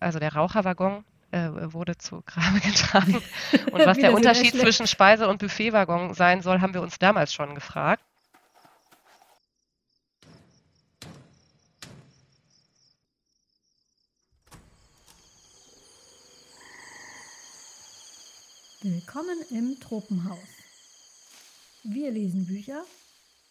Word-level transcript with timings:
also 0.00 0.18
der 0.18 0.34
Raucherwaggon 0.34 1.04
äh, 1.30 1.50
wurde 1.72 1.96
zu 1.96 2.22
Grabe 2.24 2.60
getragen. 2.64 3.22
Und 3.72 3.72
was 3.86 3.98
der 3.98 4.14
Unterschied 4.14 4.54
zwischen 4.54 4.86
Speise- 4.86 5.28
und 5.28 5.38
Buffetwaggon 5.38 6.14
sein 6.14 6.42
soll, 6.42 6.60
haben 6.60 6.74
wir 6.74 6.82
uns 6.82 6.98
damals 6.98 7.32
schon 7.32 7.54
gefragt. 7.54 8.02
Willkommen 18.82 19.36
im 19.50 19.80
Tropenhaus. 19.80 20.38
Wir 21.82 22.12
lesen 22.12 22.46
Bücher, 22.46 22.84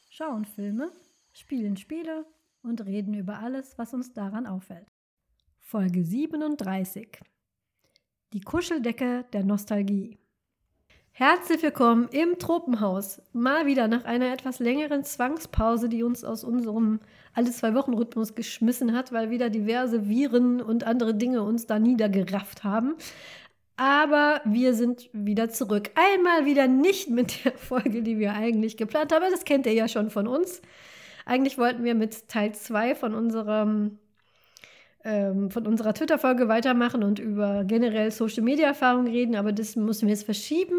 schauen 0.10 0.46
Filme, 0.46 0.92
spielen 1.34 1.76
Spiele 1.76 2.26
und 2.62 2.86
reden 2.86 3.14
über 3.14 3.40
alles, 3.40 3.78
was 3.78 3.94
uns 3.94 4.14
daran 4.14 4.48
auffällt. 4.48 4.95
Folge 5.68 6.04
37. 6.04 7.08
Die 8.34 8.42
Kuscheldecke 8.42 9.26
der 9.34 9.44
Nostalgie. 9.44 10.20
Herzlich 11.10 11.64
willkommen 11.64 12.08
im 12.12 12.38
Tropenhaus. 12.38 13.20
Mal 13.34 13.66
wieder 13.66 13.88
nach 13.88 14.06
einer 14.06 14.32
etwas 14.32 14.60
längeren 14.60 15.04
Zwangspause, 15.04 15.90
die 15.90 16.04
uns 16.04 16.24
aus 16.24 16.44
unserem 16.44 17.00
alle 17.34 17.50
zwei 17.50 17.74
Wochen 17.74 17.96
Rhythmus 17.96 18.36
geschmissen 18.36 18.94
hat, 18.94 19.12
weil 19.12 19.32
wieder 19.32 19.50
diverse 19.50 20.08
Viren 20.08 20.62
und 20.62 20.84
andere 20.84 21.16
Dinge 21.16 21.42
uns 21.42 21.66
da 21.66 21.80
niedergerafft 21.80 22.64
haben. 22.64 22.94
Aber 23.76 24.42
wir 24.46 24.76
sind 24.76 25.10
wieder 25.14 25.50
zurück. 25.50 25.90
Einmal 25.96 26.46
wieder 26.46 26.68
nicht 26.68 27.10
mit 27.10 27.44
der 27.44 27.54
Folge, 27.54 28.04
die 28.04 28.20
wir 28.20 28.36
eigentlich 28.36 28.78
geplant 28.78 29.12
haben. 29.12 29.26
Das 29.32 29.46
kennt 29.46 29.66
ihr 29.66 29.74
ja 29.74 29.88
schon 29.88 30.12
von 30.12 30.28
uns. 30.28 30.62
Eigentlich 31.26 31.58
wollten 31.58 31.84
wir 31.84 31.96
mit 31.96 32.28
Teil 32.28 32.54
2 32.54 32.94
von 32.94 33.16
unserem 33.16 33.98
ähm, 35.06 35.52
von 35.52 35.68
unserer 35.68 35.94
Twitter-Folge 35.94 36.48
weitermachen 36.48 37.04
und 37.04 37.20
über 37.20 37.64
generell 37.64 38.12
Social-Media-Erfahrungen 38.12 39.08
reden, 39.08 39.36
aber 39.36 39.52
das 39.52 39.76
müssen 39.76 40.08
wir 40.08 40.14
jetzt 40.14 40.26
verschieben. 40.26 40.76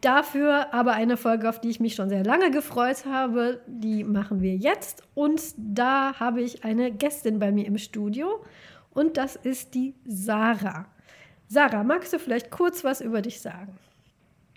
Dafür 0.00 0.72
aber 0.72 0.92
eine 0.92 1.18
Folge, 1.18 1.48
auf 1.48 1.60
die 1.60 1.68
ich 1.68 1.80
mich 1.80 1.94
schon 1.94 2.08
sehr 2.08 2.24
lange 2.24 2.50
gefreut 2.50 3.04
habe, 3.04 3.60
die 3.66 4.02
machen 4.04 4.40
wir 4.40 4.56
jetzt. 4.56 5.02
Und 5.14 5.42
da 5.58 6.14
habe 6.18 6.40
ich 6.40 6.64
eine 6.64 6.90
Gästin 6.90 7.38
bei 7.38 7.52
mir 7.52 7.66
im 7.66 7.76
Studio 7.76 8.42
und 8.94 9.18
das 9.18 9.36
ist 9.36 9.74
die 9.74 9.94
Sarah. 10.06 10.86
Sarah, 11.48 11.82
magst 11.82 12.12
du 12.12 12.18
vielleicht 12.18 12.50
kurz 12.50 12.84
was 12.84 13.00
über 13.00 13.20
dich 13.20 13.40
sagen? 13.40 13.76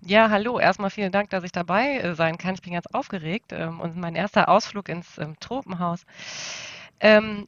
Ja, 0.06 0.30
hallo. 0.30 0.60
Erstmal 0.60 0.90
vielen 0.90 1.12
Dank, 1.12 1.30
dass 1.30 1.44
ich 1.44 1.52
dabei 1.52 1.98
äh, 1.98 2.14
sein 2.14 2.38
kann. 2.38 2.56
Ich 2.56 2.62
bin 2.62 2.74
ganz 2.74 2.88
aufgeregt 2.88 3.52
ähm, 3.52 3.80
und 3.80 3.98
mein 3.98 4.16
erster 4.16 4.50
Ausflug 4.50 4.90
ins 4.90 5.18
ähm, 5.18 5.36
Tropenhaus. 5.40 6.06
Ähm, 7.00 7.48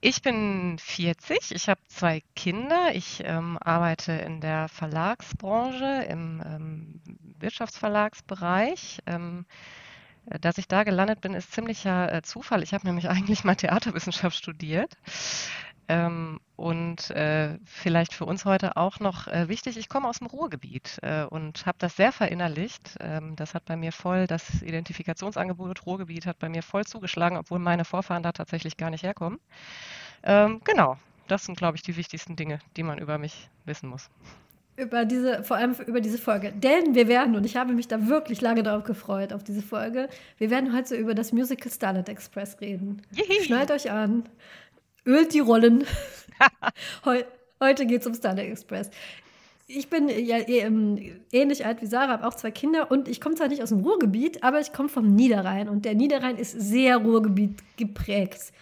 ich 0.00 0.22
bin 0.22 0.78
40, 0.78 1.52
ich 1.52 1.68
habe 1.68 1.80
zwei 1.88 2.22
Kinder. 2.34 2.94
Ich 2.94 3.22
ähm, 3.24 3.58
arbeite 3.60 4.12
in 4.12 4.40
der 4.40 4.68
Verlagsbranche, 4.68 6.06
im 6.08 6.42
ähm, 6.44 7.00
Wirtschaftsverlagsbereich. 7.38 9.00
Ähm, 9.06 9.46
dass 10.40 10.58
ich 10.58 10.68
da 10.68 10.84
gelandet 10.84 11.20
bin, 11.20 11.34
ist 11.34 11.52
ziemlicher 11.52 12.12
äh, 12.12 12.22
Zufall. 12.22 12.62
Ich 12.62 12.72
habe 12.72 12.86
nämlich 12.86 13.08
eigentlich 13.10 13.44
mal 13.44 13.56
Theaterwissenschaft 13.56 14.36
studiert 14.36 14.96
und 16.56 17.10
äh, 17.10 17.58
vielleicht 17.64 18.12
für 18.12 18.24
uns 18.24 18.44
heute 18.44 18.76
auch 18.76 19.00
noch 19.00 19.26
äh, 19.26 19.48
wichtig, 19.48 19.76
ich 19.76 19.88
komme 19.88 20.08
aus 20.08 20.18
dem 20.18 20.26
Ruhrgebiet 20.26 20.98
äh, 21.02 21.24
und 21.24 21.64
habe 21.66 21.78
das 21.78 21.96
sehr 21.96 22.12
verinnerlicht. 22.12 22.96
Ähm, 23.00 23.34
das 23.36 23.54
hat 23.54 23.64
bei 23.64 23.76
mir 23.76 23.92
voll, 23.92 24.26
das 24.26 24.62
Identifikationsangebot 24.62 25.86
Ruhrgebiet 25.86 26.26
hat 26.26 26.38
bei 26.38 26.48
mir 26.48 26.62
voll 26.62 26.84
zugeschlagen, 26.84 27.38
obwohl 27.38 27.58
meine 27.58 27.84
Vorfahren 27.84 28.22
da 28.22 28.32
tatsächlich 28.32 28.76
gar 28.76 28.90
nicht 28.90 29.02
herkommen. 29.02 29.40
Ähm, 30.22 30.60
genau, 30.64 30.96
das 31.28 31.46
sind, 31.46 31.56
glaube 31.56 31.76
ich, 31.76 31.82
die 31.82 31.96
wichtigsten 31.96 32.36
Dinge, 32.36 32.58
die 32.76 32.82
man 32.82 32.98
über 32.98 33.18
mich 33.18 33.48
wissen 33.64 33.88
muss 33.88 34.10
über 34.80 35.04
diese, 35.04 35.44
vor 35.44 35.58
allem 35.58 35.74
über 35.86 36.00
diese 36.00 36.18
Folge. 36.18 36.52
Denn 36.52 36.94
wir 36.94 37.06
werden, 37.06 37.36
und 37.36 37.44
ich 37.44 37.56
habe 37.56 37.74
mich 37.74 37.86
da 37.86 38.08
wirklich 38.08 38.40
lange 38.40 38.62
darauf 38.62 38.84
gefreut, 38.84 39.32
auf 39.32 39.44
diese 39.44 39.62
Folge, 39.62 40.08
wir 40.38 40.50
werden 40.50 40.74
heute 40.74 40.88
so 40.88 40.94
über 40.94 41.14
das 41.14 41.32
Musical 41.32 41.70
Starlight 41.70 42.08
Express 42.08 42.58
reden. 42.60 43.02
Yay. 43.12 43.44
Schnallt 43.44 43.70
euch 43.70 43.90
an 43.90 44.24
ölt 45.06 45.34
die 45.34 45.40
Rollen. 45.40 45.84
Heu 47.04 47.22
heute 47.62 47.86
geht 47.86 48.00
es 48.00 48.06
um 48.06 48.14
Starlight 48.14 48.50
Express. 48.50 48.90
Ich 49.66 49.88
bin 49.88 50.08
ja 50.08 50.38
ähm, 50.48 50.98
ähnlich 51.30 51.64
alt 51.64 51.80
wie 51.82 51.86
Sarah, 51.86 52.12
habe 52.12 52.26
auch 52.26 52.34
zwei 52.34 52.50
Kinder 52.50 52.90
und 52.90 53.06
ich 53.06 53.20
komme 53.20 53.36
zwar 53.36 53.48
nicht 53.48 53.62
aus 53.62 53.68
dem 53.68 53.80
Ruhrgebiet, 53.80 54.42
aber 54.42 54.60
ich 54.60 54.72
komme 54.72 54.88
vom 54.88 55.14
Niederrhein 55.14 55.68
und 55.68 55.84
der 55.84 55.94
Niederrhein 55.94 56.36
ist 56.36 56.52
sehr 56.52 56.96
Ruhrgebiet 56.96 57.62
geprägt. 57.76 58.52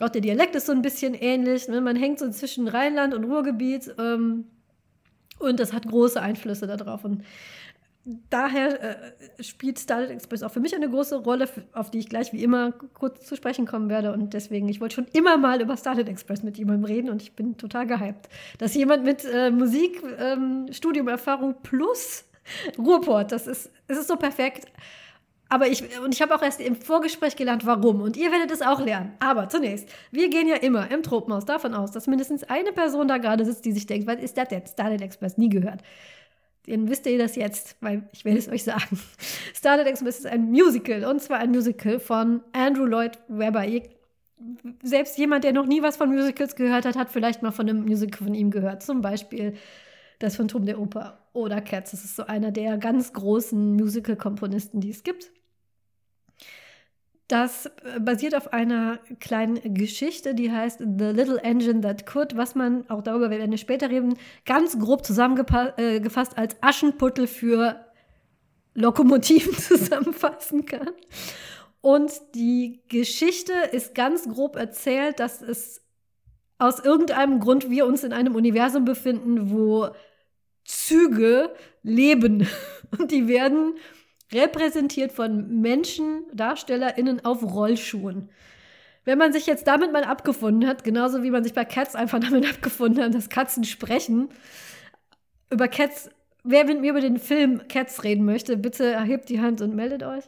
Auch 0.00 0.10
der 0.10 0.20
Dialekt 0.20 0.54
ist 0.54 0.66
so 0.66 0.72
ein 0.72 0.82
bisschen 0.82 1.14
ähnlich. 1.14 1.66
Ne? 1.66 1.80
Man 1.80 1.96
hängt 1.96 2.20
so 2.20 2.30
zwischen 2.30 2.68
Rheinland 2.68 3.14
und 3.14 3.24
Ruhrgebiet 3.24 3.92
ähm, 3.98 4.44
und 5.40 5.58
das 5.58 5.72
hat 5.72 5.88
große 5.88 6.20
Einflüsse 6.20 6.66
darauf. 6.66 7.04
Und 7.04 7.24
daher 8.30 8.82
äh, 9.38 9.42
spielt 9.42 9.78
Starlight 9.78 10.10
Express 10.10 10.42
auch 10.42 10.50
für 10.50 10.60
mich 10.60 10.74
eine 10.74 10.88
große 10.88 11.16
Rolle, 11.16 11.48
auf 11.72 11.90
die 11.90 11.98
ich 11.98 12.08
gleich 12.08 12.32
wie 12.32 12.42
immer 12.42 12.72
kurz 12.72 13.26
zu 13.26 13.36
sprechen 13.36 13.66
kommen 13.66 13.88
werde. 13.88 14.12
Und 14.12 14.34
deswegen, 14.34 14.68
ich 14.68 14.80
wollte 14.80 14.94
schon 14.96 15.06
immer 15.12 15.36
mal 15.36 15.60
über 15.60 15.76
Starlight 15.76 16.08
Express 16.08 16.42
mit 16.42 16.56
jemandem 16.56 16.84
reden 16.84 17.10
und 17.10 17.22
ich 17.22 17.32
bin 17.32 17.56
total 17.56 17.86
gehypt. 17.86 18.28
Dass 18.58 18.74
jemand 18.74 19.04
mit 19.04 19.24
äh, 19.24 19.50
Musik, 19.50 20.02
ähm, 20.18 20.66
Studiumerfahrung 20.70 21.56
plus 21.62 22.24
Ruhrport, 22.78 23.32
das 23.32 23.46
ist, 23.46 23.70
es 23.88 23.98
ist 23.98 24.08
so 24.08 24.16
perfekt. 24.16 24.66
Aber 25.50 25.66
ich, 25.66 25.82
und 26.04 26.14
ich 26.14 26.20
habe 26.20 26.34
auch 26.34 26.42
erst 26.42 26.60
im 26.60 26.76
Vorgespräch 26.76 27.34
gelernt, 27.34 27.64
warum. 27.64 28.02
Und 28.02 28.16
ihr 28.16 28.30
werdet 28.30 28.50
es 28.50 28.60
auch 28.60 28.80
lernen. 28.80 29.12
Aber 29.18 29.48
zunächst, 29.48 29.88
wir 30.10 30.28
gehen 30.28 30.46
ja 30.46 30.56
immer 30.56 30.90
im 30.90 31.02
Tropenhaus 31.02 31.46
davon 31.46 31.74
aus, 31.74 31.90
dass 31.90 32.06
mindestens 32.06 32.44
eine 32.44 32.72
Person 32.72 33.08
da 33.08 33.16
gerade 33.16 33.44
sitzt, 33.46 33.64
die 33.64 33.72
sich 33.72 33.86
denkt, 33.86 34.06
was 34.06 34.22
ist 34.22 34.36
das 34.36 34.50
jetzt? 34.50 34.72
Starlight 34.72 35.00
Express, 35.00 35.38
nie 35.38 35.48
gehört 35.48 35.82
dann 36.68 36.88
wisst 36.88 37.06
ihr 37.06 37.18
das 37.18 37.36
jetzt, 37.36 37.76
weil 37.80 38.08
ich 38.12 38.24
werde 38.24 38.38
es 38.38 38.48
euch 38.48 38.64
sagen. 38.64 38.98
Starlight 39.54 39.86
Express 39.86 40.18
ist 40.18 40.26
ein 40.26 40.50
Musical 40.50 41.04
und 41.04 41.20
zwar 41.20 41.38
ein 41.38 41.50
Musical 41.50 41.98
von 41.98 42.42
Andrew 42.52 42.84
Lloyd 42.84 43.18
Webber. 43.28 43.64
Ihr, 43.66 43.82
selbst 44.82 45.18
jemand, 45.18 45.44
der 45.44 45.52
noch 45.52 45.66
nie 45.66 45.82
was 45.82 45.96
von 45.96 46.10
Musicals 46.10 46.54
gehört 46.56 46.84
hat, 46.84 46.96
hat 46.96 47.10
vielleicht 47.10 47.42
mal 47.42 47.50
von 47.50 47.68
einem 47.68 47.84
Musical 47.84 48.26
von 48.26 48.34
ihm 48.34 48.50
gehört. 48.50 48.82
Zum 48.82 49.00
Beispiel 49.00 49.54
Das 50.18 50.36
Phantom 50.36 50.66
der 50.66 50.80
Oper 50.80 51.18
oder 51.32 51.60
Cats. 51.60 51.92
Das 51.92 52.04
ist 52.04 52.16
so 52.16 52.26
einer 52.26 52.50
der 52.50 52.78
ganz 52.78 53.12
großen 53.12 53.74
Musical-Komponisten, 53.74 54.80
die 54.80 54.90
es 54.90 55.02
gibt. 55.02 55.30
Das 57.28 57.66
äh, 57.66 58.00
basiert 58.00 58.34
auf 58.34 58.52
einer 58.54 58.98
kleinen 59.20 59.74
Geschichte, 59.74 60.34
die 60.34 60.50
heißt 60.50 60.78
The 60.78 61.04
Little 61.04 61.38
Engine 61.42 61.82
That 61.82 62.06
Could, 62.06 62.36
was 62.36 62.54
man, 62.54 62.88
auch 62.88 63.02
darüber 63.02 63.30
werden 63.30 63.50
wir 63.50 63.58
später 63.58 63.90
reden, 63.90 64.18
ganz 64.46 64.78
grob 64.78 65.04
zusammengefasst 65.04 65.76
äh, 65.78 66.40
als 66.40 66.56
Aschenputtel 66.62 67.26
für 67.26 67.84
Lokomotiven 68.74 69.52
zusammenfassen 69.58 70.64
kann. 70.64 70.90
Und 71.82 72.10
die 72.34 72.80
Geschichte 72.88 73.52
ist 73.72 73.94
ganz 73.94 74.28
grob 74.28 74.56
erzählt, 74.56 75.20
dass 75.20 75.42
es 75.42 75.82
aus 76.56 76.80
irgendeinem 76.80 77.40
Grund 77.40 77.70
wir 77.70 77.86
uns 77.86 78.04
in 78.04 78.12
einem 78.12 78.34
Universum 78.34 78.84
befinden, 78.84 79.50
wo 79.50 79.88
Züge 80.64 81.52
leben. 81.82 82.48
Und 82.98 83.10
die 83.10 83.28
werden 83.28 83.74
repräsentiert 84.32 85.12
von 85.12 85.60
Menschen, 85.60 86.24
DarstellerInnen 86.32 87.24
auf 87.24 87.42
Rollschuhen. 87.42 88.28
Wenn 89.04 89.18
man 89.18 89.32
sich 89.32 89.46
jetzt 89.46 89.66
damit 89.66 89.92
mal 89.92 90.04
abgefunden 90.04 90.68
hat, 90.68 90.84
genauso 90.84 91.22
wie 91.22 91.30
man 91.30 91.42
sich 91.42 91.54
bei 91.54 91.64
Cats 91.64 91.94
einfach 91.94 92.20
damit 92.20 92.48
abgefunden 92.48 93.02
hat, 93.02 93.14
dass 93.14 93.28
Katzen 93.28 93.64
sprechen, 93.64 94.28
über 95.50 95.68
Cats, 95.68 96.10
wer 96.44 96.64
mit 96.64 96.80
mir 96.80 96.90
über 96.90 97.00
den 97.00 97.18
Film 97.18 97.66
Cats 97.68 98.04
reden 98.04 98.24
möchte, 98.24 98.56
bitte 98.56 98.84
erhebt 98.84 99.30
die 99.30 99.40
Hand 99.40 99.62
und 99.62 99.74
meldet 99.74 100.02
euch. 100.02 100.24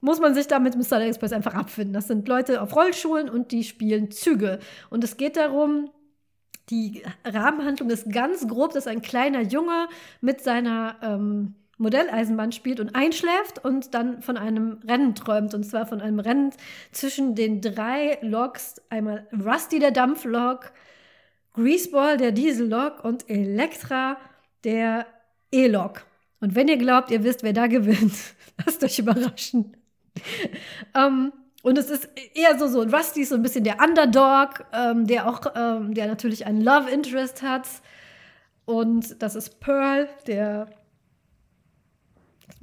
Muss 0.00 0.20
man 0.20 0.34
sich 0.34 0.46
damit 0.46 0.76
mit 0.76 0.90
Mr. 0.90 1.00
Express 1.00 1.32
einfach 1.32 1.54
abfinden. 1.54 1.94
Das 1.94 2.06
sind 2.06 2.28
Leute 2.28 2.60
auf 2.60 2.76
Rollschuhen 2.76 3.28
und 3.28 3.52
die 3.52 3.64
spielen 3.64 4.10
Züge. 4.10 4.58
Und 4.90 5.02
es 5.02 5.16
geht 5.16 5.36
darum, 5.36 5.90
die 6.70 7.02
Rahmenhandlung 7.24 7.90
ist 7.90 8.10
ganz 8.12 8.46
grob, 8.46 8.74
dass 8.74 8.86
ein 8.86 9.02
kleiner 9.02 9.42
Junge 9.42 9.88
mit 10.20 10.42
seiner 10.42 10.96
ähm, 11.02 11.54
Modelleisenbahn 11.78 12.52
spielt 12.52 12.80
und 12.80 12.94
einschläft 12.94 13.64
und 13.64 13.94
dann 13.94 14.22
von 14.22 14.36
einem 14.36 14.80
Rennen 14.86 15.14
träumt. 15.14 15.54
Und 15.54 15.64
zwar 15.64 15.86
von 15.86 16.00
einem 16.00 16.20
Rennen 16.20 16.50
zwischen 16.92 17.34
den 17.34 17.60
drei 17.60 18.18
Loks. 18.22 18.80
Einmal 18.90 19.26
Rusty, 19.32 19.78
der 19.78 19.90
Dampflok, 19.90 20.72
Greaseball, 21.52 22.16
der 22.16 22.32
Diesellok 22.32 23.04
und 23.04 23.28
Elektra, 23.28 24.16
der 24.64 25.06
E-Lok. 25.52 26.04
Und 26.40 26.54
wenn 26.54 26.68
ihr 26.68 26.76
glaubt, 26.76 27.10
ihr 27.10 27.24
wisst, 27.24 27.42
wer 27.42 27.52
da 27.52 27.66
gewinnt, 27.66 28.14
lasst 28.64 28.82
euch 28.84 28.98
überraschen. 28.98 29.76
ähm, 30.94 31.32
und 31.62 31.78
es 31.78 31.88
ist 31.88 32.08
eher 32.34 32.58
so, 32.58 32.66
so, 32.66 32.82
Rusty 32.82 33.22
ist 33.22 33.30
so 33.30 33.36
ein 33.36 33.42
bisschen 33.42 33.64
der 33.64 33.78
Underdog, 33.80 34.66
ähm, 34.72 35.06
der 35.06 35.26
auch, 35.26 35.40
ähm, 35.56 35.94
der 35.94 36.06
natürlich 36.06 36.44
einen 36.44 36.60
Love 36.60 36.90
Interest 36.90 37.42
hat. 37.42 37.66
Und 38.66 39.22
das 39.22 39.34
ist 39.34 39.60
Pearl, 39.60 40.08
der 40.26 40.68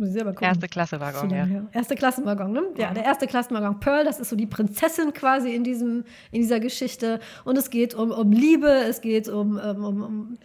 muss 0.02 0.10
ich 0.10 0.16
selber 0.16 0.32
gucken. 0.32 0.48
Erste 0.48 0.68
Klasse 0.68 1.00
Waggon, 1.00 1.30
ja. 1.30 1.48
Erste 1.72 1.96
Klasse 1.96 2.26
Waggon, 2.26 2.52
ne? 2.52 2.64
Ja, 2.76 2.90
mhm. 2.90 2.96
der 2.96 3.06
erste 3.06 3.28
Klassenwaggon 3.28 3.80
Pearl, 3.80 4.04
das 4.04 4.20
ist 4.20 4.30
so 4.30 4.36
die 4.36 4.48
Prinzessin 4.48 5.14
quasi 5.14 5.54
in, 5.54 5.64
diesem, 5.64 6.04
in 6.32 6.42
dieser 6.42 6.60
Geschichte. 6.60 7.20
Und 7.46 7.58
es 7.58 7.70
geht 7.70 7.94
um, 7.94 8.12
um 8.12 8.32
Liebe, 8.32 8.68
es 8.68 9.02
geht 9.02 9.30
um, 9.30 9.58
um, 9.58 10.04
um 10.04 10.38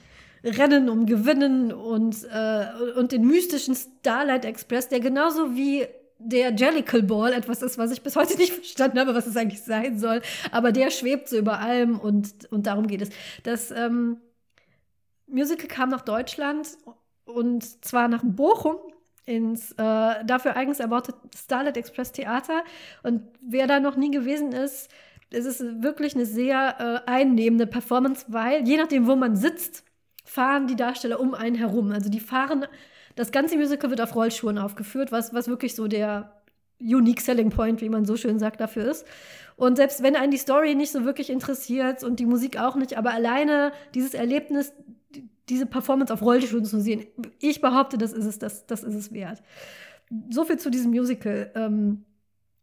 Rennen, 0.44 0.88
um 0.91 1.06
Gewinnen 1.06 1.73
und, 1.73 2.23
äh, 2.25 2.67
und 2.97 3.12
den 3.12 3.26
mystischen 3.26 3.75
Starlight 3.75 4.44
Express, 4.44 4.88
der 4.88 5.00
genauso 5.00 5.56
wie 5.56 5.87
der 6.19 6.55
Jellicle 6.55 7.03
Ball 7.03 7.32
etwas 7.32 7.62
ist, 7.62 7.79
was 7.79 7.91
ich 7.91 8.03
bis 8.03 8.14
heute 8.14 8.37
nicht 8.37 8.53
verstanden 8.55 8.99
habe, 8.99 9.14
was 9.14 9.26
es 9.26 9.37
eigentlich 9.37 9.62
sein 9.62 9.99
soll. 9.99 10.20
Aber 10.53 10.70
der 10.70 10.91
schwebt 10.91 11.29
so 11.29 11.38
über 11.38 11.61
allem 11.61 11.99
und, 11.99 12.50
und 12.53 12.67
darum 12.67 12.87
geht 12.87 13.00
es. 13.00 13.08
Das 13.43 13.70
ähm, 13.70 14.19
Musical 15.26 15.67
kam 15.67 15.88
nach 15.88 16.03
Deutschland 16.03 16.69
und 17.25 17.85
zwar 17.85 18.08
nach 18.08 18.23
Bochum 18.23 18.76
ins 19.26 19.73
äh, 19.73 20.25
dafür 20.25 20.56
eigens 20.56 20.81
erbaute 20.81 21.14
Starlight 21.37 21.76
Express 21.76 22.12
Theater. 22.12 22.62
Und 23.02 23.23
wer 23.40 23.67
da 23.67 23.81
noch 23.81 23.96
nie 23.96 24.11
gewesen 24.11 24.52
ist, 24.52 24.90
es 25.31 25.44
ist 25.44 25.82
wirklich 25.82 26.14
eine 26.14 26.25
sehr 26.26 27.05
äh, 27.06 27.11
einnehmende 27.11 27.67
Performance, 27.67 28.25
weil 28.28 28.67
je 28.67 28.76
nachdem, 28.76 29.06
wo 29.06 29.17
man 29.17 29.37
sitzt, 29.37 29.84
fahren 30.25 30.69
die 30.69 30.76
Darsteller 30.76 31.20
um 31.20 31.34
einen 31.34 31.56
herum. 31.56 31.90
Also 31.90 32.08
die 32.08 32.20
fahren, 32.20 32.67
das 33.17 33.32
ganze 33.32 33.56
Musical 33.56 33.90
wird 33.90 34.00
auf 34.00 34.14
Rollschuhen 34.14 34.58
aufgeführt, 34.58 35.11
was, 35.12 35.34
was 35.34 35.49
wirklich 35.49 35.75
so 35.75 35.88
der 35.88 36.32
Unique 36.81 37.20
Selling 37.20 37.50
Point, 37.50 37.81
wie 37.81 37.88
man 37.88 38.05
so 38.05 38.17
schön 38.17 38.38
sagt, 38.38 38.61
dafür 38.61 38.88
ist. 38.90 39.06
Und 39.56 39.76
selbst 39.76 40.02
wenn 40.02 40.14
einen 40.14 40.31
die 40.31 40.37
Story 40.37 40.75
nicht 40.75 40.93
so 40.93 41.05
wirklich 41.05 41.31
interessiert 41.31 42.05
und 42.05 42.20
die 42.20 42.26
Musik 42.26 42.58
auch 42.58 42.76
nicht, 42.76 42.99
aber 42.99 43.12
alleine 43.12 43.72
dieses 43.94 44.12
Erlebnis, 44.12 44.72
diese 45.48 45.66
Performance 45.66 46.12
auf 46.12 46.22
Rollschuhen 46.22 46.64
zu 46.64 46.81
sehen, 46.81 47.06
ich 47.38 47.60
behaupte, 47.60 47.98
das 47.98 48.12
ist 48.12 48.25
es, 48.25 48.38
das, 48.38 48.66
das 48.66 48.82
ist 48.82 48.94
es 48.94 49.12
wert. 49.12 49.43
So 50.31 50.44
viel 50.44 50.58
zu 50.58 50.70
diesem 50.70 50.90
Musical. 50.90 51.50
Ähm, 51.54 52.04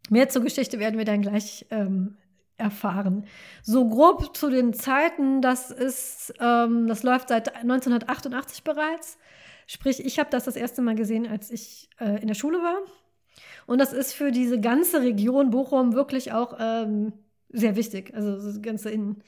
mehr 0.09 0.29
zur 0.29 0.43
Geschichte 0.43 0.79
werden 0.79 0.97
wir 0.97 1.05
dann 1.05 1.21
gleich 1.21 1.65
ähm, 1.69 2.17
erfahren. 2.57 3.25
So 3.61 3.87
grob 3.87 4.35
zu 4.35 4.49
den 4.49 4.73
Zeiten, 4.73 5.41
das 5.41 5.71
ist, 5.71 6.33
ähm, 6.39 6.87
das 6.87 7.03
läuft 7.03 7.29
seit 7.29 7.55
1988 7.55 8.63
bereits. 8.63 9.17
Sprich, 9.67 10.03
ich 10.05 10.19
habe 10.19 10.29
das 10.29 10.43
das 10.43 10.55
erste 10.55 10.81
Mal 10.81 10.95
gesehen, 10.95 11.27
als 11.27 11.51
ich 11.51 11.89
äh, 11.99 12.21
in 12.21 12.27
der 12.27 12.35
Schule 12.35 12.59
war. 12.59 12.79
Und 13.65 13.79
das 13.79 13.93
ist 13.93 14.13
für 14.13 14.31
diese 14.31 14.59
ganze 14.59 15.01
Region 15.01 15.49
Bochum 15.49 15.93
wirklich 15.93 16.33
auch 16.33 16.57
ähm, 16.59 17.13
sehr 17.49 17.75
wichtig. 17.75 18.13
Also 18.13 18.35
das 18.35 18.61
ganze 18.61 18.89
in 18.89 19.23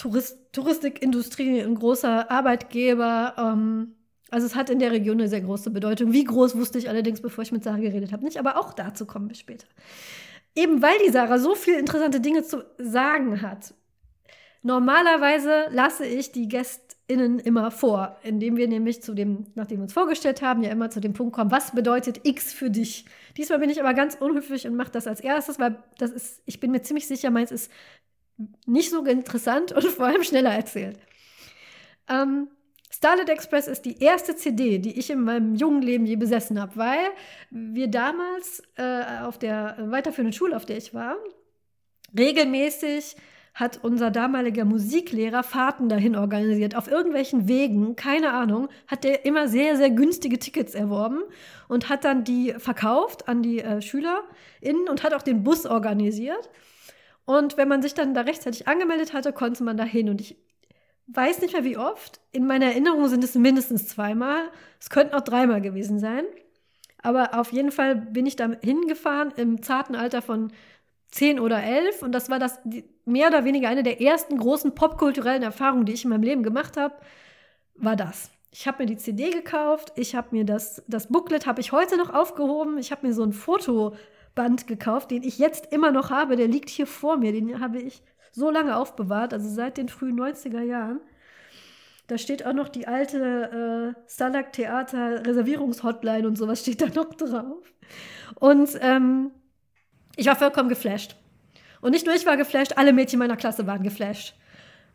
Tourist 0.00 0.38
Touristikindustrie 0.52 1.60
ein 1.60 1.74
großer 1.74 2.30
Arbeitgeber. 2.30 3.34
Ähm, 3.38 3.94
also 4.30 4.46
es 4.46 4.54
hat 4.54 4.70
in 4.70 4.78
der 4.78 4.92
Region 4.92 5.18
eine 5.18 5.28
sehr 5.28 5.40
große 5.40 5.70
Bedeutung. 5.70 6.12
Wie 6.12 6.24
groß 6.24 6.56
wusste 6.56 6.78
ich 6.78 6.88
allerdings, 6.88 7.20
bevor 7.20 7.42
ich 7.42 7.52
mit 7.52 7.64
Sarah 7.64 7.78
geredet 7.78 8.12
habe, 8.12 8.24
nicht. 8.24 8.38
Aber 8.38 8.58
auch 8.58 8.72
dazu 8.72 9.06
kommen 9.06 9.28
wir 9.28 9.36
später 9.36 9.66
eben 10.54 10.82
weil 10.82 10.98
die 11.04 11.10
Sarah 11.10 11.38
so 11.38 11.54
viele 11.54 11.78
interessante 11.78 12.20
Dinge 12.20 12.42
zu 12.42 12.64
sagen 12.78 13.42
hat, 13.42 13.74
normalerweise 14.62 15.66
lasse 15.70 16.04
ich 16.04 16.32
die 16.32 16.48
GästInnen 16.48 17.38
immer 17.38 17.70
vor, 17.70 18.16
indem 18.22 18.56
wir 18.56 18.68
nämlich 18.68 19.02
zu 19.02 19.14
dem, 19.14 19.46
nachdem 19.54 19.78
wir 19.78 19.84
uns 19.84 19.92
vorgestellt 19.92 20.42
haben, 20.42 20.62
ja 20.62 20.70
immer 20.70 20.90
zu 20.90 21.00
dem 21.00 21.12
Punkt 21.12 21.34
kommen, 21.34 21.50
was 21.50 21.72
bedeutet 21.72 22.26
X 22.26 22.52
für 22.52 22.70
dich? 22.70 23.04
Diesmal 23.36 23.58
bin 23.58 23.70
ich 23.70 23.80
aber 23.80 23.94
ganz 23.94 24.16
unhöflich 24.16 24.66
und 24.66 24.76
mache 24.76 24.92
das 24.92 25.06
als 25.06 25.20
erstes, 25.20 25.58
weil 25.58 25.82
das 25.98 26.10
ist, 26.10 26.42
ich 26.46 26.60
bin 26.60 26.70
mir 26.72 26.82
ziemlich 26.82 27.06
sicher, 27.06 27.30
meins 27.30 27.52
ist 27.52 27.70
nicht 28.66 28.90
so 28.90 29.04
interessant 29.04 29.72
und 29.72 29.84
vor 29.84 30.06
allem 30.06 30.22
schneller 30.22 30.50
erzählt. 30.50 30.98
Ähm, 32.08 32.48
Starlet 32.92 33.28
Express 33.28 33.68
ist 33.68 33.84
die 33.84 34.00
erste 34.02 34.34
CD, 34.34 34.78
die 34.78 34.98
ich 34.98 35.10
in 35.10 35.22
meinem 35.22 35.54
jungen 35.54 35.80
Leben 35.80 36.06
je 36.06 36.16
besessen 36.16 36.60
habe, 36.60 36.76
weil 36.76 37.08
wir 37.50 37.88
damals 37.88 38.62
äh, 38.76 39.22
auf 39.22 39.38
der 39.38 39.76
weiterführenden 39.78 40.32
Schule, 40.32 40.56
auf 40.56 40.66
der 40.66 40.76
ich 40.76 40.92
war, 40.92 41.16
regelmäßig 42.16 43.16
hat 43.54 43.80
unser 43.82 44.10
damaliger 44.10 44.64
Musiklehrer 44.64 45.42
Fahrten 45.42 45.88
dahin 45.88 46.16
organisiert, 46.16 46.76
auf 46.76 46.90
irgendwelchen 46.90 47.48
Wegen, 47.48 47.96
keine 47.96 48.32
Ahnung, 48.32 48.68
hat 48.86 49.04
der 49.04 49.24
immer 49.24 49.48
sehr, 49.48 49.76
sehr 49.76 49.90
günstige 49.90 50.38
Tickets 50.38 50.74
erworben 50.74 51.22
und 51.68 51.88
hat 51.88 52.04
dann 52.04 52.24
die 52.24 52.54
verkauft 52.58 53.28
an 53.28 53.42
die 53.42 53.60
äh, 53.60 53.82
SchülerInnen 53.82 54.88
und 54.88 55.02
hat 55.02 55.14
auch 55.14 55.22
den 55.22 55.42
Bus 55.42 55.66
organisiert. 55.66 56.50
Und 57.30 57.56
wenn 57.56 57.68
man 57.68 57.80
sich 57.80 57.94
dann 57.94 58.12
da 58.12 58.22
rechtzeitig 58.22 58.66
angemeldet 58.66 59.12
hatte, 59.12 59.32
konnte 59.32 59.62
man 59.62 59.76
da 59.76 59.84
hin. 59.84 60.08
Und 60.08 60.20
ich 60.20 60.36
weiß 61.06 61.40
nicht 61.42 61.52
mehr 61.52 61.62
wie 61.62 61.76
oft. 61.76 62.18
In 62.32 62.44
meiner 62.44 62.66
Erinnerung 62.66 63.06
sind 63.06 63.22
es 63.22 63.36
mindestens 63.36 63.86
zweimal. 63.86 64.50
Es 64.80 64.90
könnten 64.90 65.14
auch 65.14 65.20
dreimal 65.20 65.60
gewesen 65.60 66.00
sein. 66.00 66.24
Aber 67.00 67.38
auf 67.38 67.52
jeden 67.52 67.70
Fall 67.70 67.94
bin 67.94 68.26
ich 68.26 68.34
da 68.34 68.50
hingefahren 68.64 69.32
im 69.36 69.62
zarten 69.62 69.94
Alter 69.94 70.22
von 70.22 70.52
zehn 71.12 71.38
oder 71.38 71.62
elf. 71.62 72.02
Und 72.02 72.10
das 72.16 72.30
war 72.30 72.40
das 72.40 72.58
mehr 73.04 73.28
oder 73.28 73.44
weniger 73.44 73.68
eine 73.68 73.84
der 73.84 74.00
ersten 74.00 74.36
großen 74.36 74.74
popkulturellen 74.74 75.44
Erfahrungen, 75.44 75.84
die 75.84 75.92
ich 75.92 76.02
in 76.02 76.10
meinem 76.10 76.24
Leben 76.24 76.42
gemacht 76.42 76.76
habe, 76.76 76.96
war 77.76 77.94
das. 77.94 78.32
Ich 78.50 78.66
habe 78.66 78.82
mir 78.82 78.86
die 78.86 78.96
CD 78.96 79.30
gekauft, 79.30 79.92
ich 79.94 80.16
habe 80.16 80.28
mir 80.32 80.44
das, 80.44 80.82
das 80.88 81.06
Booklet 81.06 81.46
habe 81.46 81.60
ich 81.60 81.70
heute 81.70 81.96
noch 81.96 82.12
aufgehoben, 82.12 82.78
ich 82.78 82.90
habe 82.90 83.06
mir 83.06 83.14
so 83.14 83.22
ein 83.22 83.32
Fotoband 84.40 84.66
gekauft, 84.66 85.10
den 85.10 85.22
ich 85.22 85.38
jetzt 85.38 85.72
immer 85.72 85.92
noch 85.92 86.10
habe, 86.10 86.36
der 86.36 86.48
liegt 86.48 86.70
hier 86.70 86.86
vor 86.86 87.16
mir, 87.16 87.32
den 87.32 87.60
habe 87.60 87.78
ich 87.78 88.02
so 88.32 88.50
lange 88.50 88.76
aufbewahrt, 88.76 89.32
also 89.34 89.48
seit 89.48 89.76
den 89.76 89.88
frühen 89.88 90.18
90er 90.18 90.62
Jahren. 90.62 91.00
Da 92.06 92.18
steht 92.18 92.44
auch 92.44 92.52
noch 92.52 92.68
die 92.68 92.88
alte 92.88 93.94
äh, 93.96 94.10
Stalag 94.10 94.52
Theater 94.52 95.26
Reservierungshotline 95.26 96.26
und 96.26 96.36
sowas 96.36 96.60
steht 96.60 96.80
da 96.80 96.86
noch 96.86 97.14
drauf. 97.14 97.72
Und 98.36 98.70
ähm, 98.80 99.30
ich 100.16 100.26
war 100.26 100.36
vollkommen 100.36 100.68
geflasht. 100.68 101.16
Und 101.80 101.92
nicht 101.92 102.06
nur 102.06 102.14
ich 102.14 102.26
war 102.26 102.36
geflasht, 102.36 102.76
alle 102.76 102.92
Mädchen 102.92 103.18
meiner 103.18 103.36
Klasse 103.36 103.66
waren 103.66 103.82
geflasht. 103.82 104.34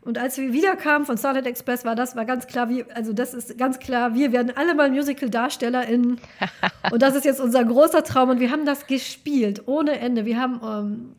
Und 0.06 0.18
als 0.18 0.38
wir 0.38 0.52
wiederkamen 0.52 1.04
von 1.04 1.18
Starlight 1.18 1.46
Express, 1.46 1.84
war 1.84 1.96
das 1.96 2.14
war 2.14 2.24
ganz 2.24 2.46
klar, 2.46 2.68
wie, 2.68 2.84
also 2.94 3.12
das 3.12 3.34
ist 3.34 3.58
ganz 3.58 3.80
klar, 3.80 4.14
wir 4.14 4.30
werden 4.30 4.52
alle 4.54 4.72
mal 4.72 4.88
Musical-DarstellerInnen. 4.88 6.20
und 6.92 7.02
das 7.02 7.16
ist 7.16 7.24
jetzt 7.24 7.40
unser 7.40 7.64
großer 7.64 8.04
Traum. 8.04 8.30
Und 8.30 8.38
wir 8.38 8.52
haben 8.52 8.64
das 8.64 8.86
gespielt, 8.86 9.66
ohne 9.66 9.98
Ende. 9.98 10.24
Wir 10.24 10.40
haben 10.40 10.60
ähm, 10.62 11.16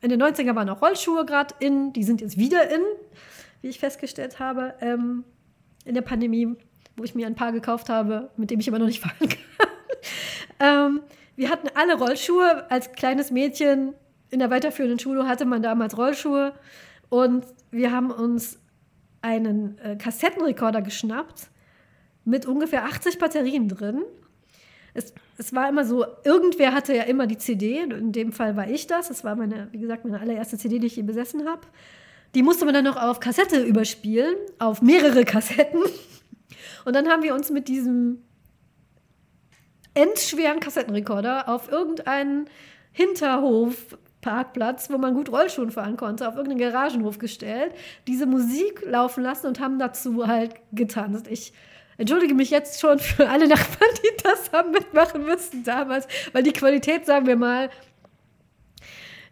in 0.00 0.10
den 0.10 0.22
90ern 0.22 0.54
waren 0.54 0.68
auch 0.68 0.80
Rollschuhe 0.80 1.26
gerade 1.26 1.56
in, 1.58 1.92
die 1.92 2.04
sind 2.04 2.20
jetzt 2.20 2.38
wieder 2.38 2.70
in, 2.70 2.80
wie 3.62 3.68
ich 3.68 3.80
festgestellt 3.80 4.38
habe, 4.38 4.74
ähm, 4.80 5.24
in 5.84 5.94
der 5.96 6.02
Pandemie, 6.02 6.54
wo 6.96 7.02
ich 7.02 7.16
mir 7.16 7.26
ein 7.26 7.34
paar 7.34 7.50
gekauft 7.50 7.88
habe, 7.88 8.30
mit 8.36 8.52
dem 8.52 8.60
ich 8.60 8.68
aber 8.68 8.78
noch 8.78 8.86
nicht 8.86 9.00
fahren 9.02 9.28
kann. 9.28 9.40
ähm, 10.60 11.00
wir 11.34 11.50
hatten 11.50 11.66
alle 11.74 11.98
Rollschuhe. 11.98 12.70
Als 12.70 12.92
kleines 12.92 13.32
Mädchen 13.32 13.94
in 14.30 14.38
der 14.38 14.50
weiterführenden 14.50 15.00
Schule 15.00 15.26
hatte 15.26 15.46
man 15.46 15.64
damals 15.64 15.98
Rollschuhe. 15.98 16.52
Und 17.10 17.44
wir 17.70 17.92
haben 17.92 18.10
uns 18.10 18.58
einen 19.20 19.76
äh, 19.78 19.96
Kassettenrekorder 19.96 20.80
geschnappt 20.80 21.50
mit 22.24 22.46
ungefähr 22.46 22.86
80 22.86 23.18
Batterien 23.18 23.68
drin 23.68 24.02
es, 24.94 25.14
es 25.38 25.54
war 25.54 25.68
immer 25.68 25.84
so, 25.84 26.04
irgendwer 26.24 26.74
hatte 26.74 26.94
ja 26.94 27.04
immer 27.04 27.26
die 27.26 27.38
CD, 27.38 27.80
in 27.80 28.12
dem 28.12 28.32
Fall 28.32 28.56
war 28.56 28.68
ich 28.68 28.86
das. 28.86 29.08
Das 29.08 29.24
war 29.24 29.36
meine, 29.36 29.68
wie 29.72 29.78
gesagt, 29.78 30.04
meine 30.04 30.20
allererste 30.20 30.58
CD, 30.58 30.78
die 30.78 30.86
ich 30.88 30.96
je 30.96 31.02
besessen 31.02 31.48
habe. 31.48 31.62
Die 32.34 32.42
musste 32.42 32.64
man 32.64 32.74
dann 32.74 32.84
noch 32.84 32.96
auf 32.96 33.20
Kassette 33.20 33.62
überspielen, 33.62 34.34
auf 34.58 34.82
mehrere 34.82 35.24
Kassetten. 35.24 35.82
Und 36.84 36.94
dann 36.94 37.08
haben 37.08 37.22
wir 37.22 37.34
uns 37.34 37.50
mit 37.50 37.68
diesem 37.68 38.22
endschweren 39.94 40.60
Kassettenrekorder 40.60 41.48
auf 41.48 41.70
irgendeinen 41.70 42.48
Hinterhof-Parkplatz, 44.20 44.90
wo 44.90 44.98
man 44.98 45.14
gut 45.14 45.30
Rollschuhen 45.30 45.70
fahren 45.70 45.96
konnte, 45.96 46.28
auf 46.28 46.36
irgendeinen 46.36 46.72
Garagenhof 46.72 47.18
gestellt, 47.18 47.72
diese 48.06 48.26
Musik 48.26 48.82
laufen 48.84 49.22
lassen 49.22 49.46
und 49.46 49.60
haben 49.60 49.78
dazu 49.78 50.26
halt 50.26 50.54
getanzt. 50.72 51.26
Ich 51.28 51.52
entschuldige 51.98 52.34
mich 52.34 52.50
jetzt 52.50 52.80
schon 52.80 52.98
für 52.98 53.28
alle 53.28 53.48
Nachbarn, 53.48 53.90
die 54.02 54.22
das 54.22 54.52
haben 54.52 54.70
mitmachen 54.70 55.24
müssen 55.24 55.64
damals, 55.64 56.06
weil 56.32 56.42
die 56.42 56.52
Qualität, 56.52 57.06
sagen 57.06 57.26
wir 57.26 57.36
mal, 57.36 57.70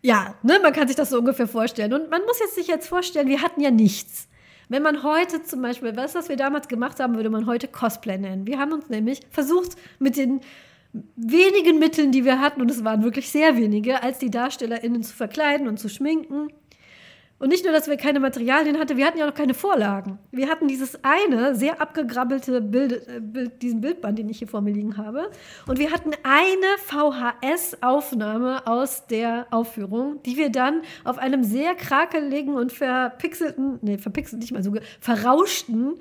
ja, 0.00 0.34
ne, 0.42 0.60
man 0.62 0.72
kann 0.72 0.86
sich 0.86 0.96
das 0.96 1.10
so 1.10 1.18
ungefähr 1.18 1.48
vorstellen. 1.48 1.92
Und 1.92 2.08
man 2.08 2.22
muss 2.22 2.38
jetzt 2.38 2.54
sich 2.54 2.68
jetzt 2.68 2.88
vorstellen, 2.88 3.28
wir 3.28 3.42
hatten 3.42 3.60
ja 3.60 3.70
nichts. 3.70 4.28
Wenn 4.68 4.82
man 4.82 5.02
heute 5.02 5.42
zum 5.42 5.62
Beispiel, 5.62 5.96
was, 5.96 6.14
was 6.14 6.28
wir 6.28 6.36
damals 6.36 6.68
gemacht 6.68 7.00
haben, 7.00 7.16
würde 7.16 7.30
man 7.30 7.46
heute 7.46 7.66
Cosplay 7.66 8.18
nennen. 8.18 8.46
Wir 8.46 8.58
haben 8.58 8.72
uns 8.72 8.90
nämlich 8.90 9.22
versucht, 9.30 9.76
mit 9.98 10.16
den 10.16 10.40
wenigen 11.16 11.78
Mitteln, 11.78 12.12
die 12.12 12.24
wir 12.24 12.40
hatten, 12.40 12.60
und 12.60 12.70
es 12.70 12.84
waren 12.84 13.02
wirklich 13.02 13.30
sehr 13.30 13.56
wenige, 13.56 14.02
als 14.02 14.18
die 14.18 14.30
DarstellerInnen 14.30 15.02
zu 15.02 15.14
verkleiden 15.14 15.68
und 15.68 15.78
zu 15.78 15.88
schminken 15.88 16.48
Und 17.40 17.50
nicht 17.50 17.64
nur, 17.64 17.72
dass 17.72 17.86
wir 17.86 17.96
keine 17.96 18.18
Materialien 18.18 18.78
hatten, 18.80 18.96
wir 18.96 19.06
hatten 19.06 19.18
ja 19.18 19.26
noch 19.26 19.34
keine 19.34 19.54
Vorlagen. 19.54 20.18
Wir 20.32 20.48
hatten 20.48 20.66
dieses 20.66 21.04
eine 21.04 21.54
sehr 21.54 21.80
abgegrabbelte 21.80 22.60
Bild, 22.60 23.06
äh, 23.08 23.20
Bild, 23.20 23.62
diesen 23.62 23.80
Bildband, 23.80 24.18
den 24.18 24.28
ich 24.28 24.38
hier 24.38 24.48
vor 24.48 24.60
mir 24.60 24.72
liegen 24.72 24.96
habe. 24.96 25.30
Und 25.68 25.78
wir 25.78 25.92
hatten 25.92 26.10
eine 26.24 26.66
VHS-Aufnahme 26.86 28.66
aus 28.66 29.06
der 29.06 29.46
Aufführung, 29.50 30.20
die 30.24 30.36
wir 30.36 30.50
dann 30.50 30.82
auf 31.04 31.18
einem 31.18 31.44
sehr 31.44 31.76
krakeligen 31.76 32.54
und 32.54 32.72
verpixelten, 32.72 33.78
nee, 33.82 33.98
verpixelt 33.98 34.40
nicht 34.40 34.52
mal 34.52 34.64
so, 34.64 34.74
verrauschten 35.00 35.94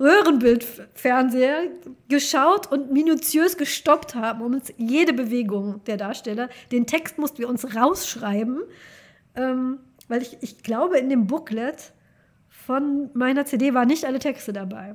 Röhrenbildfernseher 0.00 1.68
geschaut 2.08 2.72
und 2.72 2.90
minutiös 2.90 3.56
gestoppt 3.56 4.14
haben, 4.14 4.40
um 4.40 4.54
uns 4.54 4.72
jede 4.78 5.12
Bewegung 5.12 5.84
der 5.84 5.98
Darsteller, 5.98 6.48
den 6.72 6.86
Text 6.86 7.18
mussten 7.18 7.38
wir 7.38 7.48
uns 7.48 7.76
rausschreiben. 7.76 8.62
Ähm, 9.36 9.78
weil 10.08 10.22
ich, 10.22 10.38
ich 10.40 10.62
glaube, 10.62 10.98
in 10.98 11.08
dem 11.08 11.26
Booklet 11.26 11.92
von 12.48 13.10
meiner 13.14 13.44
CD 13.44 13.74
waren 13.74 13.88
nicht 13.88 14.04
alle 14.04 14.18
Texte 14.18 14.52
dabei. 14.52 14.94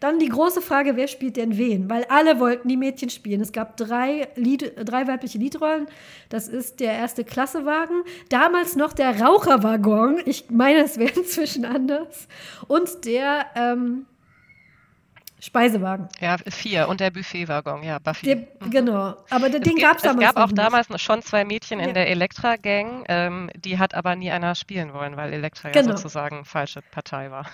Dann 0.00 0.18
die 0.18 0.28
große 0.28 0.60
Frage, 0.60 0.96
wer 0.96 1.08
spielt 1.08 1.36
denn 1.36 1.56
wen? 1.56 1.88
Weil 1.88 2.04
alle 2.08 2.40
wollten 2.40 2.68
die 2.68 2.76
Mädchen 2.76 3.10
spielen. 3.10 3.40
Es 3.40 3.52
gab 3.52 3.76
drei, 3.76 4.28
Lied, 4.34 4.72
drei 4.84 5.06
weibliche 5.06 5.38
Liedrollen. 5.38 5.86
Das 6.28 6.48
ist 6.48 6.80
der 6.80 6.92
erste 6.92 7.24
Klassewagen. 7.24 8.02
Damals 8.28 8.76
noch 8.76 8.92
der 8.92 9.20
Raucherwaggon. 9.20 10.20
Ich 10.24 10.50
meine, 10.50 10.84
es 10.84 10.98
wäre 10.98 11.12
inzwischen 11.20 11.64
anders. 11.64 12.28
Und 12.66 13.04
der 13.04 13.46
ähm, 13.54 14.06
Speisewagen. 15.44 16.08
Ja, 16.20 16.36
vier 16.38 16.88
und 16.88 17.00
der 17.00 17.10
Buffetwaggon, 17.10 17.82
ja, 17.82 17.98
Buffy. 17.98 18.24
Der, 18.24 18.36
mhm. 18.36 18.70
genau, 18.70 19.14
aber 19.28 19.50
den 19.50 19.76
gab 19.76 19.98
es 19.98 20.02
damals 20.02 20.30
Es 20.30 20.34
gab 20.34 20.42
auch 20.42 20.46
nicht. 20.46 20.58
damals 20.58 21.02
schon 21.02 21.20
zwei 21.20 21.44
Mädchen 21.44 21.80
in 21.80 21.88
ja. 21.88 21.92
der 21.92 22.08
Elektra-Gang, 22.08 23.04
ähm, 23.08 23.50
die 23.54 23.78
hat 23.78 23.94
aber 23.94 24.16
nie 24.16 24.30
einer 24.30 24.54
spielen 24.54 24.94
wollen, 24.94 25.18
weil 25.18 25.34
Elektra 25.34 25.68
genau. 25.68 25.90
ja 25.90 25.96
sozusagen 25.98 26.46
falsche 26.46 26.80
Partei 26.80 27.30
war. 27.30 27.44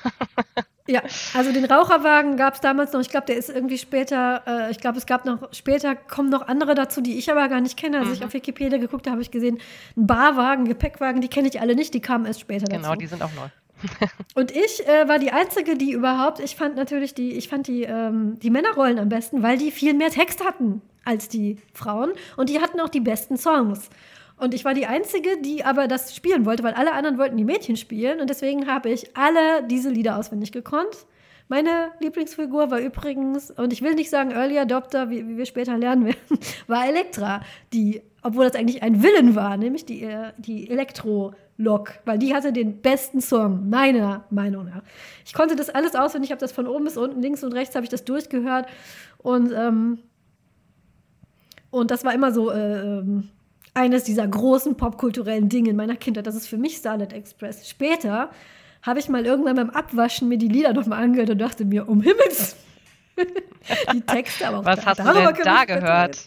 ja, 0.86 1.02
also 1.34 1.52
den 1.52 1.64
Raucherwagen 1.64 2.36
gab 2.36 2.54
es 2.54 2.60
damals 2.60 2.92
noch. 2.92 3.00
Ich 3.00 3.08
glaube, 3.08 3.26
der 3.26 3.36
ist 3.36 3.50
irgendwie 3.50 3.78
später, 3.78 4.44
äh, 4.46 4.70
ich 4.70 4.78
glaube, 4.78 4.98
es 4.98 5.06
gab 5.06 5.24
noch, 5.24 5.52
später 5.52 5.96
kommen 5.96 6.30
noch 6.30 6.46
andere 6.46 6.76
dazu, 6.76 7.00
die 7.00 7.18
ich 7.18 7.28
aber 7.28 7.48
gar 7.48 7.60
nicht 7.60 7.76
kenne. 7.76 7.98
Als 7.98 8.06
mhm. 8.06 8.14
ich 8.14 8.24
auf 8.24 8.32
Wikipedia 8.34 8.78
geguckt 8.78 9.06
habe, 9.06 9.14
habe 9.14 9.22
ich 9.22 9.32
gesehen, 9.32 9.58
ein 9.96 10.06
Barwagen, 10.06 10.64
Gepäckwagen, 10.66 11.20
die 11.20 11.28
kenne 11.28 11.48
ich 11.48 11.60
alle 11.60 11.74
nicht, 11.74 11.92
die 11.92 12.00
kamen 12.00 12.24
erst 12.24 12.38
später 12.38 12.66
genau, 12.66 12.82
dazu. 12.82 12.82
Genau, 12.82 13.00
die 13.00 13.06
sind 13.08 13.22
auch 13.24 13.32
neu. 13.32 13.48
Und 14.34 14.50
ich 14.50 14.86
äh, 14.86 15.08
war 15.08 15.18
die 15.18 15.32
Einzige, 15.32 15.76
die 15.76 15.92
überhaupt, 15.92 16.40
ich 16.40 16.56
fand 16.56 16.76
natürlich 16.76 17.14
die, 17.14 17.32
ich 17.32 17.48
fand 17.48 17.66
die, 17.66 17.82
ähm, 17.82 18.38
die 18.40 18.50
Männerrollen 18.50 18.98
am 18.98 19.08
besten, 19.08 19.42
weil 19.42 19.58
die 19.58 19.70
viel 19.70 19.94
mehr 19.94 20.10
Text 20.10 20.44
hatten 20.44 20.82
als 21.04 21.28
die 21.28 21.58
Frauen 21.74 22.12
und 22.36 22.48
die 22.48 22.60
hatten 22.60 22.80
auch 22.80 22.88
die 22.88 23.00
besten 23.00 23.36
Songs. 23.36 23.88
Und 24.36 24.54
ich 24.54 24.64
war 24.64 24.72
die 24.72 24.86
Einzige, 24.86 25.36
die 25.42 25.64
aber 25.64 25.86
das 25.86 26.14
spielen 26.14 26.46
wollte, 26.46 26.62
weil 26.62 26.72
alle 26.72 26.92
anderen 26.92 27.18
wollten 27.18 27.36
die 27.36 27.44
Mädchen 27.44 27.76
spielen 27.76 28.20
und 28.20 28.30
deswegen 28.30 28.66
habe 28.66 28.90
ich 28.90 29.16
alle 29.16 29.62
diese 29.66 29.90
Lieder 29.90 30.16
auswendig 30.16 30.50
gekonnt. 30.52 31.06
Meine 31.48 31.90
Lieblingsfigur 31.98 32.70
war 32.70 32.78
übrigens, 32.78 33.50
und 33.50 33.72
ich 33.72 33.82
will 33.82 33.94
nicht 33.94 34.08
sagen 34.08 34.30
Early 34.30 34.58
Adopter, 34.58 35.10
wie, 35.10 35.26
wie 35.26 35.36
wir 35.36 35.46
später 35.46 35.76
lernen 35.76 36.06
werden, 36.06 36.38
war 36.68 36.86
Elektra, 36.86 37.42
die, 37.72 38.02
obwohl 38.22 38.44
das 38.44 38.54
eigentlich 38.54 38.82
ein 38.82 39.02
Willen 39.02 39.34
war, 39.34 39.56
nämlich 39.56 39.84
die, 39.84 40.02
äh, 40.02 40.32
die 40.38 40.70
Elektro- 40.70 41.34
Lok, 41.60 41.98
weil 42.06 42.18
die 42.18 42.34
hatte 42.34 42.54
den 42.54 42.80
besten 42.80 43.20
Song, 43.20 43.68
meiner 43.68 44.24
Meinung 44.30 44.64
nach. 44.64 44.82
Ich 45.26 45.34
konnte 45.34 45.56
das 45.56 45.68
alles 45.68 45.94
auswendig, 45.94 46.28
ich 46.28 46.32
habe 46.32 46.40
das 46.40 46.52
von 46.52 46.66
oben 46.66 46.84
bis 46.84 46.96
unten, 46.96 47.20
links 47.20 47.44
und 47.44 47.52
rechts 47.52 47.74
habe 47.74 47.84
ich 47.84 47.90
das 47.90 48.04
durchgehört 48.04 48.66
und, 49.18 49.52
ähm, 49.52 49.98
und 51.70 51.90
das 51.90 52.02
war 52.02 52.14
immer 52.14 52.32
so 52.32 52.50
äh, 52.50 52.98
ähm, 53.00 53.28
eines 53.74 54.04
dieser 54.04 54.26
großen 54.26 54.76
popkulturellen 54.76 55.50
Dinge 55.50 55.70
in 55.70 55.76
meiner 55.76 55.96
Kindheit. 55.96 56.26
Das 56.26 56.34
ist 56.34 56.48
für 56.48 56.56
mich 56.56 56.76
Starlet 56.76 57.12
Express. 57.12 57.68
Später 57.68 58.30
habe 58.82 58.98
ich 58.98 59.10
mal 59.10 59.26
irgendwann 59.26 59.56
beim 59.56 59.70
Abwaschen 59.70 60.28
mir 60.28 60.38
die 60.38 60.48
Lieder 60.48 60.72
nochmal 60.72 61.04
angehört 61.04 61.30
und 61.30 61.38
dachte 61.38 61.66
mir, 61.66 61.88
um 61.88 62.00
Himmels 62.00 62.56
die 63.92 64.00
Texte, 64.02 64.48
aber 64.48 64.58
auch 64.58 64.64
Was 64.64 64.80
da, 64.80 64.86
hast 64.86 64.98
du 65.00 65.04
denn 65.04 65.44
da 65.44 65.64
gehört? 65.64 66.18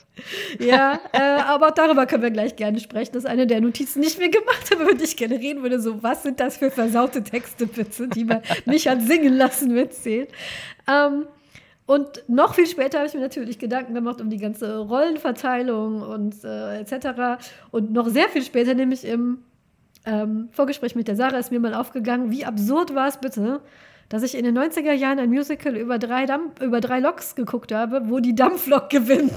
Ja, 0.60 1.00
äh, 1.12 1.20
aber 1.20 1.68
auch 1.68 1.72
darüber 1.72 2.06
können 2.06 2.24
wir 2.24 2.32
gleich 2.32 2.56
gerne 2.56 2.80
sprechen. 2.80 3.14
Das 3.14 3.24
ist 3.24 3.30
eine 3.30 3.48
der 3.48 3.62
Notizen, 3.62 4.02
die 4.02 4.08
ich 4.08 4.18
mir 4.18 4.30
gemacht 4.30 4.70
habe, 4.72 4.84
über 4.84 4.94
die 4.94 5.04
ich 5.04 5.18
gerne 5.18 5.36
reden 5.36 5.64
würde. 5.64 5.80
So, 5.80 6.04
was 6.04 6.24
sind 6.24 6.40
das 6.40 6.58
für 6.58 6.72
versaute 6.72 7.24
Texte, 7.24 7.68
bitte, 7.68 8.08
die 8.08 8.26
man 8.26 8.42
mich 8.66 8.88
hat 8.88 9.02
singen 9.02 9.34
lassen 9.34 9.74
mitzählen. 9.74 10.28
Ähm, 10.88 11.28
und 11.86 12.24
noch 12.28 12.54
viel 12.54 12.68
später 12.68 13.00
habe 13.00 13.08
ich 13.08 13.14
mir 13.14 13.20
natürlich 13.20 13.60
Gedanken 13.60 13.94
gemacht 13.94 14.22
um 14.22 14.30
die 14.30 14.38
ganze 14.38 14.78
Rollenverteilung 14.78 16.02
und 16.02 16.44
äh, 16.44 16.80
etc. 16.80 17.44
Und 17.72 17.92
noch 17.92 18.08
sehr 18.08 18.30
viel 18.30 18.44
später, 18.44 18.74
nämlich 18.74 19.04
im 19.06 19.40
ähm, 20.06 20.50
Vorgespräch 20.52 20.96
mit 20.96 21.08
der 21.08 21.16
Sarah, 21.16 21.38
ist 21.38 21.52
mir 21.52 21.60
mal 21.60 21.74
aufgegangen, 21.74 22.32
wie 22.32 22.46
absurd 22.46 22.96
war 22.96 23.08
es 23.08 23.18
bitte, 23.18 23.62
dass 24.14 24.22
ich 24.22 24.36
in 24.36 24.44
den 24.44 24.56
90er 24.56 24.94
Jahren 24.94 25.18
ein 25.18 25.32
Musical 25.32 25.76
über 25.76 25.98
drei, 25.98 26.28
Dampf, 26.28 26.62
über 26.62 26.82
drei 26.82 27.00
Loks 27.00 27.34
geguckt 27.34 27.72
habe, 27.72 28.04
wo 28.10 28.20
die 28.20 28.36
Dampflok 28.36 28.88
gewinnt. 28.92 29.34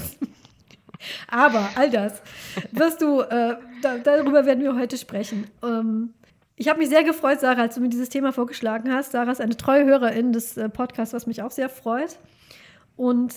Aber 1.28 1.71
all 1.76 1.88
das 1.88 2.21
wirst 2.73 3.00
du, 3.00 3.23
äh, 3.23 3.56
da, 3.80 3.97
darüber 4.04 4.45
werden 4.45 4.62
wir 4.62 4.76
heute 4.76 4.99
sprechen. 4.99 5.47
Ähm, 5.64 6.12
ich 6.56 6.68
habe 6.68 6.78
mich 6.78 6.90
sehr 6.90 7.04
gefreut, 7.04 7.40
Sarah, 7.40 7.62
als 7.62 7.76
du 7.76 7.80
mir 7.80 7.88
dieses 7.88 8.11
Thema 8.11 8.35
vorgeschlagen 8.35 8.92
hast. 8.92 9.12
Sarah 9.12 9.33
ist 9.33 9.40
eine 9.40 9.56
treue 9.56 9.87
Hörerin 9.87 10.35
des 10.35 10.59
äh, 10.59 10.68
Podcasts, 10.68 11.14
was 11.14 11.26
mich 11.26 11.40
auch 11.40 11.52
sehr 11.52 11.71
freut. 11.71 12.18
Und 12.97 13.33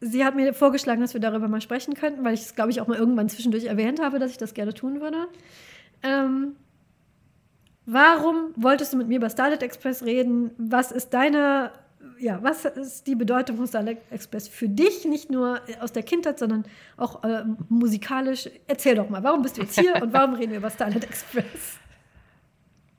sie 0.00 0.24
hat 0.24 0.36
mir 0.36 0.54
vorgeschlagen, 0.54 1.02
dass 1.02 1.12
wir 1.12 1.20
darüber 1.20 1.48
mal 1.48 1.60
sprechen 1.60 1.92
könnten, 1.92 2.24
weil 2.24 2.32
ich 2.32 2.40
es, 2.40 2.54
glaube 2.54 2.70
ich, 2.70 2.80
auch 2.80 2.86
mal 2.86 2.96
irgendwann 2.96 3.28
zwischendurch 3.28 3.66
erwähnt 3.66 4.00
habe, 4.00 4.18
dass 4.18 4.30
ich 4.30 4.38
das 4.38 4.54
gerne 4.54 4.72
tun 4.72 5.02
würde. 5.02 5.28
Ähm, 6.02 6.56
Warum 7.90 8.52
wolltest 8.54 8.92
du 8.92 8.98
mit 8.98 9.08
mir 9.08 9.16
über 9.16 9.30
Starlet 9.30 9.62
Express 9.62 10.02
reden? 10.02 10.50
Was 10.58 10.92
ist 10.92 11.14
deine, 11.14 11.72
ja, 12.18 12.38
was 12.42 12.66
ist 12.66 13.06
die 13.06 13.14
Bedeutung 13.14 13.56
von 13.56 13.66
Starlet 13.66 13.96
Express 14.10 14.46
für 14.46 14.68
dich, 14.68 15.06
nicht 15.06 15.30
nur 15.30 15.62
aus 15.80 15.92
der 15.92 16.02
Kindheit, 16.02 16.38
sondern 16.38 16.66
auch 16.98 17.24
äh, 17.24 17.44
musikalisch? 17.70 18.50
Erzähl 18.66 18.94
doch 18.94 19.08
mal, 19.08 19.22
warum 19.22 19.40
bist 19.40 19.56
du 19.56 19.62
jetzt 19.62 19.80
hier 19.80 19.94
und 20.02 20.12
warum 20.12 20.34
reden 20.34 20.50
wir 20.50 20.58
über 20.58 20.68
Starlet 20.68 21.02
Express? 21.02 21.78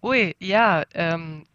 Ui, 0.01 0.34
ja, 0.39 0.84
ähm, 0.96 1.43
äh, 1.43 1.49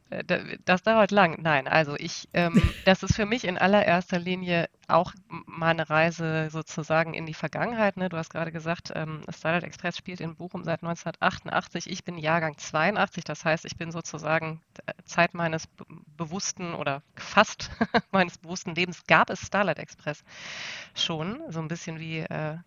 das 0.64 0.83
dauert 0.83 1.11
lang. 1.11 1.40
Nein, 1.42 1.68
also 1.68 1.97
ich, 1.99 2.28
ähm, 2.33 2.54
das 2.85 3.02
ist 3.02 3.14
für 3.14 3.26
mich 3.26 3.44
in 3.44 3.59
allererster 3.59 4.18
Linie 4.18 4.68
auch 4.88 5.14
meine 5.47 5.88
Reise 5.88 6.49
sozusagen 6.50 7.14
in 7.14 7.26
die 7.26 7.35
Vergangenheit. 7.35 7.97
Ne? 7.97 8.09
Du 8.09 8.16
hast 8.16 8.30
gerade 8.30 8.52
gesagt, 8.52 8.92
ähm, 8.94 9.23
Starlight 9.35 9.64
Express 9.64 9.97
spielt 9.97 10.21
in 10.21 10.37
Bochum 10.37 10.64
seit 10.64 10.83
1988. 10.83 11.90
Ich 11.90 12.04
bin 12.04 12.18
Jahrgang 12.18 12.56
82, 12.59 13.25
das 13.25 13.44
heißt, 13.44 13.64
ich 13.64 13.76
bin 13.76 13.90
sozusagen 13.90 14.61
äh, 14.87 14.92
Zeit 15.04 15.35
meines 15.35 15.68
bewussten 16.16 16.75
oder 16.75 17.02
fast 17.16 17.71
meines 18.12 18.38
bewussten 18.38 18.75
Lebens 18.75 19.04
gab 19.06 19.30
es 19.30 19.40
Starlight 19.40 19.78
Express 19.78 20.25
schon, 20.94 21.40
so 21.49 21.61
ein 21.61 21.68
bisschen 21.68 21.99
wie 21.99 22.18
äh, 22.18 22.59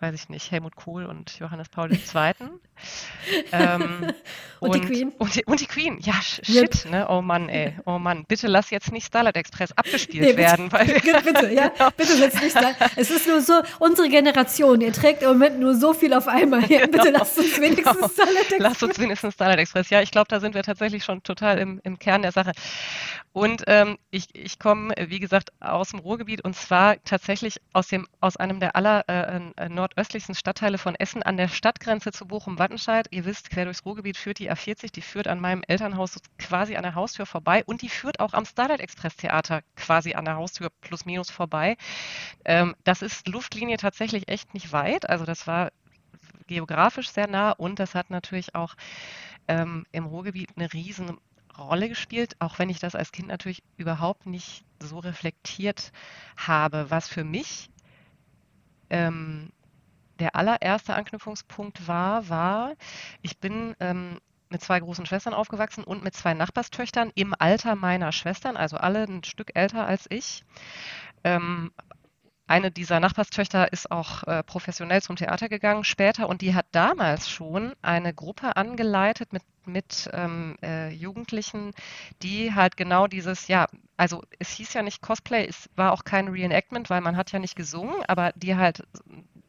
weiß 0.00 0.14
ich 0.14 0.28
nicht, 0.28 0.50
Helmut 0.50 0.76
Kohl 0.76 1.04
und 1.04 1.38
Johannes 1.38 1.68
Paul 1.68 1.92
II. 1.92 1.98
ähm, 3.52 4.12
und, 4.60 4.70
und, 4.70 4.74
die 4.74 4.80
Queen. 4.80 5.12
Und 5.18 5.34
die, 5.34 5.44
und 5.44 5.60
die 5.60 5.66
Queen, 5.66 5.98
ja, 6.00 6.14
shit, 6.14 6.48
yep. 6.48 6.90
ne? 6.90 7.06
Oh 7.08 7.20
Mann, 7.20 7.48
ey, 7.48 7.74
oh 7.84 7.98
Mann, 7.98 8.24
bitte 8.26 8.46
lass 8.46 8.70
jetzt 8.70 8.92
nicht 8.92 9.06
Starlight 9.06 9.36
Express 9.36 9.72
abgespielt 9.72 10.24
nee, 10.24 10.36
werden. 10.36 10.72
Weil 10.72 10.86
bitte, 11.24 11.52
ja, 11.52 11.68
genau. 11.76 11.90
bitte 11.96 12.14
lass 12.18 12.34
nicht 12.40 12.50
Starlight. 12.50 12.76
Es 12.96 13.10
ist 13.10 13.26
nur 13.26 13.40
so, 13.40 13.60
unsere 13.78 14.08
Generation, 14.08 14.80
ihr 14.80 14.92
trägt 14.92 15.22
im 15.22 15.28
Moment 15.28 15.60
nur 15.60 15.74
so 15.74 15.92
viel 15.92 16.14
auf 16.14 16.28
einmal. 16.28 16.64
Ja, 16.70 16.86
genau. 16.86 16.98
Bitte 16.98 17.10
lasst 17.10 17.38
uns 17.38 17.60
wenigstens 17.60 17.96
genau. 17.96 18.08
Starlight 18.08 18.36
Express. 18.36 18.60
Lasst 18.60 18.82
uns 18.82 18.98
wenigstens 18.98 19.34
Starlight 19.34 19.58
Express. 19.58 19.90
Ja, 19.90 20.00
ich 20.00 20.10
glaube, 20.10 20.28
da 20.28 20.40
sind 20.40 20.54
wir 20.54 20.62
tatsächlich 20.62 21.04
schon 21.04 21.22
total 21.22 21.58
im, 21.58 21.80
im 21.84 21.98
Kern 21.98 22.22
der 22.22 22.32
Sache. 22.32 22.52
Und 23.32 23.62
ähm, 23.68 23.98
ich, 24.10 24.26
ich 24.32 24.58
komme, 24.58 24.92
wie 24.98 25.20
gesagt, 25.20 25.50
aus 25.60 25.90
dem 25.90 26.00
Ruhrgebiet 26.00 26.42
und 26.42 26.56
zwar 26.56 27.02
tatsächlich 27.04 27.60
aus, 27.72 27.86
dem, 27.86 28.08
aus 28.20 28.36
einem 28.36 28.58
der 28.58 28.74
aller 28.74 29.04
äh, 29.08 29.36
äh, 29.56 29.68
nordöstlichsten 29.90 30.34
Stadtteile 30.34 30.78
von 30.78 30.94
Essen 30.94 31.22
an 31.22 31.36
der 31.36 31.48
Stadtgrenze 31.48 32.12
zu 32.12 32.26
Bochum-Wattenscheid. 32.26 33.08
Ihr 33.10 33.24
wisst, 33.24 33.50
quer 33.50 33.64
durchs 33.64 33.84
Ruhrgebiet 33.84 34.16
führt 34.16 34.38
die 34.38 34.50
A40, 34.50 34.92
die 34.92 35.02
führt 35.02 35.26
an 35.26 35.40
meinem 35.40 35.62
Elternhaus 35.66 36.18
quasi 36.38 36.76
an 36.76 36.84
der 36.84 36.94
Haustür 36.94 37.26
vorbei 37.26 37.64
und 37.66 37.82
die 37.82 37.88
führt 37.88 38.20
auch 38.20 38.32
am 38.32 38.44
Starlight 38.44 38.80
Express 38.80 39.16
Theater 39.16 39.62
quasi 39.76 40.14
an 40.14 40.24
der 40.24 40.36
Haustür 40.36 40.70
plus 40.80 41.04
minus 41.04 41.30
vorbei. 41.30 41.76
Ähm, 42.44 42.76
das 42.84 43.02
ist 43.02 43.28
Luftlinie 43.28 43.76
tatsächlich 43.76 44.28
echt 44.28 44.54
nicht 44.54 44.72
weit. 44.72 45.08
Also 45.08 45.24
das 45.24 45.46
war 45.46 45.72
geografisch 46.46 47.10
sehr 47.10 47.26
nah 47.26 47.52
und 47.52 47.78
das 47.78 47.94
hat 47.94 48.10
natürlich 48.10 48.54
auch 48.54 48.74
ähm, 49.48 49.86
im 49.92 50.06
Ruhrgebiet 50.06 50.50
eine 50.56 50.72
riesen 50.72 51.18
Rolle 51.58 51.88
gespielt, 51.88 52.36
auch 52.38 52.58
wenn 52.58 52.70
ich 52.70 52.78
das 52.78 52.94
als 52.94 53.12
Kind 53.12 53.28
natürlich 53.28 53.62
überhaupt 53.76 54.26
nicht 54.26 54.64
so 54.78 54.98
reflektiert 54.98 55.92
habe. 56.36 56.86
Was 56.90 57.08
für 57.08 57.24
mich 57.24 57.70
ähm, 58.88 59.50
der 60.20 60.36
allererste 60.36 60.94
Anknüpfungspunkt 60.94 61.88
war, 61.88 62.28
war, 62.28 62.74
ich 63.22 63.38
bin 63.38 63.74
ähm, 63.80 64.20
mit 64.48 64.62
zwei 64.62 64.80
großen 64.80 65.06
Schwestern 65.06 65.34
aufgewachsen 65.34 65.84
und 65.84 66.02
mit 66.04 66.14
zwei 66.14 66.34
Nachbarstöchtern 66.34 67.12
im 67.14 67.34
Alter 67.38 67.76
meiner 67.76 68.12
Schwestern, 68.12 68.56
also 68.56 68.76
alle 68.76 69.04
ein 69.04 69.24
Stück 69.24 69.52
älter 69.54 69.86
als 69.86 70.06
ich. 70.08 70.44
Ähm, 71.24 71.72
eine 72.46 72.72
dieser 72.72 72.98
Nachbarstöchter 72.98 73.72
ist 73.72 73.92
auch 73.92 74.24
äh, 74.24 74.42
professionell 74.42 75.02
zum 75.02 75.14
Theater 75.14 75.48
gegangen 75.48 75.84
später 75.84 76.28
und 76.28 76.42
die 76.42 76.52
hat 76.52 76.66
damals 76.72 77.30
schon 77.30 77.74
eine 77.80 78.12
Gruppe 78.12 78.56
angeleitet 78.56 79.32
mit 79.32 79.44
mit 79.66 80.08
ähm, 80.12 80.56
äh, 80.62 80.90
Jugendlichen, 80.90 81.72
die 82.22 82.54
halt 82.54 82.76
genau 82.76 83.06
dieses, 83.06 83.48
ja, 83.48 83.66
also 83.96 84.22
es 84.38 84.50
hieß 84.50 84.72
ja 84.74 84.82
nicht 84.82 85.02
Cosplay, 85.02 85.46
es 85.46 85.68
war 85.76 85.92
auch 85.92 86.04
kein 86.04 86.28
Reenactment, 86.28 86.90
weil 86.90 87.00
man 87.00 87.16
hat 87.16 87.32
ja 87.32 87.38
nicht 87.38 87.56
gesungen, 87.56 88.02
aber 88.08 88.32
die 88.34 88.56
halt 88.56 88.82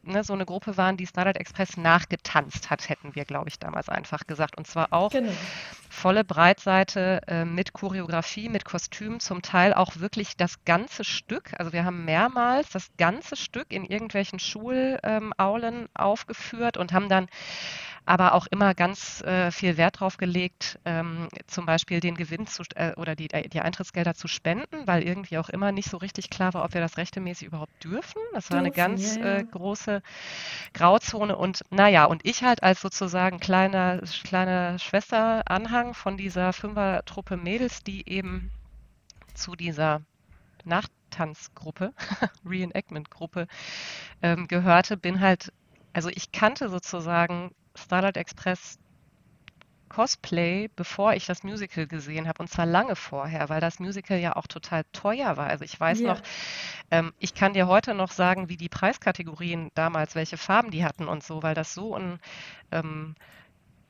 ne, 0.03 0.23
so 0.23 0.33
eine 0.33 0.45
Gruppe 0.45 0.77
waren, 0.77 0.97
die 0.97 1.07
Starlight 1.07 1.37
Express 1.37 1.77
nachgetanzt 1.77 2.69
hat, 2.69 2.89
hätten 2.89 3.15
wir, 3.15 3.25
glaube 3.25 3.49
ich, 3.49 3.59
damals 3.59 3.89
einfach 3.89 4.27
gesagt. 4.27 4.57
Und 4.57 4.67
zwar 4.67 4.91
auch 4.91 5.11
genau. 5.11 5.31
volle 5.89 6.23
Breitseite 6.23 7.21
äh, 7.27 7.45
mit 7.45 7.73
Choreografie, 7.73 8.49
mit 8.49 8.65
Kostüm, 8.65 9.19
zum 9.19 9.41
Teil 9.41 9.73
auch 9.73 9.97
wirklich 9.97 10.37
das 10.37 10.63
ganze 10.65 11.03
Stück. 11.03 11.53
Also 11.57 11.73
wir 11.73 11.85
haben 11.85 12.05
mehrmals 12.05 12.69
das 12.69 12.89
ganze 12.97 13.35
Stück 13.35 13.71
in 13.71 13.85
irgendwelchen 13.85 14.39
Schulaulen 14.39 15.75
ähm, 15.75 15.89
aufgeführt 15.93 16.77
und 16.77 16.93
haben 16.93 17.09
dann 17.09 17.27
aber 18.05 18.33
auch 18.33 18.47
immer 18.47 18.73
ganz 18.73 19.21
äh, 19.21 19.51
viel 19.51 19.77
Wert 19.77 19.99
drauf 19.99 20.17
gelegt, 20.17 20.79
ähm, 20.85 21.29
zum 21.47 21.65
Beispiel 21.65 21.99
den 21.99 22.15
Gewinn 22.15 22.47
zu, 22.47 22.63
äh, 22.75 22.93
oder 22.95 23.15
die, 23.15 23.29
äh, 23.31 23.47
die 23.47 23.61
Eintrittsgelder 23.61 24.15
zu 24.15 24.27
spenden, 24.27 24.87
weil 24.87 25.03
irgendwie 25.03 25.37
auch 25.37 25.49
immer 25.49 25.71
nicht 25.71 25.89
so 25.89 25.97
richtig 25.97 26.29
klar 26.29 26.53
war, 26.53 26.63
ob 26.63 26.73
wir 26.73 26.81
das 26.81 26.97
rechtemäßig 26.97 27.47
überhaupt 27.47 27.83
dürfen. 27.83 28.21
Das 28.33 28.49
war 28.49 28.61
dürfen, 28.61 28.65
eine 28.65 28.71
ganz 28.71 29.15
ja, 29.15 29.25
ja. 29.25 29.37
Äh, 29.37 29.43
große 29.43 30.01
Grauzone 30.73 31.35
und 31.35 31.61
naja, 31.69 32.05
und 32.05 32.25
ich 32.25 32.43
halt 32.43 32.63
als 32.63 32.81
sozusagen 32.81 33.39
kleiner, 33.39 34.01
kleiner 34.23 34.79
Schwesteranhang 34.79 35.93
von 35.93 36.17
dieser 36.17 36.53
Fünfertruppe 36.53 37.37
Mädels, 37.37 37.83
die 37.83 38.09
eben 38.09 38.51
zu 39.35 39.55
dieser 39.55 40.01
Nachtanzgruppe, 40.65 41.93
Reenactment-Gruppe 42.45 43.47
ähm, 44.21 44.47
gehörte, 44.47 44.97
bin 44.97 45.19
halt 45.19 45.51
also 45.93 46.09
ich 46.09 46.31
kannte 46.31 46.69
sozusagen 46.69 47.51
Starlight 47.75 48.17
Express 48.17 48.77
Cosplay, 49.91 50.69
bevor 50.75 51.13
ich 51.15 51.25
das 51.25 51.43
Musical 51.43 51.85
gesehen 51.85 52.27
habe, 52.29 52.41
und 52.41 52.47
zwar 52.47 52.65
lange 52.65 52.95
vorher, 52.95 53.49
weil 53.49 53.59
das 53.59 53.79
Musical 53.79 54.17
ja 54.17 54.37
auch 54.37 54.47
total 54.47 54.85
teuer 54.93 55.35
war. 55.35 55.47
Also 55.47 55.65
ich 55.65 55.77
weiß 55.77 55.99
yeah. 55.99 56.13
noch, 56.13 56.21
ähm, 56.91 57.11
ich 57.19 57.33
kann 57.33 57.53
dir 57.53 57.67
heute 57.67 57.93
noch 57.93 58.11
sagen, 58.11 58.47
wie 58.47 58.55
die 58.55 58.69
Preiskategorien 58.69 59.69
damals, 59.75 60.15
welche 60.15 60.37
Farben 60.37 60.71
die 60.71 60.85
hatten 60.85 61.09
und 61.09 61.23
so, 61.23 61.43
weil 61.43 61.55
das 61.55 61.73
so 61.73 61.93
ein, 61.95 62.19
ähm, 62.71 63.15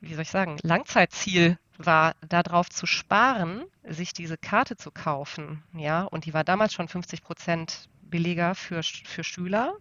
wie 0.00 0.14
soll 0.14 0.22
ich 0.22 0.30
sagen, 0.30 0.58
Langzeitziel 0.62 1.56
war, 1.78 2.14
darauf 2.28 2.68
zu 2.68 2.86
sparen, 2.86 3.64
sich 3.84 4.12
diese 4.12 4.36
Karte 4.36 4.76
zu 4.76 4.90
kaufen. 4.90 5.62
Ja, 5.72 6.02
und 6.02 6.26
die 6.26 6.34
war 6.34 6.42
damals 6.42 6.72
schon 6.72 6.88
50 6.88 7.22
Prozent 7.22 7.88
billiger 8.02 8.56
für, 8.56 8.82
für 8.82 9.22
Schüler. 9.22 9.74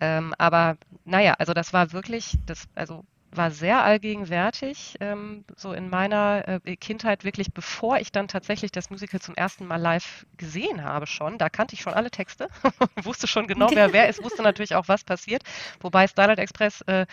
Ähm, 0.00 0.34
aber 0.38 0.78
naja, 1.04 1.34
also 1.38 1.52
das 1.52 1.74
war 1.74 1.92
wirklich, 1.92 2.38
das, 2.46 2.66
also 2.74 3.04
war 3.36 3.50
sehr 3.50 3.82
allgegenwärtig, 3.82 4.96
ähm, 5.00 5.44
so 5.56 5.72
in 5.72 5.90
meiner 5.90 6.60
äh, 6.64 6.76
Kindheit 6.76 7.24
wirklich, 7.24 7.52
bevor 7.52 7.98
ich 7.98 8.12
dann 8.12 8.28
tatsächlich 8.28 8.72
das 8.72 8.90
Musical 8.90 9.20
zum 9.20 9.34
ersten 9.34 9.66
Mal 9.66 9.80
live 9.80 10.26
gesehen 10.36 10.84
habe 10.84 11.06
schon. 11.06 11.38
Da 11.38 11.48
kannte 11.48 11.74
ich 11.74 11.80
schon 11.80 11.94
alle 11.94 12.10
Texte, 12.10 12.48
wusste 13.02 13.26
schon 13.26 13.46
genau, 13.46 13.68
wer 13.72 13.92
wer 13.92 14.08
ist, 14.08 14.22
wusste 14.22 14.42
natürlich 14.42 14.74
auch, 14.74 14.88
was 14.88 15.04
passiert. 15.04 15.42
Wobei 15.80 16.06
Starlight 16.06 16.38
Express, 16.38 16.82
äh, 16.82 17.06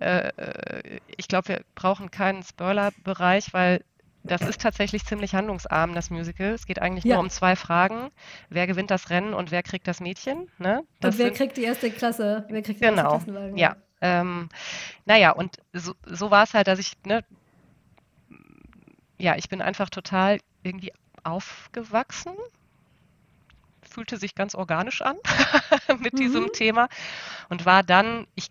äh, 0.00 1.00
ich 1.16 1.28
glaube, 1.28 1.48
wir 1.48 1.60
brauchen 1.74 2.10
keinen 2.10 2.42
Spoiler-Bereich, 2.42 3.52
weil 3.52 3.82
das 4.24 4.42
ist 4.42 4.60
tatsächlich 4.60 5.04
ziemlich 5.04 5.34
handlungsarm, 5.34 5.94
das 5.94 6.10
Musical. 6.10 6.52
Es 6.52 6.66
geht 6.66 6.80
eigentlich 6.80 7.04
ja. 7.04 7.16
nur 7.16 7.24
um 7.24 7.30
zwei 7.30 7.56
Fragen. 7.56 8.10
Wer 8.50 8.66
gewinnt 8.66 8.90
das 8.90 9.10
Rennen 9.10 9.34
und 9.34 9.50
wer 9.50 9.62
kriegt 9.62 9.88
das 9.88 10.00
Mädchen? 10.00 10.48
Ne? 10.58 10.84
Das 11.00 11.14
und 11.14 11.18
wer 11.18 11.26
sind, 11.26 11.36
kriegt 11.36 11.56
die 11.56 11.64
erste 11.64 11.90
Klasse? 11.90 12.44
Wer 12.48 12.62
kriegt 12.62 12.80
die 12.80 12.84
genau, 12.84 13.14
erste 13.14 13.32
Klassenwagen? 13.32 13.56
Ja, 13.56 13.76
ähm, 14.02 14.48
naja, 15.06 15.30
und 15.30 15.56
so, 15.72 15.94
so 16.04 16.30
war 16.30 16.42
es 16.42 16.54
halt, 16.54 16.66
dass 16.66 16.80
ich, 16.80 16.92
ne, 17.06 17.24
ja, 19.16 19.36
ich 19.36 19.48
bin 19.48 19.62
einfach 19.62 19.88
total 19.88 20.40
irgendwie 20.64 20.92
aufgewachsen, 21.22 22.32
fühlte 23.80 24.16
sich 24.16 24.34
ganz 24.34 24.56
organisch 24.56 25.02
an 25.02 25.16
mit 26.00 26.14
mhm. 26.14 26.18
diesem 26.18 26.52
Thema 26.52 26.88
und 27.48 27.64
war 27.64 27.84
dann, 27.84 28.26
ich, 28.34 28.48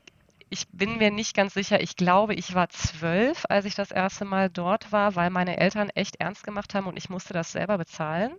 ich 0.49 0.69
bin 0.69 0.97
mir 0.97 1.11
nicht 1.11 1.35
ganz 1.35 1.53
sicher, 1.53 1.81
ich 1.81 1.97
glaube, 1.97 2.33
ich 2.33 2.55
war 2.55 2.69
zwölf, 2.69 3.43
als 3.49 3.65
ich 3.65 3.75
das 3.75 3.91
erste 3.91 4.23
Mal 4.23 4.49
dort 4.49 4.93
war, 4.93 5.15
weil 5.15 5.31
meine 5.31 5.57
Eltern 5.57 5.89
echt 5.89 6.15
ernst 6.21 6.45
gemacht 6.45 6.73
haben 6.73 6.87
und 6.87 6.95
ich 6.95 7.09
musste 7.09 7.33
das 7.33 7.51
selber 7.51 7.77
bezahlen. 7.77 8.31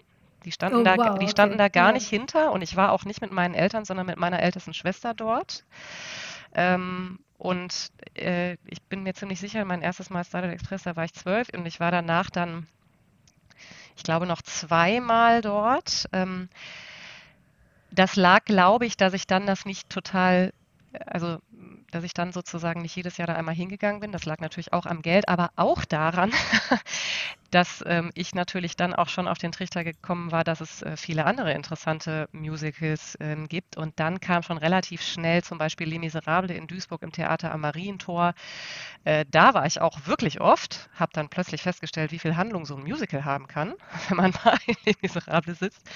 Die 0.45 0.53
standen, 0.53 0.81
oh, 0.81 0.83
da, 0.83 0.97
wow, 0.97 1.19
die 1.19 1.29
standen 1.29 1.55
okay. 1.55 1.65
da 1.65 1.69
gar 1.69 1.89
ja. 1.89 1.93
nicht 1.93 2.09
hinter 2.09 2.53
und 2.53 2.63
ich 2.63 2.75
war 2.75 2.93
auch 2.93 3.05
nicht 3.05 3.21
mit 3.21 3.33
meinen 3.33 3.55
Eltern, 3.55 3.85
sondern 3.85 4.07
mit 4.07 4.19
meiner 4.19 4.43
ältesten 4.43 4.75
Schwester 4.75 5.15
dort. 5.15 5.65
Ähm, 6.55 7.19
und 7.39 7.89
äh, 8.15 8.57
ich 8.67 8.83
bin 8.89 9.03
mir 9.03 9.15
ziemlich 9.15 9.41
sicher, 9.41 9.65
mein 9.65 9.83
erstes 9.83 10.11
Mal 10.11 10.25
Starlight 10.25 10.53
Express, 10.53 10.85
da 10.85 10.97
war 10.97 11.05
ich 11.05 11.15
zwölf 11.15 11.49
und 11.53 11.67
ich 11.67 11.81
war 11.81 11.91
danach 11.91 12.31
dann, 12.31 12.69
ich 13.97 14.03
glaube, 14.05 14.27
noch 14.27 14.43
zweimal 14.43 15.41
dort. 15.41 16.07
Ähm, 16.13 16.49
das 17.91 18.17
lag, 18.17 18.45
glaube 18.45 18.87
ich, 18.87 18.97
dass 18.97 19.13
ich 19.13 19.27
dann 19.27 19.47
das 19.47 19.65
nicht 19.65 19.91
total, 19.91 20.53
also 21.07 21.39
dass 21.93 22.05
ich 22.05 22.15
dann 22.15 22.33
sozusagen 22.33 22.83
nicht 22.83 22.97
jedes 22.97 23.19
Jahr 23.19 23.27
da 23.27 23.35
einmal 23.35 23.55
hingegangen 23.55 24.01
bin. 24.01 24.13
Das 24.13 24.25
lag 24.25 24.41
natürlich 24.41 24.73
auch 24.73 24.87
am 24.87 25.03
Geld, 25.03 25.29
aber 25.29 25.51
auch 25.57 25.85
daran, 25.85 26.33
dass 27.51 27.85
ähm, 27.87 28.11
ich 28.15 28.35
natürlich 28.35 28.77
dann 28.77 28.95
auch 28.95 29.09
schon 29.09 29.29
auf 29.29 29.37
den 29.37 29.53
Trichter 29.53 29.85
gekommen 29.85 30.33
war, 30.33 30.43
dass 30.43 30.63
es 30.63 30.83
äh, 30.83 30.97
viele 30.97 31.27
andere 31.27 31.53
interessante 31.53 32.29
Musicals 32.33 33.19
ähm, 33.21 33.47
gibt. 33.47 33.77
Und 33.77 34.01
dann 34.01 34.21
kam 34.21 34.43
schon 34.43 34.57
relativ 34.57 35.03
schnell 35.03 35.45
zum 35.45 35.59
Beispiel 35.59 35.87
Les 35.87 35.99
Miserables 35.99 36.57
in 36.57 36.67
Duisburg 36.67 37.03
im 37.03 37.13
Theater 37.13 37.53
am 37.53 37.61
Marientor. 37.61 38.33
Äh, 39.05 39.27
da 39.31 39.53
war 39.53 39.67
ich 39.67 39.83
auch 39.83 40.07
wirklich 40.07 40.41
oft, 40.41 40.89
habe 40.95 41.13
dann 41.13 41.29
plötzlich 41.29 41.61
festgestellt, 41.63 42.11
wie 42.11 42.19
viel 42.19 42.37
Handlung 42.37 42.65
so 42.65 42.75
ein 42.75 42.85
Musical 42.85 43.27
haben 43.27 43.49
kann, 43.49 43.75
wenn 44.09 44.17
man 44.17 44.33
mal 44.45 44.57
in 44.67 44.77
Les 44.87 44.97
Miserables 45.03 45.59
sitzt. 45.59 45.91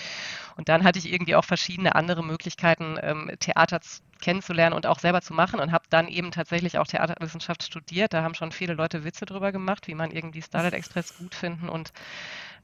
Und 0.57 0.69
dann 0.69 0.85
hatte 0.85 0.99
ich 0.99 1.11
irgendwie 1.11 1.37
auch 1.37 1.45
verschiedene 1.45 1.95
andere 1.95 2.23
Möglichkeiten, 2.23 2.99
ähm, 3.01 3.31
Theater 3.41 3.81
kennenzulernen 4.21 4.75
und 4.75 4.87
auch 4.87 4.99
selber 4.99 5.21
zu 5.21 5.35
machen 5.35 5.61
und 5.61 5.73
habe 5.73 5.85
dann 5.91 6.09
eben 6.09 6.31
tatsächlich 6.31 6.79
auch 6.79 6.87
Theaterwissenschaft 6.87 7.63
studiert. 7.63 8.13
Da 8.13 8.23
haben 8.23 8.35
schon 8.35 8.53
viele 8.53 8.75
Leute 8.75 9.05
Witze 9.05 9.27
drüber 9.27 9.53
gemacht, 9.53 9.87
wie 9.89 9.95
man 9.95 10.11
irgendwie 10.11 10.43
Starlight 10.43 10.75
Express 10.75 11.17
gut 11.19 11.35
finden 11.35 11.69
und 11.69 11.93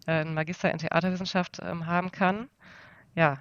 äh, 0.06 0.12
einen 0.12 0.34
Magister 0.34 0.70
in 0.70 0.78
Theaterwissenschaft 0.78 1.58
ähm, 1.62 1.86
haben 1.86 2.12
kann. 2.12 2.48
Ja, 3.14 3.38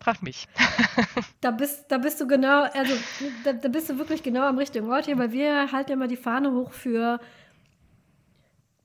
frag 0.00 0.22
mich. 0.22 0.48
da, 1.40 1.50
bist, 1.50 1.86
da 1.88 1.98
bist 1.98 2.20
du 2.20 2.26
genau, 2.26 2.64
also 2.64 2.94
da, 3.44 3.52
da 3.52 3.68
bist 3.68 3.88
du 3.88 3.98
wirklich 3.98 4.22
genau 4.22 4.46
am 4.46 4.58
richtigen 4.58 4.90
Ort 4.90 5.06
hier, 5.06 5.18
weil 5.18 5.32
wir 5.32 5.72
halten 5.72 5.90
ja 5.90 5.96
mal 5.96 6.08
die 6.08 6.16
Fahne 6.16 6.52
hoch 6.52 6.72
für 6.72 7.20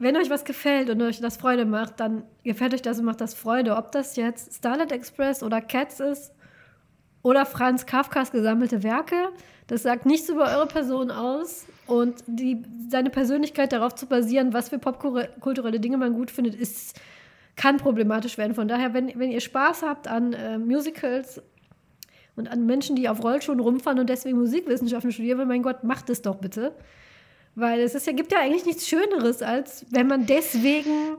wenn 0.01 0.17
euch 0.17 0.31
was 0.31 0.45
gefällt 0.45 0.89
und 0.89 0.99
euch 1.03 1.19
das 1.19 1.37
Freude 1.37 1.63
macht, 1.63 1.99
dann 1.99 2.23
gefällt 2.43 2.73
euch 2.73 2.81
das 2.81 2.97
und 2.97 3.05
macht 3.05 3.21
das 3.21 3.35
Freude. 3.35 3.75
Ob 3.75 3.91
das 3.91 4.15
jetzt 4.15 4.55
Starlight 4.55 4.91
Express 4.91 5.43
oder 5.43 5.61
Cats 5.61 5.99
ist 5.99 6.33
oder 7.23 7.45
Franz 7.45 7.85
Kafkas 7.85 8.31
gesammelte 8.31 8.83
Werke. 8.83 9.29
Das 9.67 9.83
sagt 9.83 10.05
nichts 10.05 10.29
über 10.29 10.45
eure 10.45 10.67
Person 10.67 11.11
aus. 11.11 11.65
Und 11.87 12.23
die, 12.27 12.63
seine 12.89 13.09
Persönlichkeit 13.09 13.73
darauf 13.73 13.95
zu 13.95 14.05
basieren, 14.05 14.53
was 14.53 14.69
für 14.69 14.79
popkulturelle 14.79 15.79
Dinge 15.79 15.97
man 15.97 16.13
gut 16.13 16.31
findet, 16.31 16.55
ist, 16.55 16.99
kann 17.55 17.77
problematisch 17.77 18.37
werden. 18.37 18.55
Von 18.55 18.67
daher, 18.67 18.93
wenn, 18.93 19.17
wenn 19.19 19.31
ihr 19.31 19.41
Spaß 19.41 19.83
habt 19.83 20.07
an 20.07 20.33
äh, 20.33 20.57
Musicals 20.57 21.41
und 22.35 22.49
an 22.49 22.65
Menschen, 22.65 22.95
die 22.95 23.09
auf 23.09 23.23
Rollschuhen 23.23 23.59
rumfahren 23.59 23.99
und 23.99 24.09
deswegen 24.09 24.37
Musikwissenschaften 24.37 25.11
studieren, 25.11 25.47
mein 25.47 25.63
Gott, 25.63 25.83
macht 25.83 26.09
es 26.09 26.21
doch 26.21 26.35
bitte. 26.35 26.73
Weil 27.55 27.81
es 27.81 27.93
ist 27.95 28.07
ja, 28.07 28.13
gibt 28.13 28.31
ja 28.31 28.39
eigentlich 28.39 28.65
nichts 28.65 28.87
Schöneres, 28.87 29.41
als 29.41 29.85
wenn 29.91 30.07
man 30.07 30.25
deswegen 30.25 31.17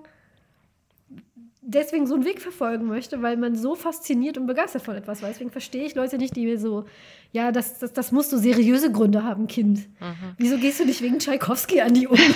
deswegen 1.63 2.09
so 2.09 2.15
einen 2.15 2.25
Weg 2.25 2.43
verfolgen 2.43 2.87
möchte, 2.87 3.23
weil 3.23 3.37
man 3.37 3.55
so 3.55 3.77
fasziniert 3.77 4.37
und 4.37 4.47
begeistert 4.47 4.83
von 4.83 4.97
etwas 4.97 5.23
war. 5.23 5.29
Deswegen 5.29 5.51
verstehe 5.51 5.85
ich 5.85 5.95
Leute 5.95 6.19
nicht, 6.19 6.35
die 6.35 6.45
mir 6.45 6.59
so, 6.59 6.87
ja, 7.31 7.53
das, 7.53 7.79
das, 7.79 7.93
das 7.93 8.13
musst 8.13 8.33
du 8.33 8.37
seriöse 8.37 8.91
Gründe 8.91 9.23
haben, 9.23 9.47
Kind. 9.47 9.89
Mhm. 10.01 10.35
Wieso 10.37 10.59
gehst 10.59 10.81
du 10.81 10.85
nicht 10.85 11.01
wegen 11.01 11.21
Tschaikowski 11.21 11.81
an 11.81 11.95
die 11.95 12.09
Uni? 12.09 12.21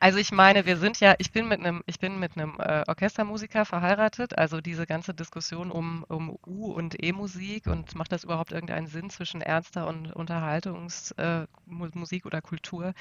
also 0.00 0.18
ich 0.18 0.30
meine, 0.30 0.66
wir 0.66 0.76
sind 0.76 1.00
ja, 1.00 1.14
ich 1.18 1.32
bin 1.32 1.48
mit 1.48 1.60
einem, 1.60 1.82
ich 1.86 1.98
bin 1.98 2.20
mit 2.20 2.36
einem 2.36 2.56
äh, 2.58 2.84
Orchestermusiker 2.86 3.64
verheiratet, 3.64 4.38
also 4.38 4.60
diese 4.60 4.86
ganze 4.86 5.14
Diskussion 5.14 5.70
um, 5.70 6.04
um 6.08 6.38
U- 6.46 6.72
und 6.72 7.02
E-Musik 7.02 7.66
und 7.66 7.94
macht 7.94 8.12
das 8.12 8.24
überhaupt 8.24 8.52
irgendeinen 8.52 8.86
Sinn 8.86 9.08
zwischen 9.08 9.40
ernster 9.40 9.86
und 9.86 10.12
Unterhaltungsmusik 10.12 12.24
äh, 12.24 12.26
oder 12.26 12.42
Kultur 12.42 12.92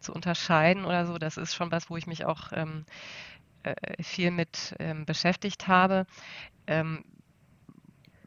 zu 0.00 0.12
unterscheiden 0.12 0.84
oder 0.84 1.06
so, 1.06 1.16
das 1.16 1.36
ist 1.36 1.54
schon 1.54 1.70
was, 1.70 1.90
wo 1.90 1.96
ich 1.96 2.08
mich 2.08 2.24
auch 2.24 2.50
ähm, 2.52 2.86
äh, 2.86 3.30
viel 4.00 4.30
mit 4.30 4.74
ähm, 4.78 5.04
beschäftigt 5.04 5.68
habe. 5.68 6.06
Ähm, 6.66 7.04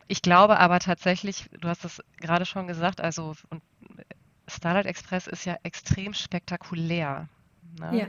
ich 0.07 0.21
glaube 0.21 0.59
aber 0.59 0.79
tatsächlich, 0.79 1.49
du 1.59 1.67
hast 1.67 1.85
es 1.85 2.03
gerade 2.17 2.45
schon 2.45 2.67
gesagt, 2.67 3.01
also 3.01 3.35
und 3.49 3.63
Starlight 4.47 4.85
Express 4.85 5.27
ist 5.27 5.45
ja 5.45 5.57
extrem 5.63 6.13
spektakulär. 6.13 7.29
Ne? 7.79 7.99
Ja. 7.99 8.07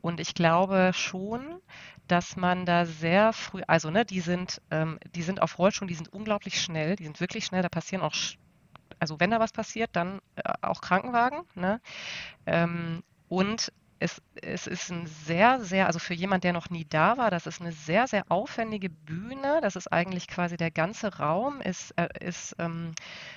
Und 0.00 0.20
ich 0.20 0.34
glaube 0.34 0.92
schon, 0.94 1.60
dass 2.06 2.36
man 2.36 2.64
da 2.64 2.86
sehr 2.86 3.32
früh, 3.32 3.62
also 3.66 3.90
ne, 3.90 4.04
die 4.04 4.20
sind, 4.20 4.62
ähm, 4.70 4.98
die 5.14 5.22
sind 5.22 5.42
auf 5.42 5.58
Rollschuhen, 5.58 5.88
die 5.88 5.94
sind 5.94 6.12
unglaublich 6.12 6.60
schnell, 6.60 6.96
die 6.96 7.04
sind 7.04 7.20
wirklich 7.20 7.44
schnell, 7.44 7.62
da 7.62 7.68
passieren 7.68 8.02
auch, 8.02 8.14
also 8.98 9.20
wenn 9.20 9.30
da 9.30 9.40
was 9.40 9.52
passiert, 9.52 9.90
dann 9.92 10.20
äh, 10.36 10.52
auch 10.62 10.80
Krankenwagen. 10.80 11.42
Ne? 11.54 11.80
Ähm, 12.46 13.02
und 13.28 13.72
es, 14.00 14.22
es 14.40 14.66
ist 14.66 14.90
ein 14.90 15.06
sehr, 15.06 15.60
sehr, 15.60 15.86
also 15.86 15.98
für 15.98 16.14
jemand, 16.14 16.44
der 16.44 16.52
noch 16.52 16.70
nie 16.70 16.84
da 16.84 17.16
war, 17.16 17.30
das 17.30 17.46
ist 17.46 17.60
eine 17.60 17.72
sehr, 17.72 18.06
sehr 18.06 18.24
aufwendige 18.28 18.90
Bühne. 18.90 19.58
Das 19.60 19.74
ist 19.76 19.92
eigentlich 19.92 20.28
quasi 20.28 20.56
der 20.56 20.70
ganze 20.70 21.16
Raum, 21.18 21.60
ist, 21.60 21.92
äh, 21.96 22.08
ist 22.20 22.54
ähm, 22.58 22.94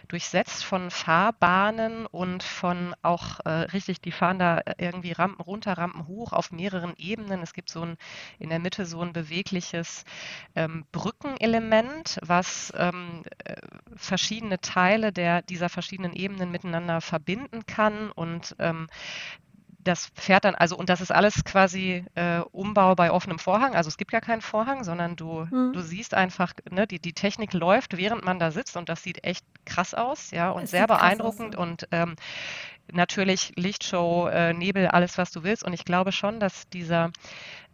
durchsetzt 0.07 0.63
von 0.63 0.91
Fahrbahnen 0.91 2.05
und 2.05 2.43
von 2.43 2.93
auch 3.01 3.39
äh, 3.45 3.49
richtig, 3.49 4.01
die 4.01 4.11
fahren 4.11 4.37
da 4.37 4.61
irgendwie 4.77 5.13
Rampen 5.13 5.41
runter, 5.41 5.73
Rampen 5.73 6.07
hoch 6.07 6.31
auf 6.31 6.51
mehreren 6.51 6.93
Ebenen. 6.97 7.41
Es 7.41 7.53
gibt 7.53 7.69
so 7.69 7.81
ein 7.81 7.97
in 8.37 8.49
der 8.49 8.59
Mitte 8.59 8.85
so 8.85 9.01
ein 9.01 9.13
bewegliches 9.13 10.03
ähm, 10.55 10.85
Brückenelement, 10.91 12.19
was 12.21 12.71
ähm, 12.77 13.23
äh, 13.45 13.55
verschiedene 13.95 14.59
Teile 14.59 15.11
der, 15.11 15.41
dieser 15.41 15.69
verschiedenen 15.69 16.13
Ebenen 16.13 16.51
miteinander 16.51 17.01
verbinden 17.01 17.65
kann 17.65 18.11
und 18.11 18.55
ähm, 18.59 18.87
das 19.83 20.11
fährt 20.15 20.45
dann, 20.45 20.55
also 20.55 20.77
und 20.77 20.89
das 20.89 21.01
ist 21.01 21.11
alles 21.11 21.43
quasi 21.43 22.05
äh, 22.15 22.39
Umbau 22.51 22.95
bei 22.95 23.11
offenem 23.11 23.39
Vorhang. 23.39 23.75
Also 23.75 23.87
es 23.87 23.97
gibt 23.97 24.13
ja 24.13 24.21
keinen 24.21 24.41
Vorhang, 24.41 24.83
sondern 24.83 25.15
du, 25.15 25.47
mhm. 25.49 25.73
du 25.73 25.81
siehst 25.81 26.13
einfach, 26.13 26.53
ne, 26.69 26.87
die, 26.87 26.99
die 26.99 27.13
Technik 27.13 27.53
läuft, 27.53 27.97
während 27.97 28.23
man 28.23 28.39
da 28.39 28.51
sitzt 28.51 28.77
und 28.77 28.89
das 28.89 29.03
sieht 29.03 29.23
echt 29.23 29.45
krass 29.65 29.93
aus, 29.93 30.31
ja, 30.31 30.51
und 30.51 30.63
es 30.63 30.71
sehr 30.71 30.87
beeindruckend 30.87 31.55
aus, 31.55 31.65
ja. 31.65 31.71
und 31.71 31.87
ähm, 31.91 32.15
natürlich 32.91 33.53
Lichtshow, 33.55 34.27
äh, 34.27 34.53
Nebel, 34.53 34.87
alles 34.87 35.17
was 35.17 35.31
du 35.31 35.43
willst. 35.43 35.63
Und 35.63 35.73
ich 35.73 35.85
glaube 35.85 36.11
schon, 36.11 36.39
dass 36.39 36.69
dieser, 36.69 37.11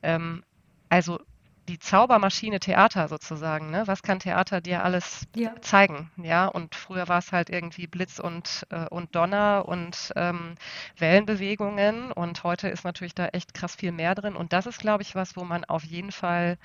ähm, 0.03 0.43
also 0.89 1.19
die 1.67 1.79
Zaubermaschine 1.79 2.59
Theater 2.59 3.07
sozusagen. 3.07 3.71
Ne? 3.71 3.83
Was 3.87 4.01
kann 4.01 4.19
Theater 4.19 4.61
dir 4.61 4.83
alles 4.83 5.27
ja. 5.35 5.53
zeigen? 5.61 6.09
Ja, 6.17 6.47
und 6.47 6.75
früher 6.75 7.07
war 7.07 7.19
es 7.19 7.31
halt 7.31 7.49
irgendwie 7.49 7.87
Blitz 7.87 8.19
und, 8.19 8.65
äh, 8.69 8.87
und 8.89 9.15
Donner 9.15 9.65
und 9.67 10.13
ähm, 10.15 10.55
Wellenbewegungen 10.97 12.11
und 12.11 12.43
heute 12.43 12.69
ist 12.69 12.85
natürlich 12.85 13.15
da 13.15 13.27
echt 13.27 13.53
krass 13.53 13.75
viel 13.75 13.91
mehr 13.91 14.15
drin. 14.15 14.35
Und 14.35 14.53
das 14.53 14.65
ist, 14.65 14.79
glaube 14.79 15.03
ich, 15.03 15.15
was, 15.15 15.35
wo 15.35 15.43
man 15.43 15.65
auf 15.65 15.83
jeden 15.83 16.11
Fall 16.11 16.57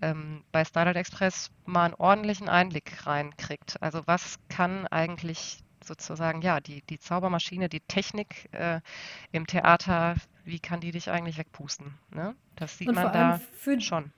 ähm, 0.00 0.42
bei 0.50 0.64
Starlight 0.64 0.96
Express 0.96 1.50
mal 1.66 1.84
einen 1.84 1.94
ordentlichen 1.94 2.48
Einblick 2.48 3.06
reinkriegt. 3.06 3.82
Also 3.82 4.02
was 4.06 4.38
kann 4.48 4.86
eigentlich 4.86 5.58
sozusagen, 5.84 6.42
ja, 6.42 6.60
die, 6.60 6.82
die 6.82 6.98
Zaubermaschine, 6.98 7.68
die 7.68 7.80
Technik 7.80 8.48
äh, 8.52 8.80
im 9.32 9.46
Theater, 9.46 10.16
wie 10.44 10.58
kann 10.58 10.80
die 10.80 10.90
dich 10.90 11.10
eigentlich 11.10 11.38
wegpusten? 11.38 11.94
Ne? 12.10 12.34
Das 12.56 12.78
sieht 12.78 12.92
man 12.92 13.12
da 13.12 13.40
schon 13.80 14.12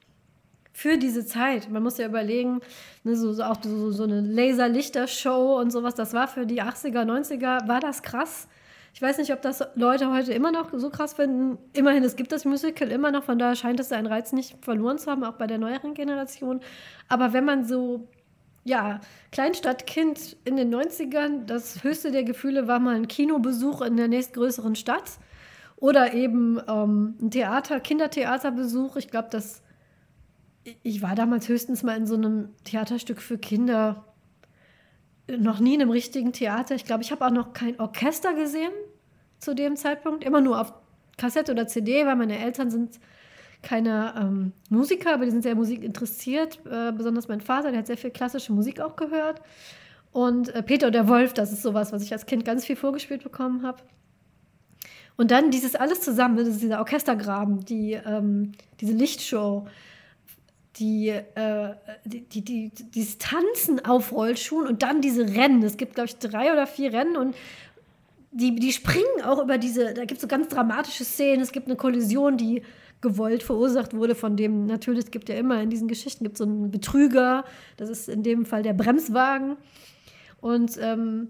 für 0.73 0.97
diese 0.99 1.27
Zeit. 1.27 1.71
Man 1.71 1.83
muss 1.83 1.99
ja 1.99 2.07
überlegen, 2.07 2.61
ne, 3.05 3.17
so, 3.17 3.33
so, 3.33 3.43
auch 3.43 3.57
so, 3.63 3.91
so 3.91 4.05
eine 4.05 4.21
Laserlichter-Show 4.21 5.59
und 5.59 5.71
sowas, 5.71 5.95
das 5.95 6.15
war 6.15 6.29
für 6.29 6.47
die 6.47 6.63
80er, 6.63 7.05
90er, 7.05 7.69
war 7.69 7.81
das 7.81 8.03
krass. 8.03 8.49
Ich 8.93 9.01
weiß 9.01 9.19
nicht, 9.19 9.33
ob 9.33 9.41
das 9.43 9.63
Leute 9.77 10.11
heute 10.11 10.33
immer 10.33 10.51
noch 10.51 10.71
so 10.73 10.91
krass 10.91 11.15
finden. 11.15 11.59
Immerhin, 11.73 12.03
es 12.03 12.17
gibt 12.17 12.33
das 12.33 12.45
Musical 12.45 12.91
immer 12.91 13.11
noch, 13.11 13.25
von 13.25 13.39
daher 13.39 13.55
scheint 13.55 13.79
es 13.79 13.89
seinen 13.89 14.07
Reiz 14.07 14.33
nicht 14.33 14.65
verloren 14.65 14.99
zu 14.99 15.11
haben, 15.11 15.23
auch 15.23 15.35
bei 15.35 15.47
der 15.47 15.59
neueren 15.59 15.95
Generation. 15.95 16.61
Aber 17.09 17.33
wenn 17.33 17.45
man 17.45 17.65
so, 17.65 18.09
ja, 18.65 19.01
Kleinstadtkind 19.31 20.37
in 20.45 20.57
den 20.57 20.75
90ern, 20.75 21.47
das 21.47 21.85
höchste 21.85 22.11
der 22.11 22.25
Gefühle 22.25 22.67
war 22.67 22.81
mal 22.81 22.97
ein 22.97 23.09
Kinobesuch 23.09 23.83
in 23.83 23.97
der 23.97 24.09
nächstgrößeren 24.09 24.75
Stadt 24.75 25.19
oder 25.77 26.13
eben 26.13 26.61
ähm, 26.69 27.17
ein 27.23 27.31
Theater, 27.31 27.81
Kindertheaterbesuch. 27.81 28.97
Ich 28.97 29.09
glaube, 29.09 29.29
das 29.31 29.63
ich 30.83 31.03
war 31.03 31.15
damals 31.15 31.49
höchstens 31.49 31.83
mal 31.83 31.97
in 31.97 32.07
so 32.07 32.15
einem 32.15 32.51
Theaterstück 32.65 33.21
für 33.21 33.39
Kinder. 33.39 34.05
Noch 35.29 35.61
nie 35.61 35.75
in 35.75 35.83
einem 35.83 35.91
richtigen 35.91 36.33
Theater. 36.33 36.75
Ich 36.75 36.85
glaube, 36.85 37.03
ich 37.03 37.13
habe 37.13 37.25
auch 37.25 37.31
noch 37.31 37.53
kein 37.53 37.79
Orchester 37.79 38.35
gesehen 38.35 38.73
zu 39.39 39.55
dem 39.55 39.77
Zeitpunkt. 39.77 40.25
Immer 40.25 40.41
nur 40.41 40.61
auf 40.61 40.73
Kassette 41.17 41.53
oder 41.53 41.67
CD, 41.67 42.05
weil 42.07 42.17
meine 42.17 42.39
Eltern 42.39 42.71
sind 42.71 42.99
keine 43.63 44.15
ähm, 44.17 44.53
Musiker, 44.71 45.15
aber 45.15 45.25
die 45.25 45.31
sind 45.31 45.43
sehr 45.43 45.55
musikinteressiert. 45.55 46.61
Äh, 46.67 46.93
besonders 46.93 47.29
mein 47.29 47.41
Vater, 47.41 47.71
der 47.71 47.81
hat 47.81 47.87
sehr 47.87 47.99
viel 47.99 48.11
klassische 48.11 48.53
Musik 48.53 48.81
auch 48.81 48.97
gehört. 48.97 49.41
Und 50.13 50.49
äh, 50.55 50.63
Peter 50.63 50.91
der 50.91 51.09
Wolf, 51.09 51.35
das 51.35 51.53
ist 51.53 51.63
sowas, 51.63 51.93
was 51.93 52.03
ich 52.03 52.13
als 52.13 52.27
Kind 52.27 52.45
ganz 52.45 52.65
viel 52.65 52.77
vorgespielt 52.77 53.23
bekommen 53.23 53.63
habe. 53.63 53.83
Und 55.17 55.31
dann 55.31 55.51
dieses 55.51 55.75
alles 55.75 56.01
zusammen, 56.01 56.37
das 56.37 56.49
ist 56.49 56.63
dieser 56.63 56.79
Orchestergraben, 56.79 57.65
die, 57.65 57.93
ähm, 57.93 58.53
diese 58.81 58.95
Lichtshow, 58.95 59.67
die, 60.81 61.09
äh, 61.09 61.75
die, 62.05 62.23
die, 62.27 62.43
die, 62.43 62.71
Distanzen 62.91 63.85
auf 63.85 64.13
Rollschuhen 64.13 64.67
und 64.67 64.83
dann 64.83 65.03
diese 65.03 65.29
Rennen. 65.35 65.63
Es 65.63 65.77
gibt, 65.77 65.95
glaube 65.95 66.09
ich, 66.09 66.17
drei 66.17 66.53
oder 66.53 66.67
vier 66.67 66.93
Rennen 66.93 67.17
und 67.17 67.37
die, 68.33 68.55
die 68.57 68.73
springen 68.73 69.23
auch 69.25 69.43
über 69.43 69.59
diese, 69.59 69.93
da 69.93 70.05
gibt 70.05 70.13
es 70.13 70.23
so 70.23 70.29
ganz 70.29 70.49
dramatische 70.49 71.05
Szenen. 71.05 71.43
Es 71.43 71.53
gibt 71.53 71.67
eine 71.67 71.77
Kollision, 71.77 72.37
die 72.37 72.63
gewollt 73.01 73.43
verursacht 73.43 73.95
wurde, 73.95 74.15
von 74.15 74.37
dem 74.37 74.67
natürlich, 74.67 75.05
es 75.05 75.11
gibt 75.11 75.29
ja 75.29 75.37
immer 75.37 75.61
in 75.63 75.71
diesen 75.71 75.89
Geschichten, 75.89 76.25
gibt 76.25 76.37
so 76.37 76.45
einen 76.45 76.71
Betrüger, 76.71 77.45
das 77.77 77.89
ist 77.89 78.09
in 78.09 78.23
dem 78.23 78.45
Fall 78.45 78.63
der 78.63 78.75
Bremswagen. 78.75 79.57
Und 80.41 80.79
ähm, 80.81 81.29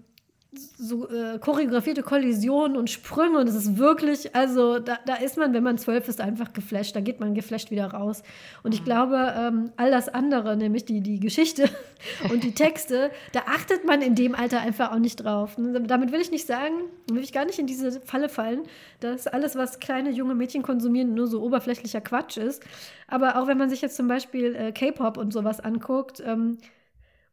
so 0.53 1.07
äh, 1.09 1.39
choreografierte 1.39 2.03
Kollisionen 2.03 2.75
und 2.75 2.89
Sprünge 2.89 3.39
und 3.39 3.47
es 3.47 3.55
ist 3.55 3.77
wirklich, 3.77 4.35
also 4.35 4.79
da, 4.79 4.99
da 5.05 5.15
ist 5.15 5.37
man, 5.37 5.53
wenn 5.53 5.63
man 5.63 5.77
zwölf 5.77 6.09
ist, 6.09 6.19
einfach 6.19 6.51
geflasht. 6.51 6.93
Da 6.93 6.99
geht 6.99 7.21
man 7.21 7.33
geflasht 7.33 7.71
wieder 7.71 7.87
raus. 7.93 8.21
Und 8.61 8.73
ich 8.73 8.81
mhm. 8.81 8.85
glaube, 8.85 9.33
ähm, 9.37 9.71
all 9.77 9.91
das 9.91 10.09
andere, 10.09 10.57
nämlich 10.57 10.83
die, 10.83 10.99
die 10.99 11.21
Geschichte 11.21 11.69
und 12.31 12.43
die 12.43 12.53
Texte, 12.53 13.11
da 13.31 13.43
achtet 13.47 13.85
man 13.85 14.01
in 14.01 14.13
dem 14.13 14.35
Alter 14.35 14.59
einfach 14.59 14.91
auch 14.91 14.99
nicht 14.99 15.23
drauf. 15.23 15.57
Und 15.57 15.87
damit 15.87 16.11
will 16.11 16.19
ich 16.19 16.31
nicht 16.31 16.47
sagen, 16.47 16.75
will 17.09 17.23
ich 17.23 17.31
gar 17.31 17.45
nicht 17.45 17.59
in 17.59 17.67
diese 17.67 18.01
Falle 18.01 18.27
fallen, 18.27 18.63
dass 18.99 19.27
alles, 19.27 19.55
was 19.55 19.79
kleine 19.79 20.11
junge 20.11 20.35
Mädchen 20.35 20.63
konsumieren, 20.63 21.13
nur 21.13 21.27
so 21.27 21.41
oberflächlicher 21.41 22.01
Quatsch 22.01 22.35
ist. 22.35 22.61
Aber 23.07 23.41
auch 23.41 23.47
wenn 23.47 23.57
man 23.57 23.69
sich 23.69 23.81
jetzt 23.81 23.95
zum 23.95 24.09
Beispiel 24.09 24.53
äh, 24.55 24.71
K-Pop 24.73 25.15
und 25.15 25.31
sowas 25.31 25.61
anguckt, 25.61 26.21
ähm, 26.25 26.57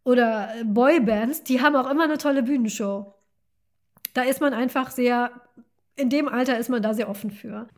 oder 0.04 0.52
Boybands, 0.64 1.42
die 1.44 1.61
haben 1.61 1.76
auch 1.76 1.90
immer 1.90 2.04
eine 2.04 2.18
tolle 2.18 2.42
Bühnenshow. 2.42 3.14
Da 4.14 4.22
ist 4.22 4.40
man 4.40 4.54
einfach 4.54 4.90
sehr, 4.90 5.30
in 5.96 6.11
dem 6.11 6.28
Alter 6.28 6.58
ist 6.58 6.68
man 6.68 6.82
da 6.82 6.94
sehr 6.94 7.08
offen 7.08 7.30
für. 7.30 7.68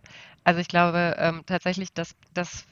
Also 0.44 0.60
ich 0.60 0.68
glaube 0.68 1.16
ähm, 1.18 1.42
tatsächlich, 1.46 1.92
dass 1.92 2.14
das 2.34 2.64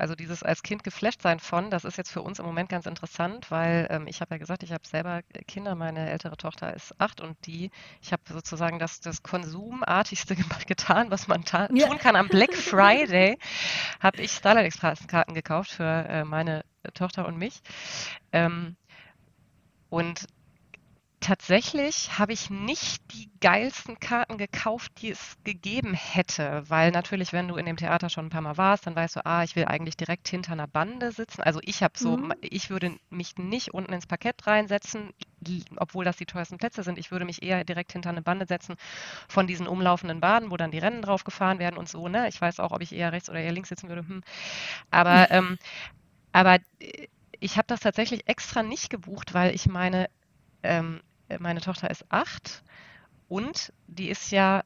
also 0.00 0.14
dieses 0.14 0.42
als 0.42 0.62
Kind 0.62 0.82
geflasht 0.82 1.20
sein 1.20 1.40
von, 1.40 1.70
das 1.70 1.84
ist 1.84 1.98
jetzt 1.98 2.10
für 2.10 2.22
uns 2.22 2.38
im 2.38 2.46
Moment 2.46 2.70
ganz 2.70 2.86
interessant, 2.86 3.50
weil 3.50 3.86
ähm, 3.90 4.06
ich 4.06 4.22
habe 4.22 4.34
ja 4.34 4.38
gesagt, 4.38 4.62
ich 4.62 4.72
habe 4.72 4.86
selber 4.86 5.20
Kinder, 5.46 5.74
meine 5.74 6.08
ältere 6.08 6.38
Tochter 6.38 6.74
ist 6.74 6.98
acht 6.98 7.20
und 7.20 7.36
die, 7.44 7.70
ich 8.00 8.12
habe 8.12 8.22
sozusagen 8.26 8.78
das, 8.78 9.00
das 9.00 9.22
Konsumartigste 9.22 10.36
getan, 10.66 11.10
was 11.10 11.28
man 11.28 11.44
ta 11.44 11.68
ja. 11.74 11.86
tun 11.86 11.98
kann. 11.98 12.16
Am 12.16 12.28
Black 12.28 12.54
Friday 12.56 13.38
habe 14.00 14.22
ich 14.22 14.32
Starlight 14.32 14.64
Express 14.64 15.06
Karten 15.06 15.34
gekauft 15.34 15.70
für 15.70 15.84
äh, 15.84 16.24
meine 16.24 16.64
Tochter 16.94 17.26
und 17.26 17.36
mich. 17.36 17.60
Ähm, 18.32 18.76
und 19.90 20.26
Tatsächlich 21.20 22.18
habe 22.18 22.32
ich 22.32 22.48
nicht 22.48 23.02
die 23.12 23.30
geilsten 23.40 24.00
Karten 24.00 24.38
gekauft, 24.38 24.90
die 25.02 25.10
es 25.10 25.36
gegeben 25.44 25.92
hätte, 25.92 26.64
weil 26.68 26.92
natürlich, 26.92 27.34
wenn 27.34 27.46
du 27.46 27.56
in 27.56 27.66
dem 27.66 27.76
Theater 27.76 28.08
schon 28.08 28.26
ein 28.26 28.30
paar 28.30 28.40
Mal 28.40 28.56
warst, 28.56 28.86
dann 28.86 28.96
weißt 28.96 29.16
du, 29.16 29.26
ah, 29.26 29.44
ich 29.44 29.54
will 29.54 29.66
eigentlich 29.66 29.98
direkt 29.98 30.28
hinter 30.28 30.52
einer 30.52 30.66
Bande 30.66 31.12
sitzen. 31.12 31.42
Also 31.42 31.60
ich 31.62 31.82
habe 31.82 31.92
so, 31.98 32.16
mhm. 32.16 32.32
ich 32.40 32.70
würde 32.70 32.96
mich 33.10 33.36
nicht 33.36 33.74
unten 33.74 33.92
ins 33.92 34.06
Parkett 34.06 34.46
reinsetzen, 34.46 35.10
obwohl 35.76 36.06
das 36.06 36.16
die 36.16 36.24
teuersten 36.24 36.56
Plätze 36.56 36.82
sind. 36.82 36.98
Ich 36.98 37.10
würde 37.10 37.26
mich 37.26 37.42
eher 37.42 37.64
direkt 37.64 37.92
hinter 37.92 38.08
eine 38.08 38.22
Bande 38.22 38.46
setzen 38.46 38.76
von 39.28 39.46
diesen 39.46 39.68
umlaufenden 39.68 40.20
Baden, 40.20 40.50
wo 40.50 40.56
dann 40.56 40.70
die 40.70 40.78
Rennen 40.78 41.02
drauf 41.02 41.24
gefahren 41.24 41.58
werden 41.58 41.76
und 41.76 41.88
so. 41.88 42.08
Ne? 42.08 42.28
Ich 42.28 42.40
weiß 42.40 42.60
auch, 42.60 42.72
ob 42.72 42.80
ich 42.80 42.94
eher 42.94 43.12
rechts 43.12 43.28
oder 43.28 43.40
eher 43.40 43.52
links 43.52 43.68
sitzen 43.68 43.90
würde. 43.90 44.08
Hm. 44.08 44.22
Aber, 44.90 45.30
ähm, 45.30 45.58
aber 46.32 46.60
äh, 46.78 47.08
ich 47.40 47.58
habe 47.58 47.66
das 47.66 47.80
tatsächlich 47.80 48.26
extra 48.26 48.62
nicht 48.62 48.88
gebucht, 48.88 49.34
weil 49.34 49.54
ich 49.54 49.66
meine, 49.66 50.08
ähm, 50.62 51.00
meine 51.38 51.60
Tochter 51.60 51.90
ist 51.90 52.04
acht 52.08 52.62
und 53.28 53.72
die 53.86 54.08
ist 54.08 54.30
ja 54.30 54.62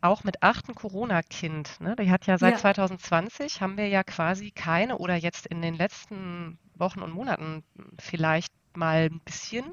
auch 0.00 0.24
mit 0.24 0.42
acht 0.42 0.68
ein 0.68 0.74
Corona-Kind. 0.74 1.80
Ne? 1.80 1.96
Die 1.96 2.10
hat 2.10 2.26
ja 2.26 2.38
seit 2.38 2.54
ja. 2.54 2.58
2020 2.58 3.60
haben 3.60 3.76
wir 3.76 3.88
ja 3.88 4.04
quasi 4.04 4.50
keine 4.50 4.98
oder 4.98 5.16
jetzt 5.16 5.46
in 5.46 5.60
den 5.62 5.74
letzten 5.74 6.58
Wochen 6.74 7.02
und 7.02 7.12
Monaten 7.12 7.64
vielleicht 7.98 8.52
mal 8.74 9.08
ein 9.10 9.20
bisschen 9.20 9.64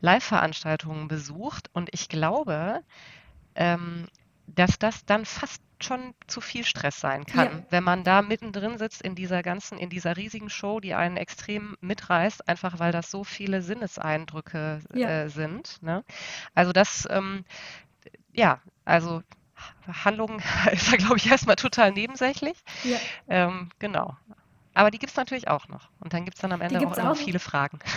Live-Veranstaltungen 0.00 1.08
besucht. 1.08 1.68
Und 1.72 1.90
ich 1.92 2.08
glaube, 2.08 2.82
ähm, 3.54 4.06
dass 4.54 4.78
das 4.78 5.04
dann 5.04 5.24
fast 5.24 5.62
schon 5.82 6.14
zu 6.26 6.40
viel 6.40 6.64
Stress 6.64 7.00
sein 7.00 7.24
kann, 7.24 7.46
ja. 7.46 7.62
wenn 7.70 7.84
man 7.84 8.04
da 8.04 8.22
mittendrin 8.22 8.76
sitzt 8.76 9.02
in 9.02 9.14
dieser 9.14 9.42
ganzen, 9.42 9.78
in 9.78 9.88
dieser 9.88 10.16
riesigen 10.16 10.50
Show, 10.50 10.80
die 10.80 10.94
einen 10.94 11.16
extrem 11.16 11.76
mitreißt, 11.80 12.48
einfach 12.48 12.78
weil 12.78 12.92
das 12.92 13.10
so 13.10 13.24
viele 13.24 13.62
Sinneseindrücke 13.62 14.80
ja. 14.94 15.08
äh, 15.08 15.28
sind. 15.30 15.82
Ne? 15.82 16.04
Also 16.54 16.72
das, 16.72 17.08
ähm, 17.10 17.44
ja, 18.32 18.60
also 18.84 19.22
Handlung 20.04 20.40
ist 20.72 20.92
da, 20.92 20.96
glaube 20.96 21.16
ich, 21.16 21.30
erstmal 21.30 21.56
total 21.56 21.92
nebensächlich. 21.92 22.58
Ja. 22.84 22.98
Ähm, 23.28 23.70
genau. 23.78 24.16
Aber 24.72 24.90
die 24.90 24.98
gibt 24.98 25.10
es 25.10 25.16
natürlich 25.16 25.48
auch 25.48 25.68
noch. 25.68 25.88
Und 25.98 26.12
dann 26.12 26.24
gibt 26.24 26.36
es 26.36 26.40
dann 26.40 26.52
am 26.52 26.60
Ende 26.60 26.86
auch, 26.86 26.96
auch 26.96 27.16
viele 27.16 27.38
Fragen. 27.38 27.78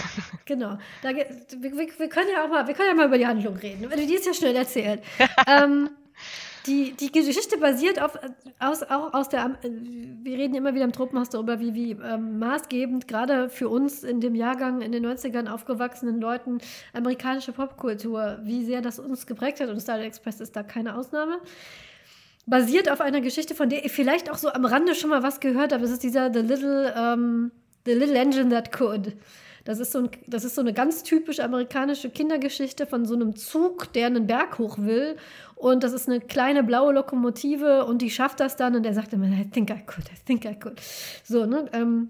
Genau. 0.46 0.78
Da, 1.02 1.16
wir, 1.16 1.26
wir, 1.62 1.72
wir, 1.72 2.10
können 2.10 2.28
ja 2.36 2.44
auch 2.44 2.50
mal, 2.50 2.68
wir 2.68 2.74
können 2.74 2.90
ja 2.90 2.96
mal 2.96 3.08
über 3.08 3.18
die 3.18 3.26
Handlung 3.26 3.56
reden. 3.56 3.90
Die 3.90 4.14
ist 4.14 4.26
ja 4.26 4.34
schnell 4.34 4.54
erzählt. 4.54 5.02
ähm, 5.48 5.90
die, 6.66 6.94
die 6.94 7.12
Geschichte 7.12 7.58
basiert 7.58 8.02
auf, 8.02 8.18
aus, 8.60 8.84
auch 8.84 9.14
aus 9.14 9.30
der, 9.30 9.58
wir 9.62 10.38
reden 10.38 10.56
immer 10.56 10.74
wieder 10.74 10.86
im 10.86 10.94
Tropenhaus 10.94 11.30
darüber, 11.30 11.60
wie, 11.60 11.74
wie 11.74 11.92
ähm, 11.92 12.40
maßgebend 12.40 13.08
gerade 13.08 13.50
für 13.50 13.68
uns 13.68 14.04
in 14.04 14.22
dem 14.22 14.34
Jahrgang 14.36 14.82
in 14.82 14.92
den 14.92 15.06
90ern 15.06 15.50
aufgewachsenen 15.50 16.22
Leuten 16.22 16.60
amerikanische 16.94 17.52
Popkultur, 17.52 18.40
wie 18.44 18.64
sehr 18.64 18.82
das 18.82 19.00
uns 19.00 19.28
geprägt 19.28 19.60
hat 19.60 19.70
und 19.70 19.82
Starlight 19.82 20.08
Express 20.08 20.40
ist 20.40 20.56
da 20.56 20.64
keine 20.64 20.96
Ausnahme. 20.96 21.40
Basiert 22.46 22.90
auf 22.90 23.02
einer 23.02 23.22
Geschichte, 23.22 23.56
von 23.56 23.70
der 23.70 23.84
ihr 23.84 23.90
vielleicht 23.90 24.30
auch 24.32 24.38
so 24.38 24.50
am 24.50 24.66
Rande 24.66 24.96
schon 24.96 25.10
mal 25.10 25.24
was 25.24 25.40
gehört 25.40 25.74
habt. 25.74 25.84
Es 25.84 25.92
ist 25.92 26.04
dieser 26.04 26.34
The 26.34 26.40
Little, 26.40 26.94
um, 27.14 27.52
The 27.86 27.94
Little 27.94 28.16
Engine 28.16 28.50
That 28.50 28.72
Could. 28.72 29.16
Das 29.66 29.80
ist, 29.80 29.94
so 29.94 30.00
ein, 30.00 30.10
das 30.28 30.44
ist 30.44 30.56
so 30.56 30.62
eine 30.62 30.74
ganz 30.74 31.04
typisch 31.04 31.40
amerikanische 31.40 32.10
Kindergeschichte 32.10 32.86
von 32.86 33.06
so 33.06 33.16
einem 33.16 33.38
Zug, 33.38 33.94
der 33.94 34.08
einen 34.08 34.28
Berg 34.28 34.60
hoch 34.60 34.78
will. 34.78 35.16
Und 35.64 35.82
das 35.82 35.94
ist 35.94 36.10
eine 36.10 36.20
kleine 36.20 36.62
blaue 36.62 36.92
Lokomotive 36.92 37.86
und 37.86 38.02
die 38.02 38.10
schafft 38.10 38.42
das 38.42 38.58
dann 38.58 38.76
und 38.76 38.84
der 38.84 38.94
sagt 38.94 39.14
immer, 39.14 39.28
I 39.28 39.50
think 39.50 39.70
I 39.70 39.82
could, 39.86 40.04
I 40.12 40.18
think 40.26 40.44
I 40.44 40.60
could. 40.60 40.82
So, 41.24 41.46
ne? 41.46 41.70
Ähm, 41.72 42.10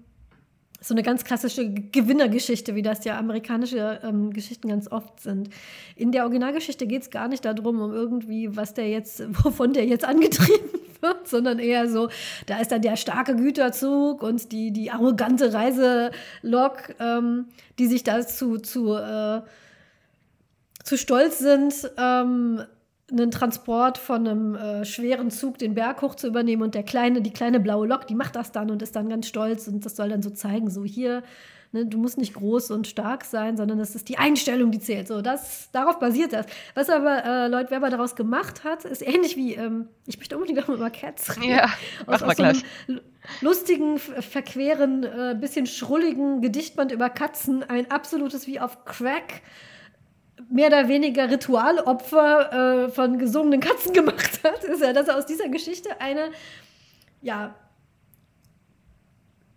so 0.80 0.92
eine 0.92 1.04
ganz 1.04 1.22
klassische 1.22 1.70
Gewinnergeschichte, 1.70 2.74
wie 2.74 2.82
das 2.82 3.04
ja 3.04 3.16
amerikanische 3.16 4.00
ähm, 4.02 4.32
Geschichten 4.32 4.66
ganz 4.66 4.90
oft 4.90 5.20
sind. 5.20 5.50
In 5.94 6.10
der 6.10 6.24
Originalgeschichte 6.24 6.88
geht 6.88 7.02
es 7.02 7.10
gar 7.10 7.28
nicht 7.28 7.44
darum, 7.44 7.80
um 7.80 7.92
irgendwie, 7.92 8.56
was 8.56 8.74
der 8.74 8.88
jetzt, 8.88 9.22
wovon 9.44 9.72
der 9.72 9.86
jetzt 9.86 10.04
angetrieben 10.04 10.80
wird, 11.00 11.28
sondern 11.28 11.60
eher 11.60 11.88
so, 11.88 12.08
da 12.46 12.58
ist 12.58 12.72
dann 12.72 12.82
der 12.82 12.96
starke 12.96 13.36
Güterzug 13.36 14.24
und 14.24 14.50
die, 14.50 14.72
die 14.72 14.90
arrogante 14.90 15.52
Reiselok, 15.52 16.96
ähm, 16.98 17.46
die 17.78 17.86
sich 17.86 18.02
dazu 18.02 18.58
zu, 18.58 18.96
äh, 18.96 19.42
zu 20.82 20.98
stolz 20.98 21.38
sind, 21.38 21.88
ähm, 21.96 22.64
einen 23.10 23.30
Transport 23.30 23.98
von 23.98 24.26
einem 24.26 24.54
äh, 24.54 24.84
schweren 24.84 25.30
Zug 25.30 25.58
den 25.58 25.74
Berg 25.74 26.00
hoch 26.02 26.14
zu 26.14 26.26
übernehmen 26.26 26.62
und 26.62 26.74
der 26.74 26.82
kleine, 26.82 27.20
die 27.20 27.32
kleine 27.32 27.60
blaue 27.60 27.86
Lok, 27.86 28.06
die 28.06 28.14
macht 28.14 28.34
das 28.36 28.50
dann 28.52 28.70
und 28.70 28.82
ist 28.82 28.96
dann 28.96 29.08
ganz 29.08 29.28
stolz 29.28 29.68
und 29.68 29.84
das 29.84 29.96
soll 29.96 30.08
dann 30.08 30.22
so 30.22 30.30
zeigen, 30.30 30.70
so 30.70 30.84
hier, 30.84 31.22
ne, 31.72 31.84
du 31.84 31.98
musst 31.98 32.16
nicht 32.16 32.32
groß 32.32 32.70
und 32.70 32.86
stark 32.86 33.24
sein, 33.24 33.58
sondern 33.58 33.78
es 33.78 33.94
ist 33.94 34.08
die 34.08 34.16
Einstellung, 34.16 34.70
die 34.70 34.78
zählt. 34.78 35.06
So, 35.06 35.20
das, 35.20 35.70
darauf 35.72 35.98
basiert 35.98 36.32
das. 36.32 36.46
Was 36.74 36.88
aber 36.88 37.24
äh, 37.24 37.48
Lloyd 37.48 37.70
Webber 37.70 37.90
daraus 37.90 38.16
gemacht 38.16 38.64
hat, 38.64 38.86
ist 38.86 39.02
ähnlich 39.02 39.36
wie, 39.36 39.54
ähm, 39.54 39.88
ich 40.06 40.16
möchte 40.16 40.36
unbedingt 40.36 40.62
auch 40.62 40.68
mal 40.68 40.76
über 40.76 40.90
Cats 40.90 41.36
reden. 41.40 41.50
Ja, 41.50 41.68
aus, 42.06 42.22
aus 42.22 42.36
so 42.38 42.42
einem 42.42 42.62
lustigen, 43.42 43.98
verqueren, 43.98 45.04
äh, 45.04 45.36
bisschen 45.38 45.66
schrulligen 45.66 46.40
Gedichtband 46.40 46.90
über 46.90 47.10
Katzen, 47.10 47.62
ein 47.64 47.90
absolutes 47.90 48.46
wie 48.46 48.60
auf 48.60 48.86
Crack 48.86 49.42
mehr 50.50 50.68
oder 50.68 50.88
weniger 50.88 51.30
Ritualopfer 51.30 52.86
äh, 52.86 52.88
von 52.90 53.18
gesungenen 53.18 53.60
Katzen 53.60 53.92
gemacht 53.94 54.40
hat, 54.44 54.64
ist 54.64 54.82
ja, 54.82 54.92
dass 54.92 55.08
er 55.08 55.16
aus 55.16 55.26
dieser 55.26 55.48
Geschichte 55.48 56.00
eine, 56.00 56.30
ja, 57.22 57.54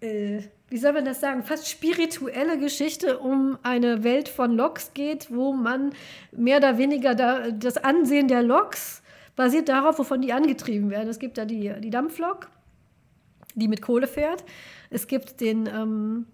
äh, 0.02 0.42
wie 0.70 0.78
soll 0.78 0.94
man 0.94 1.06
das 1.06 1.22
sagen, 1.22 1.44
fast 1.44 1.70
spirituelle 1.70 2.58
Geschichte 2.58 3.20
um 3.20 3.58
eine 3.64 4.04
Welt 4.04 4.28
von 4.28 4.56
Loks 4.56 4.94
geht, 4.94 5.34
wo 5.34 5.54
man 5.54 5.94
mehr 6.32 6.58
oder 6.58 6.78
weniger 6.78 7.16
da, 7.16 7.52
das 7.52 7.78
Ansehen 7.78 8.28
der 8.28 8.44
Loks 8.44 9.02
basiert 9.36 9.70
darauf, 9.70 9.98
wovon 9.98 10.22
die 10.22 10.34
angetrieben 10.34 10.90
werden. 10.90 11.08
Es 11.08 11.20
gibt 11.20 11.38
da 11.38 11.46
die, 11.46 11.74
die 11.80 11.90
Dampflok, 11.90 12.50
die 13.56 13.70
mit 13.70 13.82
Kohle 13.82 14.08
fährt. 14.08 14.44
Es 14.90 15.08
gibt 15.08 15.40
den 15.40 15.68
ähm, 15.68 16.26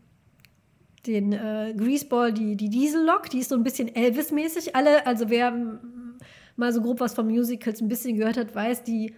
den 1.05 1.33
äh, 1.33 1.73
Greaseball, 1.75 2.33
die, 2.33 2.55
die 2.55 2.69
Diesellok, 2.69 3.29
die 3.29 3.39
ist 3.39 3.49
so 3.49 3.55
ein 3.55 3.63
bisschen 3.63 3.93
Elvis-mäßig. 3.93 4.75
Alle, 4.75 5.05
also 5.05 5.29
wer 5.29 5.79
mal 6.55 6.71
so 6.71 6.81
grob 6.81 6.99
was 6.99 7.13
von 7.13 7.27
Musicals 7.27 7.81
ein 7.81 7.89
bisschen 7.89 8.17
gehört 8.17 8.37
hat, 8.37 8.55
weiß, 8.55 8.83
die 8.83 9.13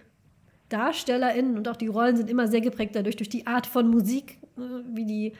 DarstellerInnen 0.68 1.56
und 1.56 1.68
auch 1.68 1.76
die 1.76 1.86
Rollen 1.86 2.16
sind 2.16 2.28
immer 2.28 2.48
sehr 2.48 2.60
geprägt 2.60 2.96
dadurch, 2.96 3.16
durch 3.16 3.28
die 3.28 3.46
Art 3.46 3.66
von 3.66 3.88
Musik, 3.88 4.38
äh, 4.56 4.60
wie 4.92 5.04
die, 5.04 5.32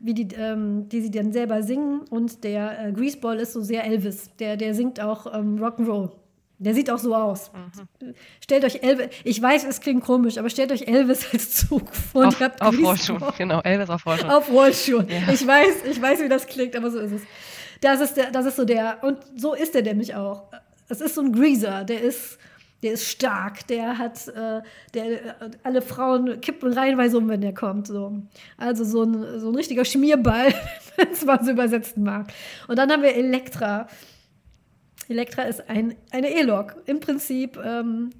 wie 0.00 0.14
die, 0.14 0.28
ähm, 0.36 0.88
die 0.88 1.00
sie 1.00 1.10
dann 1.10 1.32
selber 1.32 1.62
singen. 1.62 2.00
Und 2.10 2.44
der 2.44 2.88
äh, 2.88 2.92
Greaseball 2.92 3.38
ist 3.38 3.54
so 3.54 3.62
sehr 3.62 3.84
Elvis. 3.84 4.30
Der, 4.38 4.56
der 4.56 4.74
singt 4.74 5.00
auch 5.00 5.32
ähm, 5.32 5.56
Rock'n'Roll. 5.56 6.12
Der 6.58 6.74
sieht 6.74 6.90
auch 6.90 6.98
so 6.98 7.14
aus. 7.14 7.50
Mhm. 7.52 8.14
Stellt 8.40 8.64
euch 8.64 8.82
Elvis, 8.82 9.08
ich 9.24 9.42
weiß, 9.42 9.64
es 9.64 9.80
klingt 9.80 10.02
komisch, 10.02 10.38
aber 10.38 10.48
stellt 10.48 10.72
euch 10.72 10.88
Elvis 10.88 11.26
als 11.32 11.54
Zug 11.68 11.94
vor. 11.94 12.28
Auf, 12.28 12.40
auf 12.60 12.78
Rollschuhen, 12.82 13.22
genau, 13.36 13.60
Elvis 13.60 13.90
auf 13.90 14.06
Rollschuhen. 14.06 14.30
Auf 14.30 14.50
Rollschuhen. 14.50 15.06
Ja. 15.08 15.32
Ich 15.32 15.46
weiß, 15.46 15.84
ich 15.90 16.00
weiß, 16.00 16.20
wie 16.22 16.28
das 16.28 16.46
klingt, 16.46 16.74
aber 16.74 16.90
so 16.90 16.98
ist 16.98 17.12
es. 17.12 17.22
Das 17.82 18.00
ist, 18.00 18.16
der, 18.16 18.30
das 18.30 18.46
ist 18.46 18.56
so 18.56 18.64
der, 18.64 18.98
und 19.02 19.18
so 19.36 19.52
ist 19.52 19.74
er 19.74 19.82
nämlich 19.82 20.14
auch. 20.14 20.44
Es 20.88 21.00
ist 21.02 21.14
so 21.14 21.20
ein 21.20 21.32
Greaser, 21.32 21.84
der 21.84 22.00
ist, 22.00 22.38
der 22.82 22.92
ist 22.92 23.06
stark, 23.06 23.66
der 23.66 23.98
hat, 23.98 24.26
äh, 24.28 24.62
der, 24.94 25.36
alle 25.62 25.82
Frauen 25.82 26.40
kippen 26.40 26.72
reihenweise 26.72 27.18
um, 27.18 27.28
wenn 27.28 27.42
der 27.42 27.52
kommt. 27.52 27.88
So. 27.88 28.22
Also 28.56 28.84
so 28.84 29.02
ein, 29.02 29.40
so 29.40 29.50
ein 29.50 29.54
richtiger 29.54 29.84
Schmierball, 29.84 30.54
wenn 30.96 31.10
es 31.10 31.22
mal 31.24 31.42
so 31.44 31.50
übersetzen 31.50 32.02
mag. 32.02 32.32
Und 32.66 32.78
dann 32.78 32.90
haben 32.90 33.02
wir 33.02 33.14
Elektra. 33.14 33.88
Elektra 35.14 35.42
ist 35.42 35.68
ein, 35.68 35.94
eine 36.10 36.34
E-Lok. 36.34 36.76
Im 36.86 37.00
Prinzip 37.00 37.58
ähm, 37.64 38.10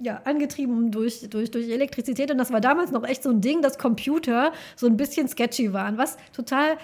ja, 0.00 0.20
angetrieben 0.24 0.90
durch, 0.90 1.28
durch, 1.30 1.50
durch 1.50 1.68
Elektrizität. 1.68 2.30
Und 2.30 2.38
das 2.38 2.52
war 2.52 2.60
damals 2.60 2.90
noch 2.90 3.04
echt 3.04 3.22
so 3.22 3.30
ein 3.30 3.40
Ding, 3.40 3.62
dass 3.62 3.78
Computer 3.78 4.52
so 4.74 4.86
ein 4.86 4.96
bisschen 4.96 5.28
sketchy 5.28 5.72
waren, 5.72 5.96
was 5.96 6.16
total 6.34 6.76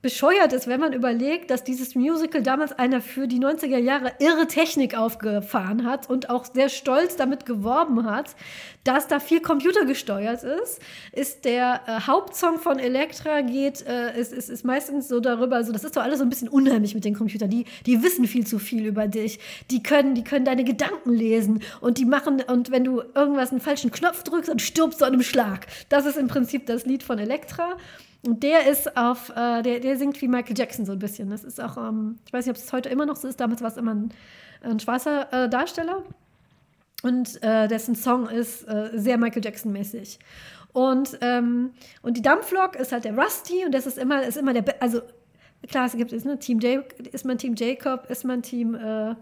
bescheuert 0.00 0.52
ist, 0.52 0.68
wenn 0.68 0.78
man 0.78 0.92
überlegt, 0.92 1.50
dass 1.50 1.64
dieses 1.64 1.96
Musical 1.96 2.42
damals 2.42 2.72
eine 2.72 3.00
für 3.00 3.26
die 3.26 3.40
90er 3.40 3.78
Jahre 3.78 4.12
irre 4.20 4.46
Technik 4.46 4.96
aufgefahren 4.96 5.84
hat 5.84 6.08
und 6.08 6.30
auch 6.30 6.44
sehr 6.44 6.68
stolz 6.68 7.16
damit 7.16 7.46
geworben 7.46 8.08
hat, 8.08 8.36
dass 8.84 9.08
da 9.08 9.18
viel 9.18 9.40
computergesteuert 9.40 10.44
ist, 10.44 10.80
ist 11.12 11.44
der 11.44 11.80
äh, 11.86 12.06
Hauptsong 12.06 12.58
von 12.58 12.78
Elektra 12.78 13.40
geht, 13.40 13.84
äh, 13.86 14.18
ist, 14.18 14.32
ist, 14.32 14.48
ist 14.48 14.64
meistens 14.64 15.08
so 15.08 15.18
darüber, 15.18 15.56
also 15.56 15.72
das 15.72 15.82
ist 15.82 15.96
doch 15.96 16.02
alles 16.02 16.20
so 16.20 16.24
ein 16.24 16.30
bisschen 16.30 16.48
unheimlich 16.48 16.94
mit 16.94 17.04
den 17.04 17.14
Computern, 17.14 17.50
die, 17.50 17.64
die 17.84 18.00
wissen 18.02 18.26
viel 18.26 18.46
zu 18.46 18.60
viel 18.60 18.86
über 18.86 19.08
dich, 19.08 19.40
die 19.70 19.82
können, 19.82 20.14
die 20.14 20.22
können 20.22 20.44
deine 20.44 20.62
Gedanken 20.62 21.12
lesen 21.12 21.60
und 21.80 21.98
die 21.98 22.04
machen, 22.04 22.40
und 22.46 22.70
wenn 22.70 22.84
du 22.84 23.02
irgendwas 23.16 23.50
einen 23.50 23.60
falschen 23.60 23.90
Knopf 23.90 24.22
drückst, 24.22 24.48
dann 24.48 24.60
stirbst 24.60 25.00
du 25.00 25.04
an 25.04 25.12
einem 25.12 25.22
Schlag. 25.22 25.66
Das 25.88 26.06
ist 26.06 26.16
im 26.16 26.28
Prinzip 26.28 26.66
das 26.66 26.86
Lied 26.86 27.02
von 27.02 27.18
Elektra. 27.18 27.76
Und 28.26 28.42
der 28.42 28.66
ist 28.66 28.96
auf, 28.96 29.30
äh, 29.30 29.62
der, 29.62 29.80
der 29.80 29.96
singt 29.96 30.20
wie 30.20 30.28
Michael 30.28 30.58
Jackson 30.58 30.84
so 30.84 30.92
ein 30.92 30.98
bisschen. 30.98 31.30
Das 31.30 31.44
ist 31.44 31.60
auch, 31.60 31.76
ähm, 31.76 32.18
ich 32.26 32.32
weiß 32.32 32.46
nicht, 32.46 32.56
ob 32.56 32.62
es 32.62 32.72
heute 32.72 32.88
immer 32.88 33.06
noch 33.06 33.16
so 33.16 33.28
ist, 33.28 33.38
damals 33.40 33.62
war 33.62 33.70
es 33.70 33.76
immer 33.76 33.94
ein, 33.94 34.10
ein 34.62 34.80
schwarzer 34.80 35.32
äh, 35.32 35.48
Darsteller. 35.48 36.02
Und 37.04 37.40
äh, 37.44 37.68
dessen 37.68 37.94
Song 37.94 38.28
ist 38.28 38.64
äh, 38.64 38.90
sehr 38.94 39.18
Michael 39.18 39.44
Jackson-mäßig. 39.44 40.18
Und, 40.72 41.16
ähm, 41.20 41.70
und 42.02 42.16
die 42.16 42.22
Dampflok 42.22 42.76
ist 42.76 42.92
halt 42.92 43.04
der 43.04 43.16
Rusty 43.16 43.64
und 43.64 43.72
das 43.72 43.86
ist 43.86 43.98
immer, 43.98 44.22
ist 44.22 44.36
immer 44.36 44.52
der, 44.52 44.62
Be 44.62 44.74
also 44.80 45.00
klar, 45.68 45.86
es 45.86 45.96
gibt 45.96 46.12
es, 46.12 46.24
ne, 46.24 46.38
Team 46.38 46.58
J, 46.58 46.84
ist 47.12 47.24
man 47.24 47.38
Team 47.38 47.54
Jacob, 47.56 48.10
ist 48.10 48.24
man 48.24 48.42
Team, 48.42 48.74
äh, 48.74 49.14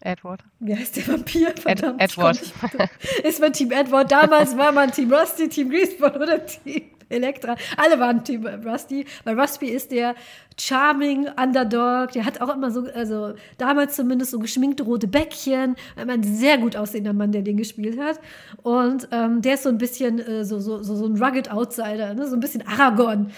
Edward. 0.00 0.42
Wie 0.60 0.76
heißt 0.76 0.96
der 0.96 1.08
Vampir? 1.08 1.52
Verdammt, 1.56 2.00
Ed 2.00 2.12
Edward. 2.12 2.40
Ist 3.24 3.40
man 3.40 3.52
Team 3.52 3.72
Edward? 3.72 4.12
Damals 4.12 4.56
war 4.56 4.70
man 4.70 4.92
Team 4.92 5.12
Rusty, 5.12 5.48
Team 5.48 5.70
Greaseball 5.70 6.22
oder 6.22 6.46
Team 6.46 6.82
Elektra. 7.08 7.56
Alle 7.76 7.98
waren 7.98 8.24
Team 8.24 8.46
Rusty, 8.46 9.06
weil 9.24 9.38
Rusty 9.38 9.66
ist 9.66 9.90
der 9.90 10.14
charming 10.60 11.28
Underdog. 11.40 12.12
Der 12.12 12.24
hat 12.24 12.40
auch 12.40 12.54
immer 12.54 12.70
so, 12.70 12.86
also 12.94 13.34
damals 13.56 13.96
zumindest 13.96 14.32
so 14.32 14.38
geschminkte 14.38 14.82
rote 14.82 15.06
Bäckchen. 15.06 15.76
Ein 15.96 16.22
sehr 16.22 16.58
gut 16.58 16.76
aussehender 16.76 17.12
Mann, 17.12 17.32
der 17.32 17.42
den 17.42 17.56
gespielt 17.56 17.98
hat. 17.98 18.18
Und 18.62 19.08
ähm, 19.12 19.42
der 19.42 19.54
ist 19.54 19.62
so 19.62 19.68
ein 19.68 19.78
bisschen 19.78 20.18
äh, 20.18 20.44
so, 20.44 20.58
so, 20.58 20.82
so, 20.82 20.96
so 20.96 21.06
ein 21.06 21.22
rugged 21.22 21.50
Outsider, 21.50 22.14
ne? 22.14 22.26
so 22.26 22.34
ein 22.34 22.40
bisschen 22.40 22.66
Aragorn. 22.66 23.30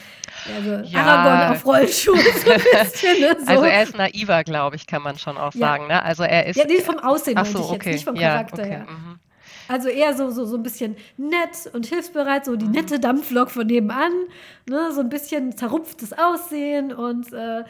Also 0.57 0.89
ja. 0.89 1.01
Aragorn 1.01 1.57
auf 1.57 1.67
Rollschuhen. 1.67 2.19
So 2.19 2.51
bisschen, 2.51 3.21
ne? 3.21 3.37
so. 3.45 3.47
Also 3.47 3.65
er 3.65 3.83
ist 3.83 3.97
naiver, 3.97 4.45
glaube 4.45 4.77
ich, 4.77 4.87
kann 4.87 5.03
man 5.03 5.19
schon 5.19 5.37
auch 5.37 5.55
ja. 5.55 5.61
sagen. 5.61 5.87
Ne? 5.87 6.03
Also 6.03 6.23
er 6.23 6.47
ist. 6.47 6.57
Ja, 6.57 6.65
nee, 6.67 6.81
vom 6.81 6.99
Aussehen 6.99 7.37
Ach 7.37 7.47
so, 7.47 7.59
ich 7.59 7.65
jetzt, 7.65 7.75
okay. 7.75 7.93
nicht 7.93 8.05
vom 8.05 8.17
Charakter 8.17 8.57
ja, 8.59 8.63
okay. 8.63 8.71
her. 8.71 8.87
Mhm. 8.89 9.19
Also 9.71 9.89
eher 9.89 10.17
so, 10.17 10.31
so, 10.31 10.47
so 10.47 10.57
ein 10.57 10.65
bisschen 10.65 10.97
nett 11.17 11.71
und 11.73 11.87
hilfsbereit, 11.87 12.45
so 12.45 12.57
die 12.57 12.65
mhm. 12.65 12.73
nette 12.73 12.99
Dampflok 12.99 13.53
von 13.53 13.69
nebenan, 13.69 14.11
ne? 14.69 14.91
so 14.93 15.01
ein 15.01 15.09
bisschen 15.09 15.57
zerrupftes 15.57 16.13
Aussehen 16.13 16.93
und 16.93 17.33
äh, 17.33 17.63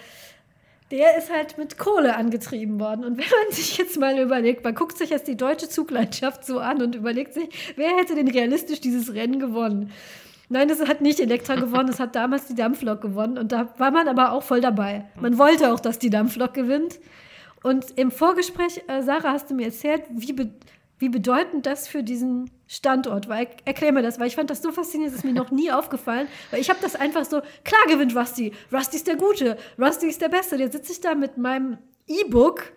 der 0.91 1.19
ist 1.19 1.31
halt 1.31 1.59
mit 1.59 1.77
Kohle 1.77 2.17
angetrieben 2.17 2.81
worden. 2.81 3.05
Und 3.05 3.19
wenn 3.19 3.27
man 3.27 3.51
sich 3.55 3.77
jetzt 3.77 4.01
mal 4.01 4.19
überlegt, 4.19 4.65
man 4.65 4.75
guckt 4.75 4.97
sich 4.97 5.11
jetzt 5.11 5.29
die 5.29 5.37
deutsche 5.37 5.69
Zuglandschaft 5.69 6.47
so 6.47 6.59
an 6.59 6.81
und 6.81 6.95
überlegt 6.95 7.35
sich, 7.35 7.51
wer 7.77 7.91
hätte 7.91 8.15
denn 8.15 8.29
realistisch 8.29 8.81
dieses 8.81 9.13
Rennen 9.13 9.39
gewonnen? 9.39 9.93
Nein, 10.49 10.69
das 10.69 10.81
hat 10.89 11.03
nicht 11.03 11.21
Elektra 11.21 11.55
gewonnen, 11.57 11.89
das 11.89 12.01
hat 12.01 12.17
damals 12.17 12.47
die 12.47 12.55
Dampflok 12.55 13.03
gewonnen. 13.03 13.37
Und 13.37 13.53
da 13.53 13.75
war 13.77 13.91
man 13.91 14.09
aber 14.09 14.33
auch 14.33 14.43
voll 14.43 14.63
dabei. 14.63 15.05
Man 15.21 15.37
wollte 15.37 15.71
auch, 15.71 15.81
dass 15.81 15.99
die 15.99 16.09
Dampflok 16.09 16.55
gewinnt. 16.55 16.99
Und 17.63 17.99
im 17.99 18.11
Vorgespräch, 18.11 18.81
äh, 18.89 19.03
Sarah, 19.03 19.33
hast 19.33 19.51
du 19.51 19.55
mir 19.55 19.67
erzählt, 19.67 20.05
wie, 20.09 20.35
wie 21.01 21.09
bedeutend 21.09 21.67
das 21.67 21.89
für 21.89 22.05
diesen 22.05 22.51
Standort 22.69 23.29
war. 23.29 23.45
Erklär 23.65 23.91
mir 23.93 24.03
das, 24.03 24.21
weil 24.21 24.29
ich 24.29 24.37
fand 24.37 24.49
das 24.49 24.63
so 24.63 24.71
faszinierend, 24.71 25.17
das 25.17 25.25
ist 25.25 25.29
mir 25.29 25.33
noch 25.33 25.51
nie 25.51 25.73
aufgefallen. 25.73 26.29
Weil 26.53 26.61
ich 26.61 26.71
habe 26.71 26.79
das 26.81 26.95
einfach 26.95 27.25
so, 27.25 27.41
klar 27.65 27.83
gewinnt 27.89 28.15
Rusty. 28.15 28.53
Rusty 28.73 28.97
ist 28.97 29.09
der 29.09 29.17
Gute, 29.17 29.57
Rusty 29.79 30.07
ist 30.07 30.21
der 30.23 30.29
Beste. 30.29 30.57
Jetzt 30.57 30.75
sitze 30.75 30.93
ich 30.93 31.01
da 31.01 31.17
mit 31.17 31.37
meinem 31.37 31.79
E-Book 32.07 32.73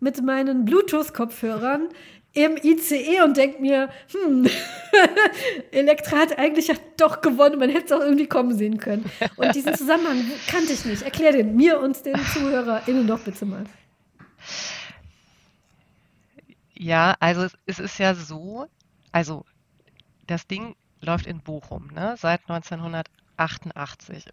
mit 0.00 0.22
meinen 0.22 0.64
Bluetooth-Kopfhörern 0.64 1.88
im 2.34 2.56
ICE 2.56 3.22
und 3.24 3.36
denke 3.36 3.60
mir, 3.60 3.88
hm, 4.12 4.46
Elektra 5.72 6.18
hat 6.18 6.38
eigentlich 6.38 6.70
doch 6.96 7.20
gewonnen, 7.20 7.58
man 7.58 7.70
hätte 7.70 7.86
es 7.86 7.92
auch 7.92 8.04
irgendwie 8.04 8.26
kommen 8.26 8.56
sehen 8.56 8.78
können. 8.78 9.10
Und 9.36 9.54
diesen 9.54 9.74
Zusammenhang 9.74 10.24
kannte 10.46 10.72
ich 10.72 10.84
nicht. 10.84 11.02
Erklär 11.02 11.32
den 11.32 11.56
mir 11.56 11.80
und 11.80 12.04
den 12.04 12.14
ZuhörerInnen 12.32 13.06
doch 13.06 13.20
bitte 13.20 13.44
mal. 13.44 13.64
Ja, 16.78 17.16
also 17.18 17.48
es, 17.66 17.80
ist 17.80 17.98
ja 17.98 18.14
so, 18.14 18.68
also 19.10 19.44
das 20.28 20.46
Ding 20.46 20.76
läuft 21.00 21.26
in 21.26 21.40
Bochum, 21.40 21.88
ne, 21.88 22.14
seit 22.16 22.42
1988. 22.48 24.26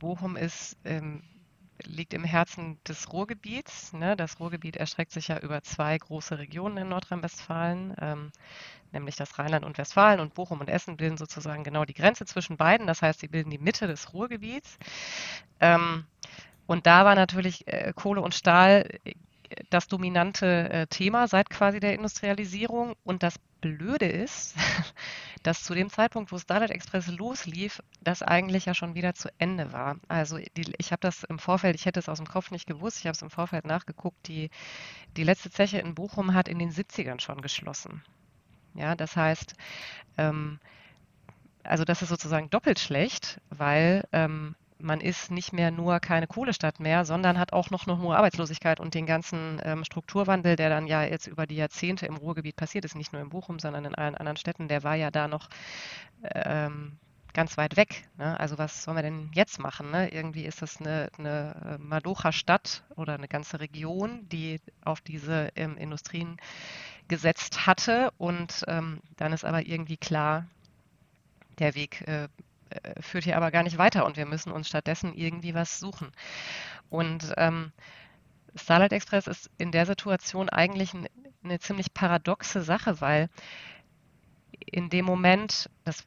Bochum 0.00 0.36
ist 0.36 0.76
ähm, 0.84 1.22
liegt 1.84 2.12
im 2.12 2.24
Herzen 2.24 2.78
des 2.88 3.12
Ruhrgebiets. 3.12 3.92
Ne? 3.92 4.16
Das 4.16 4.40
Ruhrgebiet 4.40 4.76
erstreckt 4.76 5.12
sich 5.12 5.28
ja 5.28 5.38
über 5.38 5.62
zwei 5.62 5.96
große 5.96 6.38
Regionen 6.38 6.78
in 6.78 6.88
Nordrhein-Westfalen, 6.88 7.94
ähm, 8.00 8.32
nämlich 8.92 9.14
das 9.16 9.38
Rheinland 9.38 9.64
und 9.64 9.78
Westfalen 9.78 10.20
und 10.20 10.34
Bochum 10.34 10.60
und 10.60 10.68
Essen 10.68 10.96
bilden 10.96 11.18
sozusagen 11.18 11.64
genau 11.64 11.84
die 11.84 11.94
Grenze 11.94 12.24
zwischen 12.24 12.56
beiden. 12.56 12.86
Das 12.86 13.02
heißt, 13.02 13.20
sie 13.20 13.28
bilden 13.28 13.50
die 13.50 13.58
Mitte 13.58 13.86
des 13.86 14.12
Ruhrgebiets. 14.12 14.78
Ähm, 15.60 16.06
und 16.66 16.86
da 16.86 17.04
war 17.04 17.14
natürlich 17.14 17.66
äh, 17.68 17.92
Kohle 17.94 18.22
und 18.22 18.34
Stahl 18.34 18.88
das 19.70 19.88
dominante 19.88 20.70
äh, 20.70 20.86
Thema 20.86 21.28
seit 21.28 21.50
quasi 21.50 21.80
der 21.80 21.94
Industrialisierung. 21.94 22.94
Und 23.04 23.22
das 23.22 23.38
Blöde 23.60 24.06
ist, 24.06 24.54
dass 25.42 25.64
zu 25.64 25.74
dem 25.74 25.90
Zeitpunkt, 25.90 26.32
wo 26.32 26.38
Starlight 26.38 26.70
Express 26.70 27.08
loslief, 27.08 27.82
das 28.00 28.22
eigentlich 28.22 28.66
ja 28.66 28.74
schon 28.74 28.94
wieder 28.94 29.14
zu 29.14 29.28
Ende 29.38 29.72
war. 29.72 29.96
Also 30.08 30.38
die, 30.38 30.72
ich 30.78 30.92
habe 30.92 31.00
das 31.00 31.24
im 31.24 31.38
Vorfeld, 31.38 31.74
ich 31.74 31.86
hätte 31.86 32.00
es 32.00 32.08
aus 32.08 32.18
dem 32.18 32.28
Kopf 32.28 32.50
nicht 32.50 32.66
gewusst, 32.66 32.98
ich 32.98 33.06
habe 33.06 33.14
es 33.14 33.22
im 33.22 33.30
Vorfeld 33.30 33.66
nachgeguckt, 33.66 34.28
die, 34.28 34.50
die 35.16 35.24
letzte 35.24 35.50
Zeche 35.50 35.78
in 35.78 35.94
Bochum 35.94 36.34
hat 36.34 36.48
in 36.48 36.58
den 36.58 36.70
70ern 36.70 37.20
schon 37.20 37.40
geschlossen. 37.40 38.02
Ja, 38.74 38.94
das 38.94 39.16
heißt, 39.16 39.54
ähm, 40.18 40.60
also 41.64 41.84
das 41.84 42.02
ist 42.02 42.10
sozusagen 42.10 42.50
doppelt 42.50 42.78
schlecht, 42.78 43.40
weil 43.50 44.06
ähm, 44.12 44.54
man 44.78 45.00
ist 45.00 45.30
nicht 45.30 45.52
mehr 45.52 45.70
nur 45.70 46.00
keine 46.00 46.26
Kohlestadt 46.26 46.80
mehr, 46.80 47.04
sondern 47.04 47.38
hat 47.38 47.52
auch 47.52 47.70
noch 47.70 47.86
eine 47.86 47.98
hohe 47.98 48.16
Arbeitslosigkeit 48.16 48.80
und 48.80 48.94
den 48.94 49.06
ganzen 49.06 49.60
ähm, 49.64 49.84
Strukturwandel, 49.84 50.56
der 50.56 50.68
dann 50.68 50.86
ja 50.86 51.02
jetzt 51.02 51.26
über 51.26 51.46
die 51.46 51.56
Jahrzehnte 51.56 52.06
im 52.06 52.16
Ruhrgebiet 52.16 52.56
passiert 52.56 52.84
ist, 52.84 52.94
nicht 52.94 53.12
nur 53.12 53.22
in 53.22 53.30
Bochum, 53.30 53.58
sondern 53.58 53.84
in 53.84 53.94
allen 53.94 54.14
anderen 54.14 54.36
Städten, 54.36 54.68
der 54.68 54.82
war 54.82 54.94
ja 54.94 55.10
da 55.10 55.28
noch 55.28 55.48
ähm, 56.22 56.98
ganz 57.36 57.58
weit 57.58 57.76
weg. 57.76 58.08
Ne? 58.16 58.38
Also 58.40 58.56
was 58.58 58.82
sollen 58.82 58.96
wir 58.96 59.02
denn 59.02 59.30
jetzt 59.34 59.58
machen? 59.58 59.90
Ne? 59.90 60.08
Irgendwie 60.08 60.46
ist 60.46 60.62
das 60.62 60.80
eine, 60.80 61.10
eine 61.18 61.76
äh, 61.76 61.78
Malocha-Stadt 61.78 62.82
oder 62.96 63.14
eine 63.14 63.28
ganze 63.28 63.60
Region, 63.60 64.26
die 64.30 64.58
auf 64.84 65.02
diese 65.02 65.50
ähm, 65.54 65.76
Industrien 65.76 66.38
gesetzt 67.08 67.66
hatte 67.66 68.10
und 68.16 68.64
ähm, 68.68 69.00
dann 69.16 69.32
ist 69.32 69.44
aber 69.44 69.66
irgendwie 69.66 69.98
klar, 69.98 70.46
der 71.58 71.74
Weg 71.74 72.06
äh, 72.08 72.28
äh, 72.70 73.00
führt 73.02 73.24
hier 73.24 73.36
aber 73.36 73.50
gar 73.50 73.62
nicht 73.62 73.78
weiter 73.78 74.06
und 74.06 74.16
wir 74.16 74.26
müssen 74.26 74.52
uns 74.52 74.68
stattdessen 74.68 75.14
irgendwie 75.14 75.54
was 75.54 75.78
suchen. 75.78 76.12
Und 76.88 77.32
ähm, 77.36 77.72
Starlight 78.54 78.92
Express 78.92 79.26
ist 79.26 79.50
in 79.58 79.72
der 79.72 79.86
Situation 79.86 80.48
eigentlich 80.48 80.94
ein, 80.94 81.06
eine 81.44 81.60
ziemlich 81.60 81.94
paradoxe 81.94 82.62
Sache, 82.62 83.00
weil 83.00 83.28
in 84.64 84.88
dem 84.88 85.04
Moment, 85.04 85.70
das, 85.84 86.04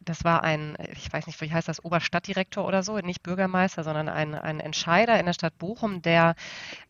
das 0.00 0.24
war 0.24 0.42
ein, 0.42 0.76
ich 0.92 1.12
weiß 1.12 1.26
nicht, 1.26 1.40
wie 1.40 1.52
heißt 1.52 1.68
das, 1.68 1.84
Oberstadtdirektor 1.84 2.64
oder 2.66 2.82
so, 2.82 2.98
nicht 2.98 3.22
Bürgermeister, 3.22 3.84
sondern 3.84 4.08
ein, 4.08 4.34
ein 4.34 4.60
Entscheider 4.60 5.18
in 5.18 5.26
der 5.26 5.34
Stadt 5.34 5.56
Bochum, 5.58 6.02
der 6.02 6.34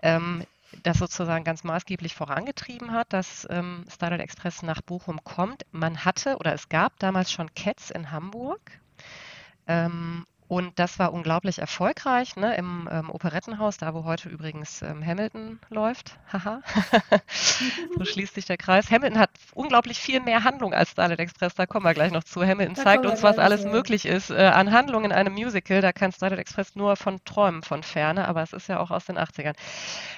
ähm, 0.03 0.45
das 0.83 0.99
sozusagen 0.99 1.45
ganz 1.45 1.65
maßgeblich 1.65 2.15
vorangetrieben 2.15 2.93
hat, 2.93 3.13
dass 3.13 3.47
ähm, 3.51 3.85
Starlight 3.93 4.21
Express 4.21 4.63
nach 4.63 4.83
Bochum 4.83 5.23
kommt. 5.25 5.65
Man 5.73 6.05
hatte 6.05 6.37
oder 6.37 6.53
es 6.53 6.69
gab 6.69 6.99
damals 6.99 7.31
schon 7.31 7.55
Cats 7.55 7.91
in 7.91 8.11
Hamburg. 8.11 8.61
Ähm, 9.67 10.27
und 10.47 10.79
das 10.79 10.99
war 10.99 11.13
unglaublich 11.15 11.59
erfolgreich 11.59 12.37
ne, 12.37 12.55
im 12.57 12.87
ähm, 12.93 13.09
Operettenhaus, 13.09 13.79
da 13.79 13.95
wo 13.95 14.05
heute 14.05 14.29
übrigens 14.29 14.83
ähm, 14.83 15.05
Hamilton 15.05 15.59
läuft. 15.71 16.19
Haha. 16.31 16.61
so 17.99 18.05
schließt 18.05 18.35
sich 18.35 18.45
der 18.45 18.59
Kreis. 18.59 18.91
Hamilton 18.91 19.19
hat 19.19 19.31
unglaublich 19.55 19.99
viel 19.99 20.21
mehr 20.21 20.45
Handlung 20.45 20.75
als 20.75 20.91
Starlight 20.91 21.21
Express. 21.21 21.55
Da 21.55 21.65
kommen 21.65 21.87
wir 21.87 21.95
gleich 21.95 22.13
noch 22.13 22.25
zu. 22.25 22.43
Hamilton 22.45 22.75
da 22.75 22.83
zeigt 22.83 23.07
uns, 23.07 23.23
was 23.23 23.39
alles 23.39 23.65
möglich 23.65 24.05
ist 24.05 24.31
äh, 24.31 24.47
an 24.47 24.71
Handlung 24.71 25.07
in 25.07 25.13
einem 25.13 25.33
Musical. 25.33 25.81
Da 25.81 25.93
kann 25.93 26.13
Starlight 26.13 26.41
Express 26.41 26.77
nur 26.77 26.97
von 26.97 27.25
träumen 27.25 27.63
von 27.63 27.83
ferne, 27.83 28.29
aber 28.29 28.43
es 28.43 28.53
ist 28.53 28.69
ja 28.69 28.81
auch 28.81 28.91
aus 28.91 29.07
den 29.07 29.19
80ern. 29.19 29.55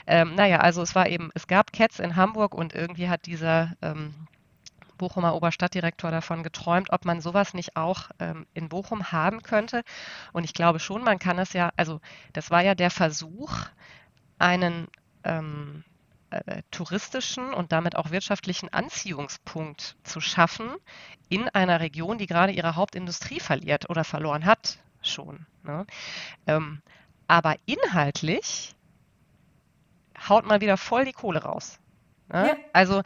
Ähm, 0.09 0.35
naja, 0.35 0.59
also 0.59 0.83
es 0.83 0.97
war 0.97 1.09
eben, 1.09 1.31
es 1.35 1.47
gab 1.47 1.73
Cats 1.73 2.01
in 2.01 2.17
Hamburg 2.17 2.53
und 2.53 2.75
irgendwie 2.75 3.09
hat 3.09 3.27
dieser 3.27 3.75
ähm, 3.81 4.13
Bochumer 4.97 5.35
Oberstadtdirektor 5.35 6.11
davon 6.11 6.43
geträumt, 6.43 6.93
ob 6.93 7.05
man 7.05 7.21
sowas 7.21 7.55
nicht 7.55 7.77
auch 7.77 8.11
ähm, 8.19 8.47
in 8.55 8.69
Bochum 8.69 9.13
haben 9.13 9.43
könnte. 9.43 9.83
Und 10.33 10.45
ich 10.45 10.55
glaube 10.55 10.79
schon, 10.79 11.03
man 11.03 11.19
kann 11.19 11.39
es 11.39 11.53
ja, 11.53 11.73
also 11.77 12.01
das 12.33 12.51
war 12.51 12.63
ja 12.63 12.75
der 12.75 12.91
Versuch, 12.91 13.53
einen 14.39 14.89
ähm, 15.25 15.85
äh, 16.31 16.63
touristischen 16.71 17.55
und 17.55 17.73
damit 17.73 17.97
auch 17.97 18.11
wirtschaftlichen 18.11 18.73
Anziehungspunkt 18.73 19.97
zu 20.03 20.21
schaffen 20.21 20.71
in 21.29 21.49
einer 21.49 21.81
Region, 21.81 22.19
die 22.19 22.27
gerade 22.27 22.53
ihre 22.53 22.77
Hauptindustrie 22.77 23.41
verliert 23.41 23.89
oder 23.91 24.05
verloren 24.05 24.45
hat 24.45 24.79
schon. 25.03 25.47
Ne? 25.63 25.87
Ähm, 26.47 26.83
aber 27.29 27.57
inhaltlich 27.67 28.75
haut 30.29 30.47
man 30.47 30.61
wieder 30.61 30.77
voll 30.77 31.05
die 31.05 31.13
Kohle 31.13 31.43
raus. 31.43 31.79
Ne? 32.29 32.49
Ja. 32.49 32.57
Also 32.73 33.03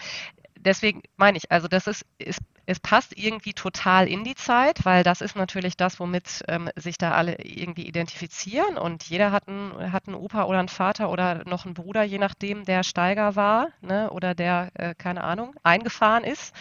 deswegen 0.64 1.02
meine 1.16 1.38
ich, 1.38 1.50
also 1.50 1.68
das 1.68 1.86
ist, 1.86 2.06
ist 2.18 2.40
es 2.70 2.78
passt 2.78 3.18
irgendwie 3.18 3.52
total 3.52 4.06
in 4.06 4.22
die 4.22 4.36
Zeit, 4.36 4.84
weil 4.84 5.02
das 5.02 5.22
ist 5.22 5.34
natürlich 5.34 5.76
das, 5.76 5.98
womit 5.98 6.44
ähm, 6.46 6.70
sich 6.76 6.98
da 6.98 7.12
alle 7.12 7.34
irgendwie 7.42 7.84
identifizieren 7.84 8.78
und 8.78 9.02
jeder 9.02 9.32
hat 9.32 9.48
einen, 9.48 9.90
hat 9.90 10.06
einen 10.06 10.14
Opa 10.14 10.44
oder 10.44 10.60
einen 10.60 10.68
Vater 10.68 11.10
oder 11.10 11.42
noch 11.48 11.64
einen 11.64 11.74
Bruder, 11.74 12.04
je 12.04 12.18
nachdem, 12.18 12.64
der 12.64 12.84
Steiger 12.84 13.34
war 13.34 13.70
ne, 13.80 14.08
oder 14.10 14.36
der, 14.36 14.70
äh, 14.74 14.94
keine 14.96 15.24
Ahnung, 15.24 15.52
eingefahren 15.64 16.22
ist. 16.22 16.54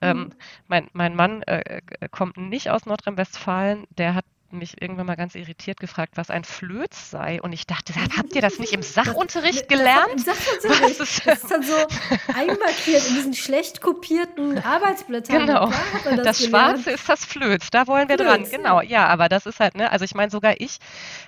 Ähm, 0.00 0.18
mhm. 0.18 0.30
mein, 0.68 0.88
mein 0.94 1.14
Mann 1.14 1.42
äh, 1.42 1.82
kommt 2.10 2.38
nicht 2.38 2.70
aus 2.70 2.86
Nordrhein-Westfalen, 2.86 3.84
der 3.90 4.14
hat 4.14 4.24
mich 4.52 4.80
irgendwann 4.80 5.06
mal 5.06 5.16
ganz 5.16 5.34
irritiert 5.34 5.80
gefragt, 5.80 6.12
was 6.16 6.30
ein 6.30 6.44
Flöz 6.44 7.10
sei. 7.10 7.40
Und 7.40 7.52
ich 7.52 7.66
dachte, 7.66 7.92
habt 8.16 8.34
ihr 8.34 8.42
das 8.42 8.58
nicht 8.58 8.72
im 8.72 8.82
Sachunterricht 8.82 9.68
gelernt? 9.68 10.12
Im 10.12 10.18
Sachunterricht. 10.18 11.00
Ist, 11.00 11.26
das 11.26 11.42
ist 11.42 11.50
dann 11.50 11.62
so 11.62 11.74
einmarkiert 12.34 13.08
in 13.08 13.14
diesen 13.14 13.34
schlecht 13.34 13.80
kopierten 13.80 14.62
Arbeitsblättern. 14.62 15.46
Genau. 15.46 15.72
das, 16.04 16.22
das 16.24 16.44
Schwarze 16.44 16.90
ist 16.92 17.08
das 17.08 17.24
Flöz. 17.24 17.70
Da 17.70 17.86
wollen 17.86 18.08
wir 18.08 18.16
Flöz, 18.16 18.28
dran. 18.28 18.46
Genau. 18.50 18.80
Ja, 18.80 19.06
aber 19.06 19.28
das 19.28 19.46
ist 19.46 19.60
halt, 19.60 19.74
ne, 19.76 19.90
also 19.90 20.04
ich 20.04 20.14
meine, 20.14 20.30
sogar 20.30 20.60
ich 20.60 20.78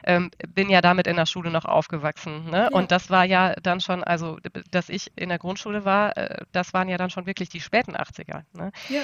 ähm, 0.05 0.31
bin 0.49 0.71
ja 0.71 0.81
damit 0.81 1.07
in 1.07 1.17
der 1.17 1.27
Schule 1.27 1.51
noch 1.51 1.65
aufgewachsen. 1.65 2.51
Ne? 2.51 2.63
Ja. 2.65 2.69
Und 2.69 2.93
das 2.93 3.11
war 3.11 3.25
ja 3.25 3.55
dann 3.63 3.81
schon, 3.81 4.05
also, 4.05 4.39
dass 4.71 4.89
ich 4.89 5.13
in 5.17 5.29
der 5.29 5.39
Grundschule 5.39 5.85
war, 5.85 6.17
äh, 6.17 6.45
das 6.53 6.75
waren 6.75 6.89
ja 6.89 6.97
dann 6.97 7.11
schon 7.11 7.27
wirklich 7.27 7.49
die 7.49 7.61
späten 7.61 7.97
80er. 7.97 8.43
Ne? 8.53 8.73
Ja. 8.89 9.03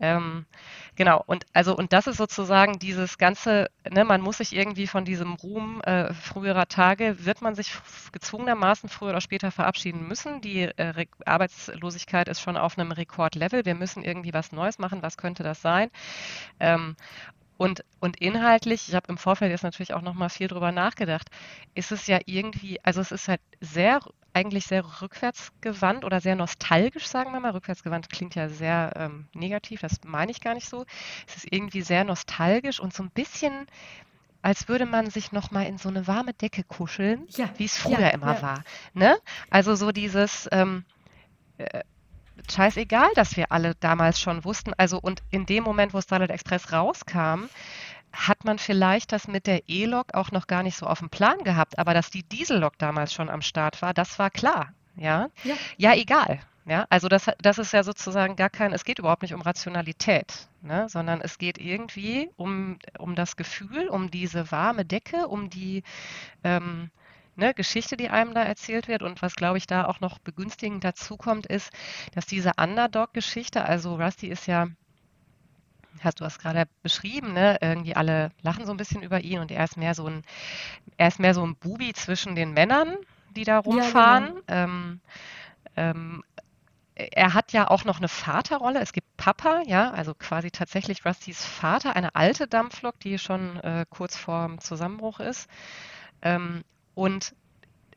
Ähm, 0.00 0.46
genau. 0.96 1.22
Und 1.26 1.46
also, 1.52 1.76
und 1.76 1.92
das 1.92 2.06
ist 2.06 2.16
sozusagen 2.16 2.78
dieses 2.78 3.18
ganze 3.18 3.57
ne, 3.90 4.04
man 4.04 4.20
muss 4.20 4.38
sich 4.38 4.54
irgendwie 4.54 4.86
von 4.86 5.04
diesem 5.04 5.34
Ruhm 5.34 5.80
äh, 5.82 6.12
früherer 6.14 6.66
Tage, 6.66 7.24
wird 7.24 7.42
man 7.42 7.54
sich 7.54 7.72
gezwungenermaßen 8.12 8.88
früher 8.88 9.10
oder 9.10 9.20
später 9.20 9.50
verabschieden 9.50 10.06
müssen. 10.06 10.40
Die 10.40 10.62
äh, 10.62 11.06
Arbeitslosigkeit 11.24 12.28
ist 12.28 12.40
schon 12.40 12.56
auf 12.56 12.78
einem 12.78 12.92
Rekordlevel. 12.92 13.64
Wir 13.64 13.74
müssen 13.74 14.04
irgendwie 14.04 14.34
was 14.34 14.52
Neues 14.52 14.78
machen. 14.78 15.02
Was 15.02 15.16
könnte 15.16 15.42
das 15.42 15.60
sein? 15.62 15.90
Ähm, 16.60 16.96
und, 17.58 17.84
und 17.98 18.16
inhaltlich, 18.20 18.88
ich 18.88 18.94
habe 18.94 19.08
im 19.08 19.18
Vorfeld 19.18 19.50
jetzt 19.50 19.64
natürlich 19.64 19.92
auch 19.92 20.00
nochmal 20.00 20.30
viel 20.30 20.46
drüber 20.46 20.70
nachgedacht, 20.70 21.28
ist 21.74 21.90
es 21.90 22.06
ja 22.06 22.20
irgendwie, 22.24 22.82
also 22.84 23.00
es 23.00 23.10
ist 23.10 23.26
halt 23.26 23.40
sehr, 23.60 24.00
eigentlich 24.32 24.64
sehr 24.64 24.84
rückwärtsgewandt 25.02 26.04
oder 26.04 26.20
sehr 26.20 26.36
nostalgisch, 26.36 27.08
sagen 27.08 27.32
wir 27.32 27.40
mal. 27.40 27.50
Rückwärtsgewandt 27.50 28.10
klingt 28.10 28.36
ja 28.36 28.48
sehr 28.48 28.92
ähm, 28.94 29.26
negativ, 29.34 29.80
das 29.80 29.98
meine 30.06 30.30
ich 30.30 30.40
gar 30.40 30.54
nicht 30.54 30.68
so. 30.68 30.86
Es 31.26 31.34
ist 31.34 31.52
irgendwie 31.52 31.82
sehr 31.82 32.04
nostalgisch 32.04 32.78
und 32.78 32.94
so 32.94 33.02
ein 33.02 33.10
bisschen, 33.10 33.66
als 34.40 34.68
würde 34.68 34.86
man 34.86 35.10
sich 35.10 35.32
nochmal 35.32 35.66
in 35.66 35.78
so 35.78 35.88
eine 35.88 36.06
warme 36.06 36.34
Decke 36.34 36.62
kuscheln, 36.62 37.26
ja, 37.30 37.50
wie 37.56 37.64
es 37.64 37.76
früher 37.76 37.98
ja, 37.98 38.08
immer 38.10 38.36
ja. 38.36 38.42
war. 38.42 38.64
Ne? 38.94 39.18
Also 39.50 39.74
so 39.74 39.90
dieses, 39.90 40.48
ähm, 40.52 40.84
äh, 41.56 41.82
scheißegal, 42.50 43.10
dass 43.14 43.36
wir 43.36 43.52
alle 43.52 43.74
damals 43.76 44.20
schon 44.20 44.44
wussten. 44.44 44.72
Also 44.76 44.98
und 45.00 45.22
in 45.30 45.46
dem 45.46 45.64
Moment, 45.64 45.94
wo 45.94 46.00
Starlight 46.00 46.30
Express 46.30 46.72
rauskam, 46.72 47.46
hat 48.12 48.44
man 48.44 48.58
vielleicht 48.58 49.12
das 49.12 49.28
mit 49.28 49.46
der 49.46 49.68
E-Lok 49.68 50.14
auch 50.14 50.32
noch 50.32 50.46
gar 50.46 50.62
nicht 50.62 50.76
so 50.76 50.86
auf 50.86 51.00
dem 51.00 51.10
Plan 51.10 51.44
gehabt, 51.44 51.78
aber 51.78 51.94
dass 51.94 52.10
die 52.10 52.22
Diesel-Lok 52.22 52.78
damals 52.78 53.12
schon 53.12 53.28
am 53.28 53.42
Start 53.42 53.82
war, 53.82 53.92
das 53.94 54.18
war 54.18 54.30
klar. 54.30 54.72
Ja, 54.96 55.28
ja, 55.44 55.54
ja 55.76 55.94
egal. 55.94 56.40
Ja, 56.68 56.84
also 56.90 57.08
das, 57.08 57.30
das 57.40 57.56
ist 57.56 57.72
ja 57.72 57.82
sozusagen 57.82 58.36
gar 58.36 58.50
kein, 58.50 58.74
es 58.74 58.84
geht 58.84 58.98
überhaupt 58.98 59.22
nicht 59.22 59.32
um 59.32 59.40
Rationalität, 59.40 60.48
ne, 60.60 60.86
sondern 60.90 61.22
es 61.22 61.38
geht 61.38 61.56
irgendwie 61.56 62.28
um, 62.36 62.78
um 62.98 63.14
das 63.14 63.36
Gefühl, 63.36 63.88
um 63.88 64.10
diese 64.10 64.50
warme 64.50 64.84
Decke, 64.84 65.28
um 65.28 65.48
die, 65.48 65.82
ähm, 66.44 66.90
ne, 67.38 67.54
Geschichte, 67.54 67.96
die 67.96 68.10
einem 68.10 68.34
da 68.34 68.42
erzählt 68.42 68.88
wird. 68.88 69.02
Und 69.02 69.22
was, 69.22 69.34
glaube 69.34 69.58
ich, 69.58 69.66
da 69.66 69.86
auch 69.86 70.00
noch 70.00 70.18
begünstigend 70.18 70.84
dazu 70.84 71.16
kommt, 71.16 71.46
ist, 71.46 71.70
dass 72.14 72.26
diese 72.26 72.52
Underdog-Geschichte, 72.58 73.64
also 73.64 73.96
Rusty 73.96 74.28
ist 74.28 74.46
ja 74.46 74.68
hast 76.00 76.20
du 76.20 76.24
hast 76.24 76.38
gerade 76.38 76.68
beschrieben, 76.82 77.32
ne? 77.32 77.58
Irgendwie 77.60 77.96
alle 77.96 78.30
lachen 78.42 78.66
so 78.66 78.72
ein 78.72 78.76
bisschen 78.76 79.02
über 79.02 79.20
ihn 79.20 79.40
und 79.40 79.50
er 79.50 79.64
ist 79.64 79.76
mehr 79.76 79.94
so 79.94 80.06
ein, 80.06 80.22
er 80.96 81.08
ist 81.08 81.18
mehr 81.18 81.34
so 81.34 81.44
ein 81.44 81.56
Bubi 81.56 81.92
zwischen 81.92 82.36
den 82.36 82.52
Männern, 82.52 82.96
die 83.34 83.44
da 83.44 83.58
rumfahren. 83.58 84.26
Ja, 84.26 84.30
genau. 84.30 84.42
ähm, 84.48 85.00
ähm, 85.76 86.22
er 86.94 87.34
hat 87.34 87.52
ja 87.52 87.68
auch 87.68 87.84
noch 87.84 87.98
eine 87.98 88.08
Vaterrolle. 88.08 88.80
Es 88.80 88.92
gibt 88.92 89.16
Papa, 89.16 89.62
ja, 89.66 89.90
also 89.92 90.14
quasi 90.14 90.50
tatsächlich 90.50 91.06
Rustys 91.06 91.44
Vater, 91.44 91.94
eine 91.94 92.14
alte 92.16 92.48
Dampflok, 92.48 92.98
die 92.98 93.18
schon 93.18 93.56
äh, 93.60 93.86
kurz 93.88 94.16
vorm 94.16 94.60
Zusammenbruch 94.60 95.20
ist. 95.20 95.48
Ähm, 96.22 96.64
und 96.98 97.32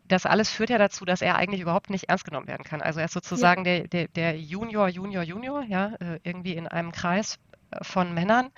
das 0.08 0.28
alles 0.28 0.52
führt 0.52 0.70
ja 0.70 0.78
dazu, 0.78 1.06
dass 1.06 1.22
er 1.22 1.36
eigentlich 1.36 1.62
überhaupt 1.62 1.90
nicht 1.90 2.10
ernst 2.10 2.26
genommen 2.26 2.48
werden 2.48 2.64
kann. 2.64 2.82
Also 2.82 3.00
er 3.00 3.06
ist 3.06 3.14
sozusagen 3.14 3.66
ja. 3.66 3.80
der, 3.80 3.88
der, 3.88 4.08
der 4.10 4.38
Junior, 4.38 4.88
Junior, 4.88 5.24
Junior, 5.24 5.64
ja, 5.64 5.94
äh, 6.00 6.20
irgendwie 6.24 6.54
in 6.54 6.68
einem 6.68 6.92
Kreis 6.92 7.40
äh, 7.72 7.84
von 7.84 8.14
Männern. 8.14 8.52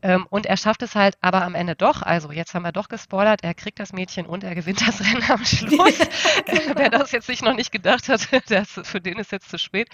Ähm, 0.00 0.26
und 0.30 0.46
er 0.46 0.56
schafft 0.56 0.82
es 0.82 0.94
halt 0.94 1.16
aber 1.22 1.42
am 1.42 1.56
Ende 1.56 1.74
doch. 1.74 2.02
Also 2.02 2.30
jetzt 2.30 2.54
haben 2.54 2.62
wir 2.62 2.70
doch 2.70 2.88
gespoilert, 2.88 3.42
er 3.42 3.54
kriegt 3.54 3.80
das 3.80 3.92
Mädchen 3.92 4.26
und 4.26 4.44
er 4.44 4.54
gewinnt 4.54 4.86
das 4.86 5.00
Rennen 5.04 5.24
am 5.28 5.44
Schluss. 5.44 5.98
Wer 6.76 6.90
das 6.90 7.10
jetzt 7.10 7.26
sich 7.26 7.42
noch 7.42 7.54
nicht 7.54 7.72
gedacht 7.72 8.08
hat, 8.08 8.28
das, 8.50 8.80
für 8.84 9.00
den 9.00 9.18
ist 9.18 9.32
jetzt 9.32 9.50
zu 9.50 9.58
spät. 9.58 9.88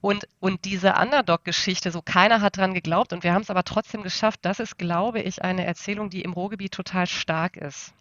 Und, 0.00 0.26
und 0.40 0.64
diese 0.64 0.94
Underdog-Geschichte, 0.94 1.90
so 1.90 2.00
keiner 2.02 2.40
hat 2.40 2.56
dran 2.56 2.74
geglaubt 2.74 3.12
und 3.12 3.22
wir 3.22 3.34
haben 3.34 3.42
es 3.42 3.50
aber 3.50 3.64
trotzdem 3.64 4.02
geschafft. 4.02 4.40
Das 4.42 4.58
ist, 4.58 4.78
glaube 4.78 5.20
ich, 5.20 5.42
eine 5.42 5.66
Erzählung, 5.66 6.08
die 6.08 6.22
im 6.22 6.32
Ruhrgebiet 6.32 6.72
total 6.72 7.06
stark 7.06 7.56
ist. 7.56 7.92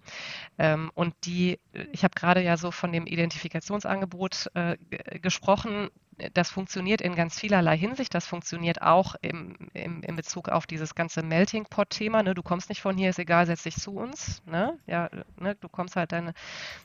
Ähm, 0.58 0.92
und 0.96 1.14
die, 1.26 1.60
ich 1.92 2.04
habe 2.04 2.16
gerade 2.16 2.42
ja 2.42 2.58
so 2.58 2.72
von 2.72 2.94
dem 2.94 3.06
Identifikationsangebot 3.06 4.50
äh, 4.54 4.78
gesprochen 5.20 5.90
das 6.34 6.50
funktioniert 6.50 7.02
in 7.02 7.16
ganz 7.16 7.40
vielerlei 7.40 7.78
Hinsicht. 7.78 8.14
Das 8.14 8.26
funktioniert 8.26 8.82
auch 8.82 9.16
im, 9.22 9.56
im, 9.74 10.02
in 10.04 10.16
Bezug 10.16 10.50
auf 10.50 10.68
dieses 10.68 10.96
ganze 10.96 11.24
Melting 11.24 11.66
Pot-Thema. 11.66 12.24
Ne? 12.24 12.34
Du 12.34 12.44
kommst 12.44 12.70
nicht 12.70 12.82
von 12.82 12.98
hier, 12.98 13.10
ist 13.10 13.20
egal, 13.20 13.46
setz 13.46 13.64
dich 13.64 13.76
zu 13.76 13.92
uns. 13.96 14.42
Ne? 14.46 14.78
Ja, 14.88 15.10
ne? 15.38 15.56
Du 15.56 15.70
kommst 15.70 15.96
halt 15.96 16.12
deine, 16.12 16.34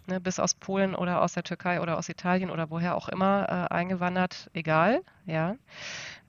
ne, 0.06 0.20
bis 0.20 0.38
aus 0.38 0.54
Polen 0.54 0.94
oder 0.94 1.22
aus 1.22 1.32
der 1.32 1.42
Türkei 1.42 1.80
oder 1.80 1.98
aus 1.98 2.08
Italien 2.08 2.50
oder 2.50 2.70
woher 2.70 2.96
auch 2.96 3.08
immer 3.08 3.46
äh, 3.48 3.74
eingewandert, 3.74 4.50
egal. 4.54 5.02
Ja. 5.26 5.56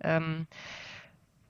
Ähm, 0.01 0.47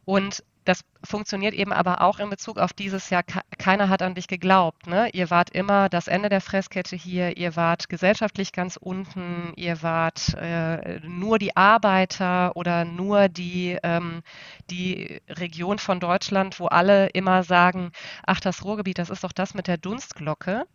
und 0.05 0.43
das 0.65 0.81
funktioniert 1.03 1.53
eben 1.53 1.71
aber 1.71 2.01
auch 2.01 2.19
in 2.19 2.29
Bezug 2.29 2.57
auf 2.57 2.73
dieses 2.73 3.09
Jahr, 3.11 3.23
keiner 3.57 3.89
hat 3.89 4.01
an 4.01 4.15
dich 4.15 4.27
geglaubt. 4.27 4.87
Ne? 4.87 5.09
Ihr 5.13 5.29
wart 5.29 5.51
immer 5.51 5.89
das 5.89 6.07
Ende 6.07 6.27
der 6.27 6.41
Fresskette 6.41 6.95
hier, 6.95 7.37
ihr 7.37 7.55
wart 7.55 7.87
gesellschaftlich 7.87 8.51
ganz 8.51 8.75
unten, 8.75 9.53
ihr 9.55 9.83
wart 9.83 10.33
äh, 10.33 10.99
nur 11.01 11.37
die 11.37 11.55
Arbeiter 11.55 12.55
oder 12.55 12.83
nur 12.83 13.29
die, 13.29 13.77
ähm, 13.83 14.23
die 14.69 15.21
Region 15.29 15.77
von 15.77 15.99
Deutschland, 15.99 16.59
wo 16.59 16.65
alle 16.65 17.07
immer 17.07 17.43
sagen, 17.43 17.91
ach, 18.25 18.39
das 18.39 18.63
Ruhrgebiet, 18.65 18.97
das 18.97 19.11
ist 19.11 19.23
doch 19.23 19.31
das 19.31 19.53
mit 19.53 19.67
der 19.67 19.77
Dunstglocke. 19.77 20.65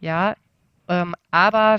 Ja, 0.00 0.34
ähm, 0.88 1.14
aber 1.30 1.78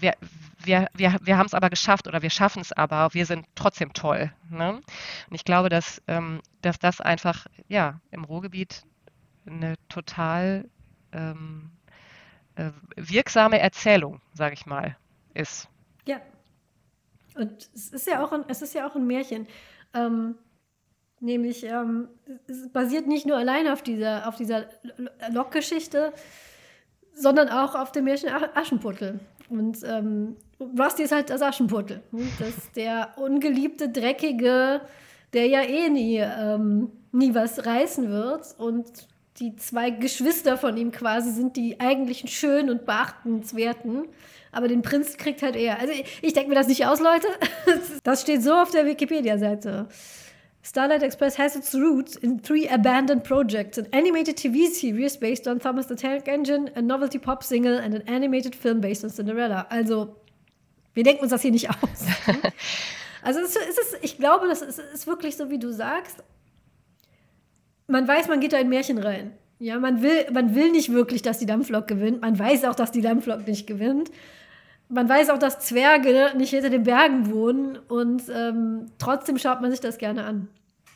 wir, 0.00 0.14
wir, 0.62 0.88
wir, 0.94 1.16
wir 1.22 1.38
haben 1.38 1.46
es 1.46 1.54
aber 1.54 1.70
geschafft 1.70 2.08
oder 2.08 2.22
wir 2.22 2.30
schaffen 2.30 2.60
es 2.60 2.72
aber, 2.72 3.12
wir 3.12 3.26
sind 3.26 3.46
trotzdem 3.54 3.92
toll. 3.92 4.32
Ne? 4.50 4.74
Und 4.74 5.34
ich 5.34 5.44
glaube, 5.44 5.68
dass, 5.68 6.02
ähm, 6.06 6.40
dass 6.62 6.78
das 6.78 7.00
einfach 7.00 7.46
ja, 7.68 8.00
im 8.10 8.24
Ruhrgebiet 8.24 8.84
eine 9.46 9.74
total 9.88 10.68
ähm, 11.12 11.70
äh, 12.56 12.70
wirksame 12.96 13.58
Erzählung, 13.58 14.20
sage 14.34 14.54
ich 14.54 14.66
mal, 14.66 14.96
ist. 15.34 15.68
Ja. 16.06 16.20
Und 17.34 17.68
es 17.74 17.90
ist 17.90 18.06
ja 18.06 18.24
auch 18.24 18.32
ein, 18.32 18.44
es 18.48 18.62
ist 18.62 18.74
ja 18.74 18.88
auch 18.88 18.96
ein 18.96 19.06
Märchen. 19.06 19.46
Ähm, 19.94 20.36
nämlich, 21.20 21.64
ähm, 21.64 22.08
es 22.48 22.70
basiert 22.72 23.06
nicht 23.06 23.26
nur 23.26 23.36
allein 23.36 23.68
auf 23.68 23.82
dieser, 23.82 24.26
auf 24.26 24.36
dieser 24.36 24.66
Lokgeschichte, 25.30 26.12
sondern 27.16 27.48
auch 27.48 27.74
auf 27.74 27.92
dem 27.92 28.04
Märchen 28.04 28.28
Aschenputtel. 28.54 29.20
Und 29.48 29.78
ähm, 29.84 30.36
Rusty 30.78 31.04
ist 31.04 31.12
halt 31.12 31.30
das 31.30 31.42
Aschenputtel. 31.42 32.02
Hm? 32.10 32.28
Das 32.38 32.48
ist 32.48 32.76
der 32.76 33.14
ungeliebte, 33.16 33.88
dreckige, 33.88 34.82
der 35.32 35.46
ja 35.46 35.62
eh 35.62 35.88
nie, 35.88 36.18
ähm, 36.18 36.90
nie 37.12 37.34
was 37.34 37.64
reißen 37.64 38.10
wird. 38.10 38.54
Und 38.58 38.86
die 39.38 39.56
zwei 39.56 39.90
Geschwister 39.90 40.56
von 40.56 40.76
ihm 40.76 40.92
quasi 40.92 41.30
sind 41.30 41.56
die 41.56 41.80
eigentlichen 41.80 42.28
schönen 42.28 42.70
und 42.70 42.86
beachtenswerten. 42.86 44.04
Aber 44.52 44.68
den 44.68 44.82
Prinz 44.82 45.16
kriegt 45.16 45.42
halt 45.42 45.56
er. 45.56 45.80
Also 45.80 45.92
ich, 45.92 46.18
ich 46.22 46.32
denke 46.32 46.50
mir 46.50 46.54
das 46.54 46.68
nicht 46.68 46.86
aus, 46.86 47.00
Leute. 47.00 47.26
Das 48.02 48.22
steht 48.22 48.42
so 48.42 48.54
auf 48.54 48.70
der 48.70 48.86
Wikipedia-Seite. 48.86 49.88
Starlight 50.66 51.04
Express 51.04 51.36
has 51.36 51.54
its 51.54 51.72
roots 51.76 52.16
in 52.16 52.40
three 52.40 52.66
abandoned 52.66 53.22
projects 53.22 53.78
an 53.78 53.86
animated 53.92 54.36
TV 54.36 54.66
series 54.66 55.16
based 55.16 55.46
on 55.46 55.60
Thomas 55.60 55.86
the 55.86 55.94
Tank 55.94 56.26
Engine, 56.26 56.72
a 56.74 56.82
novelty 56.82 57.20
pop 57.20 57.44
single 57.44 57.78
and 57.78 57.94
an 57.94 58.02
animated 58.08 58.52
film 58.52 58.80
based 58.80 59.04
on 59.04 59.10
Cinderella. 59.10 59.68
Also, 59.70 60.16
wir 60.92 61.04
denken 61.04 61.22
uns 61.22 61.30
das 61.30 61.42
hier 61.42 61.52
nicht 61.52 61.70
aus. 61.70 62.06
also, 63.22 63.38
es 63.42 63.54
ist, 63.54 63.98
ich 64.02 64.18
glaube, 64.18 64.48
das 64.48 64.60
ist, 64.60 64.80
ist 64.80 65.06
wirklich 65.06 65.36
so, 65.36 65.50
wie 65.50 65.60
du 65.60 65.70
sagst. 65.72 66.24
Man 67.86 68.08
weiß, 68.08 68.26
man 68.26 68.40
geht 68.40 68.52
da 68.52 68.58
in 68.58 68.68
Märchen 68.68 68.98
rein. 68.98 69.38
Ja, 69.60 69.78
man 69.78 70.02
will, 70.02 70.26
man 70.32 70.56
will 70.56 70.72
nicht 70.72 70.92
wirklich, 70.92 71.22
dass 71.22 71.38
die 71.38 71.46
Dampflok 71.46 71.86
gewinnt. 71.86 72.22
Man 72.22 72.36
weiß 72.36 72.64
auch, 72.64 72.74
dass 72.74 72.90
die 72.90 73.02
Dampflok 73.02 73.46
nicht 73.46 73.68
gewinnt. 73.68 74.10
Man 74.88 75.08
weiß 75.08 75.30
auch, 75.30 75.38
dass 75.38 75.60
Zwerge 75.60 76.32
nicht 76.36 76.50
hinter 76.50 76.70
den 76.70 76.84
Bergen 76.84 77.30
wohnen 77.30 77.76
und 77.88 78.22
ähm, 78.28 78.86
trotzdem 78.98 79.38
schaut 79.38 79.60
man 79.60 79.70
sich 79.70 79.80
das 79.80 79.98
gerne 79.98 80.24
an. 80.24 80.48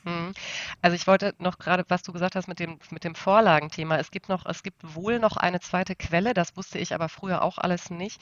Mhm. 0.05 0.33
Also 0.81 0.95
ich 0.95 1.07
wollte 1.07 1.35
noch 1.39 1.59
gerade, 1.59 1.85
was 1.89 2.03
du 2.03 2.13
gesagt 2.13 2.35
hast 2.35 2.49
mit 2.49 2.59
dem, 2.59 2.79
mit 2.91 3.05
dem 3.05 3.15
Vorlagenthema. 3.15 3.97
Es 3.97 4.11
gibt 4.11 4.29
noch, 4.29 4.47
es 4.47 4.63
gibt 4.63 4.95
wohl 4.95 5.19
noch 5.19 5.37
eine 5.37 5.61
zweite 5.61 5.95
Quelle, 5.95 6.35
das 6.35 6.57
wusste 6.57 6.79
ich 6.79 6.95
aber 6.95 7.09
früher 7.09 7.43
auch 7.43 7.59
alles 7.59 7.91
nicht. 7.91 8.21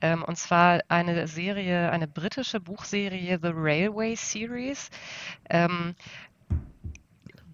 Ähm, 0.00 0.22
und 0.24 0.36
zwar 0.36 0.80
eine 0.88 1.28
Serie, 1.28 1.90
eine 1.90 2.08
britische 2.08 2.60
Buchserie, 2.60 3.38
The 3.40 3.52
Railway 3.54 4.16
Series. 4.16 4.90
Ähm, 5.50 5.94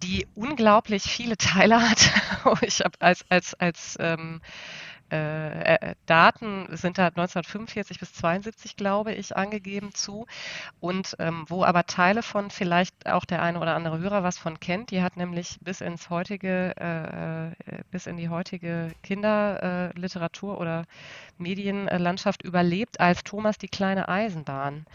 die 0.01 0.25
unglaublich 0.33 1.03
viele 1.03 1.35
Teile 1.37 1.81
hat. 1.89 2.09
ich 2.61 2.79
habe 2.79 2.99
als, 2.99 3.25
als, 3.29 3.53
als 3.55 3.97
ähm, 3.99 4.41
äh, 5.11 5.75
äh, 5.75 5.95
Daten 6.05 6.67
sind 6.75 6.97
da 6.97 7.07
1945 7.07 7.99
bis 7.99 8.13
72, 8.13 8.75
glaube 8.75 9.13
ich, 9.13 9.35
angegeben 9.35 9.93
zu. 9.93 10.25
Und 10.79 11.15
ähm, 11.19 11.45
wo 11.47 11.63
aber 11.63 11.85
Teile 11.85 12.23
von 12.23 12.49
vielleicht 12.49 13.07
auch 13.07 13.25
der 13.25 13.41
eine 13.41 13.59
oder 13.59 13.75
andere 13.75 13.99
Hörer 13.99 14.23
was 14.23 14.37
von 14.37 14.59
kennt, 14.59 14.91
die 14.91 15.01
hat 15.01 15.17
nämlich 15.17 15.57
bis 15.61 15.81
ins 15.81 16.09
heutige, 16.09 16.73
äh, 16.79 17.47
äh 17.49 17.83
bis 17.91 18.07
in 18.07 18.17
die 18.17 18.29
heutige 18.29 18.91
Kinderliteratur 19.03 20.55
äh, 20.55 20.59
oder 20.59 20.85
Medienlandschaft 21.37 22.43
überlebt 22.43 22.99
als 22.99 23.23
Thomas 23.23 23.57
die 23.57 23.69
kleine 23.69 24.09
Eisenbahn. 24.09 24.85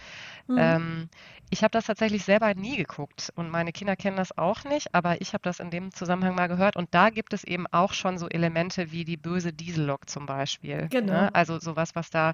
Mhm. 0.47 0.59
Ähm, 0.59 1.09
ich 1.51 1.63
habe 1.63 1.71
das 1.71 1.87
tatsächlich 1.87 2.25
selber 2.25 2.53
nie 2.55 2.77
geguckt 2.77 3.33
und 3.37 3.49
meine 3.49 3.71
Kinder 3.71 3.95
kennen 3.95 4.17
das 4.17 4.37
auch 4.37 4.65
nicht, 4.65 4.95
aber 4.95 5.21
ich 5.21 5.35
habe 5.35 5.43
das 5.43 5.61
in 5.61 5.71
dem 5.71 5.93
Zusammenhang 5.93 6.35
mal 6.35 6.49
gehört 6.49 6.75
und 6.75 6.93
da 6.93 7.11
gibt 7.11 7.33
es 7.33 7.45
eben 7.45 7.67
auch 7.71 7.93
schon 7.93 8.19
so 8.19 8.29
Elemente 8.29 8.91
wie 8.91 9.05
die 9.05 9.17
böse 9.17 9.53
Diesellok 9.53 10.09
zum 10.09 10.27
Beispiel. 10.27 10.77
Ne? 10.77 10.89
Genau. 10.89 11.13
Ne? 11.13 11.35
Also 11.35 11.61
sowas, 11.61 11.95
was 11.95 12.11
da 12.11 12.33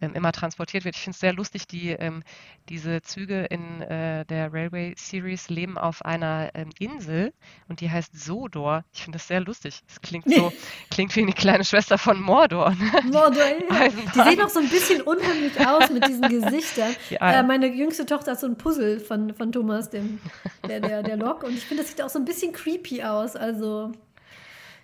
ähm, 0.00 0.14
immer 0.14 0.32
transportiert 0.32 0.84
wird. 0.84 0.96
Ich 0.96 1.02
finde 1.02 1.14
es 1.14 1.20
sehr 1.20 1.32
lustig, 1.32 1.66
die, 1.66 1.90
ähm, 1.90 2.22
diese 2.68 3.02
Züge 3.02 3.44
in 3.44 3.82
äh, 3.82 4.24
der 4.24 4.52
Railway 4.52 4.94
Series 4.96 5.50
leben 5.50 5.76
auf 5.76 6.04
einer 6.04 6.50
ähm, 6.54 6.70
Insel 6.78 7.34
und 7.68 7.80
die 7.80 7.90
heißt 7.90 8.18
Sodor. 8.18 8.84
Ich 8.92 9.02
finde 9.02 9.18
das 9.18 9.28
sehr 9.28 9.40
lustig. 9.40 9.82
Es 9.88 10.00
klingt 10.00 10.32
so, 10.32 10.52
klingt 10.90 11.14
wie 11.16 11.22
eine 11.22 11.32
kleine 11.32 11.64
Schwester 11.64 11.98
von 11.98 12.20
Mordor. 12.20 12.70
Ne? 12.70 13.10
Mordor, 13.12 13.44
ja. 13.70 13.88
Die 14.14 14.30
sehen 14.30 14.40
auch 14.40 14.48
so 14.48 14.60
ein 14.60 14.68
bisschen 14.68 15.02
unheimlich 15.02 15.52
aus 15.66 15.90
mit 15.90 16.06
diesen 16.06 16.28
Gesichtern. 16.28 16.94
Ja, 17.10 17.42
meine 17.46 17.66
jüngste 17.66 18.06
Tochter 18.06 18.32
hat 18.32 18.40
so 18.40 18.46
ein 18.46 18.56
Puzzle 18.56 19.00
von, 19.00 19.34
von 19.34 19.52
Thomas, 19.52 19.90
dem, 19.90 20.20
der, 20.68 20.80
der, 20.80 21.02
der 21.02 21.16
Lok. 21.16 21.42
Und 21.42 21.54
ich 21.54 21.64
finde, 21.64 21.82
das 21.82 21.90
sieht 21.90 22.02
auch 22.02 22.08
so 22.08 22.18
ein 22.18 22.24
bisschen 22.24 22.52
creepy 22.52 23.02
aus. 23.02 23.36
Also. 23.36 23.92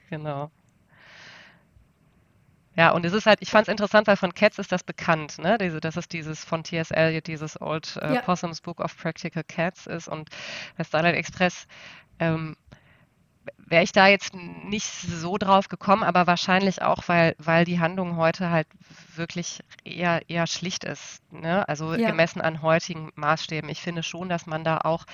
Genau. 0.09 0.51
Ja, 2.77 2.93
und 2.93 3.05
es 3.05 3.13
ist 3.13 3.27
halt, 3.27 3.41
ich 3.43 3.51
fand 3.51 3.69
es 3.69 3.73
interessant, 3.73 4.07
weil 4.07 4.17
von 4.17 4.33
Cats 4.33 4.59
ist 4.59 4.73
das 4.73 4.83
bekannt, 4.83 5.39
ne? 5.39 5.59
Diese, 5.59 5.81
dass 5.81 5.97
es 5.97 6.09
dieses 6.09 6.45
von 6.45 6.63
T.S. 6.63 6.91
Eliot, 6.91 7.27
dieses 7.27 7.61
Old 7.61 7.99
äh, 8.01 8.15
ja. 8.15 8.23
Possums 8.23 8.61
Book 8.61 8.81
of 8.81 8.97
Practical 8.97 9.45
Cats 9.45 9.87
ist 9.87 10.09
und 10.09 10.31
bei 10.77 10.85
Starlight 10.85 11.17
Express 11.17 11.67
ähm, 12.21 12.57
wäre 13.57 13.85
ich 13.85 13.93
da 13.93 14.09
jetzt 14.09 14.35
nicht 14.35 14.87
so 14.87 15.39
drauf 15.39 15.69
gekommen, 15.69 16.03
aber 16.03 16.27
wahrscheinlich 16.27 16.83
auch, 16.83 17.05
weil, 17.07 17.37
weil 17.39 17.65
die 17.65 17.79
Handlung 17.79 18.17
heute 18.17 18.51
halt 18.51 18.67
wirklich 19.15 19.61
eher, 19.85 20.29
eher 20.29 20.47
schlicht 20.47 20.85
ist. 20.85 21.23
Ne? 21.33 21.69
Also 21.69 21.95
ja. 21.95 22.11
gemessen 22.11 22.41
an 22.41 22.63
heutigen 22.63 23.13
Maßstäben. 23.15 23.71
Ich 23.71 23.81
finde 23.81 24.03
schon, 24.03 24.29
dass 24.29 24.47
man 24.47 24.65
da 24.65 24.79
auch 24.79 25.05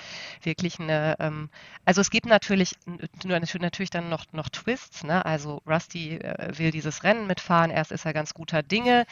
wirklich 0.41 0.79
eine, 0.79 1.15
ähm, 1.19 1.49
also 1.85 2.01
es 2.01 2.09
gibt 2.09 2.25
natürlich, 2.25 2.75
natürlich 3.23 3.89
dann 3.91 4.09
noch, 4.09 4.25
noch 4.31 4.49
Twists. 4.49 5.03
Ne? 5.03 5.23
Also 5.23 5.61
Rusty 5.67 6.17
äh, 6.17 6.57
will 6.57 6.71
dieses 6.71 7.03
Rennen 7.03 7.27
mitfahren. 7.27 7.69
Erst 7.69 7.91
ist 7.91 8.05
er 8.05 8.13
ganz 8.13 8.33
guter 8.33 8.63
Dinge, 8.63 9.05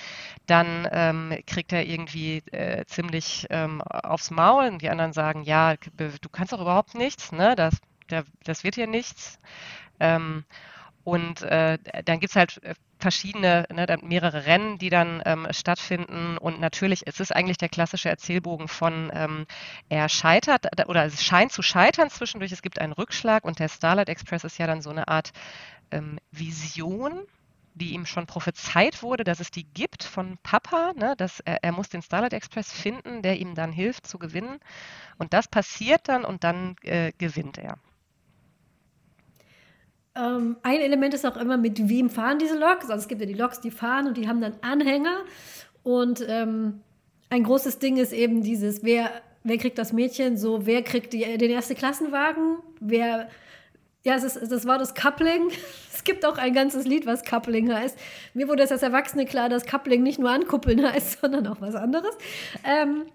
dann 0.47 0.87
ähm, 0.91 1.37
kriegt 1.45 1.71
er 1.71 1.85
irgendwie 1.85 2.41
äh, 2.51 2.85
ziemlich 2.85 3.45
ähm, 3.49 3.81
aufs 3.81 4.31
Maul 4.31 4.67
und 4.67 4.81
die 4.81 4.89
anderen 4.89 5.13
sagen, 5.13 5.43
ja, 5.43 5.75
du 5.77 6.29
kannst 6.31 6.51
doch 6.51 6.61
überhaupt 6.61 6.95
nichts. 6.95 7.31
Ne? 7.31 7.55
Das 7.55 7.79
der, 8.09 8.25
das 8.43 8.63
wird 8.63 8.75
hier 8.75 8.87
nichts. 8.87 9.39
Ähm, 9.99 10.45
und 11.03 11.43
äh, 11.43 11.77
dann 12.03 12.19
gibt 12.19 12.31
es 12.31 12.35
halt 12.35 12.63
äh, 12.63 12.73
verschiedene, 12.99 13.67
ne, 13.71 13.97
mehrere 14.01 14.45
Rennen, 14.47 14.79
die 14.79 14.89
dann 14.89 15.21
ähm, 15.25 15.47
stattfinden. 15.51 16.37
Und 16.39 16.59
natürlich, 16.59 17.03
es 17.05 17.19
ist 17.19 17.33
eigentlich 17.33 17.59
der 17.59 17.69
klassische 17.69 18.09
Erzählbogen 18.09 18.67
von, 18.67 19.11
ähm, 19.13 19.45
er 19.87 20.09
scheitert 20.09 20.65
oder 20.87 21.05
es 21.05 21.23
scheint 21.23 21.51
zu 21.51 21.61
scheitern 21.61 22.09
zwischendurch. 22.09 22.51
Es 22.51 22.63
gibt 22.63 22.79
einen 22.81 22.93
Rückschlag 22.93 23.45
und 23.45 23.59
der 23.59 23.69
Starlight 23.69 24.09
Express 24.09 24.43
ist 24.43 24.57
ja 24.57 24.65
dann 24.65 24.81
so 24.81 24.89
eine 24.89 25.07
Art 25.07 25.31
ähm, 25.91 26.17
Vision, 26.31 27.21
die 27.75 27.93
ihm 27.93 28.05
schon 28.07 28.25
prophezeit 28.25 29.03
wurde, 29.03 29.23
dass 29.23 29.39
es 29.39 29.51
die 29.51 29.65
gibt 29.65 30.03
von 30.03 30.39
Papa, 30.41 30.93
ne, 30.95 31.13
dass 31.17 31.39
er, 31.41 31.63
er 31.63 31.71
muss 31.71 31.89
den 31.89 32.01
Starlight 32.01 32.33
Express 32.33 32.71
finden, 32.71 33.21
der 33.21 33.37
ihm 33.37 33.53
dann 33.53 33.71
hilft 33.71 34.07
zu 34.07 34.17
gewinnen. 34.17 34.59
Und 35.17 35.33
das 35.33 35.47
passiert 35.47 36.07
dann 36.07 36.25
und 36.25 36.43
dann 36.43 36.77
äh, 36.81 37.11
gewinnt 37.17 37.57
er. 37.59 37.77
Ähm, 40.15 40.55
ein 40.63 40.79
Element 40.79 41.13
ist 41.13 41.25
auch 41.25 41.37
immer, 41.37 41.57
mit 41.57 41.89
wem 41.89 42.09
fahren 42.09 42.39
diese 42.39 42.57
Loks. 42.57 42.89
Also 42.89 43.01
es 43.01 43.07
gibt 43.07 43.21
ja 43.21 43.27
die 43.27 43.33
Loks, 43.33 43.59
die 43.59 43.71
fahren 43.71 44.07
und 44.07 44.17
die 44.17 44.27
haben 44.27 44.41
dann 44.41 44.55
Anhänger. 44.61 45.17
Und 45.83 46.25
ähm, 46.27 46.81
ein 47.29 47.43
großes 47.43 47.79
Ding 47.79 47.97
ist 47.97 48.13
eben 48.13 48.41
dieses, 48.41 48.83
wer, 48.83 49.11
wer 49.43 49.57
kriegt 49.57 49.77
das 49.77 49.93
Mädchen, 49.93 50.37
so 50.37 50.65
wer 50.65 50.83
kriegt 50.83 51.13
die, 51.13 51.37
den 51.37 51.51
ersten 51.51 51.75
Klassenwagen, 51.75 52.57
wer, 52.79 53.29
ja, 54.03 54.15
es 54.15 54.23
ist, 54.23 54.51
das 54.51 54.65
war 54.65 54.77
das 54.77 54.95
Coupling. 54.95 55.49
Es 55.95 56.03
gibt 56.03 56.23
auch 56.23 56.37
ein 56.37 56.53
ganzes 56.53 56.85
Lied, 56.85 57.07
was 57.07 57.23
Coupling 57.23 57.73
heißt. 57.73 57.97
Mir 58.35 58.47
wurde 58.47 58.61
das 58.61 58.71
als 58.71 58.83
Erwachsene 58.83 59.25
klar, 59.25 59.49
dass 59.49 59.65
Coupling 59.65 60.03
nicht 60.03 60.19
nur 60.19 60.29
ankuppeln 60.29 60.83
heißt, 60.93 61.19
sondern 61.19 61.47
auch 61.47 61.61
was 61.61 61.73
anderes. 61.73 62.15
Ähm, 62.63 63.05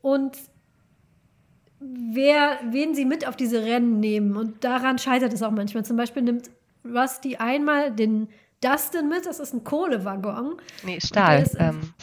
und 0.00 0.36
wer, 1.80 2.60
wen 2.70 2.94
sie 2.94 3.04
mit 3.04 3.26
auf 3.26 3.36
diese 3.36 3.62
Rennen 3.62 4.00
nehmen. 4.00 4.36
Und 4.36 4.62
daran 4.62 4.98
scheitert 4.98 5.32
es 5.32 5.42
auch 5.42 5.50
manchmal. 5.50 5.84
Zum 5.84 5.96
Beispiel 5.96 6.22
nimmt 6.22 6.50
Rusty 6.84 7.36
einmal 7.36 7.90
den 7.90 8.28
Dustin 8.60 9.08
mit, 9.08 9.26
das 9.26 9.40
ist 9.40 9.54
ein 9.54 9.64
Kohlewaggon. 9.64 10.60
Nee, 10.84 11.00
Stahl. 11.00 11.50
Ähm. 11.58 11.94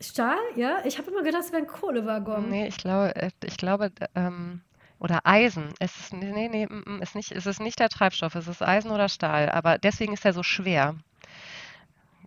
Stahl? 0.00 0.38
Ja? 0.56 0.78
Ich 0.84 0.98
habe 0.98 1.10
immer 1.10 1.22
gedacht, 1.22 1.44
es 1.44 1.52
wäre 1.52 1.62
ein 1.62 1.68
Kohlewaggon. 1.68 2.50
Nee, 2.50 2.68
ich 2.68 2.76
glaube, 2.76 3.16
äh, 3.16 3.30
ich 3.44 3.56
glaube, 3.56 3.90
ähm, 4.14 4.60
oder 4.98 5.20
Eisen. 5.24 5.72
Es 5.78 5.96
ist, 5.96 6.12
nee, 6.12 6.48
nee, 6.48 6.66
mm, 6.66 6.96
mm, 6.96 7.02
ist 7.02 7.14
nicht, 7.14 7.32
es 7.32 7.46
ist 7.46 7.60
nicht 7.60 7.78
der 7.80 7.88
Treibstoff, 7.88 8.34
es 8.34 8.48
ist 8.48 8.62
Eisen 8.62 8.90
oder 8.90 9.08
Stahl. 9.08 9.50
Aber 9.50 9.78
deswegen 9.78 10.12
ist 10.12 10.24
er 10.24 10.34
so 10.34 10.42
schwer. 10.42 10.96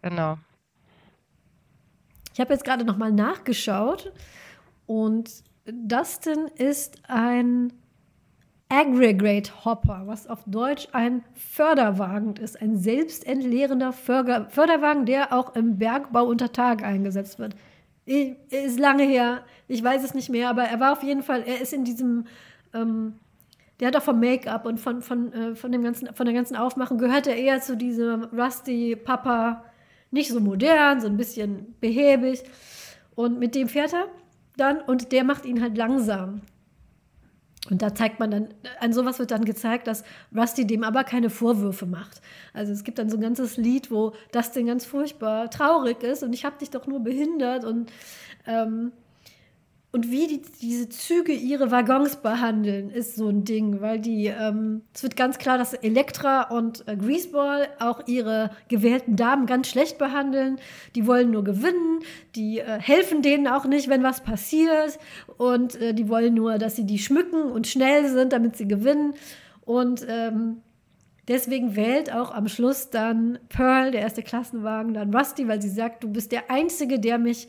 Genau. 0.01 0.38
Ich 2.34 2.39
habe 2.39 2.53
jetzt 2.53 2.64
gerade 2.64 2.86
nochmal 2.86 3.12
nachgeschaut 3.12 4.12
und 4.88 5.43
Dustin 5.74 6.47
ist 6.55 6.97
ein 7.07 7.74
Aggregate 8.70 9.65
Hopper, 9.65 10.03
was 10.05 10.28
auf 10.28 10.43
Deutsch 10.45 10.88
ein 10.91 11.24
Förderwagen 11.34 12.36
ist. 12.36 12.61
Ein 12.61 12.78
selbstentleerender 12.78 13.91
Förder 13.91 14.47
Förderwagen, 14.49 15.05
der 15.05 15.34
auch 15.34 15.55
im 15.55 15.78
Bergbau 15.78 16.26
unter 16.26 16.51
Tag 16.51 16.84
eingesetzt 16.84 17.39
wird. 17.39 17.55
Ist 18.05 18.80
lange 18.80 19.03
her, 19.03 19.43
ich 19.67 19.84
weiß 19.84 20.03
es 20.03 20.13
nicht 20.13 20.30
mehr, 20.30 20.49
aber 20.49 20.63
er 20.63 20.80
war 20.80 20.93
auf 20.93 21.03
jeden 21.03 21.24
Fall, 21.24 21.43
er 21.45 21.61
ist 21.61 21.74
in 21.74 21.84
diesem, 21.84 22.26
ähm, 22.74 23.15
der 23.80 23.88
hat 23.88 23.95
auch 23.95 24.03
vom 24.03 24.20
Make-up 24.20 24.65
und 24.65 24.80
von, 24.80 25.01
von, 25.01 25.34
äh, 25.34 25.55
von, 25.55 25.72
dem 25.72 25.84
ganzen, 25.84 26.13
von 26.13 26.26
der 26.26 26.36
ganzen 26.36 26.55
Aufmachung 26.55 26.97
gehört 26.97 27.28
er 27.28 27.36
eher 27.36 27.61
zu 27.61 27.78
diesem 27.78 28.24
Rusty 28.26 28.95
Papa, 28.95 29.63
nicht 30.11 30.32
so 30.32 30.39
modern, 30.39 31.01
so 31.01 31.07
ein 31.07 31.17
bisschen 31.17 31.76
behäbig. 31.80 32.43
Und 33.15 33.38
mit 33.39 33.53
dem 33.53 33.67
fährt 33.67 33.93
er 33.93 34.05
dann 34.60 34.82
und 34.82 35.12
der 35.12 35.24
macht 35.24 35.45
ihn 35.45 35.62
halt 35.62 35.78
langsam. 35.78 36.41
Und 37.70 37.82
da 37.82 37.93
zeigt 37.93 38.20
man 38.20 38.32
dann, 38.32 38.47
an 38.80 38.93
sowas 38.93 39.20
wird 39.20 39.32
dann 39.32 39.43
gezeigt, 39.43 39.88
dass 39.88 40.03
Rusty 40.36 40.66
dem 40.66 40.84
aber 40.84 41.03
keine 41.03 41.30
Vorwürfe 41.30 41.86
macht. 41.86 42.22
Also 42.53 42.72
es 42.72 42.84
gibt 42.84 42.97
dann 42.99 43.10
so 43.10 43.18
ein 43.18 43.22
ganzes 43.22 43.57
Lied, 43.57 43.91
wo 43.91 44.14
das 44.32 44.53
Ding 44.53 44.68
ganz 44.68 44.86
furchtbar 44.86 45.49
traurig 45.49 46.01
ist 46.03 46.24
und 46.24 46.34
ich 46.34 46.45
habe 46.45 46.57
dich 46.57 46.70
doch 46.70 46.88
nur 46.88 47.01
behindert 47.01 47.66
und 47.66 47.91
ähm, 48.47 48.93
und 49.92 50.12
wie 50.12 50.28
die, 50.28 50.42
diese 50.62 50.88
Züge 50.90 51.32
ihre 51.32 51.72
Waggons 51.72 52.18
behandeln, 52.18 52.92
ist 52.92 53.16
so 53.16 53.28
ein 53.30 53.44
Ding, 53.44 53.82
weil 53.82 54.00
die, 54.00 54.28
ähm, 54.28 54.84
es 54.94 55.02
wird 55.02 55.16
ganz 55.16 55.40
klar, 55.40 55.58
dass 55.58 55.74
Elektra 55.74 56.44
und 56.44 56.88
äh, 56.88 56.96
Greaseball 56.96 57.70
auch 57.80 58.06
ihre 58.06 58.52
gewählten 58.68 59.16
Damen 59.16 59.48
ganz 59.48 59.68
schlecht 59.68 59.98
behandeln. 59.98 60.60
Die 60.94 61.08
wollen 61.08 61.32
nur 61.32 61.44
gewinnen, 61.44 62.02
die 62.36 62.60
äh, 62.60 62.80
helfen 62.80 63.24
denen 63.24 63.48
auch 63.48 63.66
nicht, 63.66 63.90
wenn 63.90 64.04
was 64.04 64.22
passiert 64.22 65.00
und 65.38 65.76
äh, 65.82 65.96
die 65.96 66.08
wollen 66.08 66.36
nur, 66.36 66.60
dass 66.60 66.76
sie 66.76 66.86
die 66.86 67.00
schmücken 67.00 67.42
und 67.42 67.66
schnell 67.66 68.08
sind, 68.10 68.32
damit 68.32 68.58
sie 68.58 68.68
gewinnen. 68.68 69.16
Und 69.66 70.06
ähm, 70.08 70.58
deswegen 71.28 71.76
wählt 71.76 72.14
auch 72.14 72.30
am 72.32 72.48
Schluss 72.48 72.92
dann 72.92 73.40
Pearl, 73.50 73.90
der 73.90 74.02
erste 74.02 74.22
Klassenwagen, 74.22 74.94
dann 74.94 75.12
Rusty, 75.12 75.48
weil 75.48 75.64
sie 75.64 75.70
sagt, 75.70 76.04
du 76.04 76.10
bist 76.10 76.32
der 76.32 76.52
Einzige, 76.52 77.00
der 77.00 77.18
mich 77.18 77.48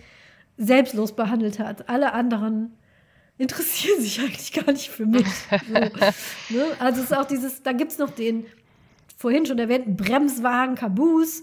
selbstlos 0.61 1.17
behandelt 1.17 1.59
hat. 1.59 1.89
Alle 1.89 2.13
anderen 2.13 2.77
interessieren 3.39 4.01
sich 4.01 4.21
eigentlich 4.21 4.53
gar 4.53 4.71
nicht 4.71 4.91
für 4.91 5.07
mich. 5.07 5.27
So, 5.69 6.55
ne? 6.55 6.65
Also 6.79 7.01
es 7.01 7.11
ist 7.11 7.17
auch 7.17 7.25
dieses, 7.25 7.63
da 7.63 7.73
gibt 7.73 7.93
es 7.93 7.99
noch 7.99 8.11
den 8.11 8.47
vorhin 9.17 9.47
schon 9.47 9.59
erwähnten 9.59 9.97
Bremswagen 9.97 10.77
Caboose, 10.77 11.43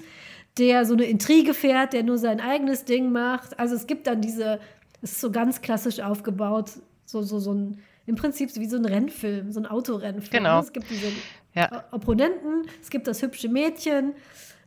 der 0.57 0.85
so 0.85 0.93
eine 0.93 1.05
Intrige 1.05 1.53
fährt, 1.53 1.93
der 1.93 2.03
nur 2.03 2.17
sein 2.17 2.39
eigenes 2.39 2.85
Ding 2.85 3.11
macht. 3.11 3.59
Also 3.59 3.75
es 3.75 3.87
gibt 3.87 4.07
dann 4.07 4.21
diese, 4.21 4.59
es 5.01 5.13
ist 5.13 5.21
so 5.21 5.31
ganz 5.31 5.61
klassisch 5.61 5.99
aufgebaut, 5.99 6.71
so, 7.05 7.21
so, 7.21 7.39
so 7.39 7.53
ein, 7.53 7.79
im 8.05 8.15
Prinzip 8.15 8.55
wie 8.55 8.67
so 8.67 8.77
ein 8.77 8.85
Rennfilm, 8.85 9.51
so 9.51 9.59
ein 9.59 9.65
Autorennfilm. 9.65 10.43
Genau. 10.43 10.59
Es 10.59 10.71
gibt 10.73 10.89
diese 10.89 11.07
ja. 11.55 11.83
Opponenten, 11.91 12.67
es 12.81 12.89
gibt 12.89 13.07
das 13.07 13.21
hübsche 13.21 13.49
Mädchen, 13.49 14.13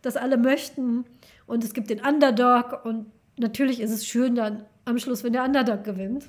das 0.02 0.16
alle 0.16 0.36
möchten 0.36 1.04
und 1.46 1.64
es 1.64 1.74
gibt 1.74 1.90
den 1.90 2.00
Underdog 2.00 2.84
und 2.84 3.06
natürlich 3.40 3.80
ist 3.80 3.90
es 3.90 4.06
schön 4.06 4.34
dann 4.34 4.64
am 4.84 4.98
Schluss, 4.98 5.24
wenn 5.24 5.32
der 5.32 5.44
Underdog 5.44 5.84
gewinnt. 5.84 6.28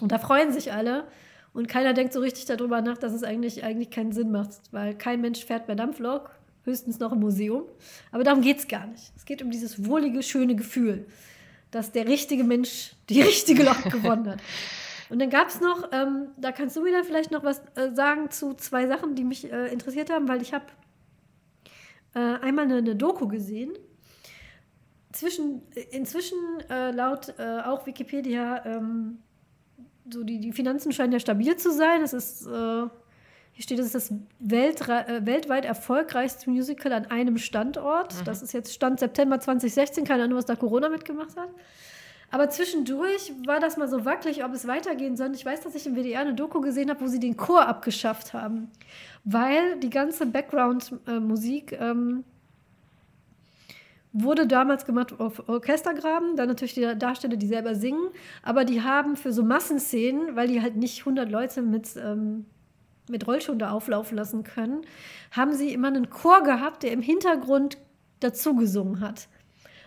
Und 0.00 0.12
da 0.12 0.18
freuen 0.18 0.52
sich 0.52 0.72
alle. 0.72 1.06
Und 1.52 1.68
keiner 1.68 1.92
denkt 1.92 2.12
so 2.12 2.20
richtig 2.20 2.46
darüber 2.46 2.80
nach, 2.80 2.98
dass 2.98 3.12
es 3.12 3.22
eigentlich, 3.22 3.62
eigentlich 3.62 3.90
keinen 3.90 4.12
Sinn 4.12 4.30
macht, 4.30 4.50
weil 4.70 4.94
kein 4.94 5.20
Mensch 5.20 5.44
fährt 5.44 5.66
bei 5.66 5.74
Dampflok, 5.74 6.30
höchstens 6.64 6.98
noch 6.98 7.12
im 7.12 7.20
Museum. 7.20 7.64
Aber 8.10 8.24
darum 8.24 8.40
geht 8.40 8.58
es 8.58 8.68
gar 8.68 8.86
nicht. 8.86 9.12
Es 9.16 9.24
geht 9.24 9.42
um 9.42 9.50
dieses 9.50 9.86
wohlige, 9.86 10.22
schöne 10.22 10.56
Gefühl, 10.56 11.06
dass 11.70 11.92
der 11.92 12.08
richtige 12.08 12.44
Mensch 12.44 12.94
die 13.08 13.20
richtige 13.20 13.64
Lok 13.64 13.82
gewonnen 13.90 14.28
hat. 14.28 14.38
Und 15.10 15.18
dann 15.18 15.28
gab 15.28 15.48
es 15.48 15.60
noch, 15.60 15.90
ähm, 15.92 16.28
da 16.38 16.52
kannst 16.52 16.74
du 16.76 16.82
mir 16.82 17.04
vielleicht 17.04 17.30
noch 17.30 17.44
was 17.44 17.60
äh, 17.74 17.92
sagen 17.92 18.30
zu 18.30 18.54
zwei 18.54 18.86
Sachen, 18.86 19.14
die 19.14 19.24
mich 19.24 19.52
äh, 19.52 19.70
interessiert 19.70 20.10
haben, 20.10 20.26
weil 20.26 20.40
ich 20.40 20.54
habe 20.54 20.64
äh, 22.14 22.18
einmal 22.18 22.64
eine, 22.64 22.78
eine 22.78 22.96
Doku 22.96 23.28
gesehen 23.28 23.72
zwischen, 25.12 25.62
inzwischen 25.90 26.38
äh, 26.70 26.90
laut 26.90 27.34
äh, 27.38 27.60
auch 27.64 27.86
Wikipedia, 27.86 28.64
ähm, 28.64 29.18
so 30.10 30.24
die, 30.24 30.40
die 30.40 30.52
Finanzen 30.52 30.92
scheinen 30.92 31.12
ja 31.12 31.20
stabil 31.20 31.56
zu 31.56 31.72
sein. 31.72 32.02
Es 32.02 32.12
ist, 32.12 32.46
äh, 32.46 32.50
hier 33.52 33.62
steht, 33.62 33.78
es 33.78 33.86
ist 33.86 33.94
das 33.94 34.14
Weltre 34.38 35.06
äh, 35.06 35.26
weltweit 35.26 35.64
erfolgreichste 35.64 36.50
Musical 36.50 36.92
an 36.92 37.06
einem 37.06 37.38
Standort. 37.38 38.14
Mhm. 38.14 38.24
Das 38.24 38.42
ist 38.42 38.52
jetzt 38.52 38.72
Stand 38.72 39.00
September 39.00 39.38
2016, 39.38 40.04
keine 40.04 40.24
Ahnung, 40.24 40.38
was 40.38 40.46
da 40.46 40.56
Corona 40.56 40.88
mitgemacht 40.88 41.36
hat. 41.36 41.50
Aber 42.30 42.48
zwischendurch 42.48 43.32
war 43.46 43.60
das 43.60 43.76
mal 43.76 43.88
so 43.88 44.06
wackelig, 44.06 44.42
ob 44.42 44.54
es 44.54 44.66
weitergehen 44.66 45.18
soll. 45.18 45.34
Ich 45.34 45.44
weiß, 45.44 45.60
dass 45.60 45.74
ich 45.74 45.86
im 45.86 45.94
WDR 45.94 46.20
eine 46.20 46.32
Doku 46.32 46.62
gesehen 46.62 46.88
habe, 46.88 47.02
wo 47.02 47.06
sie 47.06 47.20
den 47.20 47.36
Chor 47.36 47.68
abgeschafft 47.68 48.32
haben, 48.32 48.70
weil 49.22 49.78
die 49.80 49.90
ganze 49.90 50.24
Background-Musik 50.24 51.72
äh, 51.72 51.90
ähm, 51.90 52.24
wurde 54.12 54.46
damals 54.46 54.84
gemacht 54.84 55.18
auf 55.18 55.48
Orchestergraben, 55.48 56.36
dann 56.36 56.48
natürlich 56.48 56.74
die 56.74 56.98
Darsteller, 56.98 57.36
die 57.36 57.46
selber 57.46 57.74
singen, 57.74 58.10
aber 58.42 58.64
die 58.64 58.82
haben 58.82 59.16
für 59.16 59.32
so 59.32 59.42
Massenszenen, 59.42 60.36
weil 60.36 60.48
die 60.48 60.60
halt 60.60 60.76
nicht 60.76 61.00
100 61.00 61.30
Leute 61.30 61.62
mit, 61.62 61.96
ähm, 61.96 62.44
mit 63.08 63.26
Rollschuhen 63.26 63.58
da 63.58 63.70
auflaufen 63.70 64.16
lassen 64.16 64.44
können, 64.44 64.82
haben 65.30 65.52
sie 65.54 65.72
immer 65.72 65.88
einen 65.88 66.10
Chor 66.10 66.42
gehabt, 66.42 66.82
der 66.82 66.92
im 66.92 67.00
Hintergrund 67.00 67.78
dazu 68.20 68.54
gesungen 68.54 69.00
hat. 69.00 69.28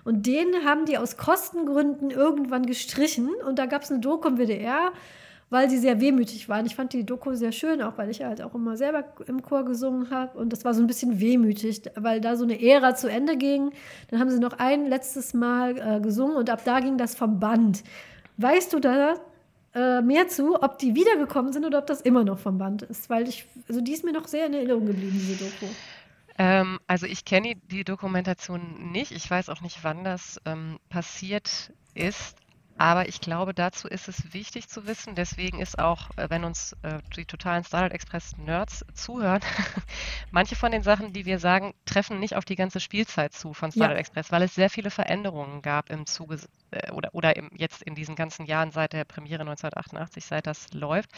Und 0.03 0.27
den 0.27 0.65
haben 0.65 0.85
die 0.85 0.97
aus 0.97 1.17
Kostengründen 1.17 2.11
irgendwann 2.11 2.65
gestrichen 2.65 3.29
und 3.47 3.57
da 3.57 3.65
gab 3.65 3.83
es 3.83 3.91
eine 3.91 4.01
Doku 4.01 4.27
im 4.27 4.37
WDR, 4.37 4.91
weil 5.55 5.69
sie 5.69 5.77
sehr 5.77 6.01
wehmütig 6.01 6.49
waren. 6.49 6.65
Ich 6.65 6.75
fand 6.75 6.91
die 6.91 7.05
Doku 7.05 7.33
sehr 7.33 7.53
schön, 7.53 7.81
auch 7.81 7.97
weil 7.97 8.09
ich 8.09 8.21
halt 8.21 8.41
auch 8.41 8.53
immer 8.53 8.75
selber 8.75 9.05
im 9.25 9.41
Chor 9.41 9.63
gesungen 9.63 10.09
habe. 10.09 10.37
Und 10.37 10.51
das 10.51 10.65
war 10.65 10.73
so 10.73 10.81
ein 10.81 10.87
bisschen 10.87 11.21
wehmütig, 11.21 11.83
weil 11.95 12.19
da 12.19 12.35
so 12.35 12.43
eine 12.43 12.61
Ära 12.61 12.93
zu 12.93 13.09
Ende 13.09 13.37
ging. 13.37 13.71
Dann 14.09 14.19
haben 14.19 14.29
sie 14.29 14.39
noch 14.39 14.59
ein 14.59 14.85
letztes 14.85 15.33
Mal 15.33 15.77
äh, 15.77 16.01
gesungen 16.01 16.35
und 16.35 16.49
ab 16.49 16.63
da 16.65 16.81
ging 16.81 16.97
das 16.97 17.15
vom 17.15 17.39
Band. 17.39 17.85
Weißt 18.35 18.73
du 18.73 18.81
da 18.81 19.15
äh, 19.73 20.01
mehr 20.01 20.27
zu, 20.27 20.61
ob 20.61 20.77
die 20.77 20.93
wiedergekommen 20.93 21.53
sind 21.53 21.65
oder 21.65 21.79
ob 21.79 21.87
das 21.87 22.01
immer 22.01 22.25
noch 22.25 22.37
vom 22.37 22.57
Band 22.57 22.81
ist? 22.81 23.09
Weil 23.09 23.29
ich, 23.29 23.45
also 23.69 23.79
die 23.79 23.93
ist 23.93 24.03
mir 24.03 24.11
noch 24.11 24.27
sehr 24.27 24.47
in 24.47 24.55
Erinnerung 24.55 24.85
geblieben, 24.85 25.13
diese 25.13 25.41
Doku. 25.41 25.71
Ähm, 26.37 26.79
also 26.85 27.05
ich 27.05 27.23
kenne 27.23 27.55
die 27.71 27.85
Dokumentation 27.85 28.91
nicht. 28.91 29.13
Ich 29.13 29.31
weiß 29.31 29.47
auch 29.47 29.61
nicht, 29.61 29.85
wann 29.85 30.03
das 30.03 30.37
ähm, 30.45 30.79
passiert 30.89 31.71
ist. 31.93 32.35
Aber 32.77 33.07
ich 33.07 33.21
glaube, 33.21 33.53
dazu 33.53 33.87
ist 33.87 34.09
es 34.09 34.33
wichtig 34.33 34.67
zu 34.67 34.85
wissen. 34.85 35.15
Deswegen 35.15 35.59
ist 35.61 35.79
auch, 35.79 36.09
äh, 36.17 36.29
wenn 36.29 36.43
uns 36.43 36.75
äh, 36.81 36.99
die 37.15 37.25
totalen 37.25 37.63
Starlight 37.63 37.93
Express 37.93 38.37
Nerds 38.37 38.85
zuhören, 38.93 39.41
manche 40.31 40.55
von 40.55 40.71
den 40.71 40.83
Sachen, 40.83 41.13
die 41.13 41.25
wir 41.25 41.39
sagen, 41.39 41.73
treffen 41.85 42.19
nicht 42.19 42.35
auf 42.35 42.43
die 42.43 42.57
ganze 42.57 42.81
Spielzeit 42.81 43.33
zu 43.33 43.53
von 43.53 43.71
Starlight 43.71 43.95
ja. 43.95 43.99
Express, 44.01 44.31
weil 44.31 44.43
es 44.43 44.55
sehr 44.55 44.69
viele 44.69 44.91
Veränderungen 44.91 45.61
gab 45.61 45.89
im 45.89 46.05
Zuge 46.05 46.39
äh, 46.71 46.91
oder, 46.91 47.09
oder 47.13 47.37
im, 47.37 47.49
jetzt 47.55 47.81
in 47.81 47.95
diesen 47.95 48.15
ganzen 48.15 48.45
Jahren 48.45 48.71
seit 48.71 48.91
der 48.91 49.05
Premiere 49.05 49.41
1988, 49.41 50.25
seit 50.25 50.45
das 50.45 50.73
läuft. 50.73 51.11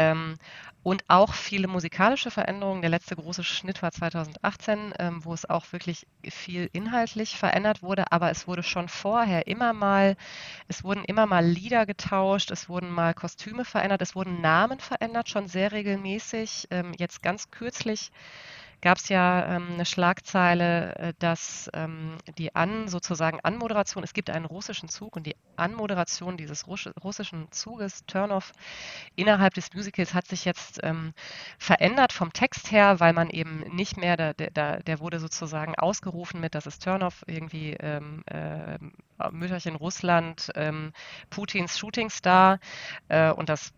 Ähm, 0.00 0.36
und 0.82 1.04
auch 1.08 1.34
viele 1.34 1.68
musikalische 1.68 2.30
Veränderungen. 2.30 2.80
Der 2.80 2.90
letzte 2.90 3.16
große 3.16 3.44
Schnitt 3.44 3.82
war 3.82 3.92
2018, 3.92 4.94
ähm, 4.98 5.24
wo 5.24 5.34
es 5.34 5.48
auch 5.48 5.72
wirklich 5.72 6.06
viel 6.30 6.70
inhaltlich 6.72 7.36
verändert 7.36 7.82
wurde, 7.82 8.10
aber 8.12 8.30
es 8.30 8.46
wurde 8.48 8.62
schon 8.62 8.88
vorher 8.88 9.46
immer 9.46 9.74
mal, 9.74 10.16
es 10.68 10.84
wurden 10.84 11.04
immer 11.04 11.26
mal 11.26 11.44
Lieder 11.44 11.86
getauscht, 11.86 12.50
es 12.50 12.68
wurden 12.68 12.90
mal 12.90 13.14
Kostüme 13.14 13.64
verändert, 13.66 14.02
es 14.02 14.14
wurden 14.16 14.40
Namen 14.40 14.80
verändert, 14.80 15.28
schon 15.28 15.48
sehr 15.48 15.72
regelmäßig. 15.72 16.68
Ähm, 16.70 16.94
jetzt 16.98 17.22
ganz 17.22 17.50
kürzlich 17.50 18.10
gab 18.80 18.98
es 18.98 19.08
ja 19.08 19.56
ähm, 19.56 19.68
eine 19.74 19.84
Schlagzeile, 19.84 20.94
äh, 20.96 21.12
dass 21.18 21.70
ähm, 21.74 22.16
die 22.38 22.54
An 22.54 22.88
sozusagen 22.88 23.40
Anmoderation, 23.42 24.04
es 24.04 24.12
gibt 24.12 24.30
einen 24.30 24.44
russischen 24.44 24.88
Zug 24.88 25.16
und 25.16 25.26
die 25.26 25.36
Anmoderation 25.56 26.36
dieses 26.36 26.66
russischen 26.66 27.50
Zuges, 27.52 28.04
Turnoff, 28.06 28.52
innerhalb 29.16 29.54
des 29.54 29.72
Musicals 29.74 30.14
hat 30.14 30.26
sich 30.26 30.44
jetzt 30.44 30.80
ähm, 30.82 31.12
verändert 31.58 32.12
vom 32.12 32.32
Text 32.32 32.70
her, 32.70 33.00
weil 33.00 33.12
man 33.12 33.30
eben 33.30 33.60
nicht 33.74 33.96
mehr, 33.96 34.16
der, 34.16 34.34
der, 34.34 34.82
der 34.82 35.00
wurde 35.00 35.20
sozusagen 35.20 35.74
ausgerufen 35.74 36.40
mit, 36.40 36.54
das 36.54 36.66
ist 36.66 36.82
Turnoff, 36.82 37.22
irgendwie 37.26 37.72
ähm, 37.74 38.22
äh, 38.26 38.78
Mütterchen 39.30 39.76
Russland, 39.76 40.50
ähm, 40.54 40.92
Putins 41.28 41.78
Shootingstar 41.78 42.58
äh, 43.08 43.30
und 43.30 43.48
das 43.48 43.72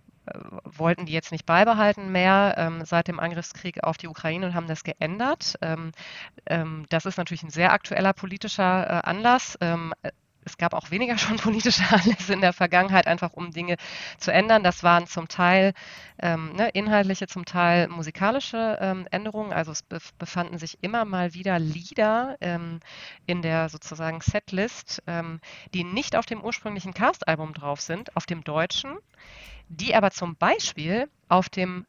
wollten 0.64 1.06
die 1.06 1.12
jetzt 1.12 1.32
nicht 1.32 1.46
beibehalten 1.46 2.12
mehr 2.12 2.54
ähm, 2.56 2.84
seit 2.84 3.08
dem 3.08 3.18
Angriffskrieg 3.18 3.82
auf 3.82 3.96
die 3.96 4.08
Ukraine 4.08 4.46
und 4.46 4.54
haben 4.54 4.68
das 4.68 4.84
geändert. 4.84 5.56
Ähm, 5.62 5.92
ähm, 6.46 6.86
das 6.90 7.06
ist 7.06 7.18
natürlich 7.18 7.42
ein 7.42 7.50
sehr 7.50 7.72
aktueller 7.72 8.12
politischer 8.12 8.86
äh, 8.86 9.08
Anlass. 9.08 9.58
Ähm, 9.60 9.92
es 10.44 10.58
gab 10.58 10.74
auch 10.74 10.90
weniger 10.90 11.18
schon 11.18 11.36
politische 11.36 11.82
Anlässe 11.90 12.34
in 12.34 12.40
der 12.40 12.52
Vergangenheit, 12.52 13.08
einfach 13.08 13.32
um 13.32 13.50
Dinge 13.50 13.76
zu 14.18 14.32
ändern. 14.32 14.62
Das 14.62 14.84
waren 14.84 15.08
zum 15.08 15.26
Teil 15.26 15.72
ähm, 16.20 16.52
ne, 16.54 16.68
inhaltliche, 16.68 17.26
zum 17.26 17.44
Teil 17.44 17.88
musikalische 17.88 18.78
ähm, 18.80 19.08
Änderungen. 19.10 19.52
Also 19.52 19.72
es 19.72 19.82
befanden 20.18 20.58
sich 20.58 20.78
immer 20.82 21.04
mal 21.04 21.34
wieder 21.34 21.58
Lieder 21.58 22.36
in 23.26 23.42
der 23.42 23.68
sozusagen 23.68 24.20
Setlist, 24.20 25.02
die 25.74 25.84
nicht 25.84 26.16
auf 26.16 26.26
dem 26.26 26.42
ursprünglichen 26.42 26.94
Cast-Album 26.94 27.54
drauf 27.54 27.80
sind, 27.80 28.16
auf 28.16 28.26
dem 28.26 28.44
deutschen 28.44 28.96
die 29.72 29.94
aber 29.94 30.10
zum 30.10 30.36
Beispiel 30.36 31.08
auf 31.28 31.48
dem 31.48 31.86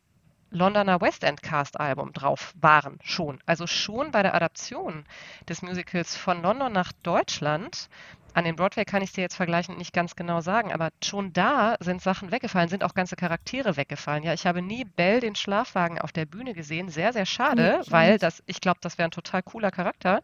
Londoner 0.51 1.01
West 1.01 1.23
End 1.23 1.41
Cast 1.41 1.79
Album 1.79 2.13
drauf 2.13 2.53
waren 2.61 2.99
schon. 3.03 3.39
Also 3.45 3.67
schon 3.67 4.11
bei 4.11 4.21
der 4.21 4.35
Adaption 4.35 5.03
des 5.49 5.61
Musicals 5.63 6.15
von 6.15 6.41
London 6.41 6.71
nach 6.71 6.91
Deutschland 7.03 7.89
an 8.33 8.45
den 8.45 8.55
Broadway 8.55 8.85
kann 8.85 9.01
ich 9.01 9.09
es 9.09 9.13
dir 9.13 9.21
jetzt 9.21 9.35
vergleichend 9.35 9.77
nicht 9.77 9.93
ganz 9.93 10.15
genau 10.15 10.41
sagen, 10.41 10.73
aber 10.73 10.89
schon 11.03 11.33
da 11.33 11.75
sind 11.79 12.01
Sachen 12.01 12.31
weggefallen, 12.31 12.69
sind 12.69 12.83
auch 12.83 12.93
ganze 12.93 13.15
Charaktere 13.15 13.77
weggefallen. 13.77 14.23
Ja, 14.23 14.33
ich 14.33 14.45
habe 14.45 14.61
nie 14.61 14.85
Belle 14.85 15.19
den 15.19 15.35
Schlafwagen 15.35 15.99
auf 15.99 16.11
der 16.11 16.25
Bühne 16.25 16.53
gesehen. 16.53 16.89
Sehr, 16.89 17.13
sehr 17.13 17.25
schade, 17.25 17.79
nee, 17.79 17.91
weil 17.91 18.17
das, 18.17 18.41
ich 18.45 18.59
glaube, 18.59 18.79
das 18.81 18.97
wäre 18.97 19.07
ein 19.07 19.11
total 19.11 19.43
cooler 19.43 19.71
Charakter. 19.71 20.23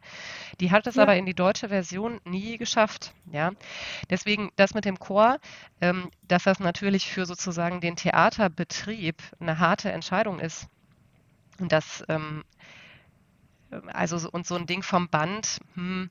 Die 0.60 0.72
hat 0.72 0.88
es 0.88 0.95
ja. 0.95 1.03
aber 1.03 1.16
in 1.16 1.26
die 1.26 1.36
deutsche 1.36 1.70
Version 1.70 2.20
nie 2.26 2.57
geschafft. 2.57 3.14
Ja, 3.32 3.51
deswegen 4.10 4.51
das 4.55 4.74
mit 4.74 4.86
dem 4.86 4.99
Chor, 4.99 5.38
ähm, 5.82 6.10
dass 6.28 6.43
das 6.43 6.60
natürlich 6.60 7.12
für 7.12 7.26
sozusagen 7.26 7.80
den 7.80 7.95
Theaterbetrieb 7.95 9.22
eine 9.39 9.60
harte 9.60 9.91
Entscheidung 9.91 10.39
ist. 10.39 10.68
Und 11.60 11.72
das, 11.72 12.03
ähm, 12.10 12.43
also 13.88 14.30
und 14.30 14.47
so 14.47 14.55
ein 14.55 14.66
Ding 14.66 14.82
vom 14.82 15.10
Band, 15.10 15.60
hm, 15.76 16.10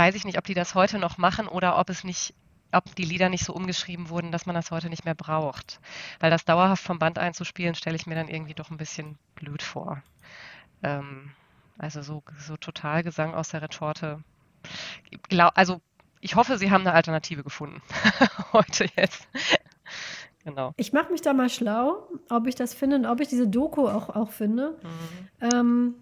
weiß 0.00 0.14
ich 0.14 0.24
nicht, 0.24 0.38
ob 0.38 0.44
die 0.44 0.54
das 0.54 0.74
heute 0.74 0.98
noch 0.98 1.18
machen 1.18 1.46
oder 1.46 1.78
ob 1.78 1.90
es 1.90 2.04
nicht, 2.04 2.32
ob 2.72 2.94
die 2.94 3.04
Lieder 3.04 3.28
nicht 3.28 3.44
so 3.44 3.52
umgeschrieben 3.52 4.08
wurden, 4.08 4.32
dass 4.32 4.46
man 4.46 4.54
das 4.54 4.70
heute 4.70 4.88
nicht 4.88 5.04
mehr 5.04 5.14
braucht. 5.14 5.78
Weil 6.20 6.30
das 6.30 6.46
dauerhaft 6.46 6.82
vom 6.82 6.98
Band 6.98 7.18
einzuspielen, 7.18 7.74
stelle 7.74 7.96
ich 7.96 8.06
mir 8.06 8.14
dann 8.14 8.28
irgendwie 8.28 8.54
doch 8.54 8.70
ein 8.70 8.78
bisschen 8.78 9.18
blöd 9.34 9.62
vor. 9.62 10.02
Ähm, 10.82 11.32
also 11.76 12.00
so, 12.00 12.22
so 12.38 12.56
total 12.56 13.02
Gesang 13.02 13.34
aus 13.34 13.50
der 13.50 13.60
Retorte. 13.60 14.24
Glaub, 15.28 15.52
also 15.54 15.82
ich 16.22 16.34
hoffe, 16.34 16.56
Sie 16.56 16.70
haben 16.70 16.80
eine 16.80 16.94
Alternative 16.94 17.44
gefunden. 17.44 17.82
heute 18.54 18.86
jetzt. 18.96 19.28
Genau. 20.44 20.72
Ich 20.78 20.94
mache 20.94 21.12
mich 21.12 21.20
da 21.20 21.34
mal 21.34 21.50
schlau, 21.50 22.08
ob 22.30 22.46
ich 22.46 22.54
das 22.54 22.72
finde 22.72 22.96
und 22.96 23.04
ob 23.04 23.20
ich 23.20 23.28
diese 23.28 23.48
Doku 23.48 23.86
auch, 23.86 24.08
auch 24.08 24.30
finde. 24.30 24.78
Mhm. 24.82 25.52
Ähm, 25.52 25.94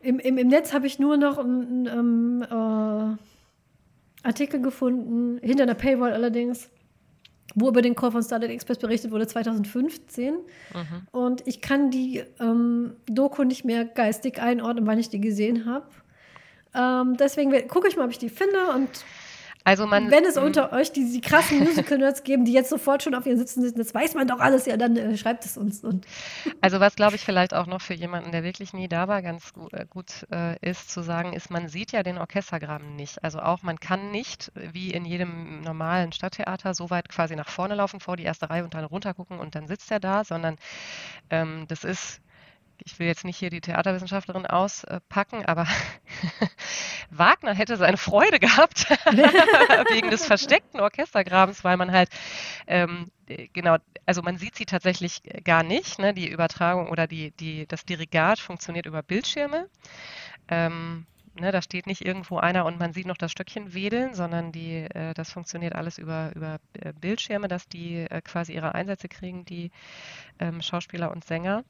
im, 0.00 0.18
im, 0.18 0.38
Im 0.38 0.48
Netz 0.48 0.72
habe 0.72 0.86
ich 0.86 0.98
nur 0.98 1.16
noch 1.16 1.38
einen 1.38 1.86
ähm, 1.86 2.42
äh, 2.48 4.26
Artikel 4.26 4.60
gefunden, 4.60 5.38
hinter 5.42 5.64
einer 5.64 5.74
Paywall 5.74 6.12
allerdings, 6.12 6.68
wo 7.54 7.68
über 7.68 7.82
den 7.82 7.94
Call 7.94 8.12
von 8.12 8.22
Starlight 8.22 8.50
Express 8.50 8.78
berichtet 8.78 9.10
wurde, 9.10 9.26
2015. 9.26 10.34
Mhm. 10.34 10.40
Und 11.12 11.46
ich 11.46 11.60
kann 11.60 11.90
die 11.90 12.22
ähm, 12.40 12.96
Doku 13.06 13.44
nicht 13.44 13.64
mehr 13.64 13.84
geistig 13.84 14.40
einordnen, 14.40 14.86
wann 14.86 14.98
ich 14.98 15.08
die 15.08 15.20
gesehen 15.20 15.66
habe. 15.66 15.86
Ähm, 16.74 17.16
deswegen 17.16 17.50
gucke 17.68 17.88
ich 17.88 17.96
mal, 17.96 18.04
ob 18.04 18.10
ich 18.10 18.18
die 18.18 18.28
finde 18.28 18.58
und 18.74 18.88
also 19.66 19.84
man, 19.84 20.12
Wenn 20.12 20.24
es 20.24 20.36
unter 20.36 20.72
euch 20.72 20.92
die, 20.92 21.10
die 21.10 21.20
krassen 21.20 21.58
Musical-Nerds 21.58 22.22
geben, 22.22 22.44
die 22.44 22.52
jetzt 22.52 22.70
sofort 22.70 23.02
schon 23.02 23.16
auf 23.16 23.26
ihren 23.26 23.36
Sitzen 23.36 23.62
sitzen, 23.62 23.78
das 23.78 23.92
weiß 23.92 24.14
man 24.14 24.28
doch 24.28 24.38
alles, 24.38 24.64
ja, 24.64 24.76
dann 24.76 24.96
äh, 24.96 25.16
schreibt 25.16 25.44
es 25.44 25.56
uns. 25.56 25.82
Und 25.82 26.06
also 26.60 26.78
was, 26.78 26.94
glaube 26.94 27.16
ich, 27.16 27.24
vielleicht 27.24 27.52
auch 27.52 27.66
noch 27.66 27.80
für 27.80 27.94
jemanden, 27.94 28.30
der 28.30 28.44
wirklich 28.44 28.72
nie 28.74 28.86
da 28.86 29.08
war, 29.08 29.22
ganz 29.22 29.52
gut, 29.52 29.72
äh, 29.72 29.84
gut 29.90 30.24
äh, 30.30 30.56
ist 30.60 30.92
zu 30.92 31.02
sagen, 31.02 31.32
ist, 31.32 31.50
man 31.50 31.66
sieht 31.66 31.90
ja 31.90 32.04
den 32.04 32.16
Orchestergraben 32.16 32.94
nicht. 32.94 33.24
Also 33.24 33.40
auch, 33.40 33.64
man 33.64 33.80
kann 33.80 34.12
nicht, 34.12 34.52
wie 34.54 34.92
in 34.92 35.04
jedem 35.04 35.62
normalen 35.62 36.12
Stadttheater, 36.12 36.72
so 36.72 36.88
weit 36.90 37.08
quasi 37.08 37.34
nach 37.34 37.48
vorne 37.48 37.74
laufen, 37.74 37.98
vor 37.98 38.16
die 38.16 38.22
erste 38.22 38.48
Reihe 38.48 38.62
und 38.62 38.74
dann 38.74 38.84
runter 38.84 39.14
gucken 39.14 39.40
und 39.40 39.56
dann 39.56 39.66
sitzt 39.66 39.90
er 39.90 39.98
da, 39.98 40.22
sondern 40.22 40.58
ähm, 41.28 41.64
das 41.66 41.82
ist 41.82 42.20
ich 42.84 42.98
will 42.98 43.06
jetzt 43.06 43.24
nicht 43.24 43.38
hier 43.38 43.50
die 43.50 43.60
Theaterwissenschaftlerin 43.60 44.46
auspacken, 44.46 45.44
aber 45.44 45.66
Wagner 47.10 47.54
hätte 47.54 47.76
seine 47.76 47.96
Freude 47.96 48.38
gehabt 48.38 48.88
wegen 49.90 50.10
des 50.10 50.24
versteckten 50.24 50.80
Orchestergrabens, 50.80 51.64
weil 51.64 51.76
man 51.76 51.92
halt 51.92 52.10
ähm, 52.66 53.10
genau, 53.52 53.76
also 54.04 54.22
man 54.22 54.38
sieht 54.38 54.56
sie 54.56 54.66
tatsächlich 54.66 55.22
gar 55.44 55.62
nicht. 55.62 55.98
Ne? 55.98 56.14
Die 56.14 56.28
Übertragung 56.28 56.88
oder 56.88 57.06
die, 57.06 57.32
die, 57.32 57.66
das 57.66 57.84
Dirigat 57.84 58.38
funktioniert 58.38 58.86
über 58.86 59.02
Bildschirme. 59.02 59.68
Ähm, 60.48 61.06
Ne, 61.38 61.52
da 61.52 61.60
steht 61.60 61.86
nicht 61.86 62.02
irgendwo 62.02 62.38
einer 62.38 62.64
und 62.64 62.78
man 62.78 62.94
sieht 62.94 63.06
noch 63.06 63.18
das 63.18 63.30
Stöckchen 63.30 63.74
wedeln, 63.74 64.14
sondern 64.14 64.52
die, 64.52 64.84
äh, 64.84 65.12
das 65.12 65.30
funktioniert 65.30 65.74
alles 65.74 65.98
über, 65.98 66.32
über 66.34 66.58
äh, 66.72 66.94
Bildschirme, 66.94 67.46
dass 67.46 67.68
die 67.68 67.96
äh, 67.96 68.22
quasi 68.22 68.54
ihre 68.54 68.74
Einsätze 68.74 69.08
kriegen, 69.08 69.44
die 69.44 69.70
ähm, 70.38 70.62
Schauspieler 70.62 71.10
und 71.10 71.24
Sänger. 71.26 71.64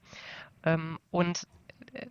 Ähm, 0.66 0.98
und 1.10 1.46
äh, 1.94 2.06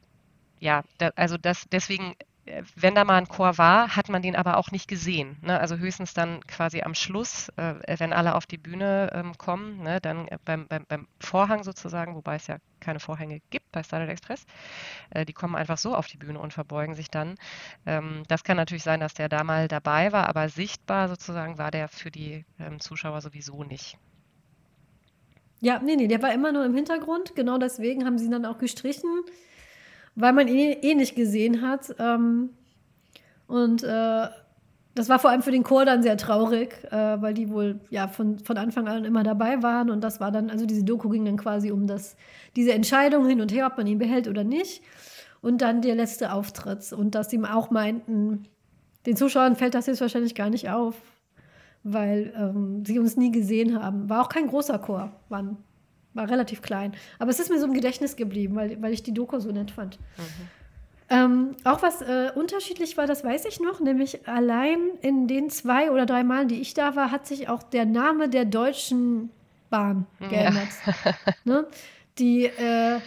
ja, 0.59 0.83
da, 0.97 1.11
also 1.15 1.37
das 1.37 1.65
deswegen, 1.71 2.15
äh, 2.45 2.63
wenn 2.75 2.95
da 2.95 3.03
mal 3.03 3.17
ein 3.17 3.27
Chor 3.27 3.57
war, 3.57 3.95
hat 3.95 4.09
man 4.09 4.21
den 4.21 4.35
aber 4.35 4.57
auch 4.57 4.71
nicht 4.71 4.87
gesehen. 4.87 5.37
Ne? 5.41 5.59
Also 5.59 5.77
höchstens 5.77 6.13
dann 6.13 6.41
quasi 6.47 6.81
am 6.81 6.95
Schluss, 6.95 7.49
äh, 7.57 7.75
wenn 7.99 8.13
alle 8.13 8.35
auf 8.35 8.45
die 8.45 8.57
Bühne 8.57 9.11
ähm, 9.13 9.37
kommen, 9.37 9.83
ne? 9.83 9.99
dann 10.01 10.27
äh, 10.29 10.37
beim, 10.45 10.67
beim, 10.67 10.85
beim, 10.87 11.07
Vorhang 11.19 11.63
sozusagen, 11.63 12.15
wobei 12.15 12.35
es 12.35 12.47
ja 12.47 12.57
keine 12.79 12.99
Vorhänge 12.99 13.41
gibt 13.49 13.71
bei 13.71 13.83
Starlight 13.83 14.09
Express. 14.09 14.45
Äh, 15.09 15.25
die 15.25 15.33
kommen 15.33 15.55
einfach 15.55 15.77
so 15.77 15.95
auf 15.95 16.07
die 16.07 16.17
Bühne 16.17 16.39
und 16.39 16.53
verbeugen 16.53 16.95
sich 16.95 17.09
dann. 17.09 17.35
Ähm, 17.85 18.23
das 18.27 18.43
kann 18.43 18.57
natürlich 18.57 18.83
sein, 18.83 19.01
dass 19.01 19.13
der 19.13 19.29
da 19.29 19.43
mal 19.43 19.67
dabei 19.67 20.11
war, 20.13 20.29
aber 20.29 20.49
sichtbar 20.49 21.09
sozusagen 21.09 21.57
war 21.57 21.71
der 21.71 21.89
für 21.89 22.11
die 22.11 22.45
ähm, 22.59 22.79
Zuschauer 22.79 23.21
sowieso 23.21 23.63
nicht. 23.63 23.97
Ja, 25.61 25.79
nee, 25.83 25.95
nee, 25.95 26.07
der 26.07 26.21
war 26.21 26.33
immer 26.33 26.51
nur 26.51 26.65
im 26.65 26.75
Hintergrund. 26.75 27.35
Genau 27.35 27.57
deswegen 27.57 28.05
haben 28.05 28.17
sie 28.17 28.25
ihn 28.25 28.31
dann 28.31 28.45
auch 28.45 28.57
gestrichen, 28.57 29.09
weil 30.15 30.33
man 30.33 30.47
ihn 30.47 30.77
eh 30.81 30.95
nicht 30.95 31.15
gesehen 31.15 31.61
hat. 31.61 31.95
Ähm, 31.99 32.49
und 33.47 33.83
äh, 33.83 34.27
das 34.95 35.09
war 35.09 35.19
vor 35.19 35.29
allem 35.29 35.41
für 35.41 35.51
den 35.51 35.63
Chor 35.63 35.85
dann 35.85 36.01
sehr 36.01 36.17
traurig, 36.17 36.83
äh, 36.89 37.21
weil 37.21 37.33
die 37.33 37.49
wohl 37.49 37.81
ja 37.89 38.07
von, 38.07 38.39
von 38.39 38.57
Anfang 38.57 38.87
an 38.87 39.03
immer 39.05 39.23
dabei 39.23 39.61
waren. 39.61 39.89
Und 39.89 40.01
das 40.01 40.19
war 40.19 40.31
dann, 40.31 40.49
also 40.49 40.65
diese 40.65 40.83
Doku 40.83 41.09
ging 41.09 41.25
dann 41.25 41.37
quasi 41.37 41.71
um 41.71 41.85
das, 41.85 42.15
diese 42.55 42.73
Entscheidung 42.73 43.27
hin 43.27 43.41
und 43.41 43.51
her, 43.51 43.67
ob 43.67 43.77
man 43.77 43.87
ihn 43.87 43.97
behält 43.97 44.27
oder 44.27 44.43
nicht. 44.43 44.81
Und 45.41 45.61
dann 45.61 45.81
der 45.81 45.95
letzte 45.95 46.31
Auftritt. 46.31 46.93
Und 46.93 47.13
dass 47.13 47.29
sie 47.29 47.43
auch 47.43 47.71
meinten, 47.71 48.47
den 49.05 49.15
Zuschauern 49.15 49.55
fällt 49.55 49.75
das 49.75 49.85
jetzt 49.85 50.01
wahrscheinlich 50.01 50.33
gar 50.33 50.49
nicht 50.49 50.69
auf, 50.69 50.95
weil 51.85 52.33
ähm, 52.35 52.83
sie 52.83 52.97
uns 52.97 53.15
nie 53.15 53.31
gesehen 53.31 53.81
haben. 53.81 54.09
War 54.09 54.23
auch 54.23 54.29
kein 54.29 54.47
großer 54.47 54.79
Chor, 54.79 55.11
war, 55.29 55.55
war 56.15 56.29
relativ 56.29 56.63
klein. 56.63 56.93
Aber 57.19 57.29
es 57.29 57.39
ist 57.39 57.51
mir 57.51 57.59
so 57.59 57.67
im 57.67 57.73
Gedächtnis 57.73 58.15
geblieben, 58.15 58.55
weil, 58.55 58.81
weil 58.81 58.91
ich 58.91 59.03
die 59.03 59.13
Doku 59.13 59.39
so 59.39 59.51
nett 59.51 59.69
fand. 59.71 59.99
Mhm. 60.17 60.23
Ähm, 61.07 61.55
auch 61.63 61.83
was 61.83 62.01
äh, 62.01 62.31
unterschiedlich 62.33 62.97
war, 62.97 63.05
das 63.05 63.23
weiß 63.23 63.45
ich 63.45 63.59
noch, 63.59 63.79
nämlich 63.79 64.27
allein 64.27 64.79
in 65.01 65.27
den 65.27 65.51
zwei 65.51 65.91
oder 65.91 66.07
drei 66.07 66.23
Malen, 66.23 66.47
die 66.47 66.59
ich 66.59 66.73
da 66.73 66.95
war, 66.95 67.11
hat 67.11 67.27
sich 67.27 67.47
auch 67.47 67.61
der 67.61 67.85
Name 67.85 68.29
der 68.29 68.45
Deutschen 68.45 69.29
Bahn 69.69 70.07
geändert. 70.19 70.69
Ja. 70.85 71.13
ne? 71.43 71.67
Die 72.17 72.45
äh, 72.45 72.99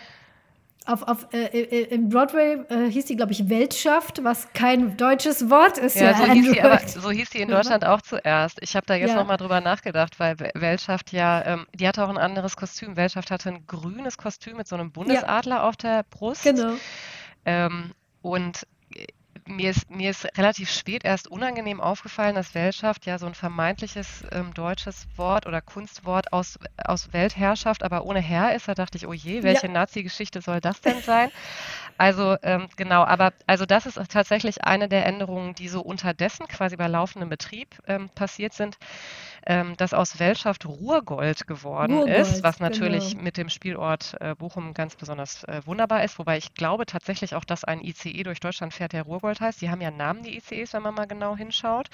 auf, 0.88 1.02
auf, 1.02 1.26
äh, 1.32 1.44
äh 1.46 1.94
im 1.94 2.08
Broadway 2.08 2.58
äh, 2.68 2.90
hieß 2.90 3.04
die, 3.06 3.16
glaube 3.16 3.32
ich, 3.32 3.48
Weltschaft, 3.48 4.24
was 4.24 4.52
kein 4.52 4.96
deutsches 4.96 5.50
Wort 5.50 5.78
ist. 5.78 5.96
Ja, 5.96 6.12
ja 6.12 6.16
so, 6.16 6.32
hieß 6.32 6.52
die, 6.52 6.62
aber, 6.62 6.78
so, 6.86 7.10
hieß 7.10 7.30
die, 7.30 7.40
in 7.40 7.48
Deutschland 7.48 7.84
auch 7.84 8.00
zuerst. 8.00 8.58
Ich 8.62 8.74
habe 8.74 8.86
da 8.86 8.94
jetzt 8.94 9.10
ja. 9.10 9.16
nochmal 9.16 9.36
drüber 9.36 9.60
nachgedacht, 9.60 10.18
weil 10.18 10.36
Weltschaft 10.54 11.12
ja, 11.12 11.44
ähm, 11.44 11.66
die 11.74 11.86
hatte 11.86 12.04
auch 12.04 12.08
ein 12.08 12.18
anderes 12.18 12.56
Kostüm. 12.56 12.96
Weltschaft 12.96 13.30
hatte 13.30 13.50
ein 13.50 13.66
grünes 13.66 14.16
Kostüm 14.16 14.56
mit 14.56 14.66
so 14.66 14.76
einem 14.76 14.90
Bundesadler 14.90 15.56
ja. 15.56 15.62
auf 15.62 15.76
der 15.76 16.04
Brust. 16.08 16.42
Genau. 16.44 16.72
Ähm, 17.44 17.92
und 18.22 18.66
mir 19.48 19.70
ist, 19.70 19.90
mir 19.90 20.10
ist 20.10 20.26
relativ 20.36 20.70
spät 20.70 21.04
erst 21.04 21.28
unangenehm 21.28 21.80
aufgefallen, 21.80 22.34
dass 22.34 22.54
Weltschaft 22.54 23.06
ja 23.06 23.18
so 23.18 23.26
ein 23.26 23.34
vermeintliches 23.34 24.24
ähm, 24.30 24.54
deutsches 24.54 25.06
Wort 25.16 25.46
oder 25.46 25.60
Kunstwort 25.60 26.32
aus, 26.32 26.58
aus 26.84 27.12
Weltherrschaft, 27.12 27.82
aber 27.82 28.04
ohne 28.04 28.20
Herr 28.20 28.54
ist. 28.54 28.68
Da 28.68 28.74
dachte 28.74 28.98
ich, 28.98 29.06
oh 29.06 29.12
je, 29.12 29.42
welche 29.42 29.66
ja. 29.66 29.72
Nazi-Geschichte 29.72 30.40
soll 30.42 30.60
das 30.60 30.80
denn 30.80 31.02
sein? 31.02 31.30
Also 31.96 32.36
ähm, 32.42 32.68
genau, 32.76 33.04
aber 33.04 33.32
also 33.46 33.66
das 33.66 33.86
ist 33.86 33.98
tatsächlich 34.10 34.64
eine 34.64 34.88
der 34.88 35.06
Änderungen, 35.06 35.54
die 35.54 35.68
so 35.68 35.80
unterdessen 35.80 36.46
quasi 36.46 36.76
bei 36.76 36.86
laufendem 36.86 37.28
Betrieb 37.28 37.76
ähm, 37.86 38.10
passiert 38.10 38.52
sind 38.52 38.76
ähm, 39.48 39.74
das 39.78 39.94
aus 39.94 40.18
Welschaft 40.20 40.66
Ruhrgold 40.66 41.46
geworden 41.46 41.94
Ruhrgold, 41.94 42.18
ist, 42.18 42.42
was 42.42 42.60
natürlich 42.60 43.12
genau. 43.12 43.22
mit 43.24 43.38
dem 43.38 43.48
Spielort 43.48 44.14
äh, 44.20 44.34
Bochum 44.34 44.74
ganz 44.74 44.94
besonders 44.94 45.42
äh, 45.44 45.62
wunderbar 45.64 46.04
ist. 46.04 46.18
Wobei 46.18 46.36
ich 46.36 46.52
glaube 46.52 46.84
tatsächlich 46.84 47.34
auch, 47.34 47.44
dass 47.44 47.64
ein 47.64 47.80
ICE 47.80 48.22
durch 48.24 48.40
Deutschland 48.40 48.74
fährt, 48.74 48.92
der 48.92 49.04
Ruhrgold 49.04 49.40
heißt. 49.40 49.62
Die 49.62 49.70
haben 49.70 49.80
ja 49.80 49.90
Namen, 49.90 50.22
die 50.22 50.36
ICEs, 50.36 50.74
wenn 50.74 50.82
man 50.82 50.94
mal 50.94 51.06
genau 51.06 51.34
hinschaut. 51.34 51.88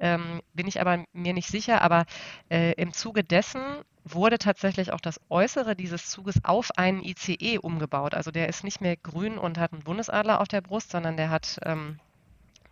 Ähm, 0.00 0.40
bin 0.54 0.66
ich 0.66 0.80
aber 0.80 1.04
mir 1.12 1.34
nicht 1.34 1.48
sicher. 1.48 1.82
Aber 1.82 2.06
äh, 2.50 2.72
im 2.72 2.94
Zuge 2.94 3.22
dessen 3.22 3.60
wurde 4.02 4.38
tatsächlich 4.38 4.90
auch 4.92 5.00
das 5.00 5.20
Äußere 5.28 5.76
dieses 5.76 6.08
Zuges 6.08 6.44
auf 6.44 6.70
einen 6.78 7.02
ICE 7.02 7.58
umgebaut. 7.58 8.14
Also 8.14 8.30
der 8.30 8.48
ist 8.48 8.64
nicht 8.64 8.80
mehr 8.80 8.96
grün 8.96 9.36
und 9.36 9.58
hat 9.58 9.74
einen 9.74 9.82
Bundesadler 9.82 10.40
auf 10.40 10.48
der 10.48 10.62
Brust, 10.62 10.92
sondern 10.92 11.18
der 11.18 11.28
hat 11.28 11.58
ähm, 11.64 11.98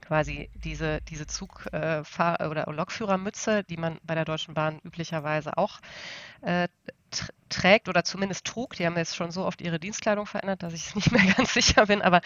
quasi 0.05 0.51
diese, 0.55 1.01
diese 1.09 1.27
Zugfahr- 1.27 2.41
äh, 2.41 2.47
oder 2.49 2.67
Lokführermütze, 2.73 3.65
die 3.65 3.77
man 3.77 3.99
bei 4.03 4.15
der 4.15 4.25
Deutschen 4.25 4.55
Bahn 4.55 4.81
üblicherweise 4.85 5.57
auch 5.59 5.81
äh, 6.43 6.69
trägt 7.49 7.89
oder 7.89 8.05
zumindest 8.05 8.47
trug. 8.47 8.75
Die 8.75 8.87
haben 8.87 8.97
jetzt 8.97 9.17
schon 9.17 9.31
so 9.31 9.45
oft 9.45 9.61
ihre 9.61 9.79
Dienstkleidung 9.79 10.27
verändert, 10.27 10.62
dass 10.62 10.73
ich 10.73 10.87
es 10.87 10.95
nicht 10.95 11.12
mehr 11.12 11.25
ganz 11.35 11.55
sicher 11.55 11.87
bin, 11.87 12.03
aber 12.03 12.21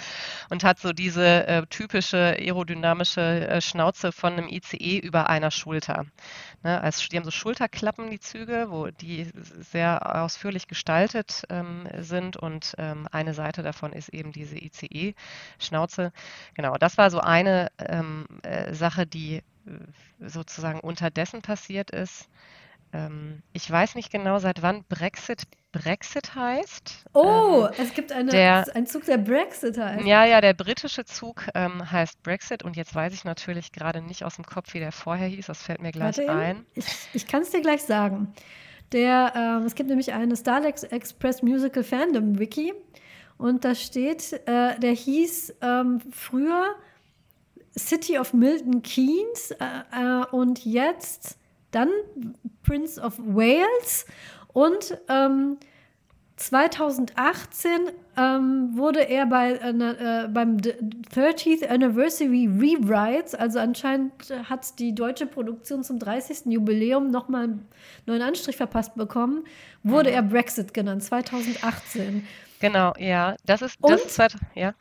und 0.50 0.64
hat 0.64 0.78
so 0.78 0.92
diese 0.92 1.46
äh, 1.46 1.66
typische 1.66 2.36
aerodynamische 2.38 3.48
äh, 3.48 3.60
Schnauze 3.60 4.12
von 4.12 4.32
einem 4.34 4.48
ICE 4.48 4.98
über 4.98 5.28
einer 5.28 5.50
Schulter. 5.50 6.06
Ne, 6.62 6.80
als, 6.80 7.08
die 7.08 7.16
haben 7.16 7.24
so 7.24 7.30
Schulterklappen, 7.30 8.10
die 8.10 8.20
Züge, 8.20 8.66
wo 8.70 8.88
die 8.88 9.30
sehr 9.70 10.22
ausführlich 10.22 10.66
gestaltet 10.66 11.44
ähm, 11.50 11.88
sind 11.98 12.36
und 12.36 12.74
ähm, 12.78 13.06
eine 13.12 13.34
Seite 13.34 13.62
davon 13.62 13.92
ist 13.92 14.08
eben 14.08 14.32
diese 14.32 14.56
ICE-Schnauze. 14.56 16.12
Genau, 16.54 16.76
das 16.76 16.98
war 16.98 17.10
so 17.10 17.20
eine 17.20 17.68
ähm, 17.78 18.26
äh, 18.42 18.74
Sache, 18.74 19.06
die 19.06 19.36
äh, 19.36 19.42
sozusagen 20.28 20.80
unterdessen 20.80 21.42
passiert 21.42 21.90
ist. 21.90 22.28
Ähm, 22.92 23.42
ich 23.52 23.70
weiß 23.70 23.94
nicht 23.94 24.10
genau, 24.10 24.38
seit 24.38 24.62
wann 24.62 24.84
Brexit 24.88 25.42
Brexit 25.72 26.34
heißt. 26.34 27.04
Oh, 27.12 27.66
ähm, 27.66 27.74
es 27.78 27.92
gibt 27.92 28.10
eine, 28.10 28.30
der, 28.30 28.64
einen 28.74 28.86
Zug, 28.86 29.04
der 29.04 29.18
Brexit 29.18 29.76
heißt. 29.76 30.06
Ja, 30.06 30.24
ja, 30.24 30.40
der 30.40 30.54
britische 30.54 31.04
Zug 31.04 31.46
ähm, 31.54 31.90
heißt 31.90 32.22
Brexit 32.22 32.62
und 32.62 32.76
jetzt 32.76 32.94
weiß 32.94 33.12
ich 33.12 33.24
natürlich 33.24 33.72
gerade 33.72 34.00
nicht 34.00 34.24
aus 34.24 34.36
dem 34.36 34.46
Kopf, 34.46 34.72
wie 34.72 34.78
der 34.78 34.92
vorher 34.92 35.28
hieß. 35.28 35.46
Das 35.46 35.62
fällt 35.62 35.82
mir 35.82 35.92
gleich 35.92 36.16
Warte 36.18 36.32
ein. 36.32 36.66
Ich, 36.74 36.86
ich 37.12 37.26
kann 37.26 37.42
es 37.42 37.50
dir 37.50 37.60
gleich 37.60 37.82
sagen. 37.82 38.32
Der, 38.92 39.34
ähm, 39.36 39.66
es 39.66 39.74
gibt 39.74 39.90
nämlich 39.90 40.12
eine 40.14 40.36
Starlex 40.36 40.84
Express 40.84 41.42
Musical 41.42 41.84
Fandom 41.84 42.38
Wiki 42.38 42.72
und 43.36 43.64
da 43.64 43.74
steht, 43.74 44.32
äh, 44.46 44.78
der 44.78 44.92
hieß 44.92 45.56
ähm, 45.60 46.00
früher 46.10 46.74
City 47.78 48.18
of 48.18 48.32
Milton 48.32 48.80
Keynes 48.82 49.50
äh, 49.50 49.56
äh, 49.92 50.24
und 50.30 50.64
jetzt 50.64 51.38
dann 51.70 51.90
Prince 52.62 53.00
of 53.00 53.18
Wales 53.18 54.06
und 54.52 54.98
ähm, 55.08 55.58
2018 56.38 57.70
ähm, 58.16 58.70
wurde 58.76 59.00
er 59.00 59.26
bei, 59.26 59.52
äh, 59.52 60.28
beim 60.28 60.56
30th 60.56 61.66
Anniversary 61.66 62.46
Rewrites, 62.46 63.34
also 63.34 63.58
anscheinend 63.58 64.12
hat 64.48 64.78
die 64.78 64.94
deutsche 64.94 65.26
Produktion 65.26 65.82
zum 65.82 65.98
30. 65.98 66.46
Jubiläum 66.46 67.10
nochmal 67.10 67.44
einen 67.44 67.68
neuen 68.06 68.22
Anstrich 68.22 68.56
verpasst 68.56 68.94
bekommen, 68.94 69.44
wurde 69.82 70.10
mhm. 70.10 70.16
er 70.16 70.22
Brexit 70.22 70.72
genannt, 70.72 71.02
2018. 71.02 72.26
Genau, 72.60 72.92
ja. 72.98 73.36
Das 73.44 73.62
ist, 73.62 73.76
das 73.82 74.02
ist 74.02 74.14
zweit, 74.14 74.36
ja. 74.54 74.74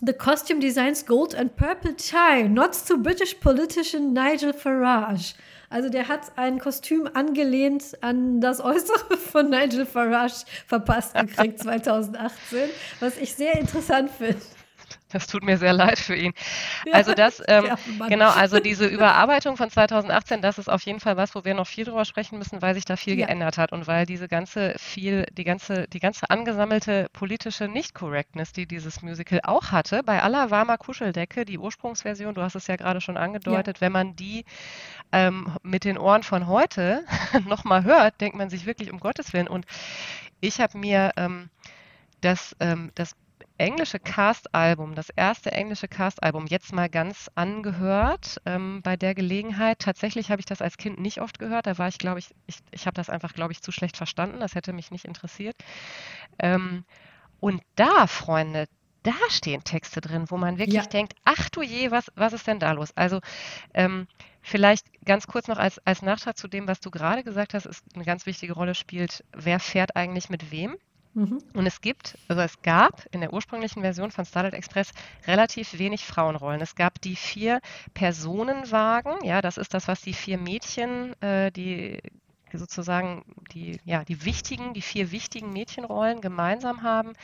The 0.00 0.12
costume 0.12 0.60
designs 0.60 1.04
gold 1.04 1.34
and 1.34 1.56
purple 1.56 1.94
tie, 1.96 2.48
nods 2.48 2.84
to 2.84 2.98
British 2.98 3.34
politician 3.34 4.12
Nigel 4.12 4.52
Farage. 4.52 5.34
Also 5.70 5.90
der 5.90 6.08
hat 6.08 6.32
ein 6.36 6.58
Kostüm 6.58 7.08
angelehnt 7.12 7.98
an 8.00 8.40
das 8.40 8.60
Äußere 8.60 9.16
von 9.32 9.50
Nigel 9.50 9.84
Farage 9.84 10.44
verpasst 10.66 11.14
gekriegt 11.14 11.58
2018, 11.62 12.70
was 13.00 13.18
ich 13.18 13.34
sehr 13.34 13.58
interessant 13.58 14.10
finde. 14.10 14.40
Das 15.10 15.26
tut 15.26 15.42
mir 15.42 15.56
sehr 15.56 15.72
leid 15.72 15.98
für 15.98 16.14
ihn. 16.14 16.32
Also 16.92 17.14
das, 17.14 17.42
ähm, 17.48 17.66
genau, 18.08 18.30
also 18.30 18.60
diese 18.60 18.86
Überarbeitung 18.86 19.56
von 19.56 19.70
2018, 19.70 20.42
das 20.42 20.58
ist 20.58 20.68
auf 20.68 20.82
jeden 20.82 21.00
Fall 21.00 21.16
was, 21.16 21.34
wo 21.34 21.44
wir 21.44 21.54
noch 21.54 21.66
viel 21.66 21.84
drüber 21.84 22.04
sprechen 22.04 22.38
müssen, 22.38 22.60
weil 22.60 22.74
sich 22.74 22.84
da 22.84 22.96
viel 22.96 23.18
ja. 23.18 23.26
geändert 23.26 23.56
hat 23.58 23.72
und 23.72 23.86
weil 23.86 24.06
diese 24.06 24.28
ganze 24.28 24.74
viel, 24.78 25.26
die 25.32 25.44
ganze, 25.44 25.88
die 25.88 26.00
ganze 26.00 26.28
angesammelte 26.30 27.08
politische 27.12 27.68
Nicht-Correctness, 27.68 28.52
die 28.52 28.66
dieses 28.66 29.02
Musical 29.02 29.40
auch 29.44 29.72
hatte, 29.72 30.02
bei 30.02 30.22
aller 30.22 30.50
warmer 30.50 30.76
Kuscheldecke, 30.76 31.44
die 31.44 31.58
Ursprungsversion, 31.58 32.34
du 32.34 32.42
hast 32.42 32.54
es 32.54 32.66
ja 32.66 32.76
gerade 32.76 33.00
schon 33.00 33.16
angedeutet, 33.16 33.78
ja. 33.78 33.80
wenn 33.80 33.92
man 33.92 34.16
die 34.16 34.44
ähm, 35.12 35.56
mit 35.62 35.84
den 35.84 35.96
Ohren 35.98 36.22
von 36.22 36.46
heute 36.46 37.04
nochmal 37.46 37.84
hört, 37.84 38.20
denkt 38.20 38.36
man 38.36 38.50
sich 38.50 38.66
wirklich 38.66 38.92
um 38.92 39.00
Gottes 39.00 39.32
Willen. 39.32 39.48
Und 39.48 39.66
ich 40.40 40.60
habe 40.60 40.76
mir 40.78 41.12
ähm, 41.16 41.48
das, 42.20 42.54
ähm, 42.60 42.90
das 42.94 43.14
englische 43.58 43.98
Cast-Album, 43.98 44.94
das 44.94 45.10
erste 45.10 45.52
englische 45.52 45.88
Cast-Album, 45.88 46.46
jetzt 46.46 46.72
mal 46.72 46.88
ganz 46.88 47.30
angehört 47.34 48.40
ähm, 48.46 48.80
bei 48.82 48.96
der 48.96 49.14
Gelegenheit. 49.14 49.80
Tatsächlich 49.80 50.30
habe 50.30 50.40
ich 50.40 50.46
das 50.46 50.62
als 50.62 50.76
Kind 50.76 51.00
nicht 51.00 51.20
oft 51.20 51.38
gehört. 51.38 51.66
Da 51.66 51.76
war 51.78 51.88
ich, 51.88 51.98
glaube 51.98 52.20
ich, 52.20 52.34
ich, 52.46 52.58
ich 52.70 52.86
habe 52.86 52.94
das 52.94 53.10
einfach, 53.10 53.34
glaube 53.34 53.52
ich, 53.52 53.60
zu 53.60 53.72
schlecht 53.72 53.96
verstanden. 53.96 54.40
Das 54.40 54.54
hätte 54.54 54.72
mich 54.72 54.90
nicht 54.90 55.04
interessiert. 55.04 55.56
Ähm, 56.38 56.84
und 57.40 57.62
da, 57.76 58.06
Freunde, 58.06 58.66
da 59.02 59.14
stehen 59.28 59.64
Texte 59.64 60.00
drin, 60.00 60.26
wo 60.28 60.36
man 60.36 60.58
wirklich 60.58 60.74
ja. 60.74 60.86
denkt, 60.86 61.14
ach 61.24 61.48
du 61.50 61.62
je, 61.62 61.90
was, 61.90 62.12
was 62.14 62.32
ist 62.32 62.46
denn 62.46 62.58
da 62.60 62.72
los? 62.72 62.90
Also 62.96 63.20
ähm, 63.74 64.06
vielleicht 64.42 64.86
ganz 65.04 65.26
kurz 65.26 65.48
noch 65.48 65.58
als, 65.58 65.78
als 65.86 66.02
Nachtrag 66.02 66.36
zu 66.36 66.48
dem, 66.48 66.68
was 66.68 66.80
du 66.80 66.90
gerade 66.90 67.24
gesagt 67.24 67.54
hast, 67.54 67.66
ist 67.66 67.84
eine 67.94 68.04
ganz 68.04 68.26
wichtige 68.26 68.52
Rolle 68.52 68.74
spielt, 68.74 69.24
wer 69.32 69.60
fährt 69.60 69.96
eigentlich 69.96 70.30
mit 70.30 70.50
wem? 70.50 70.76
Mhm. 71.18 71.42
Und 71.52 71.66
es 71.66 71.80
gibt, 71.80 72.16
also 72.28 72.42
es 72.42 72.62
gab 72.62 73.04
in 73.10 73.20
der 73.20 73.32
ursprünglichen 73.32 73.82
Version 73.82 74.12
von 74.12 74.24
Starlight 74.24 74.54
Express 74.54 74.92
relativ 75.26 75.76
wenig 75.76 76.04
Frauenrollen. 76.06 76.60
Es 76.60 76.76
gab 76.76 77.00
die 77.00 77.16
vier 77.16 77.60
Personenwagen, 77.92 79.24
ja, 79.24 79.42
das 79.42 79.58
ist 79.58 79.74
das, 79.74 79.88
was 79.88 80.00
die 80.00 80.12
vier 80.12 80.38
Mädchen, 80.38 81.20
äh, 81.20 81.50
die 81.50 81.98
sozusagen 82.52 83.24
die, 83.52 83.80
ja, 83.84 84.04
die 84.04 84.24
wichtigen, 84.24 84.74
die 84.74 84.80
vier 84.80 85.10
wichtigen 85.10 85.52
Mädchenrollen 85.52 86.20
gemeinsam 86.20 86.84
haben. 86.84 87.14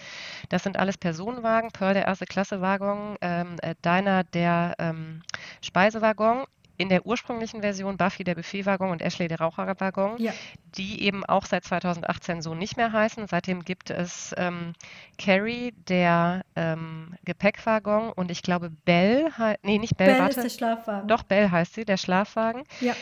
Das 0.48 0.64
sind 0.64 0.76
alles 0.76 0.98
Personenwagen, 0.98 1.70
Pearl 1.70 1.94
der 1.94 2.06
erste 2.06 2.26
Klasse 2.26 2.60
Waggon, 2.60 3.16
ähm, 3.20 3.56
äh, 3.62 3.76
Dinah 3.84 4.24
der 4.24 4.74
ähm, 4.80 5.22
Speisewaggon 5.62 6.46
in 6.76 6.88
der 6.88 7.06
ursprünglichen 7.06 7.60
Version 7.60 7.96
Buffy 7.96 8.24
der 8.24 8.34
Buffetwaggon 8.34 8.90
und 8.90 9.02
Ashley 9.02 9.28
der 9.28 9.40
Raucherwaggon, 9.40 10.18
ja. 10.18 10.32
die 10.76 11.02
eben 11.02 11.24
auch 11.24 11.46
seit 11.46 11.64
2018 11.64 12.42
so 12.42 12.54
nicht 12.54 12.76
mehr 12.76 12.92
heißen. 12.92 13.26
Seitdem 13.28 13.64
gibt 13.64 13.90
es 13.90 14.34
ähm, 14.36 14.72
Carrie 15.18 15.72
der 15.88 16.44
ähm, 16.56 17.14
Gepäckwaggon 17.24 18.10
und 18.10 18.30
ich 18.30 18.42
glaube 18.42 18.70
Bell, 18.70 19.30
nee, 19.62 19.78
nicht 19.78 19.96
Bell, 19.96 20.08
Bell 20.08 20.18
warte. 20.20 20.40
ist 20.40 20.44
der 20.44 20.50
Schlafwagen. 20.50 21.08
Doch, 21.08 21.22
Bell 21.22 21.50
heißt 21.50 21.74
sie, 21.74 21.84
der 21.84 21.96
Schlafwagen. 21.96 22.64
Ja. 22.80 22.94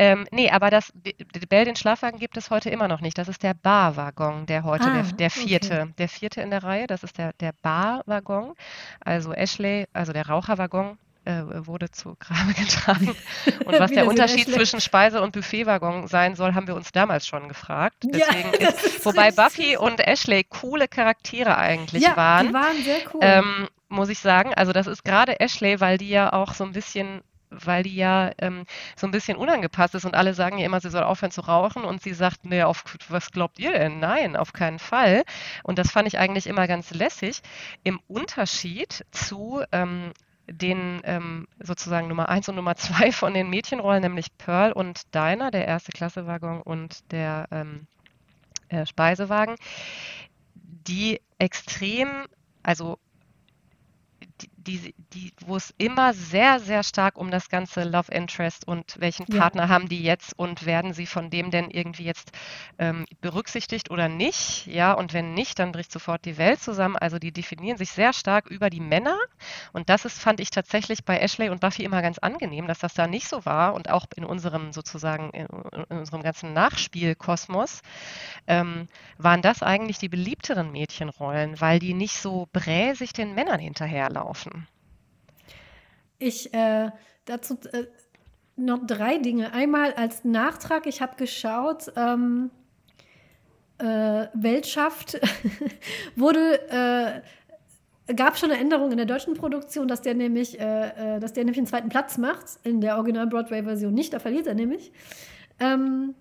Ähm, 0.00 0.26
nee, 0.30 0.50
aber 0.50 0.70
das 0.70 0.94
Bell, 1.50 1.66
den 1.66 1.76
Schlafwagen 1.76 2.18
gibt 2.18 2.38
es 2.38 2.48
heute 2.48 2.70
immer 2.70 2.88
noch 2.88 3.02
nicht. 3.02 3.18
Das 3.18 3.28
ist 3.28 3.42
der 3.42 3.52
Barwaggon, 3.52 4.46
der 4.46 4.64
heute, 4.64 4.84
ah, 4.84 5.02
der, 5.02 5.12
der, 5.12 5.30
vierte, 5.30 5.82
okay. 5.82 5.92
der 5.98 6.08
vierte 6.08 6.40
in 6.40 6.50
der 6.50 6.64
Reihe. 6.64 6.86
Das 6.86 7.04
ist 7.04 7.18
der, 7.18 7.34
der 7.34 7.52
Barwaggon. 7.60 8.54
Also 9.00 9.34
Ashley, 9.34 9.86
also 9.92 10.14
der 10.14 10.26
Raucherwaggon, 10.26 10.96
äh, 11.24 11.42
wurde 11.66 11.90
zu 11.90 12.16
Grabe 12.18 12.54
getragen. 12.58 13.14
Und 13.64 13.78
was 13.78 13.90
der 13.90 14.06
Unterschied 14.06 14.48
zwischen 14.48 14.80
Speise- 14.80 15.20
und 15.20 15.32
Buffetwaggon 15.32 16.08
sein 16.08 16.34
soll, 16.34 16.54
haben 16.54 16.66
wir 16.66 16.74
uns 16.74 16.92
damals 16.92 17.26
schon 17.26 17.48
gefragt. 17.48 17.96
Deswegen 18.02 18.52
ja, 18.60 18.68
ist, 18.68 18.84
ist 18.84 19.06
wobei 19.06 19.30
Buffy 19.30 19.76
und 19.76 20.00
Ashley 20.00 20.44
coole 20.44 20.88
Charaktere 20.88 21.56
eigentlich 21.56 22.02
ja, 22.02 22.16
waren. 22.16 22.48
Die 22.48 22.54
waren 22.54 22.82
sehr 22.84 22.98
cool. 23.14 23.20
Ähm, 23.22 23.68
muss 23.88 24.08
ich 24.08 24.20
sagen. 24.20 24.54
Also 24.54 24.72
das 24.72 24.86
ist 24.86 25.04
gerade 25.04 25.40
Ashley, 25.40 25.80
weil 25.80 25.98
die 25.98 26.08
ja 26.08 26.32
auch 26.32 26.54
so 26.54 26.64
ein 26.64 26.72
bisschen 26.72 27.22
weil 27.50 27.82
die 27.82 27.96
ja 27.96 28.30
ähm, 28.38 28.64
so 28.96 29.06
ein 29.06 29.10
bisschen 29.10 29.36
unangepasst 29.36 29.94
ist 29.96 30.04
und 30.04 30.14
alle 30.14 30.34
sagen 30.34 30.58
ja 30.58 30.66
immer, 30.66 30.80
sie 30.80 30.90
soll 30.90 31.02
aufhören 31.02 31.32
zu 31.32 31.40
rauchen 31.40 31.84
und 31.84 32.00
sie 32.00 32.14
sagt, 32.14 32.44
nee, 32.44 32.62
auf 32.62 32.84
was 33.08 33.32
glaubt 33.32 33.58
ihr 33.58 33.72
denn? 33.72 33.98
Nein, 33.98 34.36
auf 34.36 34.52
keinen 34.52 34.78
Fall. 34.78 35.24
Und 35.64 35.78
das 35.78 35.90
fand 35.90 36.06
ich 36.06 36.18
eigentlich 36.18 36.46
immer 36.46 36.68
ganz 36.68 36.92
lässig. 36.92 37.42
Im 37.82 38.00
Unterschied 38.06 39.04
zu 39.10 39.62
ähm, 39.72 40.12
den 40.50 41.00
ähm, 41.04 41.46
sozusagen 41.60 42.08
Nummer 42.08 42.28
1 42.28 42.48
und 42.48 42.56
Nummer 42.56 42.76
2 42.76 43.12
von 43.12 43.34
den 43.34 43.48
Mädchenrollen, 43.48 44.02
nämlich 44.02 44.36
Pearl 44.36 44.72
und 44.72 45.14
Dinah, 45.14 45.50
der 45.50 45.66
erste 45.66 45.92
Klassewaggon 45.92 46.60
und 46.62 47.10
der 47.12 47.46
ähm, 47.50 47.86
äh, 48.68 48.84
Speisewagen, 48.84 49.56
die 50.54 51.20
extrem, 51.38 52.26
also 52.62 52.98
die, 54.66 54.94
wo 55.46 55.56
es 55.56 55.74
immer 55.78 56.12
sehr, 56.12 56.60
sehr 56.60 56.82
stark 56.82 57.18
um 57.18 57.30
das 57.30 57.48
ganze 57.48 57.84
Love 57.84 58.12
Interest 58.12 58.66
und 58.66 59.00
welchen 59.00 59.26
Partner 59.26 59.64
ja. 59.64 59.68
haben 59.68 59.88
die 59.88 60.02
jetzt 60.02 60.38
und 60.38 60.66
werden 60.66 60.92
sie 60.92 61.06
von 61.06 61.30
dem 61.30 61.50
denn 61.50 61.70
irgendwie 61.70 62.04
jetzt 62.04 62.32
ähm, 62.78 63.06
berücksichtigt 63.20 63.90
oder 63.90 64.08
nicht? 64.08 64.66
Ja, 64.66 64.92
und 64.92 65.12
wenn 65.14 65.34
nicht, 65.34 65.58
dann 65.58 65.72
bricht 65.72 65.90
sofort 65.92 66.24
die 66.24 66.38
Welt 66.38 66.60
zusammen. 66.60 66.96
Also 66.96 67.18
die 67.18 67.32
definieren 67.32 67.78
sich 67.78 67.90
sehr 67.90 68.12
stark 68.12 68.48
über 68.48 68.70
die 68.70 68.80
Männer 68.80 69.18
und 69.72 69.88
das 69.88 70.04
ist, 70.04 70.20
fand 70.20 70.40
ich 70.40 70.50
tatsächlich 70.50 71.04
bei 71.04 71.18
Ashley 71.18 71.48
und 71.48 71.60
Buffy 71.60 71.84
immer 71.84 72.02
ganz 72.02 72.18
angenehm, 72.18 72.66
dass 72.66 72.78
das 72.80 72.94
da 72.94 73.06
nicht 73.06 73.28
so 73.28 73.44
war 73.44 73.74
und 73.74 73.90
auch 73.90 74.06
in 74.16 74.24
unserem 74.24 74.72
sozusagen, 74.72 75.30
in, 75.30 75.46
in 75.88 75.98
unserem 75.98 76.22
ganzen 76.22 76.52
Nachspielkosmos 76.52 77.82
ähm, 78.46 78.88
waren 79.18 79.42
das 79.42 79.62
eigentlich 79.62 79.98
die 79.98 80.08
beliebteren 80.08 80.72
Mädchenrollen, 80.72 81.60
weil 81.60 81.78
die 81.78 81.94
nicht 81.94 82.16
so 82.16 82.48
bräsig 82.52 83.12
den 83.12 83.34
Männern 83.34 83.60
hinterherlaufen. 83.60 84.59
Ich 86.20 86.54
äh, 86.54 86.90
dazu 87.24 87.58
äh, 87.72 87.86
noch 88.54 88.86
drei 88.86 89.18
Dinge. 89.18 89.52
Einmal 89.52 89.94
als 89.94 90.22
Nachtrag, 90.24 90.86
ich 90.86 91.02
habe 91.02 91.16
geschaut, 91.16 91.92
ähm, 91.96 92.50
äh, 93.78 94.26
Weltschaft 94.34 95.18
wurde 96.16 96.60
äh, 98.06 98.14
gab 98.14 98.38
schon 98.38 98.50
eine 98.50 98.60
Änderung 98.60 98.90
in 98.90 98.96
der 98.96 99.06
deutschen 99.06 99.34
Produktion, 99.34 99.88
dass 99.88 100.02
der 100.02 100.14
nämlich, 100.14 100.60
äh, 100.60 101.16
äh, 101.16 101.20
dass 101.20 101.32
der 101.32 101.44
nämlich 101.44 101.58
einen 101.58 101.66
zweiten 101.66 101.88
Platz 101.88 102.18
macht. 102.18 102.58
In 102.64 102.80
der 102.80 102.96
Original 102.96 103.26
Broadway-Version 103.26 103.94
nicht, 103.94 104.12
da 104.12 104.18
verliert 104.18 104.46
er 104.46 104.54
nämlich. 104.54 104.92
Ähm, 105.58 106.14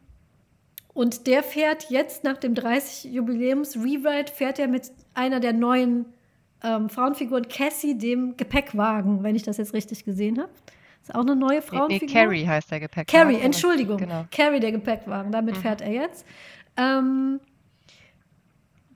und 0.93 1.28
der 1.28 1.43
fährt 1.43 1.89
jetzt 1.89 2.24
nach 2.24 2.38
dem 2.38 2.56
30 2.56 3.12
Jubiläums 3.12 3.76
Rewrite 3.76 4.34
fährt 4.34 4.60
er 4.60 4.68
mit 4.68 4.91
einer 5.14 5.39
der 5.39 5.54
neuen 5.54 6.06
ähm, 6.64 6.89
Frauenfigur 6.89 7.41
Cassie 7.41 7.97
dem 7.97 8.36
Gepäckwagen, 8.38 9.24
wenn 9.24 9.36
ich 9.36 9.43
das 9.43 9.57
jetzt 9.57 9.74
richtig 9.74 10.05
gesehen 10.05 10.39
habe. 10.39 10.49
Ist 11.01 11.16
auch 11.16 11.22
eine 11.22 11.36
neue 11.36 11.62
Frauenfigur. 11.62 12.07
Nee, 12.07 12.14
Carrie 12.14 12.47
heißt 12.47 12.72
der 12.72 12.82
Gepäckwagen. 12.82 13.32
Carrie, 13.32 13.43
Entschuldigung. 13.43 13.97
Genau. 13.97 14.26
Carrie 14.32 14.60
der 14.60 14.72
Gepäckwagen, 14.72 15.32
damit 15.32 15.55
mhm. 15.55 15.62
fährt 15.62 15.82
er 15.82 15.91
jetzt. 15.91 16.26
Ähm, 16.76 17.39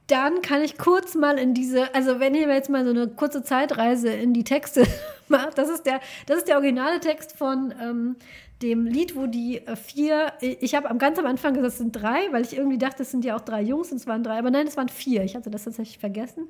dann 0.08 0.42
kann 0.42 0.62
ich 0.62 0.78
kurz 0.78 1.16
mal 1.16 1.40
in 1.40 1.54
diese, 1.54 1.94
also 1.96 2.20
wenn 2.20 2.36
ihr 2.36 2.48
jetzt 2.48 2.70
mal 2.70 2.84
so 2.84 2.92
eine 2.92 3.08
kurze 3.08 3.42
Zeitreise 3.42 4.10
in 4.10 4.34
die 4.34 4.44
Texte 4.44 4.86
macht, 5.30 5.58
das 5.58 5.70
ist 5.70 5.86
der, 5.86 6.02
das 6.26 6.40
ist 6.40 6.48
der 6.50 6.58
originale 6.58 7.00
Text 7.00 7.38
von 7.38 7.74
ähm, 7.82 8.16
dem 8.62 8.86
Lied, 8.86 9.16
wo 9.16 9.28
die 9.28 9.66
äh, 9.66 9.76
vier, 9.76 10.34
ich 10.42 10.76
habe 10.76 10.90
am 10.90 10.98
ganz 10.98 11.20
am 11.20 11.26
Anfang 11.26 11.54
gesagt, 11.54 11.74
es 11.74 11.78
sind 11.78 11.94
drei, 11.94 12.32
weil 12.32 12.44
ich 12.44 12.56
irgendwie 12.56 12.78
dachte, 12.78 13.04
es 13.04 13.12
sind 13.12 13.24
ja 13.26 13.36
auch 13.36 13.42
drei 13.42 13.62
Jungs 13.62 13.92
und 13.92 13.98
es 13.98 14.08
waren 14.08 14.24
drei, 14.24 14.38
aber 14.38 14.52
nein, 14.52 14.68
es 14.68 14.78
waren 14.78 14.90
vier. 14.90 15.24
Ich 15.24 15.36
hatte 15.36 15.50
das 15.50 15.64
tatsächlich 15.64 15.98
vergessen. 15.98 16.48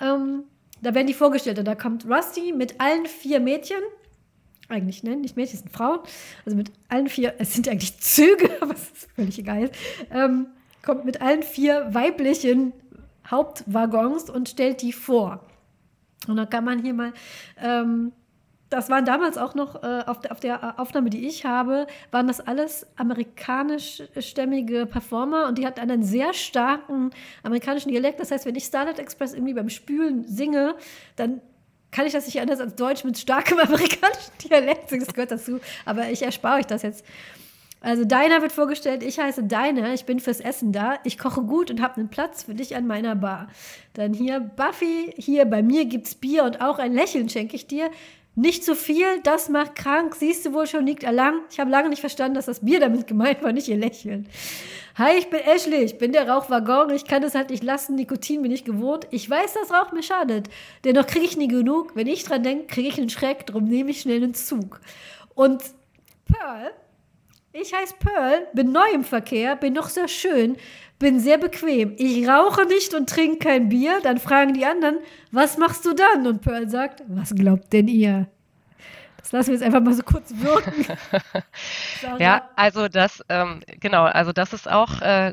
Ähm, 0.00 0.44
da 0.82 0.94
werden 0.94 1.06
die 1.06 1.14
vorgestellt 1.14 1.58
und 1.58 1.66
da 1.66 1.74
kommt 1.74 2.06
Rusty 2.06 2.52
mit 2.52 2.80
allen 2.80 3.06
vier 3.06 3.40
Mädchen. 3.40 3.80
Eigentlich, 4.68 5.02
ne? 5.02 5.16
Nicht 5.16 5.36
Mädchen, 5.36 5.54
es 5.56 5.60
sind 5.60 5.72
Frauen. 5.72 6.00
Also 6.44 6.56
mit 6.56 6.70
allen 6.88 7.08
vier, 7.08 7.34
es 7.38 7.54
sind 7.54 7.68
eigentlich 7.68 7.98
Züge, 7.98 8.46
ist 8.74 9.08
völlig 9.14 9.38
egal. 9.38 9.70
Ähm, 10.10 10.46
kommt 10.82 11.04
mit 11.04 11.20
allen 11.20 11.42
vier 11.42 11.92
weiblichen 11.92 12.72
Hauptwaggons 13.28 14.30
und 14.30 14.48
stellt 14.48 14.82
die 14.82 14.92
vor. 14.92 15.44
Und 16.28 16.36
dann 16.36 16.48
kann 16.48 16.64
man 16.64 16.82
hier 16.82 16.94
mal 16.94 17.12
ähm, 17.62 18.12
das 18.70 18.88
waren 18.88 19.04
damals 19.04 19.36
auch 19.36 19.54
noch 19.54 19.82
äh, 19.82 20.04
auf, 20.06 20.20
der, 20.20 20.32
auf, 20.32 20.40
der, 20.40 20.80
Aufnahme, 20.80 21.10
die 21.10 21.26
ich 21.26 21.44
habe, 21.44 21.88
waren 22.12 22.28
das 22.28 22.40
alles 22.40 22.86
amerikanischstämmige 22.96 24.86
Performer 24.86 25.48
und 25.48 25.58
die 25.58 25.66
hatten 25.66 25.80
einen 25.80 26.04
sehr 26.04 26.32
starken 26.32 27.10
amerikanischen 27.42 27.90
Dialekt. 27.90 28.20
Das 28.20 28.30
heißt, 28.30 28.46
wenn 28.46 28.54
ich 28.54 28.64
Starlight 28.64 29.00
Express 29.00 29.34
irgendwie 29.34 29.54
beim 29.54 29.68
Spülen 29.68 30.26
singe, 30.26 30.76
dann 31.16 31.40
kann 31.90 32.06
ich 32.06 32.12
das 32.12 32.26
nicht 32.26 32.40
anders 32.40 32.60
als 32.60 32.76
Deutsch 32.76 33.02
mit 33.02 33.18
starkem 33.18 33.58
amerikanischen 33.58 34.38
Dialekt 34.48 34.88
singen. 34.88 35.04
Das 35.04 35.14
gehört 35.14 35.32
dazu. 35.32 35.58
Aber 35.84 36.08
ich 36.08 36.22
erspare 36.22 36.60
euch 36.60 36.66
das 36.66 36.82
jetzt. 36.82 37.04
Also 37.82 38.04
Deiner 38.04 38.42
wird 38.42 38.52
vorgestellt, 38.52 39.02
ich 39.02 39.18
heiße 39.18 39.44
Deiner, 39.44 39.94
ich 39.94 40.04
bin 40.04 40.20
fürs 40.20 40.40
Essen 40.40 40.70
da, 40.70 40.98
ich 41.02 41.16
koche 41.16 41.40
gut 41.40 41.70
und 41.70 41.80
habe 41.80 41.96
einen 41.96 42.10
Platz 42.10 42.42
für 42.42 42.54
dich 42.54 42.76
an 42.76 42.86
meiner 42.86 43.16
Bar. 43.16 43.48
Dann 43.94 44.12
hier 44.12 44.38
Buffy, 44.38 45.14
hier 45.16 45.46
bei 45.46 45.62
mir 45.62 45.86
gibt's 45.86 46.14
Bier 46.14 46.44
und 46.44 46.60
auch 46.60 46.78
ein 46.78 46.92
Lächeln 46.92 47.30
schenke 47.30 47.56
ich 47.56 47.66
dir. 47.66 47.90
Nicht 48.36 48.64
zu 48.64 48.76
viel, 48.76 49.20
das 49.24 49.48
macht 49.48 49.74
krank, 49.74 50.14
siehst 50.14 50.46
du 50.46 50.52
wohl 50.52 50.66
schon, 50.66 50.86
liegt 50.86 51.02
erlang. 51.02 51.40
Ich 51.50 51.58
habe 51.58 51.70
lange 51.70 51.88
nicht 51.88 52.00
verstanden, 52.00 52.34
dass 52.34 52.46
das 52.46 52.60
Bier 52.60 52.78
damit 52.78 53.06
gemeint 53.06 53.42
war, 53.42 53.52
nicht 53.52 53.68
ihr 53.68 53.76
Lächeln. 53.76 54.28
Hi, 54.96 55.16
ich 55.18 55.30
bin 55.30 55.40
Ashley, 55.40 55.82
ich 55.82 55.98
bin 55.98 56.12
der 56.12 56.28
Rauchwaggon, 56.28 56.90
ich 56.90 57.06
kann 57.06 57.22
es 57.22 57.34
halt 57.34 57.50
nicht 57.50 57.64
lassen, 57.64 57.96
Nikotin 57.96 58.42
bin 58.42 58.52
ich 58.52 58.64
gewohnt. 58.64 59.06
Ich 59.10 59.28
weiß, 59.28 59.54
dass 59.54 59.72
Rauch 59.72 59.92
mir 59.92 60.02
schadet, 60.02 60.48
dennoch 60.84 61.06
kriege 61.06 61.24
ich 61.24 61.36
nie 61.36 61.48
genug. 61.48 61.96
Wenn 61.96 62.06
ich 62.06 62.22
dran 62.22 62.42
denke, 62.42 62.66
kriege 62.66 62.88
ich 62.88 62.98
einen 62.98 63.10
Schreck, 63.10 63.46
drum 63.46 63.64
nehme 63.64 63.90
ich 63.90 64.02
schnell 64.02 64.22
einen 64.22 64.34
Zug. 64.34 64.80
Und 65.34 65.62
Pearl, 66.24 66.70
ich 67.52 67.74
heiße 67.74 67.94
Pearl, 67.98 68.46
bin 68.52 68.70
neu 68.70 68.88
im 68.94 69.04
Verkehr, 69.04 69.56
bin 69.56 69.72
noch 69.72 69.88
sehr 69.88 70.06
schön, 70.06 70.56
bin 71.00 71.18
sehr 71.18 71.38
bequem. 71.38 71.94
Ich 71.96 72.28
rauche 72.28 72.64
nicht 72.66 72.94
und 72.94 73.08
trinke 73.08 73.38
kein 73.38 73.68
Bier. 73.68 73.98
Dann 74.04 74.18
fragen 74.18 74.54
die 74.54 74.64
anderen, 74.64 74.98
was 75.32 75.58
machst 75.58 75.84
du 75.84 75.94
dann? 75.94 76.28
Und 76.28 76.42
Pearl 76.42 76.70
sagt, 76.70 77.02
was 77.08 77.34
glaubt 77.34 77.72
denn 77.72 77.88
ihr? 77.88 78.28
Das 79.22 79.32
lassen 79.32 79.48
wir 79.48 79.54
jetzt 79.54 79.64
einfach 79.64 79.80
mal 79.80 79.94
so 79.94 80.02
kurz 80.02 80.32
wirken. 80.34 80.86
ja, 82.18 82.48
also 82.56 82.88
das, 82.88 83.22
ähm, 83.28 83.60
genau, 83.78 84.04
also 84.04 84.32
das 84.32 84.52
ist 84.52 84.70
auch, 84.70 85.00
äh, 85.02 85.32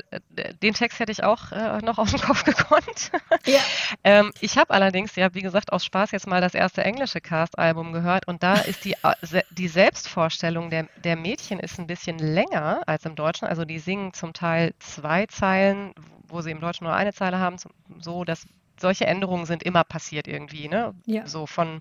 den 0.62 0.74
Text 0.74 0.98
hätte 0.98 1.12
ich 1.12 1.24
auch 1.24 1.52
äh, 1.52 1.78
noch 1.78 1.98
auf 1.98 2.10
den 2.10 2.20
Kopf 2.20 2.44
gekonnt. 2.44 3.10
Ja. 3.46 3.60
ähm, 4.04 4.32
ich 4.40 4.58
habe 4.58 4.74
allerdings, 4.74 5.16
ja, 5.16 5.34
wie 5.34 5.40
gesagt, 5.40 5.72
aus 5.72 5.84
Spaß 5.84 6.10
jetzt 6.10 6.26
mal 6.26 6.40
das 6.40 6.54
erste 6.54 6.84
englische 6.84 7.20
Cast-Album 7.20 7.92
gehört 7.92 8.28
und 8.28 8.42
da 8.42 8.54
ist 8.54 8.84
die, 8.84 8.94
äh, 9.02 9.42
die 9.50 9.68
Selbstvorstellung 9.68 10.70
der, 10.70 10.88
der 11.04 11.16
Mädchen 11.16 11.60
ist 11.60 11.78
ein 11.78 11.86
bisschen 11.86 12.18
länger 12.18 12.82
als 12.86 13.04
im 13.06 13.14
Deutschen. 13.14 13.48
Also 13.48 13.64
die 13.64 13.78
singen 13.78 14.12
zum 14.12 14.32
Teil 14.32 14.74
zwei 14.78 15.26
Zeilen, 15.26 15.94
wo 16.28 16.42
sie 16.42 16.50
im 16.50 16.60
Deutschen 16.60 16.84
nur 16.84 16.94
eine 16.94 17.12
Zeile 17.12 17.38
haben, 17.38 17.56
so, 18.00 18.24
dass 18.24 18.46
solche 18.80 19.06
Änderungen 19.06 19.46
sind 19.46 19.62
immer 19.62 19.84
passiert 19.84 20.28
irgendwie, 20.28 20.68
ne? 20.68 20.94
Ja. 21.06 21.26
So 21.26 21.46
von, 21.46 21.80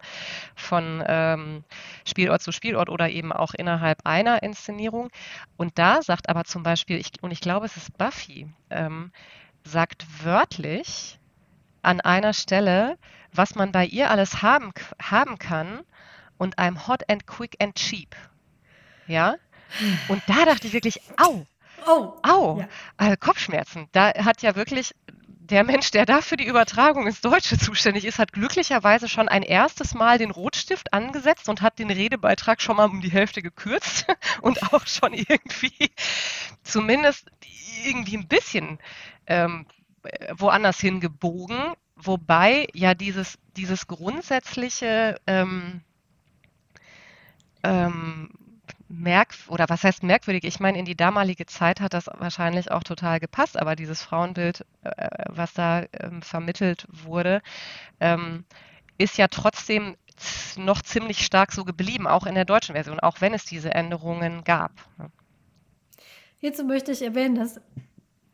von 0.55 1.03
ähm, 1.07 1.63
Spielort 2.05 2.41
zu 2.41 2.51
Spielort 2.51 2.89
oder 2.89 3.09
eben 3.09 3.31
auch 3.31 3.53
innerhalb 3.53 4.05
einer 4.05 4.43
Inszenierung. 4.43 5.09
Und 5.57 5.77
da 5.77 6.01
sagt 6.01 6.29
aber 6.29 6.43
zum 6.43 6.63
Beispiel, 6.63 6.97
ich, 6.97 7.11
und 7.21 7.31
ich 7.31 7.41
glaube, 7.41 7.65
es 7.65 7.77
ist 7.77 7.97
Buffy, 7.97 8.47
ähm, 8.69 9.11
sagt 9.63 10.05
wörtlich 10.23 11.19
an 11.81 12.01
einer 12.01 12.33
Stelle, 12.33 12.97
was 13.33 13.55
man 13.55 13.71
bei 13.71 13.85
ihr 13.85 14.09
alles 14.09 14.41
haben, 14.41 14.73
haben 15.01 15.37
kann 15.37 15.81
und 16.37 16.57
I'm 16.57 16.87
hot 16.87 17.09
and 17.09 17.27
quick 17.27 17.55
and 17.61 17.75
cheap. 17.75 18.15
Ja? 19.07 19.35
Und 20.07 20.21
da 20.27 20.45
dachte 20.45 20.67
ich 20.67 20.73
wirklich, 20.73 21.01
au, 21.17 21.45
Oh. 21.85 22.13
Au, 22.21 22.59
ja. 22.59 22.67
also 22.97 23.15
Kopfschmerzen. 23.17 23.87
Da 23.93 24.13
hat 24.13 24.41
ja 24.41 24.55
wirklich 24.55 24.93
der 25.49 25.63
Mensch, 25.63 25.91
der 25.91 26.05
da 26.05 26.21
für 26.21 26.37
die 26.37 26.45
Übertragung 26.45 27.07
ins 27.07 27.21
Deutsche 27.21 27.57
zuständig 27.57 28.05
ist, 28.05 28.19
hat 28.19 28.33
glücklicherweise 28.33 29.07
schon 29.07 29.29
ein 29.29 29.43
erstes 29.43 29.93
Mal 29.93 30.17
den 30.17 30.31
Rotstift 30.31 30.93
angesetzt 30.93 31.47
und 31.49 31.61
hat 31.61 31.79
den 31.79 31.89
Redebeitrag 31.89 32.61
schon 32.61 32.77
mal 32.77 32.89
um 32.89 33.01
die 33.01 33.11
Hälfte 33.11 33.41
gekürzt 33.41 34.05
und 34.41 34.73
auch 34.73 34.85
schon 34.85 35.13
irgendwie 35.13 35.91
zumindest 36.63 37.29
irgendwie 37.85 38.17
ein 38.17 38.27
bisschen 38.27 38.79
ähm, 39.25 39.65
woanders 40.35 40.79
hingebogen. 40.79 41.73
Wobei 41.95 42.67
ja 42.73 42.93
dieses, 42.93 43.39
dieses 43.55 43.87
grundsätzliche 43.87 45.19
ähm, 45.25 45.81
ähm, 47.63 48.29
merk 48.89 49.35
oder 49.47 49.67
was 49.69 49.83
heißt 49.83 50.03
merkwürdig? 50.03 50.43
Ich 50.43 50.59
meine, 50.59 50.77
in 50.79 50.85
die 50.85 50.95
damalige 50.95 51.45
Zeit 51.45 51.81
hat 51.81 51.93
das 51.93 52.07
wahrscheinlich 52.17 52.71
auch 52.71 52.83
total 52.83 53.19
gepasst, 53.19 53.57
aber 53.57 53.75
dieses 53.75 54.01
Frauenbild, 54.01 54.65
äh, 54.83 55.09
was 55.27 55.53
da 55.53 55.85
ähm, 55.93 56.21
vermittelt 56.21 56.88
wurde, 56.89 57.41
ähm, 57.99 58.45
ist 58.97 59.17
ja 59.17 59.27
trotzdem 59.27 59.95
noch 60.57 60.81
ziemlich 60.81 61.23
stark 61.23 61.51
so 61.51 61.63
geblieben, 61.63 62.07
auch 62.07 62.25
in 62.25 62.35
der 62.35 62.45
deutschen 62.45 62.73
Version, 62.73 62.99
auch 62.99 63.21
wenn 63.21 63.33
es 63.33 63.45
diese 63.45 63.71
Änderungen 63.71 64.43
gab. 64.43 64.71
Hierzu 66.39 66.63
möchte 66.63 66.91
ich 66.91 67.01
erwähnen, 67.03 67.35
dass 67.35 67.61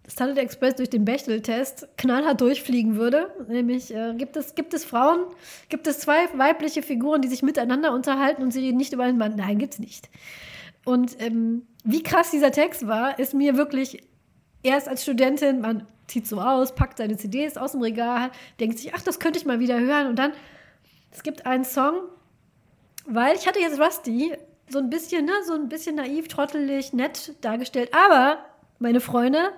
Starlet 0.07 0.37
Express 0.37 0.75
durch 0.75 0.89
den 0.89 1.05
Bechtel-Test 1.05 1.87
knallhart 1.97 2.41
durchfliegen 2.41 2.97
würde. 2.97 3.31
Nämlich 3.47 3.93
äh, 3.93 4.13
gibt, 4.15 4.35
es, 4.35 4.53
gibt 4.53 4.73
es 4.73 4.83
Frauen, 4.83 5.21
gibt 5.69 5.87
es 5.87 5.99
zwei 5.99 6.27
weibliche 6.37 6.81
Figuren, 6.81 7.21
die 7.21 7.29
sich 7.29 7.41
miteinander 7.41 7.93
unterhalten 7.93 8.43
und 8.43 8.51
sie 8.51 8.59
reden 8.59 8.77
nicht 8.77 8.93
über 8.93 9.03
einen 9.03 9.17
Mann. 9.17 9.35
Nein, 9.35 9.59
gibt 9.59 9.73
es 9.73 9.79
nicht. 9.79 10.09
Und 10.85 11.15
ähm, 11.21 11.65
wie 11.85 12.03
krass 12.03 12.31
dieser 12.31 12.51
Text 12.51 12.87
war, 12.87 13.17
ist 13.17 13.33
mir 13.33 13.55
wirklich 13.55 14.03
erst 14.61 14.89
als 14.89 15.03
Studentin, 15.03 15.61
man 15.61 15.87
zieht 16.07 16.27
so 16.27 16.39
aus, 16.39 16.75
packt 16.75 16.97
seine 16.97 17.17
CDs 17.17 17.57
aus 17.57 17.71
dem 17.71 17.81
Regal, 17.81 18.31
denkt 18.59 18.79
sich, 18.79 18.93
ach, 18.93 19.01
das 19.01 19.19
könnte 19.19 19.39
ich 19.39 19.45
mal 19.45 19.59
wieder 19.59 19.79
hören. 19.79 20.07
Und 20.07 20.17
dann, 20.17 20.33
es 21.11 21.23
gibt 21.23 21.45
einen 21.45 21.63
Song, 21.63 21.95
weil 23.05 23.35
ich 23.35 23.47
hatte 23.47 23.59
jetzt 23.59 23.79
Rusty 23.79 24.33
so 24.69 24.79
ein 24.79 24.89
bisschen, 24.89 25.25
ne, 25.25 25.33
so 25.45 25.53
ein 25.53 25.69
bisschen 25.69 25.95
naiv, 25.95 26.27
trottelig, 26.27 26.93
nett 26.93 27.35
dargestellt. 27.41 27.91
Aber, 27.93 28.39
meine 28.79 28.99
Freunde, 28.99 29.51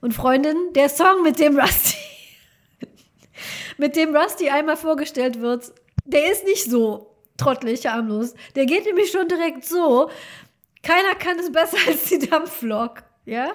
und 0.00 0.12
Freundin, 0.12 0.56
der 0.74 0.88
Song, 0.88 1.22
mit 1.22 1.38
dem 1.38 1.58
Rusty, 1.58 1.96
mit 3.78 3.96
dem 3.96 4.14
Rusty 4.14 4.48
einmal 4.48 4.76
vorgestellt 4.76 5.40
wird, 5.40 5.72
der 6.04 6.32
ist 6.32 6.44
nicht 6.44 6.64
so 6.64 7.14
trottelig, 7.36 7.86
harmlos. 7.86 8.34
Der 8.54 8.66
geht 8.66 8.84
nämlich 8.84 9.10
schon 9.10 9.28
direkt 9.28 9.64
so. 9.64 10.10
Keiner 10.82 11.14
kann 11.14 11.38
es 11.38 11.50
besser 11.52 11.76
als 11.86 12.04
die 12.04 12.18
Dampflok. 12.18 13.02
Ja? 13.24 13.52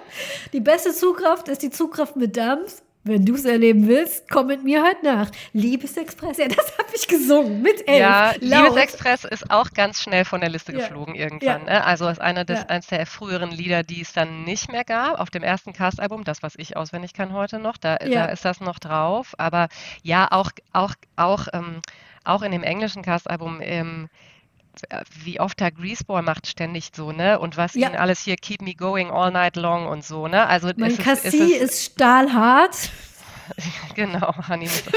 Die 0.52 0.60
beste 0.60 0.92
Zugkraft 0.92 1.48
ist 1.48 1.62
die 1.62 1.70
Zugkraft 1.70 2.16
mit 2.16 2.36
Dampf. 2.36 2.82
Wenn 3.06 3.26
du 3.26 3.34
es 3.34 3.44
erleben 3.44 3.86
willst, 3.86 4.30
komm 4.30 4.46
mit 4.46 4.64
mir 4.64 4.82
heute 4.82 5.04
nach. 5.04 5.30
Liebesexpress, 5.52 6.38
ja, 6.38 6.48
das 6.48 6.72
habe 6.78 6.88
ich 6.94 7.06
gesungen 7.06 7.60
mit 7.60 7.86
elf. 7.86 8.00
Ja, 8.00 8.32
laut. 8.40 8.68
Liebesexpress 8.70 9.24
ist 9.24 9.50
auch 9.50 9.72
ganz 9.72 10.02
schnell 10.02 10.24
von 10.24 10.40
der 10.40 10.48
Liste 10.48 10.72
ja. 10.72 10.78
geflogen 10.78 11.14
irgendwann. 11.14 11.66
Ja. 11.66 11.80
Ne? 11.80 11.84
Also 11.84 12.08
ist 12.08 12.20
einer 12.20 12.46
des, 12.46 12.60
ja. 12.60 12.66
eines 12.66 12.86
der 12.86 13.04
früheren 13.04 13.50
Lieder, 13.50 13.82
die 13.82 14.00
es 14.00 14.14
dann 14.14 14.44
nicht 14.44 14.72
mehr 14.72 14.84
gab. 14.84 15.20
Auf 15.20 15.28
dem 15.28 15.42
ersten 15.42 15.74
Cast-Album, 15.74 16.24
das, 16.24 16.42
was 16.42 16.54
ich 16.56 16.78
auswendig 16.78 17.12
kann 17.12 17.34
heute 17.34 17.58
noch, 17.58 17.76
da, 17.76 17.96
da 17.96 18.24
ist 18.26 18.46
das 18.46 18.60
noch 18.60 18.78
drauf. 18.78 19.34
Aber 19.36 19.68
ja, 20.02 20.28
auch, 20.30 20.50
auch, 20.72 20.94
auch, 21.16 21.48
ähm, 21.52 21.82
auch 22.24 22.40
in 22.40 22.52
dem 22.52 22.62
englischen 22.62 23.02
Cast-Album 23.02 23.60
ähm, 23.60 24.08
wie 25.22 25.40
oft 25.40 25.60
der 25.60 25.70
Greaseball 25.70 26.22
macht 26.22 26.46
ständig 26.46 26.90
so, 26.94 27.12
ne? 27.12 27.38
Und 27.38 27.56
was 27.56 27.74
ja. 27.74 27.88
ihn 27.88 27.96
alles 27.96 28.20
hier 28.20 28.36
Keep 28.36 28.62
Me 28.62 28.74
Going 28.74 29.10
All 29.10 29.30
Night 29.30 29.56
Long 29.56 29.86
und 29.86 30.04
so, 30.04 30.28
ne? 30.28 30.46
Also 30.46 30.70
mein 30.76 30.96
Cassie 30.96 31.28
ist, 31.28 31.34
ist, 31.34 31.60
ist 31.60 31.92
stahlhart. 31.92 32.90
genau, 33.94 34.34
Honey 34.48 34.66
ist 34.66 34.90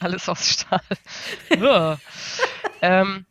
alles 0.00 0.28
aus 0.28 0.48
Stahl. 0.48 0.80
ähm, 2.82 3.26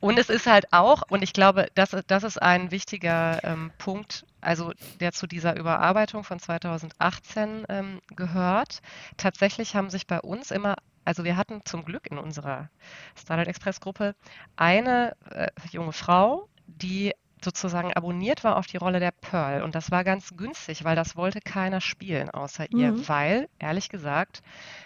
und 0.00 0.18
es 0.18 0.30
ist 0.30 0.46
halt 0.46 0.72
auch, 0.72 1.02
und 1.08 1.22
ich 1.22 1.32
glaube, 1.32 1.68
das, 1.74 1.94
das 2.06 2.24
ist 2.24 2.40
ein 2.40 2.70
wichtiger 2.70 3.44
ähm, 3.44 3.70
Punkt, 3.76 4.24
also 4.40 4.72
der 5.00 5.12
zu 5.12 5.26
dieser 5.26 5.56
Überarbeitung 5.56 6.24
von 6.24 6.38
2018 6.38 7.66
ähm, 7.68 8.00
gehört. 8.16 8.80
Tatsächlich 9.18 9.74
haben 9.76 9.90
sich 9.90 10.06
bei 10.06 10.20
uns 10.20 10.50
immer 10.50 10.76
also 11.04 11.24
wir 11.24 11.36
hatten 11.36 11.62
zum 11.64 11.84
Glück 11.84 12.10
in 12.10 12.18
unserer 12.18 12.70
Starlight 13.16 13.48
Express 13.48 13.80
Gruppe 13.80 14.14
eine 14.56 15.16
äh, 15.30 15.48
junge 15.70 15.92
Frau, 15.92 16.48
die 16.66 17.12
sozusagen 17.42 17.92
abonniert 17.94 18.44
war 18.44 18.56
auf 18.56 18.66
die 18.66 18.76
Rolle 18.76 19.00
der 19.00 19.12
Pearl. 19.12 19.62
Und 19.62 19.74
das 19.74 19.90
war 19.90 20.04
ganz 20.04 20.36
günstig, 20.36 20.84
weil 20.84 20.96
das 20.96 21.16
wollte 21.16 21.40
keiner 21.40 21.80
spielen 21.80 22.30
außer 22.30 22.66
mhm. 22.70 22.78
ihr, 22.78 23.08
weil, 23.08 23.48
ehrlich 23.58 23.88
gesagt, 23.88 24.42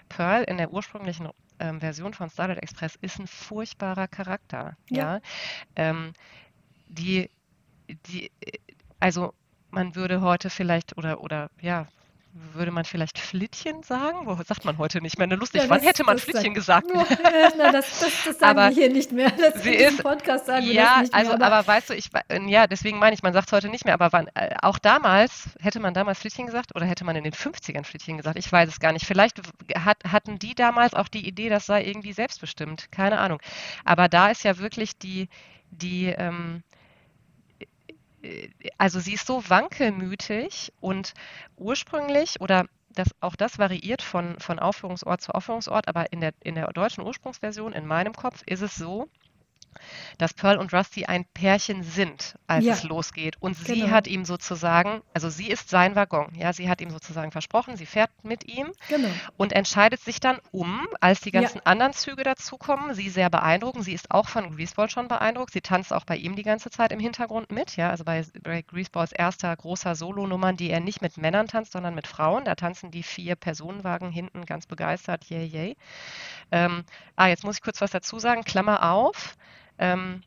Pearl 0.09 0.45
in 0.45 0.57
der 0.57 0.73
ursprünglichen 0.73 1.29
ähm, 1.59 1.81
Version 1.81 2.15
von 2.15 2.31
Starlight 2.31 2.62
Express 2.62 2.97
ist 3.01 3.19
ein 3.19 3.27
furchtbarer 3.27 4.09
Charakter. 4.09 4.77
Ja. 4.89 5.17
ja? 5.17 5.21
Ähm, 5.77 6.12
die, 6.89 7.31
die, 8.07 8.31
also 9.01 9.35
man 9.71 9.97
würde 9.97 10.21
heute 10.21 10.51
vielleicht 10.51 10.97
oder 10.97 11.21
oder 11.21 11.51
ja 11.61 11.89
würde 12.35 12.72
man 12.72 12.85
vielleicht 12.85 13.18
Flittchen 13.18 13.85
sagen? 13.85 14.26
Wo 14.26 14.37
sagt 14.43 14.64
man 14.64 14.76
heute 14.76 15.01
nicht 15.01 15.18
mehr? 15.18 15.28
Ne, 15.28 15.37
lustig, 15.37 15.62
ja, 15.62 15.70
wann 15.70 15.80
hätte 15.80 16.03
man 16.03 16.18
Flittchen 16.18 16.61
sagt, 16.61 16.89
gesagt? 16.89 16.91
Oh, 16.93 17.05
na, 17.57 17.70
das, 17.70 18.01
das, 18.01 18.12
das 18.24 18.39
sagen 18.39 18.59
aber 18.59 18.70
wir 18.70 18.74
hier 18.74 18.93
nicht 18.93 19.12
mehr. 19.12 19.30
Das 19.30 19.62
sie 19.62 19.74
ist, 19.74 20.03
Podcast 20.03 20.47
sagen 20.47 20.66
wir 20.66 20.72
ja, 20.72 20.85
das 20.85 21.03
nicht 21.03 21.14
also, 21.14 21.37
mehr. 21.37 21.47
Aber, 21.47 21.57
aber 21.57 21.66
weißt 21.66 21.91
du, 21.91 21.95
ich, 21.95 22.11
ja, 22.49 22.66
deswegen 22.66 22.99
meine 22.99 23.14
ich, 23.14 23.22
man 23.22 23.32
sagt 23.32 23.47
es 23.49 23.53
heute 23.53 23.68
nicht 23.68 23.85
mehr. 23.85 23.95
Aber 23.95 24.12
wann, 24.12 24.26
äh, 24.35 24.55
auch 24.62 24.78
damals, 24.78 25.51
hätte 25.61 25.78
man 25.78 25.95
damals 25.95 26.18
Flittchen 26.18 26.47
gesagt 26.47 26.74
oder 26.74 26.87
hätte 26.87 27.05
man 27.05 27.14
in 27.14 27.24
den 27.24 27.32
50ern 27.32 27.85
Flittchen 27.85 28.16
gesagt? 28.16 28.37
Ich 28.37 28.51
weiß 28.51 28.68
es 28.68 28.80
gar 28.80 28.93
nicht. 28.93 29.07
Vielleicht 29.07 29.41
hat, 29.76 29.99
hatten 30.11 30.39
die 30.41 30.57
damals 30.57 30.95
auch 30.95 31.09
die 31.09 31.28
Idee, 31.28 31.49
das 31.49 31.66
sei 31.66 31.85
irgendwie 31.85 32.12
selbstbestimmt. 32.12 32.91
Keine 32.91 33.18
Ahnung. 33.18 33.41
Aber 33.85 34.09
da 34.09 34.30
ist 34.30 34.43
ja 34.43 34.59
wirklich 34.59 34.99
die, 34.99 35.28
die, 35.70 36.07
ähm, 36.07 36.64
also 38.79 39.01
sie 39.01 39.14
ist 39.14 39.27
so 39.27 39.49
wankelmütig 39.49 40.72
und 40.81 41.14
ursprünglich 41.57 42.41
oder 42.41 42.66
das, 42.91 43.09
auch 43.20 43.37
das 43.37 43.59
variiert 43.59 44.03
von, 44.03 44.39
von 44.39 44.59
Aufführungsort 44.59 45.20
zu 45.20 45.33
Aufführungsort, 45.35 45.89
aber 45.89 46.12
in 46.12 46.20
der, 46.20 46.33
in 46.43 46.55
der 46.55 46.72
deutschen 46.72 47.05
Ursprungsversion, 47.05 47.72
in 47.72 47.87
meinem 47.87 48.12
Kopf, 48.14 48.43
ist 48.47 48.62
es 48.62 48.77
so, 48.77 49.09
dass 50.18 50.35
Pearl 50.35 50.59
und 50.59 50.72
Rusty 50.72 51.07
ein 51.07 51.25
Pärchen 51.25 51.83
sind, 51.83 52.37
als 52.47 52.64
ja. 52.64 52.75
es 52.75 52.83
losgeht. 52.85 53.37
Und 53.41 53.57
sie 53.57 53.81
genau. 53.81 53.91
hat 53.91 54.07
ihm 54.07 54.25
sozusagen, 54.25 55.03
also 55.12 55.31
sie 55.31 55.49
ist 55.49 55.68
sein 55.68 55.95
Waggon, 55.95 56.33
ja, 56.37 56.53
sie 56.53 56.68
hat 56.68 56.81
ihm 56.81 56.91
sozusagen 56.91 57.31
versprochen, 57.31 57.77
sie 57.77 57.87
fährt 57.87 58.11
mit 58.22 58.49
ihm 58.49 58.72
genau. 58.89 59.09
und 59.37 59.53
entscheidet 59.53 60.01
sich 60.01 60.20
dann 60.20 60.39
um, 60.53 60.87
als 61.01 61.20
die 61.20 61.31
ganzen 61.31 61.59
ja. 61.59 61.64
anderen 61.64 61.93
Züge 61.93 62.22
dazukommen, 62.22 62.95
sie 62.95 63.09
sehr 63.11 63.31
beeindrucken. 63.31 63.83
Sie 63.83 63.93
ist 63.93 64.11
auch 64.11 64.29
von 64.29 64.55
Greaseball 64.55 64.91
schon 64.91 65.09
beeindruckt. 65.09 65.53
Sie 65.53 65.61
tanzt 65.61 65.93
auch 65.93 66.05
bei 66.05 66.16
ihm 66.16 66.37
die 66.37 66.43
ganze 66.43 66.70
Zeit 66.70 66.93
im 66.93 67.01
Hintergrund 67.01 67.51
mit, 67.51 67.77
ja, 67.77 67.91
also 67.91 68.05
bei, 68.05 68.25
bei 68.43 68.62
Greaseballs 68.62 69.12
erster 69.12 69.55
großer 69.55 69.95
Solo-Nummern, 69.95 70.57
die 70.57 70.70
er 70.70 70.81
nicht 70.81 71.03
mit 71.03 71.16
Männern 71.16 71.49
tanzt, 71.49 71.72
sondern 71.72 71.95
mit 71.95 72.07
Frauen. 72.07 72.45
Da 72.45 72.55
tanzen 72.55 72.91
die 72.91 73.03
vier 73.03 73.37
Personenwagen 73.37 74.11
hinten 74.11 74.47
ganz 74.47 74.66
begeistert, 74.66 75.25
yay, 75.31 75.45
yay. 75.45 75.77
Ähm, 76.51 76.85
ah, 77.16 77.29
jetzt 77.29 77.45
muss 77.45 77.57
ich 77.57 77.62
kurz 77.62 77.81
was 77.81 77.91
dazu 77.91 78.18
sagen, 78.18 78.45
Klammer 78.45 78.91
auf. 78.93 79.37
Ähm, 79.79 80.22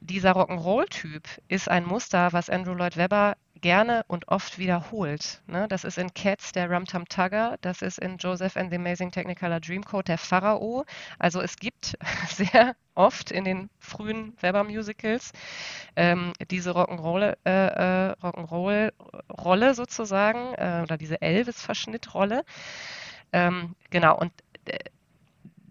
dieser 0.00 0.32
Rock'n'Roll-Typ 0.32 1.24
ist 1.48 1.68
ein 1.68 1.84
Muster, 1.84 2.32
was 2.32 2.48
Andrew 2.48 2.74
Lloyd 2.74 2.96
Webber 2.96 3.36
gerne 3.60 4.04
und 4.08 4.28
oft 4.28 4.58
wiederholt. 4.58 5.42
Ne? 5.46 5.66
Das 5.68 5.84
ist 5.84 5.98
in 5.98 6.12
Cats 6.14 6.52
der 6.52 6.70
Rum 6.70 6.84
Tum 6.84 7.08
Tugger, 7.08 7.56
das 7.60 7.82
ist 7.82 7.98
in 7.98 8.16
Joseph 8.18 8.56
and 8.56 8.70
the 8.70 8.76
Amazing 8.76 9.10
Technicolor 9.10 9.60
Dreamcoat 9.60 10.08
der 10.08 10.18
Pharao. 10.18 10.84
Also 11.18 11.40
es 11.40 11.56
gibt 11.56 11.98
sehr 12.28 12.76
oft 12.94 13.30
in 13.30 13.44
den 13.44 13.70
frühen 13.78 14.36
Webber-Musicals 14.40 15.32
ähm, 15.96 16.32
diese 16.50 16.70
Rock'n'Roll 16.70 17.36
äh, 17.44 18.10
äh, 18.10 18.12
Rock'n'Roll-Rolle 18.22 19.74
sozusagen 19.74 20.54
äh, 20.54 20.80
oder 20.82 20.96
diese 20.96 21.20
Elvis-Verschnittrolle. 21.20 22.44
Ähm, 23.32 23.74
genau, 23.90 24.18
und 24.18 24.32
äh, 24.66 24.78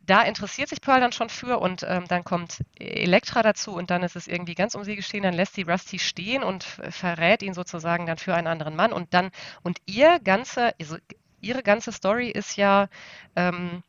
da 0.07 0.23
interessiert 0.23 0.69
sich 0.69 0.81
Pearl 0.81 1.01
dann 1.01 1.11
schon 1.11 1.29
für 1.29 1.59
und 1.59 1.85
ähm, 1.87 2.05
dann 2.07 2.23
kommt 2.23 2.63
Elektra 2.79 3.43
dazu 3.43 3.73
und 3.75 3.91
dann 3.91 4.03
ist 4.03 4.15
es 4.15 4.27
irgendwie 4.27 4.55
ganz 4.55 4.73
um 4.73 4.83
sie 4.83 4.95
geschehen, 4.95 5.23
dann 5.23 5.33
lässt 5.33 5.53
sie 5.53 5.63
Rusty 5.63 5.99
stehen 5.99 6.43
und 6.43 6.63
verrät 6.63 7.43
ihn 7.43 7.53
sozusagen 7.53 8.05
dann 8.05 8.17
für 8.17 8.33
einen 8.33 8.47
anderen 8.47 8.75
Mann 8.75 8.93
und 8.93 9.13
dann, 9.13 9.31
und 9.63 9.79
ihr 9.85 10.19
ganze, 10.19 10.73
also 10.79 10.97
ihre 11.41 11.61
ganze 11.61 11.91
Story 11.91 12.29
ist 12.29 12.55
ja, 12.55 12.87
ähm, 13.35 13.83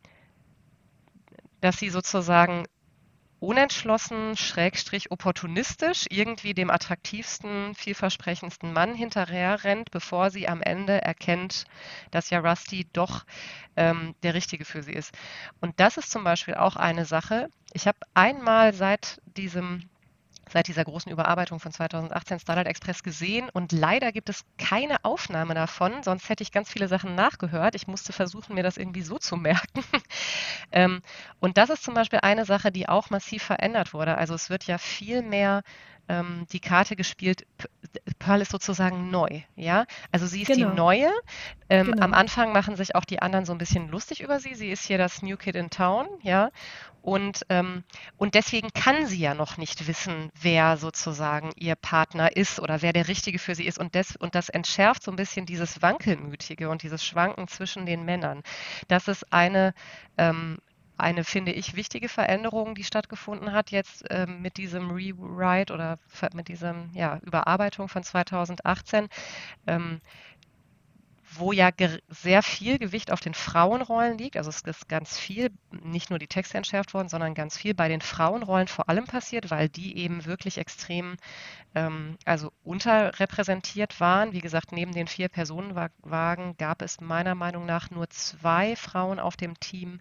dass 1.61 1.79
sie 1.79 1.89
sozusagen 1.89 2.64
unentschlossen, 3.41 4.36
schrägstrich 4.36 5.11
opportunistisch 5.11 6.07
irgendwie 6.11 6.55
dem 6.55 6.70
attraktivsten, 6.70 7.74
vielversprechendsten 7.74 8.72
Mann 8.72 8.95
hinterher 8.95 9.64
rennt, 9.64 9.91
bevor 9.91 10.30
sie 10.30 10.49
am 10.49 10.61
Ende 10.62 11.01
erkennt, 11.03 11.64
dass 12.11 12.30
ja 12.30 12.41
Rusty 12.41 12.86
doch 12.93 13.24
ähm, 13.76 14.14
der 14.22 14.34
Richtige 14.34 14.64
für 14.64 14.82
sie 14.82 14.93
ist. 14.93 15.12
Und 15.61 15.78
das 15.80 15.97
ist 15.97 16.11
zum 16.11 16.24
Beispiel 16.24 16.55
auch 16.55 16.76
eine 16.76 17.05
Sache. 17.05 17.49
Ich 17.72 17.86
habe 17.86 17.99
einmal 18.14 18.72
seit 18.74 19.20
diesem 19.36 19.89
seit 20.53 20.68
dieser 20.68 20.84
großen 20.84 21.11
Überarbeitung 21.11 21.61
von 21.61 21.72
2018 21.72 22.40
Starlight 22.40 22.66
Express 22.66 23.03
gesehen 23.03 23.49
und 23.53 23.72
leider 23.72 24.12
gibt 24.12 24.28
es 24.28 24.44
keine 24.59 25.05
Aufnahme 25.05 25.55
davon, 25.55 26.03
sonst 26.03 26.28
hätte 26.28 26.42
ich 26.42 26.53
ganz 26.53 26.70
viele 26.70 26.88
Sachen 26.88 27.14
nachgehört. 27.14 27.74
Ich 27.74 27.86
musste 27.86 28.12
versuchen, 28.12 28.55
mir 28.55 28.62
das 28.62 28.76
irgendwie 28.76 29.03
so 29.03 29.18
zu 29.18 29.36
merken. 29.36 29.82
ähm, 30.72 31.03
und 31.40 31.59
das 31.59 31.70
ist 31.70 31.84
zum 31.84 31.94
Beispiel 31.94 32.20
eine 32.22 32.44
Sache, 32.44 32.72
die 32.72 32.88
auch 32.88 33.11
massiv 33.11 33.42
verändert 33.42 33.94
wurde. 33.94 34.16
Also 34.18 34.34
es 34.34 34.51
wird 34.51 34.64
ja 34.64 34.78
viel 34.78 35.22
mehr 35.22 35.62
ähm, 36.09 36.46
die 36.52 36.61
Karte 36.61 36.96
gespielt, 36.96 37.46
Pearl 38.18 38.40
ist 38.40 38.50
sozusagen 38.50 39.11
neu, 39.11 39.42
ja. 39.56 39.86
Also 40.11 40.26
sie 40.26 40.42
ist 40.42 40.48
genau. 40.48 40.70
die 40.70 40.76
neue. 40.76 41.11
Ähm, 41.68 41.92
genau. 41.92 42.02
Am 42.02 42.14
Anfang 42.14 42.52
machen 42.52 42.76
sich 42.76 42.94
auch 42.94 43.04
die 43.04 43.20
anderen 43.20 43.44
so 43.44 43.52
ein 43.52 43.59
bisschen 43.59 43.88
lustig 43.88 44.20
über 44.20 44.40
sie. 44.40 44.54
Sie 44.54 44.70
ist 44.70 44.84
hier 44.84 44.98
das 44.98 45.22
New 45.22 45.36
Kid 45.36 45.54
in 45.54 45.70
Town, 45.70 46.09
ja. 46.22 46.50
Und, 47.02 47.46
ähm, 47.48 47.84
und 48.16 48.34
deswegen 48.34 48.70
kann 48.74 49.06
sie 49.06 49.20
ja 49.20 49.34
noch 49.34 49.56
nicht 49.56 49.86
wissen, 49.86 50.30
wer 50.40 50.76
sozusagen 50.76 51.52
ihr 51.56 51.74
Partner 51.74 52.36
ist 52.36 52.61
oder 52.61 52.82
wer 52.82 52.92
der 52.92 53.09
Richtige 53.09 53.38
für 53.38 53.54
sie 53.54 53.66
ist. 53.66 53.78
Und 53.78 53.94
das, 53.94 54.16
und 54.16 54.34
das 54.34 54.48
entschärft 54.48 55.02
so 55.02 55.11
ein 55.11 55.16
bisschen 55.16 55.46
dieses 55.46 55.80
Wankelmütige 55.80 56.68
und 56.68 56.82
dieses 56.82 57.04
Schwanken 57.04 57.48
zwischen 57.48 57.86
den 57.86 58.04
Männern. 58.04 58.42
Das 58.88 59.09
ist 59.09 59.32
eine 59.32 59.74
ähm, 60.18 60.59
eine, 60.99 61.24
finde 61.24 61.53
ich, 61.53 61.76
wichtige 61.76 62.09
Veränderung, 62.09 62.74
die 62.74 62.84
stattgefunden 62.84 63.53
hat 63.53 63.70
jetzt 63.70 64.05
ähm, 64.11 64.42
mit 64.42 64.57
diesem 64.57 64.90
Rewrite 64.90 65.72
oder 65.72 65.99
mit 66.34 66.49
diesem 66.49 66.90
ja, 66.92 67.18
Überarbeitung 67.22 67.88
von 67.88 68.03
2018. 68.03 69.09
Ähm, 69.66 70.01
wo 71.39 71.53
ja 71.53 71.70
sehr 72.09 72.43
viel 72.43 72.78
Gewicht 72.78 73.12
auf 73.12 73.20
den 73.20 73.34
Frauenrollen 73.34 74.18
liegt. 74.18 74.36
Also 74.36 74.51
es 74.51 74.61
ist 74.62 74.89
ganz 74.89 75.18
viel, 75.18 75.51
nicht 75.70 76.11
nur 76.11 76.18
die 76.18 76.26
Texte 76.26 76.57
entschärft 76.57 76.95
worden, 76.95 77.09
sondern 77.09 77.34
ganz 77.34 77.57
viel 77.57 77.74
bei 77.74 77.89
den 77.89 78.01
Frauenrollen 78.01 78.68
vor 78.68 78.89
allem 78.89 79.05
passiert, 79.05 79.51
weil 79.51 79.68
die 79.68 79.97
eben 79.97 80.24
wirklich 80.24 80.59
extrem 80.59 81.16
ähm, 81.74 82.16
also 82.24 82.53
unterrepräsentiert 82.64 84.01
waren. 84.01 84.32
Wie 84.32 84.41
gesagt, 84.41 84.72
neben 84.72 84.93
den 84.93 85.07
vier 85.07 85.28
Personenwagen 85.28 86.57
gab 86.57 86.82
es 86.82 87.01
meiner 87.01 87.34
Meinung 87.34 87.66
nach 87.66 87.91
nur 87.91 88.09
zwei 88.11 88.76
Frauen 88.76 89.20
auf 89.20 89.36
dem 89.36 89.59
Team 89.61 90.01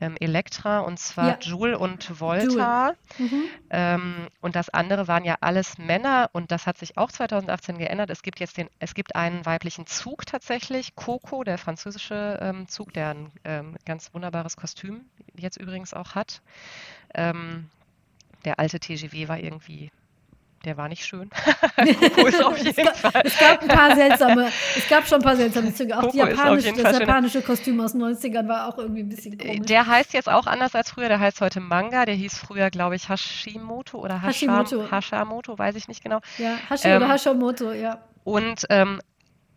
ähm, 0.00 0.16
Elektra, 0.18 0.80
und 0.80 0.98
zwar 0.98 1.28
ja. 1.28 1.38
Joule 1.40 1.78
und 1.78 2.20
Volta. 2.20 2.94
Mhm. 3.18 3.44
Ähm, 3.70 4.14
und 4.40 4.56
das 4.56 4.68
andere 4.68 5.06
waren 5.06 5.24
ja 5.24 5.36
alles 5.40 5.78
Männer 5.78 6.30
und 6.32 6.50
das 6.50 6.66
hat 6.66 6.78
sich 6.78 6.98
auch 6.98 7.12
2018 7.12 7.78
geändert. 7.78 8.10
Es 8.10 8.22
gibt 8.22 8.40
jetzt 8.40 8.56
den, 8.56 8.68
es 8.78 8.94
gibt 8.94 9.14
einen 9.14 9.46
weiblichen 9.46 9.86
Zug 9.86 10.26
tatsächlich, 10.26 10.71
Coco, 10.94 11.44
der 11.44 11.58
französische 11.58 12.38
ähm, 12.40 12.68
Zug, 12.68 12.92
der 12.92 13.10
ein 13.10 13.32
ähm, 13.44 13.76
ganz 13.84 14.12
wunderbares 14.14 14.56
Kostüm 14.56 15.06
jetzt 15.36 15.56
übrigens 15.56 15.94
auch 15.94 16.14
hat. 16.14 16.42
Ähm, 17.14 17.68
der 18.44 18.58
alte 18.58 18.80
TGW 18.80 19.28
war 19.28 19.38
irgendwie 19.38 19.90
der 20.64 20.76
war 20.76 20.88
nicht 20.88 21.04
schön. 21.04 21.28
Coco 21.76 22.26
ist 22.26 22.44
auf 22.44 22.56
jeden 22.56 22.86
es 22.88 23.00
Fall. 23.00 23.22
es 23.24 23.38
gab 23.38 23.62
ein 23.62 23.68
paar 23.68 23.96
seltsame, 23.96 24.48
es 24.76 24.88
gab 24.88 25.06
schon 25.06 25.18
ein 25.18 25.24
paar 25.24 25.36
seltsame 25.36 25.74
Züge. 25.74 25.98
Auch 25.98 26.14
Japanisch, 26.14 26.64
das 26.64 26.98
japanische 26.98 27.42
Kostüm 27.42 27.80
aus 27.80 27.92
den 27.92 28.02
90ern 28.02 28.46
war 28.46 28.68
auch 28.68 28.78
irgendwie 28.78 29.00
ein 29.00 29.08
bisschen 29.08 29.36
komisch. 29.36 29.66
Der 29.66 29.86
heißt 29.86 30.12
jetzt 30.12 30.28
auch 30.28 30.46
anders 30.46 30.74
als 30.74 30.90
früher, 30.90 31.08
der 31.08 31.18
heißt 31.18 31.40
heute 31.40 31.60
Manga, 31.60 32.04
der 32.04 32.14
hieß 32.14 32.38
früher, 32.38 32.70
glaube 32.70 32.94
ich, 32.94 33.08
Hashimoto 33.08 33.98
oder 33.98 34.22
Hasham, 34.22 34.56
Hashimoto. 34.56 34.90
Hashamoto, 34.90 35.58
weiß 35.58 35.74
ich 35.74 35.88
nicht 35.88 36.02
genau. 36.02 36.20
Ja, 36.38 36.56
Hashi 36.70 36.88
ähm, 36.88 36.96
oder 36.98 37.12
Hashimoto, 37.12 37.72
ja. 37.72 37.98
Und, 38.24 38.66
ähm, 38.70 39.00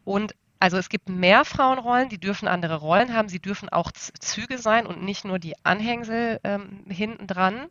und 0.05 0.33
also 0.65 0.77
es 0.77 0.89
gibt 0.89 1.09
mehr 1.09 1.45
Frauenrollen, 1.45 2.09
die 2.09 2.17
dürfen 2.17 2.47
andere 2.47 2.77
Rollen 2.77 3.13
haben. 3.13 3.29
Sie 3.29 3.37
dürfen 3.39 3.69
auch 3.69 3.91
Züge 3.91 4.57
sein 4.57 4.87
und 4.87 5.03
nicht 5.03 5.23
nur 5.23 5.37
die 5.37 5.53
Anhängsel 5.63 6.39
ähm, 6.43 6.83
hinten 6.89 7.27
dran. 7.27 7.67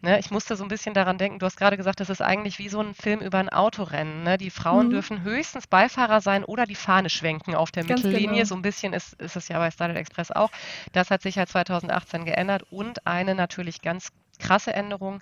Ne, 0.00 0.20
ich 0.20 0.30
musste 0.30 0.54
so 0.54 0.62
ein 0.64 0.68
bisschen 0.68 0.94
daran 0.94 1.18
denken, 1.18 1.40
du 1.40 1.46
hast 1.46 1.56
gerade 1.56 1.76
gesagt, 1.76 1.98
das 1.98 2.08
ist 2.08 2.22
eigentlich 2.22 2.60
wie 2.60 2.68
so 2.68 2.80
ein 2.80 2.94
Film 2.94 3.18
über 3.18 3.38
ein 3.38 3.48
Autorennen. 3.48 4.22
Ne? 4.22 4.38
Die 4.38 4.50
Frauen 4.50 4.86
mhm. 4.86 4.90
dürfen 4.90 5.22
höchstens 5.24 5.66
Beifahrer 5.66 6.20
sein 6.20 6.44
oder 6.44 6.66
die 6.66 6.76
Fahne 6.76 7.10
schwenken 7.10 7.56
auf 7.56 7.72
der 7.72 7.82
Ganz 7.82 8.04
Mittellinie. 8.04 8.36
Genau. 8.36 8.44
So 8.46 8.54
ein 8.54 8.62
bisschen 8.62 8.92
ist, 8.92 9.14
ist 9.14 9.34
es 9.34 9.48
ja 9.48 9.58
bei 9.58 9.72
Starlight 9.72 9.96
Express 9.96 10.30
auch. 10.30 10.52
Das 10.92 11.10
hat 11.10 11.22
sich 11.22 11.34
ja 11.34 11.46
2018 11.46 12.26
geändert. 12.26 12.62
Und 12.70 13.08
eine 13.08 13.34
natürlich 13.34 13.82
ganz 13.82 14.12
krasse 14.38 14.72
Änderung 14.72 15.20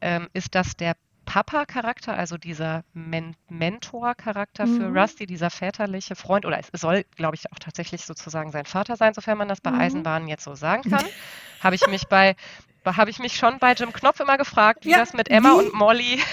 ähm, 0.00 0.28
ist, 0.34 0.54
dass 0.54 0.76
der 0.76 0.94
Papa-Charakter, 1.30 2.16
also 2.16 2.38
dieser 2.38 2.82
Men 2.92 3.36
Mentor-Charakter 3.48 4.66
mhm. 4.66 4.80
für 4.80 5.00
Rusty, 5.00 5.26
dieser 5.26 5.48
väterliche 5.48 6.16
Freund, 6.16 6.44
oder 6.44 6.58
es 6.58 6.80
soll, 6.80 7.04
glaube 7.14 7.36
ich, 7.36 7.52
auch 7.52 7.60
tatsächlich 7.60 8.04
sozusagen 8.04 8.50
sein 8.50 8.64
Vater 8.64 8.96
sein, 8.96 9.14
sofern 9.14 9.38
man 9.38 9.46
das 9.46 9.60
bei 9.60 9.70
mhm. 9.70 9.78
Eisenbahnen 9.78 10.26
jetzt 10.26 10.42
so 10.42 10.56
sagen 10.56 10.90
kann, 10.90 11.04
habe 11.62 11.76
ich 11.76 11.86
mich 11.86 12.08
bei 12.08 12.34
habe 12.84 13.10
ich 13.10 13.20
mich 13.20 13.36
schon 13.36 13.60
bei 13.60 13.74
Jim 13.74 13.92
Knopf 13.92 14.18
immer 14.18 14.38
gefragt, 14.38 14.84
wie 14.84 14.90
ja, 14.90 14.98
das 14.98 15.12
mit 15.12 15.30
Emma 15.30 15.50
wie, 15.50 15.66
und 15.66 15.74
Molly. 15.74 16.20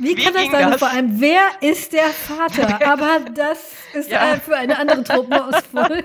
Wie, 0.00 0.16
wie 0.16 0.22
kann 0.22 0.32
das 0.32 0.48
sein? 0.52 0.70
Das? 0.70 0.78
Vor 0.78 0.90
allem, 0.90 1.20
wer 1.20 1.42
ist 1.60 1.92
der 1.92 2.10
Vater? 2.10 2.78
Aber 2.88 3.18
das 3.34 3.58
ist 3.94 4.08
ja. 4.08 4.34
äh, 4.34 4.38
für 4.38 4.56
eine 4.56 4.78
andere 4.78 5.02
Truppenausfolge. 5.02 6.04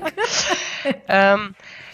ähm, 1.08 1.54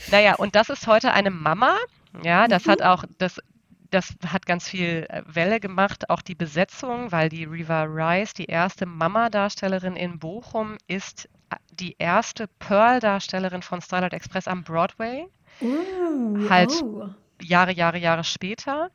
naja, 0.09 0.35
und 0.35 0.55
das 0.55 0.69
ist 0.69 0.87
heute 0.87 1.11
eine 1.11 1.29
Mama. 1.29 1.75
Ja, 2.23 2.47
das 2.47 2.65
mhm. 2.65 2.71
hat 2.71 2.81
auch, 2.83 3.03
das 3.17 3.41
das 3.89 4.15
hat 4.25 4.45
ganz 4.45 4.67
viel 4.67 5.05
äh, 5.09 5.23
Welle 5.25 5.59
gemacht, 5.59 6.09
auch 6.09 6.21
die 6.21 6.35
Besetzung, 6.35 7.11
weil 7.11 7.29
die 7.29 7.43
Riva 7.43 7.83
Rice, 7.83 8.33
die 8.33 8.45
erste 8.45 8.85
Mama-Darstellerin 8.85 9.95
in 9.95 10.19
Bochum, 10.19 10.77
ist 10.87 11.29
äh, 11.49 11.55
die 11.71 11.95
erste 11.97 12.47
Pearl-Darstellerin 12.47 13.61
von 13.61 13.81
Starlight 13.81 14.13
Express 14.13 14.47
am 14.47 14.63
Broadway. 14.63 15.27
Uh, 15.61 16.49
halt 16.49 16.71
oh. 16.83 17.09
Jahre, 17.41 17.73
Jahre, 17.73 17.97
Jahre 17.97 18.23
später. 18.23 18.91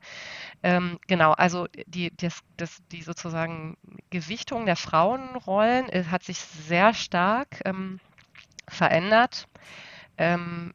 Ähm, 0.63 0.99
genau, 1.07 1.33
also 1.33 1.67
die, 1.87 2.15
das, 2.17 2.41
das, 2.57 2.79
die 2.93 3.03
sozusagen 3.03 3.77
Gewichtung 4.11 4.67
der 4.67 4.77
Frauenrollen 4.77 5.89
äh, 5.89 6.05
hat 6.05 6.23
sich 6.23 6.39
sehr 6.39 6.95
stark 6.95 7.61
ähm, 7.65 8.01
verändert. 8.69 9.47
Ähm, 10.17 10.75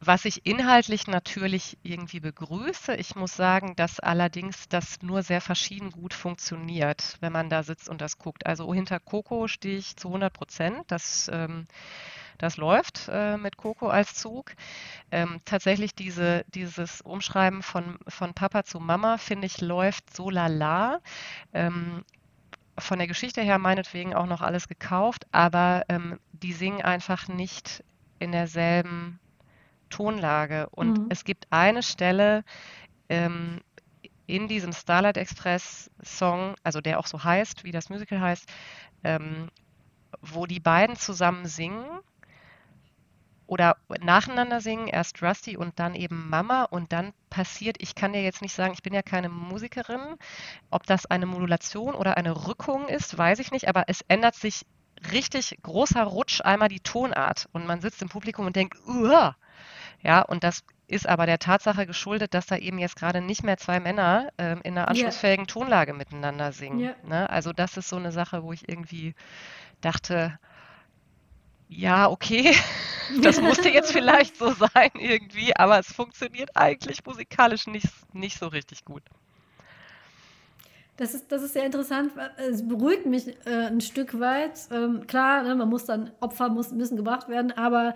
was 0.00 0.24
ich 0.24 0.46
inhaltlich 0.46 1.06
natürlich 1.06 1.76
irgendwie 1.82 2.20
begrüße. 2.20 2.94
Ich 2.94 3.16
muss 3.16 3.34
sagen, 3.34 3.74
dass 3.76 3.98
allerdings 3.98 4.68
das 4.68 5.02
nur 5.02 5.22
sehr 5.22 5.40
verschieden 5.40 5.90
gut 5.90 6.14
funktioniert, 6.14 7.16
wenn 7.20 7.32
man 7.32 7.50
da 7.50 7.62
sitzt 7.62 7.88
und 7.88 8.00
das 8.00 8.18
guckt. 8.18 8.46
Also 8.46 8.72
hinter 8.72 9.00
Coco 9.00 9.48
stehe 9.48 9.78
ich 9.78 9.96
zu 9.96 10.08
100 10.08 10.32
Prozent. 10.32 10.84
Das, 10.88 11.28
ähm, 11.32 11.66
das 12.38 12.56
läuft 12.56 13.08
äh, 13.10 13.36
mit 13.36 13.56
Coco 13.56 13.88
als 13.88 14.14
Zug. 14.14 14.52
Ähm, 15.10 15.40
tatsächlich 15.44 15.94
diese, 15.94 16.44
dieses 16.54 17.00
Umschreiben 17.00 17.62
von, 17.62 17.98
von 18.06 18.34
Papa 18.34 18.64
zu 18.64 18.78
Mama, 18.78 19.18
finde 19.18 19.46
ich, 19.46 19.60
läuft 19.60 20.14
so 20.14 20.30
lala. 20.30 21.00
Ähm, 21.52 22.04
von 22.78 22.98
der 22.98 23.08
Geschichte 23.08 23.42
her 23.42 23.58
meinetwegen 23.58 24.14
auch 24.14 24.26
noch 24.26 24.40
alles 24.40 24.68
gekauft, 24.68 25.26
aber 25.32 25.84
ähm, 25.88 26.20
die 26.32 26.52
singen 26.52 26.82
einfach 26.82 27.26
nicht 27.26 27.82
in 28.20 28.30
derselben 28.30 29.18
Tonlage. 29.88 30.68
Und 30.70 30.98
mhm. 30.98 31.06
es 31.10 31.24
gibt 31.24 31.46
eine 31.50 31.82
Stelle 31.82 32.44
ähm, 33.08 33.60
in 34.26 34.46
diesem 34.46 34.72
Starlight 34.72 35.16
Express 35.16 35.90
Song, 36.02 36.54
also 36.62 36.80
der 36.80 37.00
auch 37.00 37.06
so 37.06 37.24
heißt, 37.24 37.64
wie 37.64 37.72
das 37.72 37.88
Musical 37.88 38.20
heißt, 38.20 38.48
ähm, 39.02 39.48
wo 40.20 40.46
die 40.46 40.60
beiden 40.60 40.96
zusammen 40.96 41.46
singen 41.46 41.86
oder 43.46 43.78
nacheinander 44.00 44.60
singen, 44.60 44.88
erst 44.88 45.22
Rusty 45.22 45.56
und 45.56 45.78
dann 45.78 45.94
eben 45.94 46.28
Mama 46.28 46.64
und 46.64 46.92
dann 46.92 47.14
passiert, 47.30 47.76
ich 47.80 47.94
kann 47.94 48.12
dir 48.12 48.22
jetzt 48.22 48.42
nicht 48.42 48.54
sagen, 48.54 48.74
ich 48.74 48.82
bin 48.82 48.92
ja 48.92 49.00
keine 49.00 49.30
Musikerin, 49.30 50.16
ob 50.70 50.84
das 50.86 51.06
eine 51.06 51.24
Modulation 51.24 51.94
oder 51.94 52.18
eine 52.18 52.46
Rückung 52.46 52.88
ist, 52.88 53.16
weiß 53.16 53.38
ich 53.38 53.50
nicht, 53.50 53.66
aber 53.66 53.84
es 53.86 54.02
ändert 54.08 54.34
sich 54.34 54.66
richtig 55.12 55.58
großer 55.62 56.02
Rutsch 56.02 56.42
einmal 56.42 56.68
die 56.68 56.80
Tonart 56.80 57.48
und 57.52 57.66
man 57.66 57.80
sitzt 57.80 58.02
im 58.02 58.10
Publikum 58.10 58.46
und 58.46 58.56
denkt, 58.56 58.76
Uah! 58.86 59.36
Ja, 60.02 60.22
und 60.22 60.44
das 60.44 60.62
ist 60.86 61.06
aber 61.06 61.26
der 61.26 61.38
Tatsache 61.38 61.86
geschuldet, 61.86 62.34
dass 62.34 62.46
da 62.46 62.56
eben 62.56 62.78
jetzt 62.78 62.96
gerade 62.96 63.20
nicht 63.20 63.44
mehr 63.44 63.58
zwei 63.58 63.78
Männer 63.78 64.30
ähm, 64.38 64.60
in 64.64 64.76
einer 64.76 64.88
anschlussfähigen 64.88 65.44
yeah. 65.44 65.52
Tonlage 65.52 65.92
miteinander 65.92 66.52
singen. 66.52 66.80
Yeah. 66.80 66.96
Ne? 67.04 67.30
Also 67.30 67.52
das 67.52 67.76
ist 67.76 67.88
so 67.88 67.96
eine 67.96 68.10
Sache, 68.10 68.42
wo 68.42 68.52
ich 68.52 68.68
irgendwie 68.68 69.14
dachte, 69.80 70.38
ja, 71.68 72.08
okay, 72.08 72.54
das 73.22 73.40
musste 73.40 73.68
jetzt 73.68 73.92
vielleicht 73.92 74.36
so 74.36 74.52
sein 74.52 74.90
irgendwie, 74.94 75.54
aber 75.54 75.78
es 75.78 75.92
funktioniert 75.92 76.56
eigentlich 76.56 77.04
musikalisch 77.04 77.66
nicht, 77.66 77.88
nicht 78.14 78.38
so 78.38 78.46
richtig 78.48 78.84
gut. 78.84 79.02
Das 80.96 81.14
ist, 81.14 81.30
das 81.30 81.42
ist 81.42 81.52
sehr 81.52 81.64
interessant. 81.64 82.12
Es 82.38 82.66
beruhigt 82.66 83.06
mich 83.06 83.28
äh, 83.46 83.66
ein 83.66 83.80
Stück 83.80 84.18
weit. 84.18 84.58
Ähm, 84.72 85.06
klar, 85.06 85.44
ne, 85.44 85.54
man 85.54 85.68
muss 85.68 85.84
dann, 85.84 86.10
Opfer 86.18 86.48
muss, 86.48 86.72
müssen 86.72 86.96
gebracht 86.96 87.28
werden, 87.28 87.52
aber 87.52 87.94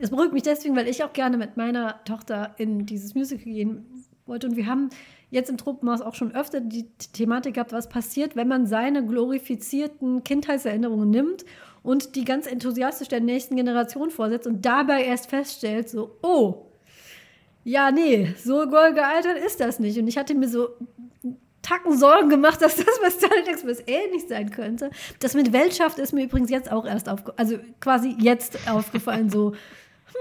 es 0.00 0.10
beruhigt 0.10 0.32
mich 0.32 0.42
deswegen, 0.42 0.76
weil 0.76 0.88
ich 0.88 1.04
auch 1.04 1.12
gerne 1.12 1.36
mit 1.36 1.56
meiner 1.56 2.02
Tochter 2.04 2.54
in 2.56 2.86
dieses 2.86 3.14
Musical 3.14 3.44
gehen 3.44 4.04
wollte. 4.26 4.46
Und 4.46 4.56
wir 4.56 4.66
haben 4.66 4.88
jetzt 5.30 5.50
im 5.50 5.58
Tropenhaus 5.58 6.00
auch 6.00 6.14
schon 6.14 6.34
öfter 6.34 6.60
die 6.60 6.88
Thematik 7.12 7.54
gehabt, 7.54 7.72
was 7.72 7.88
passiert, 7.88 8.34
wenn 8.34 8.48
man 8.48 8.66
seine 8.66 9.04
glorifizierten 9.04 10.24
Kindheitserinnerungen 10.24 11.10
nimmt 11.10 11.44
und 11.82 12.16
die 12.16 12.24
ganz 12.24 12.46
enthusiastisch 12.46 13.08
der 13.08 13.20
nächsten 13.20 13.56
Generation 13.56 14.10
vorsetzt 14.10 14.46
und 14.46 14.64
dabei 14.64 15.04
erst 15.04 15.28
feststellt, 15.28 15.88
so, 15.88 16.16
oh, 16.22 16.66
ja, 17.62 17.90
nee, 17.90 18.34
so 18.42 18.66
gealtert 18.68 19.38
ist 19.44 19.60
das 19.60 19.78
nicht. 19.78 19.98
Und 19.98 20.08
ich 20.08 20.16
hatte 20.16 20.34
mir 20.34 20.48
so 20.48 20.70
Tacken 21.62 21.96
Sorgen 21.96 22.30
gemacht, 22.30 22.62
dass 22.62 22.76
das 22.76 23.00
bei 23.00 23.10
Starlight 23.10 23.48
Express 23.48 23.82
ähnlich 23.86 24.26
sein 24.28 24.50
könnte. 24.50 24.90
Das 25.20 25.34
mit 25.34 25.52
Weltschaft 25.52 25.98
ist 25.98 26.12
mir 26.12 26.24
übrigens 26.24 26.50
jetzt 26.50 26.72
auch 26.72 26.86
erst 26.86 27.08
aufgefallen, 27.08 27.38
also 27.38 27.58
quasi 27.80 28.16
jetzt 28.18 28.58
aufgefallen, 28.68 29.28
so, 29.28 29.52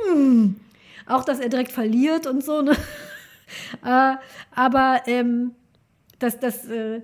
hm, 0.08 0.60
auch, 1.06 1.26
dass 1.26 1.40
er 1.40 1.50
direkt 1.50 1.72
verliert 1.72 2.28
und 2.28 2.44
so, 2.44 2.62
ne? 2.62 2.72
äh, 3.86 4.16
aber 4.52 5.02
ähm, 5.08 5.56
das, 6.20 6.40
das 6.40 6.66
äh, 6.68 7.02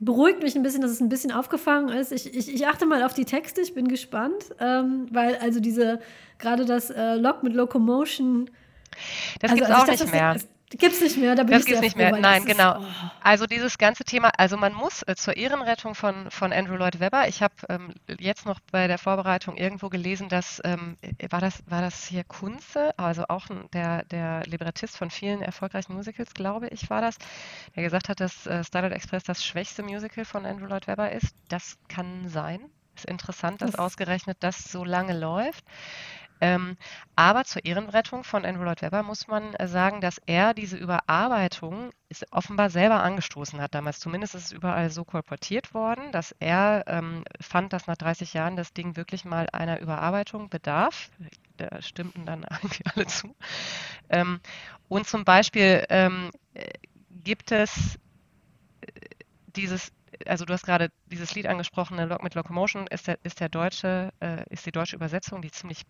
beruhigt 0.00 0.42
mich 0.42 0.56
ein 0.56 0.62
bisschen, 0.62 0.82
dass 0.82 0.90
es 0.90 1.00
ein 1.00 1.08
bisschen 1.08 1.32
aufgefangen 1.32 1.88
ist. 1.90 2.12
Ich, 2.12 2.34
ich, 2.34 2.52
ich 2.52 2.66
achte 2.66 2.86
mal 2.86 3.02
auf 3.04 3.14
die 3.14 3.24
Texte, 3.24 3.60
ich 3.60 3.74
bin 3.74 3.88
gespannt, 3.88 4.54
ähm, 4.58 5.06
weil 5.10 5.36
also 5.36 5.60
diese, 5.60 6.00
gerade 6.38 6.64
das 6.64 6.90
äh, 6.90 7.14
Log 7.14 7.42
mit 7.42 7.54
Locomotion. 7.54 8.50
Das 9.40 9.52
also, 9.52 9.64
gibt 9.64 9.70
es 9.70 9.76
auch 9.76 9.86
nicht 9.86 10.12
mehr. 10.12 10.34
Das, 10.34 10.48
Gibt 10.78 10.94
es 10.94 11.00
nicht 11.00 11.16
mehr, 11.18 11.34
da 11.34 11.42
bin 11.42 11.52
das 11.52 11.62
ich 11.62 11.66
gibt's 11.66 11.82
nicht 11.82 11.96
mehr. 11.96 12.16
Nein, 12.16 12.44
genau. 12.44 12.78
Ist, 12.78 12.86
oh. 12.86 13.10
Also 13.20 13.46
dieses 13.46 13.78
ganze 13.78 14.04
Thema, 14.04 14.30
also 14.38 14.56
man 14.56 14.72
muss 14.72 15.02
äh, 15.02 15.14
zur 15.14 15.36
Ehrenrettung 15.36 15.94
von, 15.94 16.30
von 16.30 16.52
Andrew 16.52 16.76
Lloyd 16.76 17.00
Webber, 17.00 17.28
ich 17.28 17.42
habe 17.42 17.54
ähm, 17.68 17.94
jetzt 18.18 18.46
noch 18.46 18.60
bei 18.70 18.86
der 18.86 18.98
Vorbereitung 18.98 19.56
irgendwo 19.56 19.88
gelesen, 19.88 20.28
dass, 20.28 20.60
ähm, 20.64 20.96
war, 21.30 21.40
das, 21.40 21.62
war 21.66 21.82
das 21.82 22.06
hier 22.06 22.24
Kunze, 22.24 22.98
also 22.98 23.24
auch 23.28 23.46
der, 23.72 24.04
der 24.04 24.44
Librettist 24.46 24.96
von 24.96 25.10
vielen 25.10 25.42
erfolgreichen 25.42 25.94
Musicals, 25.94 26.34
glaube 26.34 26.68
ich, 26.68 26.90
war 26.90 27.00
das, 27.00 27.18
der 27.76 27.82
gesagt 27.82 28.08
hat, 28.08 28.20
dass 28.20 28.46
äh, 28.46 28.64
Starlight 28.64 28.92
Express 28.92 29.24
das 29.24 29.44
schwächste 29.44 29.82
Musical 29.82 30.24
von 30.24 30.46
Andrew 30.46 30.66
Lloyd 30.66 30.86
Webber 30.86 31.12
ist. 31.12 31.34
Das 31.48 31.78
kann 31.88 32.28
sein. 32.28 32.60
Ist 32.94 33.06
interessant, 33.06 33.62
dass 33.62 33.72
das 33.72 33.80
ausgerechnet 33.80 34.38
das 34.40 34.70
so 34.70 34.84
lange 34.84 35.18
läuft. 35.18 35.64
Ähm, 36.42 36.76
aber 37.14 37.44
zur 37.44 37.64
Ehrenrettung 37.64 38.24
von 38.24 38.44
Andrew 38.44 38.64
Lloyd 38.64 38.82
Webber 38.82 39.04
muss 39.04 39.28
man 39.28 39.54
äh, 39.54 39.68
sagen, 39.68 40.00
dass 40.00 40.18
er 40.26 40.54
diese 40.54 40.76
Überarbeitung 40.76 41.92
offenbar 42.32 42.68
selber 42.68 43.00
angestoßen 43.04 43.60
hat 43.60 43.76
damals. 43.76 44.00
Zumindest 44.00 44.34
ist 44.34 44.46
es 44.46 44.52
überall 44.52 44.90
so 44.90 45.04
kolportiert 45.04 45.72
worden, 45.72 46.10
dass 46.10 46.34
er 46.40 46.82
ähm, 46.88 47.22
fand, 47.40 47.72
dass 47.72 47.86
nach 47.86 47.96
30 47.96 48.34
Jahren 48.34 48.56
das 48.56 48.72
Ding 48.72 48.96
wirklich 48.96 49.24
mal 49.24 49.46
einer 49.52 49.80
Überarbeitung 49.80 50.48
bedarf. 50.48 51.10
Da 51.58 51.80
stimmten 51.80 52.26
dann 52.26 52.44
irgendwie 52.50 52.84
alle 52.92 53.06
zu. 53.06 53.36
Ähm, 54.08 54.40
und 54.88 55.06
zum 55.06 55.24
Beispiel 55.24 55.86
ähm, 55.90 56.32
gibt 57.22 57.52
es 57.52 58.00
äh, 58.80 58.90
dieses 59.54 59.92
also 60.26 60.44
du 60.44 60.52
hast 60.52 60.64
gerade 60.64 60.90
dieses 61.06 61.34
Lied 61.34 61.46
angesprochen, 61.46 61.98
Log 61.98 62.22
mit 62.22 62.34
Locomotion, 62.34 62.86
ist 62.88 63.08
der, 63.08 63.18
ist 63.22 63.40
der 63.40 63.48
deutsche, 63.48 64.12
äh, 64.20 64.44
ist 64.50 64.66
die 64.66 64.70
deutsche 64.70 64.94
Übersetzung, 64.94 65.42
die 65.42 65.50
ziemlich 65.50 65.84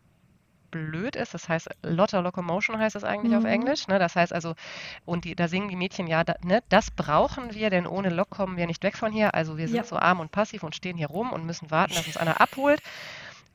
blöd 0.73 1.15
ist. 1.15 1.35
Das 1.35 1.49
heißt, 1.49 1.69
Lotta 1.82 2.19
Locomotion 2.19 2.77
heißt 2.77 2.97
es 2.97 3.05
eigentlich 3.05 3.31
mhm. 3.31 3.39
auf 3.39 3.44
Englisch. 3.44 3.86
Ne? 3.86 4.01
Das 4.01 4.16
heißt 4.16 4.32
also, 4.32 4.57
und 5.05 5.24
die, 5.24 5.36
da 5.36 5.47
singen 5.47 5.69
die 5.69 5.77
Mädchen, 5.77 6.09
ja, 6.09 6.24
da, 6.24 6.35
ne, 6.43 6.65
das 6.69 6.90
brauchen 6.90 7.55
wir, 7.55 7.70
denn 7.70 7.86
ohne 7.86 8.09
Lok 8.09 8.31
kommen 8.31 8.57
wir 8.57 8.66
nicht 8.66 8.82
weg 8.82 8.97
von 8.97 9.12
hier. 9.12 9.35
Also 9.35 9.57
wir 9.57 9.69
sind 9.69 9.77
ja. 9.77 9.85
so 9.85 9.97
arm 9.97 10.19
und 10.19 10.32
passiv 10.32 10.65
und 10.65 10.74
stehen 10.74 10.97
hier 10.97 11.07
rum 11.07 11.32
und 11.32 11.47
müssen 11.47 11.70
warten, 11.70 11.94
dass 11.94 12.09
uns 12.09 12.16
einer 12.16 12.40
abholt. 12.40 12.82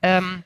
Ähm, 0.01 0.43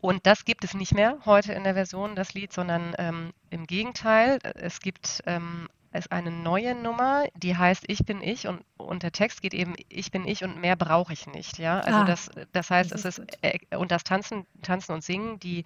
und 0.00 0.26
das 0.26 0.44
gibt 0.44 0.64
es 0.64 0.74
nicht 0.74 0.92
mehr 0.92 1.18
heute 1.24 1.52
in 1.52 1.64
der 1.64 1.74
Version, 1.74 2.16
das 2.16 2.34
Lied, 2.34 2.52
sondern 2.52 2.94
ähm, 2.98 3.32
im 3.50 3.66
Gegenteil, 3.66 4.38
es 4.56 4.80
gibt 4.80 5.22
ähm, 5.26 5.68
ist 5.98 6.12
eine 6.12 6.30
neue 6.30 6.74
Nummer, 6.74 7.24
die 7.36 7.56
heißt 7.56 7.84
Ich 7.88 8.04
bin 8.04 8.22
ich 8.22 8.46
und, 8.46 8.64
und 8.76 9.02
der 9.02 9.12
Text 9.12 9.42
geht 9.42 9.54
eben 9.54 9.74
Ich 9.88 10.10
bin 10.10 10.26
ich 10.26 10.44
und 10.44 10.60
mehr 10.60 10.76
brauche 10.76 11.12
ich 11.12 11.26
nicht. 11.26 11.58
Ja, 11.58 11.80
also 11.80 12.00
ah, 12.00 12.04
das, 12.04 12.30
das 12.52 12.70
heißt, 12.70 12.92
das 12.92 13.04
ist 13.04 13.18
es 13.18 13.24
ist 13.26 13.38
äh, 13.42 13.76
und 13.76 13.90
das 13.90 14.04
Tanzen, 14.04 14.46
Tanzen 14.62 14.92
und 14.92 15.04
Singen, 15.04 15.38
die 15.40 15.64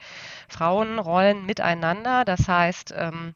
Frauenrollen 0.49 1.47
miteinander. 1.47 2.25
Das 2.25 2.49
heißt, 2.49 2.95
ähm, 2.97 3.33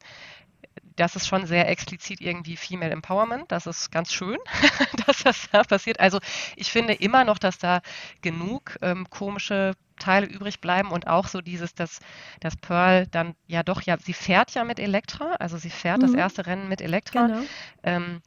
das 0.95 1.15
ist 1.15 1.27
schon 1.27 1.45
sehr 1.45 1.69
explizit 1.69 2.21
irgendwie 2.21 2.57
Female 2.57 2.91
Empowerment. 2.91 3.51
Das 3.51 3.65
ist 3.65 3.91
ganz 3.91 4.13
schön, 4.13 4.37
dass 5.05 5.23
das 5.23 5.49
da 5.51 5.63
passiert. 5.63 5.99
Also 5.99 6.19
ich 6.55 6.71
finde 6.71 6.93
immer 6.93 7.23
noch, 7.23 7.37
dass 7.37 7.57
da 7.57 7.81
genug 8.21 8.77
ähm, 8.81 9.09
komische 9.09 9.73
Teile 9.99 10.25
übrig 10.25 10.59
bleiben 10.59 10.91
und 10.91 11.07
auch 11.07 11.27
so 11.27 11.41
dieses, 11.41 11.75
dass, 11.75 11.99
dass 12.39 12.55
Pearl 12.57 13.07
dann 13.07 13.35
ja 13.47 13.63
doch, 13.63 13.81
ja, 13.81 13.97
sie 13.97 14.13
fährt 14.13 14.51
ja 14.51 14.63
mit 14.63 14.79
Elektra, 14.79 15.33
also 15.39 15.57
sie 15.57 15.69
fährt 15.69 15.99
mhm. 15.99 16.07
das 16.07 16.13
erste 16.13 16.45
Rennen 16.45 16.67
mit 16.67 16.81
Elektra. 16.81 17.27
Genau. 17.27 17.41
Ähm, 17.83 18.21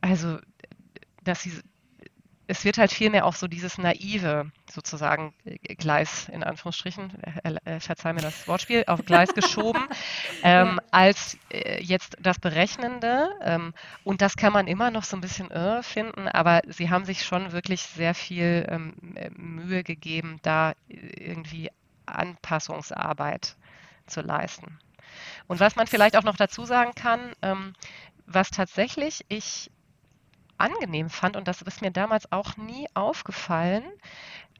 also, 0.00 0.38
dass 1.22 1.42
sie 1.42 1.52
es 2.46 2.64
wird 2.64 2.78
halt 2.78 2.92
vielmehr 2.92 3.24
auch 3.24 3.34
so 3.34 3.46
dieses 3.46 3.78
naive 3.78 4.50
sozusagen 4.70 5.34
äh, 5.44 5.74
Gleis 5.74 6.28
in 6.28 6.42
Anführungsstrichen, 6.42 7.12
äh, 7.42 7.54
äh, 7.64 7.80
verzeih 7.80 8.12
mir 8.12 8.20
das 8.20 8.46
Wortspiel, 8.46 8.84
auf 8.86 9.04
Gleis 9.04 9.28
geschoben, 9.34 9.86
ähm, 10.42 10.80
als 10.90 11.38
äh, 11.50 11.82
jetzt 11.82 12.16
das 12.20 12.38
Berechnende. 12.38 13.30
Ähm, 13.42 13.74
und 14.04 14.20
das 14.20 14.36
kann 14.36 14.52
man 14.52 14.66
immer 14.66 14.90
noch 14.90 15.04
so 15.04 15.16
ein 15.16 15.20
bisschen 15.20 15.50
äh, 15.50 15.82
finden, 15.82 16.28
aber 16.28 16.60
sie 16.68 16.90
haben 16.90 17.04
sich 17.04 17.24
schon 17.24 17.52
wirklich 17.52 17.82
sehr 17.82 18.14
viel 18.14 18.66
ähm, 18.68 18.94
Mühe 19.36 19.82
gegeben, 19.82 20.38
da 20.42 20.74
irgendwie 20.88 21.70
Anpassungsarbeit 22.06 23.56
zu 24.06 24.20
leisten. 24.20 24.78
Und 25.46 25.60
was 25.60 25.76
man 25.76 25.86
vielleicht 25.86 26.16
auch 26.16 26.24
noch 26.24 26.36
dazu 26.36 26.64
sagen 26.64 26.94
kann, 26.94 27.32
ähm, 27.42 27.74
was 28.26 28.50
tatsächlich 28.50 29.24
ich 29.28 29.70
angenehm 30.58 31.10
fand, 31.10 31.36
und 31.36 31.48
das 31.48 31.62
ist 31.62 31.82
mir 31.82 31.90
damals 31.90 32.30
auch 32.32 32.56
nie 32.56 32.86
aufgefallen, 32.94 33.84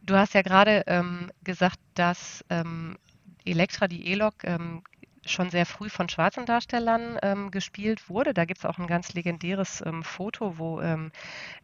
du 0.03 0.17
hast 0.17 0.35
ja 0.35 0.43
gerade 0.43 0.85
ähm, 0.87 1.31
gesagt, 1.43 1.79
dass 1.95 2.45
ähm, 2.51 2.97
Elektra, 3.45 3.89
die 3.89 4.09
E-Log, 4.09 4.35
ähm, 4.45 4.83
schon 5.27 5.51
sehr 5.51 5.67
früh 5.67 5.89
von 5.89 6.09
schwarzen 6.09 6.47
Darstellern 6.47 7.19
ähm, 7.23 7.51
gespielt 7.51 8.09
wurde. 8.09 8.35
Da 8.35 8.45
gibt 8.45 8.59
es 8.59 8.65
auch 8.65 8.79
ein 8.79 8.87
ganz 8.87 9.15
legendäres 9.15 9.83
ähm, 9.85 10.03
Foto, 10.03 10.59
wo 10.59 10.81
ähm, 10.81 11.13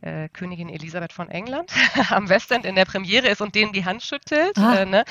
äh, 0.00 0.28
Königin 0.30 0.68
Elisabeth 0.68 1.12
von 1.12 1.28
England 1.28 1.70
am 2.10 2.28
Westend 2.28 2.64
in 2.64 2.74
der 2.74 2.84
Premiere 2.84 3.28
ist 3.28 3.40
und 3.40 3.54
denen 3.54 3.72
die 3.72 3.84
Hand 3.84 4.02
schüttelt. 4.02 4.56
Ah, 4.58 4.80
äh, 4.80 4.86
ne? 4.86 5.04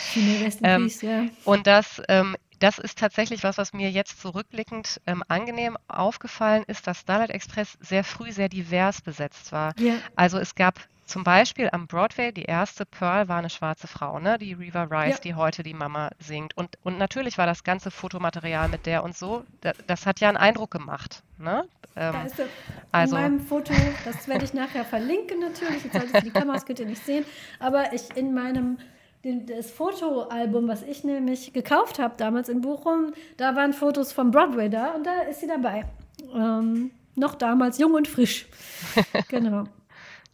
ähm, 0.64 0.84
Peace, 0.84 1.02
ja. 1.02 1.26
Und 1.46 1.68
das 1.68 2.02
ähm, 2.08 2.36
das 2.60 2.78
ist 2.78 2.98
tatsächlich 2.98 3.44
was, 3.44 3.58
was 3.58 3.74
mir 3.74 3.90
jetzt 3.90 4.22
zurückblickend 4.22 5.02
ähm, 5.08 5.24
angenehm 5.28 5.78
aufgefallen 5.88 6.64
ist, 6.68 6.88
dass 6.88 7.00
Starlight 7.00 7.32
Express 7.32 7.78
sehr 7.82 8.04
früh 8.04 8.32
sehr 8.32 8.50
divers 8.50 9.02
besetzt 9.02 9.52
war. 9.52 9.74
Yeah. 9.80 9.98
Also 10.16 10.38
es 10.38 10.56
gab 10.56 10.80
zum 11.10 11.24
Beispiel 11.24 11.70
am 11.72 11.88
Broadway, 11.88 12.32
die 12.32 12.44
erste 12.44 12.86
Pearl 12.86 13.28
war 13.28 13.40
eine 13.40 13.50
schwarze 13.50 13.88
Frau, 13.88 14.20
ne? 14.20 14.38
die 14.38 14.54
Riva 14.54 14.84
Rice, 14.84 15.16
ja. 15.16 15.22
die 15.24 15.34
heute 15.34 15.64
die 15.64 15.74
Mama 15.74 16.12
singt. 16.20 16.56
Und, 16.56 16.78
und 16.84 17.00
natürlich 17.00 17.40
war 17.40 17.48
das 17.48 17.64
ganze 17.64 17.90
Fotomaterial 17.90 18.70
mit 18.70 18.86
der 18.86 19.04
und 19.04 19.18
so, 19.18 19.44
das, 19.62 19.76
das 19.88 20.06
hat 20.06 20.20
ja 20.20 20.30
einen 20.30 20.38
Eindruck 20.38 20.70
gemacht. 20.70 21.24
Ne? 21.40 21.68
Ähm, 21.96 22.14
da 22.14 22.24
ist 22.24 22.40
er 22.40 22.46
also, 22.92 23.16
in 23.16 23.22
meinem 23.24 23.40
Foto, 23.40 23.74
das 24.06 24.28
werde 24.28 24.46
ich 24.46 24.54
nachher 24.54 24.86
verlinken 24.86 25.40
natürlich, 25.40 25.84
jetzt 25.84 25.94
solltest 25.94 26.16
du 26.16 26.22
die 26.22 26.32
Kameras 26.32 26.66
könnt 26.66 26.80
ihr 26.80 26.86
nicht 26.86 27.04
sehen, 27.04 27.26
aber 27.60 27.92
ich 27.94 28.16
in 28.16 28.36
meinem 28.36 28.78
den, 29.24 29.46
das 29.46 29.70
Fotoalbum, 29.72 30.68
was 30.68 30.84
ich 30.84 31.04
nämlich 31.04 31.52
gekauft 31.54 32.00
habe 32.00 32.16
damals 32.18 32.50
in 32.50 32.62
Bochum, 32.62 33.14
da 33.38 33.56
waren 33.56 33.74
Fotos 33.74 34.14
vom 34.14 34.32
Broadway 34.32 34.70
da 34.70 34.92
und 34.96 35.06
da 35.06 35.22
ist 35.24 35.42
sie 35.42 35.48
dabei. 35.48 35.86
Ähm, 36.34 36.92
noch 37.16 37.36
damals 37.36 37.78
jung 37.78 37.94
und 37.94 38.08
frisch. 38.08 38.48
genau. 39.28 39.66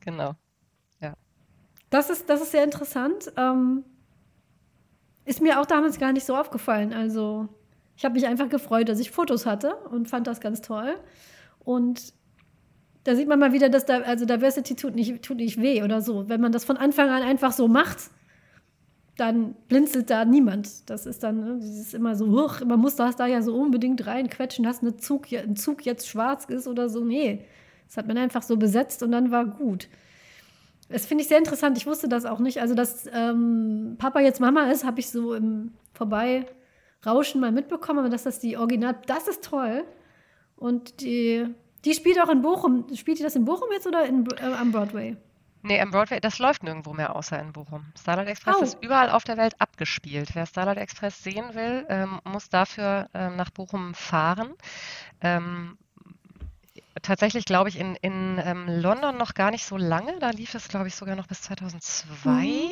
genau. 0.01 0.35
Ja. 1.01 1.13
Das 1.89 2.09
ist, 2.09 2.29
das 2.29 2.41
ist 2.41 2.51
sehr 2.51 2.63
interessant. 2.63 3.31
Ähm, 3.37 3.83
ist 5.25 5.41
mir 5.41 5.59
auch 5.59 5.65
damals 5.65 5.97
gar 5.97 6.13
nicht 6.13 6.25
so 6.25 6.35
aufgefallen. 6.35 6.93
Also, 6.93 7.47
ich 7.97 8.05
habe 8.05 8.13
mich 8.13 8.27
einfach 8.27 8.49
gefreut, 8.49 8.87
dass 8.87 8.99
ich 8.99 9.09
Fotos 9.09 9.47
hatte 9.47 9.75
und 9.89 10.07
fand 10.07 10.27
das 10.27 10.39
ganz 10.39 10.61
toll. 10.61 10.95
Und 11.59 12.13
da 13.03 13.15
sieht 13.15 13.27
man 13.27 13.39
mal 13.39 13.51
wieder, 13.51 13.69
dass 13.69 13.85
da, 13.85 14.01
also 14.01 14.25
Diversity 14.25 14.75
tut 14.75 14.95
nicht, 14.95 15.23
tut 15.23 15.37
nicht 15.37 15.59
weh 15.59 15.81
oder 15.81 16.01
so. 16.01 16.29
Wenn 16.29 16.41
man 16.41 16.51
das 16.51 16.65
von 16.65 16.77
Anfang 16.77 17.09
an 17.09 17.23
einfach 17.23 17.51
so 17.51 17.67
macht, 17.67 18.11
dann 19.17 19.55
blinzelt 19.67 20.09
da 20.09 20.25
niemand. 20.25 20.89
Das 20.89 21.05
ist 21.05 21.23
dann, 21.23 21.59
ne, 21.59 21.65
ist 21.65 21.93
immer 21.93 22.15
so, 22.15 22.27
huch, 22.27 22.65
man 22.65 22.79
muss 22.79 22.95
das 22.95 23.15
da 23.15 23.27
ja 23.27 23.41
so 23.41 23.55
unbedingt 23.55 24.05
reinquetschen, 24.05 24.63
dass 24.63 24.81
eine 24.81 24.97
Zug, 24.97 25.31
ein 25.31 25.55
Zug 25.55 25.85
jetzt 25.85 26.07
schwarz 26.07 26.45
ist 26.45 26.67
oder 26.67 26.89
so. 26.89 27.03
Nee, 27.03 27.45
das 27.87 27.97
hat 27.97 28.07
man 28.07 28.17
einfach 28.17 28.43
so 28.43 28.57
besetzt 28.57 29.03
und 29.03 29.11
dann 29.11 29.31
war 29.31 29.45
gut. 29.45 29.87
Das 30.89 31.05
finde 31.05 31.23
ich 31.23 31.27
sehr 31.27 31.37
interessant. 31.37 31.77
Ich 31.77 31.87
wusste 31.87 32.07
das 32.07 32.25
auch 32.25 32.39
nicht. 32.39 32.61
Also, 32.61 32.75
dass 32.75 33.09
ähm, 33.11 33.95
Papa 33.97 34.19
jetzt 34.19 34.39
Mama 34.39 34.69
ist, 34.69 34.85
habe 34.85 34.99
ich 34.99 35.09
so 35.09 35.33
im 35.33 35.73
Vorbeirauschen 35.93 37.41
mal 37.41 37.51
mitbekommen. 37.51 37.99
Aber 37.99 38.09
dass 38.09 38.23
das 38.23 38.39
die 38.39 38.57
Original, 38.57 38.95
das 39.07 39.27
ist 39.27 39.43
toll. 39.43 39.83
Und 40.55 41.01
die, 41.01 41.47
die 41.85 41.93
spielt 41.93 42.21
auch 42.21 42.29
in 42.29 42.41
Bochum. 42.41 42.85
Spielt 42.93 43.17
die 43.19 43.23
das 43.23 43.35
in 43.35 43.45
Bochum 43.45 43.69
jetzt 43.71 43.87
oder 43.87 44.05
in, 44.05 44.27
äh, 44.37 44.43
am 44.43 44.71
Broadway? 44.71 45.17
Nee, 45.65 45.81
am 45.81 45.89
Broadway, 45.89 46.19
das 46.19 46.37
läuft 46.37 46.61
nirgendwo 46.61 46.93
mehr 46.93 47.15
außer 47.15 47.39
in 47.39 47.51
Bochum. 47.51 47.91
Starlight 47.99 48.27
Express 48.27 48.57
oh. 48.59 48.63
ist 48.63 48.77
überall 48.83 49.09
auf 49.09 49.23
der 49.23 49.35
Welt 49.37 49.59
abgespielt. 49.59 50.35
Wer 50.35 50.45
Starlight 50.45 50.77
Express 50.77 51.23
sehen 51.23 51.55
will, 51.55 51.87
ähm, 51.89 52.21
muss 52.23 52.49
dafür 52.49 53.09
ähm, 53.15 53.35
nach 53.35 53.49
Bochum 53.49 53.95
fahren. 53.95 54.53
Ähm, 55.21 55.75
tatsächlich, 57.01 57.45
glaube 57.45 57.69
ich, 57.69 57.79
in, 57.79 57.95
in 57.95 58.39
ähm, 58.45 58.67
London 58.67 59.17
noch 59.17 59.33
gar 59.33 59.49
nicht 59.49 59.65
so 59.65 59.75
lange. 59.75 60.19
Da 60.19 60.29
lief 60.29 60.53
es, 60.53 60.67
glaube 60.67 60.87
ich, 60.87 60.93
sogar 60.93 61.15
noch 61.15 61.25
bis 61.25 61.41
2002. 61.41 62.29
Mhm. 62.29 62.69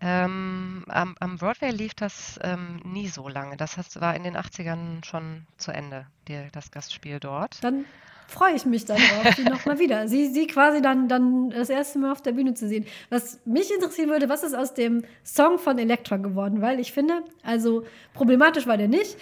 Ähm, 0.00 0.84
am, 0.88 1.14
am, 1.20 1.36
Broadway 1.36 1.72
lief 1.72 1.92
das 1.92 2.40
ähm, 2.42 2.80
nie 2.84 3.08
so 3.08 3.28
lange. 3.28 3.58
Das 3.58 3.76
heißt, 3.76 4.00
war 4.00 4.16
in 4.16 4.24
den 4.24 4.38
80ern 4.38 5.04
schon 5.04 5.46
zu 5.58 5.72
Ende, 5.72 6.06
die, 6.26 6.48
das 6.52 6.70
Gastspiel 6.70 7.20
dort. 7.20 7.62
Dann 7.62 7.84
freue 8.28 8.54
ich 8.54 8.66
mich 8.66 8.84
darauf, 8.84 9.34
sie 9.36 9.44
nochmal 9.44 9.78
wieder, 9.78 10.08
sie, 10.08 10.26
sie 10.26 10.46
quasi 10.46 10.82
dann, 10.82 11.08
dann 11.08 11.50
das 11.50 11.70
erste 11.70 11.98
Mal 11.98 12.12
auf 12.12 12.22
der 12.22 12.32
Bühne 12.32 12.54
zu 12.54 12.68
sehen. 12.68 12.86
Was 13.10 13.40
mich 13.44 13.72
interessieren 13.72 14.10
würde, 14.10 14.28
was 14.28 14.42
ist 14.42 14.54
aus 14.54 14.74
dem 14.74 15.04
Song 15.24 15.58
von 15.58 15.78
Elektra 15.78 16.16
geworden? 16.16 16.60
Weil 16.60 16.80
ich 16.80 16.92
finde, 16.92 17.22
also 17.42 17.84
problematisch 18.14 18.66
war 18.66 18.76
der 18.76 18.88
nicht. 18.88 19.16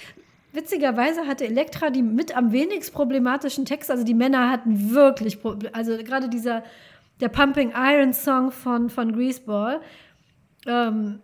Witzigerweise 0.52 1.26
hatte 1.26 1.46
Elektra 1.46 1.90
die 1.90 2.02
mit 2.02 2.36
am 2.36 2.52
wenigst 2.52 2.94
problematischen 2.94 3.64
Text. 3.64 3.90
Also 3.90 4.04
die 4.04 4.14
Männer 4.14 4.50
hatten 4.50 4.94
wirklich, 4.94 5.38
also 5.72 5.96
gerade 5.98 6.28
dieser, 6.28 6.62
der 7.20 7.28
Pumping 7.28 7.72
Iron 7.76 8.12
Song 8.12 8.52
von, 8.52 8.88
von 8.88 9.12
Greaseball, 9.12 9.80
ähm, 10.66 11.20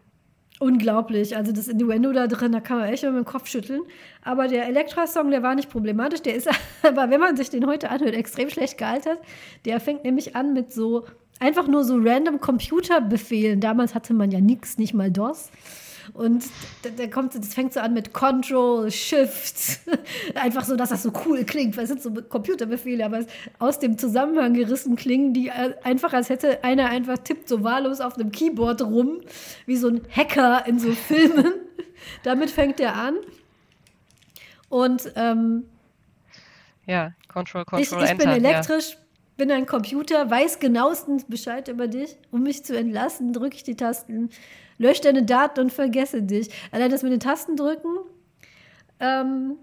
unglaublich. 0.61 1.37
Also 1.37 1.51
das 1.51 1.67
Innuendo 1.67 2.13
da 2.13 2.29
drin, 2.29 2.53
da 2.53 2.61
kann 2.61 2.79
man 2.79 2.89
echt 2.89 3.03
mit 3.03 3.15
dem 3.15 3.25
Kopf 3.25 3.49
schütteln. 3.49 3.81
Aber 4.23 4.47
der 4.47 4.67
Elektra-Song, 4.69 5.31
der 5.31 5.43
war 5.43 5.57
nicht 5.57 5.71
problematisch. 5.71 6.23
Der 6.23 6.37
ist 6.37 6.49
aber, 6.83 7.11
wenn 7.11 7.19
man 7.19 7.37
sich 7.37 7.51
den 7.51 7.67
heute 7.67 7.91
anhört, 7.91 8.15
extrem 8.15 8.49
schlecht 8.49 8.79
gealtert. 8.79 9.19
Der 9.65 9.81
fängt 9.81 10.05
nämlich 10.05 10.37
an 10.37 10.53
mit 10.53 10.73
so 10.73 11.07
einfach 11.41 11.67
nur 11.67 11.83
so 11.83 11.97
random 11.97 12.41
Computerbefehlen. 12.41 13.61
Damals 13.61 13.95
hatte 13.95 14.15
man 14.15 14.31
ja 14.31 14.41
nichts, 14.41 14.79
nicht 14.79 14.95
mal 14.95 15.11
DOS. 15.11 15.51
Und 16.13 16.45
da, 16.97 17.07
kommt, 17.07 17.35
das 17.35 17.55
fängt 17.55 17.73
so 17.73 17.81
an 17.81 17.95
mit 17.95 18.13
Control, 18.13 18.91
Shift. 18.91 19.81
Einfach 20.35 20.65
so, 20.65 20.77
dass 20.77 20.91
das 20.91 21.03
so 21.03 21.13
cool 21.27 21.45
klingt, 21.45 21.77
weil 21.77 21.85
es 21.85 21.91
sind 21.91 22.03
so 22.03 22.11
Computerbefehle, 22.11 23.05
aber 23.05 23.25
aus 23.59 23.79
dem 23.79 23.99
Zusammenhang 23.99 24.55
gerissen 24.55 24.97
klingen, 24.97 25.33
die 25.33 25.49
äh, 25.49 25.75
einfach, 25.83 26.13
als 26.13 26.29
hätte 26.29 26.63
einer 26.65 26.87
einfach 26.87 27.19
tippt 27.19 27.49
so 27.49 27.63
wahllos 27.63 28.01
auf 28.01 28.15
einem 28.17 28.33
Keyboard 28.33 28.83
rum, 28.83 29.21
wie 29.67 29.77
so 29.77 29.89
ein 29.89 30.03
Hacker 30.15 30.67
in 30.67 30.79
so 30.79 30.91
Filmen. 31.09 31.53
Damit 32.23 32.51
fängt 32.51 32.81
er 32.81 32.95
an. 32.97 33.17
Und 34.69 35.13
ähm, 35.17 35.65
ja, 36.87 37.13
Control, 37.29 37.65
Control, 37.65 37.99
ich, 37.99 38.05
ich 38.05 38.11
Enter, 38.11 38.35
bin 38.35 38.45
elektrisch, 38.45 38.93
ja. 38.93 38.99
bin 39.37 39.51
ein 39.53 39.67
Computer, 39.67 40.31
weiß 40.31 40.59
genauestens 40.59 41.25
Bescheid 41.25 41.69
über 41.69 41.89
dich. 41.89 42.17
Um 42.31 42.43
mich 42.43 42.65
zu 42.65 42.77
entlassen, 42.77 43.33
drücke 43.33 43.57
ich 43.57 43.65
die 43.65 43.77
Tasten 43.77 44.31
lösch 44.81 45.03
deine 45.03 45.25
Daten 45.25 45.61
und 45.61 45.73
vergesse 45.73 46.23
dich. 46.23 46.49
Allein 46.73 46.91
das 46.91 47.03
mit 47.03 47.13
den 47.13 47.21
Tasten 47.21 47.55
drücken, 47.55 47.99
ähm, 48.99 49.57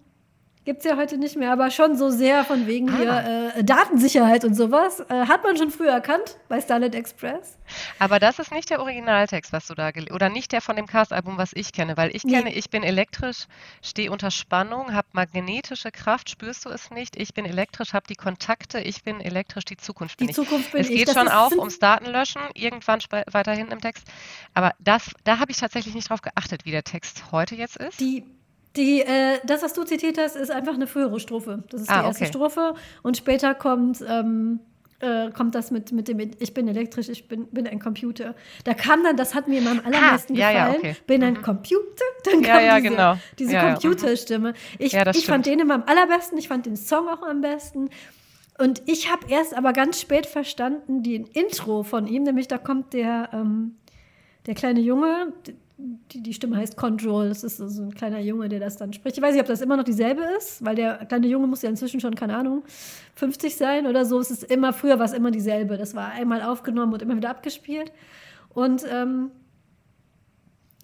Gibt 0.67 0.79
es 0.79 0.85
ja 0.85 0.97
heute 0.97 1.17
nicht 1.17 1.37
mehr, 1.37 1.53
aber 1.53 1.71
schon 1.71 1.95
so 1.95 2.09
sehr 2.09 2.43
von 2.43 2.67
wegen 2.67 2.89
ah. 2.89 2.97
hier 2.97 3.53
äh, 3.55 3.63
Datensicherheit 3.63 4.43
und 4.43 4.53
sowas. 4.53 4.99
Äh, 4.99 5.25
hat 5.25 5.45
man 5.45 5.55
schon 5.55 5.71
früher 5.71 5.91
erkannt 5.91 6.35
bei 6.49 6.59
Starlet 6.59 6.93
Express. 6.93 7.57
Aber 7.99 8.19
das 8.19 8.37
ist 8.37 8.51
nicht 8.51 8.69
der 8.69 8.81
Originaltext, 8.81 9.53
was 9.53 9.67
du 9.67 9.75
da 9.75 9.91
gelesen 9.91 10.13
oder 10.13 10.27
nicht 10.27 10.51
der 10.51 10.59
von 10.59 10.75
dem 10.75 10.85
Cast-Album, 10.85 11.37
was 11.37 11.51
ich 11.53 11.71
kenne, 11.71 11.95
weil 11.95 12.13
ich 12.13 12.25
nee. 12.25 12.33
kenne, 12.33 12.53
ich 12.53 12.69
bin 12.69 12.83
elektrisch, 12.83 13.45
stehe 13.81 14.11
unter 14.11 14.29
Spannung, 14.29 14.93
habe 14.93 15.07
magnetische 15.13 15.89
Kraft, 15.89 16.29
spürst 16.31 16.65
du 16.65 16.69
es 16.69 16.91
nicht? 16.91 17.15
Ich 17.15 17.33
bin 17.33 17.45
elektrisch, 17.45 17.93
habe 17.93 18.07
die 18.09 18.15
Kontakte, 18.15 18.81
ich 18.81 19.03
bin 19.03 19.21
elektrisch, 19.21 19.63
die 19.63 19.77
Zukunft 19.77 20.17
bin 20.17 20.27
die 20.27 20.33
Zukunft 20.33 20.73
bin 20.73 20.81
es 20.81 20.89
ich. 20.89 20.97
geht 20.97 21.15
schon 21.15 21.29
auch 21.29 21.51
ums 21.53 21.79
Datenlöschen, 21.79 22.41
irgendwann 22.55 22.99
weiterhin 23.31 23.69
im 23.69 23.79
Text. 23.79 24.03
Aber 24.53 24.73
das, 24.79 25.11
da 25.23 25.39
habe 25.39 25.49
ich 25.49 25.57
tatsächlich 25.57 25.95
nicht 25.95 26.09
drauf 26.09 26.21
geachtet, 26.21 26.65
wie 26.65 26.71
der 26.71 26.83
Text 26.83 27.31
heute 27.31 27.55
jetzt 27.55 27.77
ist. 27.77 28.01
Die 28.01 28.25
die, 28.77 29.01
äh, 29.01 29.39
das, 29.45 29.63
was 29.63 29.73
du 29.73 29.83
zitiert 29.83 30.17
hast, 30.17 30.35
ist 30.35 30.51
einfach 30.51 30.75
eine 30.75 30.87
frühere 30.87 31.19
Strophe. 31.19 31.63
Das 31.69 31.81
ist 31.81 31.89
ah, 31.89 32.01
die 32.01 32.07
erste 32.07 32.23
okay. 32.23 32.31
Strophe. 32.31 32.75
Und 33.03 33.17
später 33.17 33.55
kommt, 33.55 34.03
ähm, 34.07 34.59
äh, 34.99 35.31
kommt 35.31 35.55
das 35.55 35.71
mit, 35.71 35.91
mit 35.91 36.07
dem 36.07 36.19
Ich 36.39 36.53
bin 36.53 36.67
elektrisch, 36.67 37.09
ich 37.09 37.27
bin, 37.27 37.47
bin 37.47 37.67
ein 37.67 37.79
Computer. 37.79 38.35
Da 38.63 38.73
kam 38.73 39.03
dann, 39.03 39.17
das 39.17 39.35
hat 39.35 39.47
mir 39.47 39.61
am 39.61 39.81
allermeisten 39.83 40.35
ha, 40.35 40.39
ja, 40.39 40.51
gefallen, 40.51 40.81
ja, 40.83 40.89
okay. 40.91 40.95
bin 41.07 41.21
mhm. 41.21 41.27
ein 41.27 41.41
Computer. 41.41 42.05
Dann 42.23 42.41
kam 42.41 42.63
ja, 42.63 42.79
diese, 42.79 42.89
genau. 42.89 43.17
diese 43.39 43.57
Computerstimme. 43.57 44.53
Ich, 44.79 44.93
ich 44.93 45.25
fand 45.25 45.45
den 45.45 45.59
immer 45.59 45.75
am 45.75 45.83
allerbesten, 45.85 46.37
ich 46.37 46.47
fand 46.47 46.65
den 46.65 46.75
Song 46.75 47.07
auch 47.07 47.23
am 47.23 47.41
besten. 47.41 47.89
Und 48.57 48.81
ich 48.85 49.11
habe 49.11 49.27
erst 49.29 49.55
aber 49.55 49.71
ganz 49.71 50.01
spät 50.01 50.25
verstanden, 50.25 51.03
den 51.03 51.25
Intro 51.27 51.83
von 51.83 52.07
ihm, 52.07 52.23
nämlich 52.23 52.47
da 52.47 52.57
kommt 52.57 52.93
der, 52.93 53.29
ähm, 53.33 53.75
der 54.47 54.55
kleine 54.55 54.79
Junge, 54.79 55.33
die, 55.77 56.23
die 56.23 56.33
Stimme 56.33 56.57
heißt 56.57 56.75
Control. 56.75 57.29
Das 57.29 57.43
ist 57.43 57.57
so 57.57 57.83
ein 57.83 57.93
kleiner 57.93 58.19
Junge, 58.19 58.49
der 58.49 58.59
das 58.59 58.77
dann 58.77 58.93
spricht. 58.93 59.17
Ich 59.17 59.23
weiß 59.23 59.33
nicht, 59.33 59.41
ob 59.41 59.47
das 59.47 59.61
immer 59.61 59.77
noch 59.77 59.83
dieselbe 59.83 60.23
ist, 60.37 60.65
weil 60.65 60.75
der 60.75 61.05
kleine 61.05 61.27
Junge 61.27 61.47
muss 61.47 61.61
ja 61.61 61.69
inzwischen 61.69 61.99
schon, 61.99 62.15
keine 62.15 62.35
Ahnung, 62.35 62.63
50 63.15 63.55
sein 63.55 63.85
oder 63.85 64.05
so. 64.05 64.19
Es 64.19 64.31
ist 64.31 64.43
immer, 64.43 64.73
früher 64.73 64.97
war 64.97 65.05
es 65.05 65.13
immer 65.13 65.29
dieselbe. 65.29 65.77
Das 65.77 65.93
war 65.95 66.09
einmal 66.09 66.41
aufgenommen 66.41 66.93
und 66.93 67.01
immer 67.01 67.15
wieder 67.15 67.29
abgespielt. 67.29 67.91
Und, 68.49 68.85
ähm, 68.91 69.31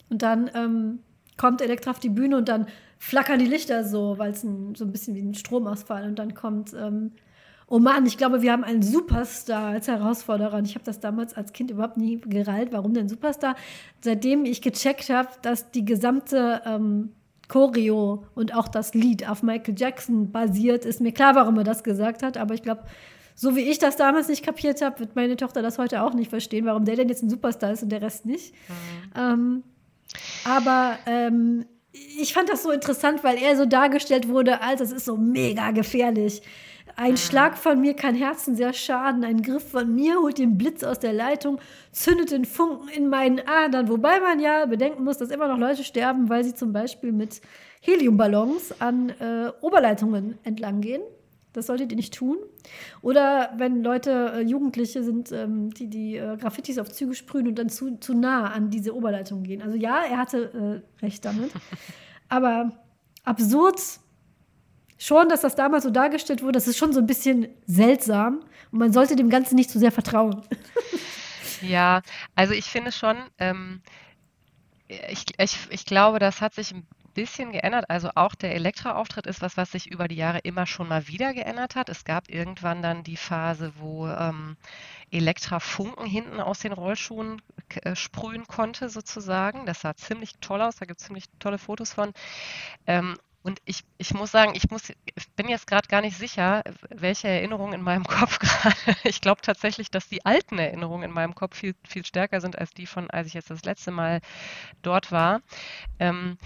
und 0.09 0.21
dann 0.21 0.51
ähm, 0.53 0.99
kommt 1.37 1.61
Elektra 1.61 1.91
auf 1.91 1.99
die 1.99 2.09
Bühne 2.09 2.37
und 2.37 2.47
dann 2.47 2.67
flackern 2.99 3.39
die 3.39 3.45
Lichter 3.45 3.83
so, 3.83 4.19
weil 4.19 4.31
es 4.31 4.41
so 4.41 4.47
ein 4.47 4.91
bisschen 4.91 5.15
wie 5.15 5.21
ein 5.21 5.33
Stromausfall. 5.33 6.07
Und 6.07 6.19
dann 6.19 6.35
kommt 6.35 6.73
ähm, 6.73 7.13
Oh 7.67 7.79
Mann, 7.79 8.05
ich 8.05 8.17
glaube, 8.17 8.41
wir 8.41 8.51
haben 8.51 8.63
einen 8.63 8.81
Superstar 8.83 9.67
als 9.67 9.87
Herausforderer. 9.87 10.57
Und 10.57 10.65
ich 10.65 10.75
habe 10.75 10.85
das 10.85 10.99
damals 10.99 11.35
als 11.35 11.53
Kind 11.53 11.71
überhaupt 11.71 11.97
nie 11.97 12.19
gereilt. 12.19 12.69
Warum 12.71 12.93
denn 12.93 13.09
Superstar? 13.09 13.55
Seitdem 14.01 14.45
ich 14.45 14.61
gecheckt 14.61 15.09
habe, 15.09 15.29
dass 15.41 15.71
die 15.71 15.85
gesamte 15.85 16.61
ähm, 16.65 17.11
Choreo 17.47 18.25
und 18.35 18.55
auch 18.55 18.67
das 18.67 18.93
Lied 18.93 19.29
auf 19.29 19.43
Michael 19.43 19.75
Jackson 19.77 20.31
basiert, 20.31 20.85
ist 20.85 21.01
mir 21.01 21.11
klar, 21.11 21.35
warum 21.35 21.57
er 21.57 21.63
das 21.63 21.83
gesagt 21.83 22.23
hat. 22.23 22.37
Aber 22.37 22.53
ich 22.53 22.63
glaube, 22.63 22.83
so 23.35 23.55
wie 23.55 23.61
ich 23.61 23.79
das 23.79 23.95
damals 23.95 24.27
nicht 24.27 24.43
kapiert 24.43 24.81
habe, 24.81 24.99
wird 24.99 25.15
meine 25.15 25.35
Tochter 25.35 25.61
das 25.61 25.77
heute 25.77 26.03
auch 26.03 26.13
nicht 26.13 26.29
verstehen, 26.29 26.65
warum 26.65 26.85
der 26.85 26.95
denn 26.95 27.09
jetzt 27.09 27.23
ein 27.23 27.29
Superstar 27.29 27.71
ist 27.71 27.83
und 27.83 27.89
der 27.89 28.01
Rest 28.01 28.25
nicht. 28.25 28.53
Mhm. 28.53 29.19
Ähm, 29.19 29.63
aber 30.45 30.97
ähm, 31.05 31.65
ich 31.91 32.33
fand 32.33 32.49
das 32.49 32.63
so 32.63 32.71
interessant, 32.71 33.23
weil 33.23 33.37
er 33.37 33.55
so 33.55 33.65
dargestellt 33.65 34.27
wurde, 34.27 34.61
als 34.61 34.81
es 34.81 34.91
ist 34.91 35.05
so 35.05 35.17
mega 35.17 35.71
gefährlich. 35.71 36.41
Ein 36.95 37.17
Schlag 37.17 37.57
von 37.57 37.81
mir 37.81 37.95
kann 37.95 38.13
Herzen 38.13 38.55
sehr 38.55 38.71
schaden. 38.71 39.23
Ein 39.23 39.41
Griff 39.41 39.71
von 39.71 39.93
mir 39.95 40.17
holt 40.17 40.37
den 40.37 40.57
Blitz 40.57 40.83
aus 40.83 40.99
der 40.99 41.13
Leitung, 41.13 41.59
zündet 41.91 42.31
den 42.31 42.45
Funken 42.45 42.87
in 42.87 43.09
meinen 43.09 43.39
Adern. 43.47 43.89
Wobei 43.89 44.19
man 44.19 44.39
ja 44.39 44.65
bedenken 44.65 45.03
muss, 45.03 45.17
dass 45.17 45.31
immer 45.31 45.47
noch 45.47 45.57
Leute 45.57 45.83
sterben, 45.83 46.29
weil 46.29 46.43
sie 46.43 46.53
zum 46.53 46.71
Beispiel 46.71 47.11
mit 47.11 47.41
Heliumballons 47.81 48.79
an 48.79 49.09
äh, 49.09 49.51
Oberleitungen 49.61 50.37
entlang 50.43 50.81
gehen. 50.81 51.01
Das 51.53 51.67
solltet 51.67 51.91
ihr 51.91 51.95
nicht 51.95 52.13
tun. 52.13 52.37
Oder 53.01 53.53
wenn 53.57 53.83
Leute, 53.83 54.33
äh, 54.35 54.41
Jugendliche 54.41 55.03
sind, 55.03 55.31
ähm, 55.31 55.71
die 55.73 55.87
die 55.87 56.17
äh, 56.17 56.37
Graffitis 56.37 56.79
auf 56.79 56.91
Züge 56.91 57.13
sprühen 57.15 57.47
und 57.47 57.57
dann 57.57 57.69
zu, 57.69 57.97
zu 57.99 58.13
nah 58.13 58.51
an 58.51 58.69
diese 58.69 58.95
Oberleitungen 58.95 59.43
gehen. 59.43 59.61
Also 59.61 59.77
ja, 59.77 60.03
er 60.03 60.17
hatte 60.17 60.81
äh, 61.01 61.05
recht 61.05 61.25
damit. 61.25 61.51
Aber 62.29 62.71
absurd 63.23 63.79
schon, 65.03 65.27
dass 65.27 65.41
das 65.41 65.55
damals 65.55 65.83
so 65.83 65.89
dargestellt 65.89 66.41
wurde, 66.41 66.53
das 66.53 66.67
ist 66.67 66.77
schon 66.77 66.93
so 66.93 66.99
ein 66.99 67.07
bisschen 67.07 67.47
seltsam 67.65 68.39
und 68.71 68.79
man 68.79 68.93
sollte 68.93 69.15
dem 69.15 69.29
Ganzen 69.29 69.55
nicht 69.55 69.69
zu 69.69 69.79
sehr 69.79 69.91
vertrauen. 69.91 70.41
ja, 71.61 72.01
also 72.35 72.53
ich 72.53 72.65
finde 72.65 72.91
schon, 72.91 73.17
ähm, 73.37 73.81
ich, 74.87 75.25
ich, 75.37 75.57
ich 75.69 75.85
glaube, 75.85 76.19
das 76.19 76.39
hat 76.39 76.53
sich 76.53 76.71
ein 76.73 76.87
bisschen 77.13 77.51
geändert. 77.51 77.89
Also 77.89 78.09
auch 78.15 78.33
der 78.33 78.55
Elektra-Auftritt 78.55 79.27
ist 79.27 79.41
was, 79.41 79.57
was 79.57 79.71
sich 79.71 79.91
über 79.91 80.07
die 80.07 80.15
Jahre 80.15 80.39
immer 80.39 80.65
schon 80.65 80.87
mal 80.87 81.07
wieder 81.07 81.33
geändert 81.33 81.75
hat. 81.75 81.89
Es 81.89 82.05
gab 82.05 82.29
irgendwann 82.29 82.81
dann 82.81 83.03
die 83.03 83.17
Phase, 83.17 83.73
wo 83.79 84.07
ähm, 84.07 84.57
Elektra 85.11 85.59
Funken 85.59 86.05
hinten 86.05 86.39
aus 86.39 86.59
den 86.59 86.73
Rollschuhen 86.73 87.41
äh, 87.81 87.95
sprühen 87.95 88.47
konnte, 88.47 88.89
sozusagen. 88.89 89.65
Das 89.65 89.81
sah 89.81 89.95
ziemlich 89.95 90.33
toll 90.41 90.61
aus, 90.61 90.77
da 90.77 90.85
gibt 90.85 91.01
es 91.01 91.07
ziemlich 91.07 91.25
tolle 91.39 91.57
Fotos 91.57 91.93
von. 91.93 92.13
Ähm, 92.87 93.17
und 93.43 93.61
ich, 93.65 93.83
ich 93.97 94.13
muss 94.13 94.31
sagen, 94.31 94.53
ich, 94.55 94.71
muss, 94.71 94.89
ich 94.89 95.29
bin 95.35 95.49
jetzt 95.49 95.67
gerade 95.67 95.87
gar 95.89 96.01
nicht 96.01 96.17
sicher, 96.17 96.63
welche 96.89 97.27
Erinnerungen 97.27 97.73
in 97.73 97.81
meinem 97.81 98.03
Kopf 98.07 98.39
gerade. 98.39 98.75
Ich 99.03 99.21
glaube 99.21 99.41
tatsächlich, 99.41 99.91
dass 99.91 100.07
die 100.07 100.25
alten 100.25 100.57
Erinnerungen 100.57 101.03
in 101.09 101.11
meinem 101.11 101.35
Kopf 101.35 101.57
viel, 101.57 101.75
viel 101.85 102.05
stärker 102.05 102.39
sind 102.39 102.57
als 102.57 102.71
die 102.71 102.87
von, 102.87 103.09
als 103.11 103.27
ich 103.27 103.33
jetzt 103.33 103.49
das 103.49 103.65
letzte 103.65 103.91
Mal 103.91 104.21
dort 104.81 105.11
war. 105.11 105.41
Ähm, 105.99 106.37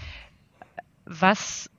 was 1.04 1.70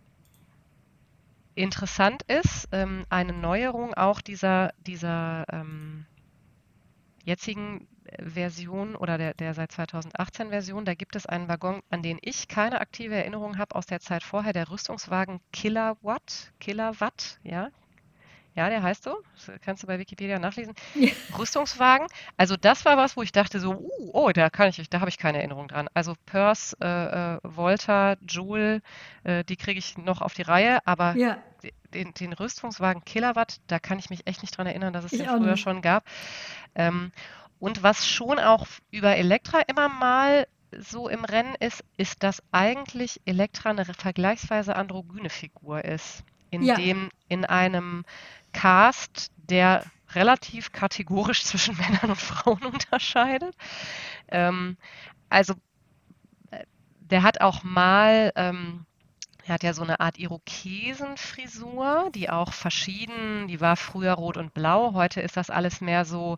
interessant 1.55 2.23
ist, 2.23 2.69
ähm, 2.71 3.05
eine 3.09 3.33
Neuerung 3.33 3.93
auch 3.93 4.21
dieser, 4.21 4.73
dieser 4.87 5.45
ähm, 5.51 6.05
jetzigen 7.25 7.87
Version 8.17 8.95
oder 8.95 9.17
der, 9.17 9.33
der 9.33 9.53
seit 9.53 9.71
2018 9.71 10.49
Version, 10.49 10.85
da 10.85 10.93
gibt 10.93 11.15
es 11.15 11.25
einen 11.25 11.47
Waggon, 11.47 11.81
an 11.89 12.01
den 12.01 12.19
ich 12.21 12.47
keine 12.47 12.81
aktive 12.81 13.15
Erinnerung 13.15 13.57
habe 13.57 13.75
aus 13.75 13.85
der 13.85 13.99
Zeit 13.99 14.23
vorher, 14.23 14.53
der 14.53 14.69
Rüstungswagen 14.69 15.39
Kilowatt, 15.51 16.51
Kilowatt, 16.59 17.39
ja, 17.43 17.69
ja, 18.59 18.67
der 18.67 18.83
heißt 18.83 19.03
so. 19.03 19.21
Das 19.35 19.61
kannst 19.61 19.83
du 19.83 19.87
bei 19.87 19.99
Wikipedia 19.99 20.37
nachlesen. 20.37 20.73
Ja. 20.95 21.11
Rüstungswagen. 21.37 22.07
Also 22.35 22.57
das 22.57 22.83
war 22.83 22.97
was, 22.97 23.15
wo 23.15 23.21
ich 23.21 23.31
dachte 23.31 23.59
so, 23.59 23.71
uh, 23.73 24.11
oh, 24.11 24.31
da 24.31 24.49
kann 24.49 24.67
ich, 24.67 24.89
da 24.89 24.99
habe 24.99 25.09
ich 25.09 25.17
keine 25.17 25.37
Erinnerung 25.37 25.69
dran. 25.69 25.87
Also 25.93 26.15
Purse, 26.25 26.75
äh, 26.81 27.35
äh, 27.35 27.39
Volta, 27.43 28.17
Joule, 28.27 28.81
äh, 29.23 29.45
die 29.45 29.55
kriege 29.55 29.79
ich 29.79 29.97
noch 29.97 30.21
auf 30.21 30.33
die 30.33 30.41
Reihe, 30.41 30.79
aber 30.85 31.15
ja. 31.15 31.37
den, 31.93 32.13
den, 32.13 32.33
Rüstungswagen 32.33 33.05
Kilowatt, 33.05 33.61
da 33.67 33.79
kann 33.79 33.97
ich 33.99 34.09
mich 34.09 34.27
echt 34.27 34.41
nicht 34.41 34.57
dran 34.57 34.67
erinnern, 34.67 34.91
dass 34.91 35.05
es 35.05 35.13
ich 35.13 35.19
den 35.19 35.29
früher 35.29 35.51
nicht. 35.51 35.61
schon 35.61 35.81
gab. 35.81 36.03
Ähm, 36.75 37.11
und 37.59 37.83
was 37.83 38.07
schon 38.07 38.39
auch 38.39 38.65
über 38.91 39.15
Elektra 39.15 39.59
immer 39.67 39.89
mal 39.89 40.47
so 40.77 41.09
im 41.09 41.25
Rennen 41.25 41.55
ist, 41.59 41.83
ist, 41.97 42.23
dass 42.23 42.43
eigentlich 42.51 43.21
Elektra 43.25 43.71
eine 43.71 43.85
vergleichsweise 43.85 44.75
androgyne 44.75 45.29
Figur 45.29 45.83
ist, 45.83 46.23
in 46.51 46.63
ja. 46.63 46.75
dem 46.75 47.09
in 47.27 47.45
einem 47.45 48.05
Cast, 48.53 49.31
der 49.37 49.83
relativ 50.11 50.71
kategorisch 50.71 51.43
zwischen 51.45 51.77
Männern 51.77 52.11
und 52.11 52.19
Frauen 52.19 52.63
unterscheidet. 52.65 53.55
Ähm, 54.27 54.77
also 55.29 55.53
äh, 56.51 56.63
der 56.99 57.23
hat 57.23 57.41
auch 57.41 57.63
mal 57.63 58.31
ähm, 58.35 58.85
er 59.49 59.55
hat 59.55 59.63
ja 59.63 59.73
so 59.73 59.81
eine 59.83 59.99
Art 59.99 60.17
Irokesenfrisur, 60.19 62.09
die 62.13 62.29
auch 62.29 62.53
verschieden, 62.53 63.47
die 63.47 63.59
war 63.59 63.75
früher 63.75 64.13
rot 64.13 64.37
und 64.37 64.53
blau, 64.53 64.93
heute 64.93 65.21
ist 65.21 65.35
das 65.37 65.49
alles 65.49 65.81
mehr 65.81 66.05
so 66.05 66.37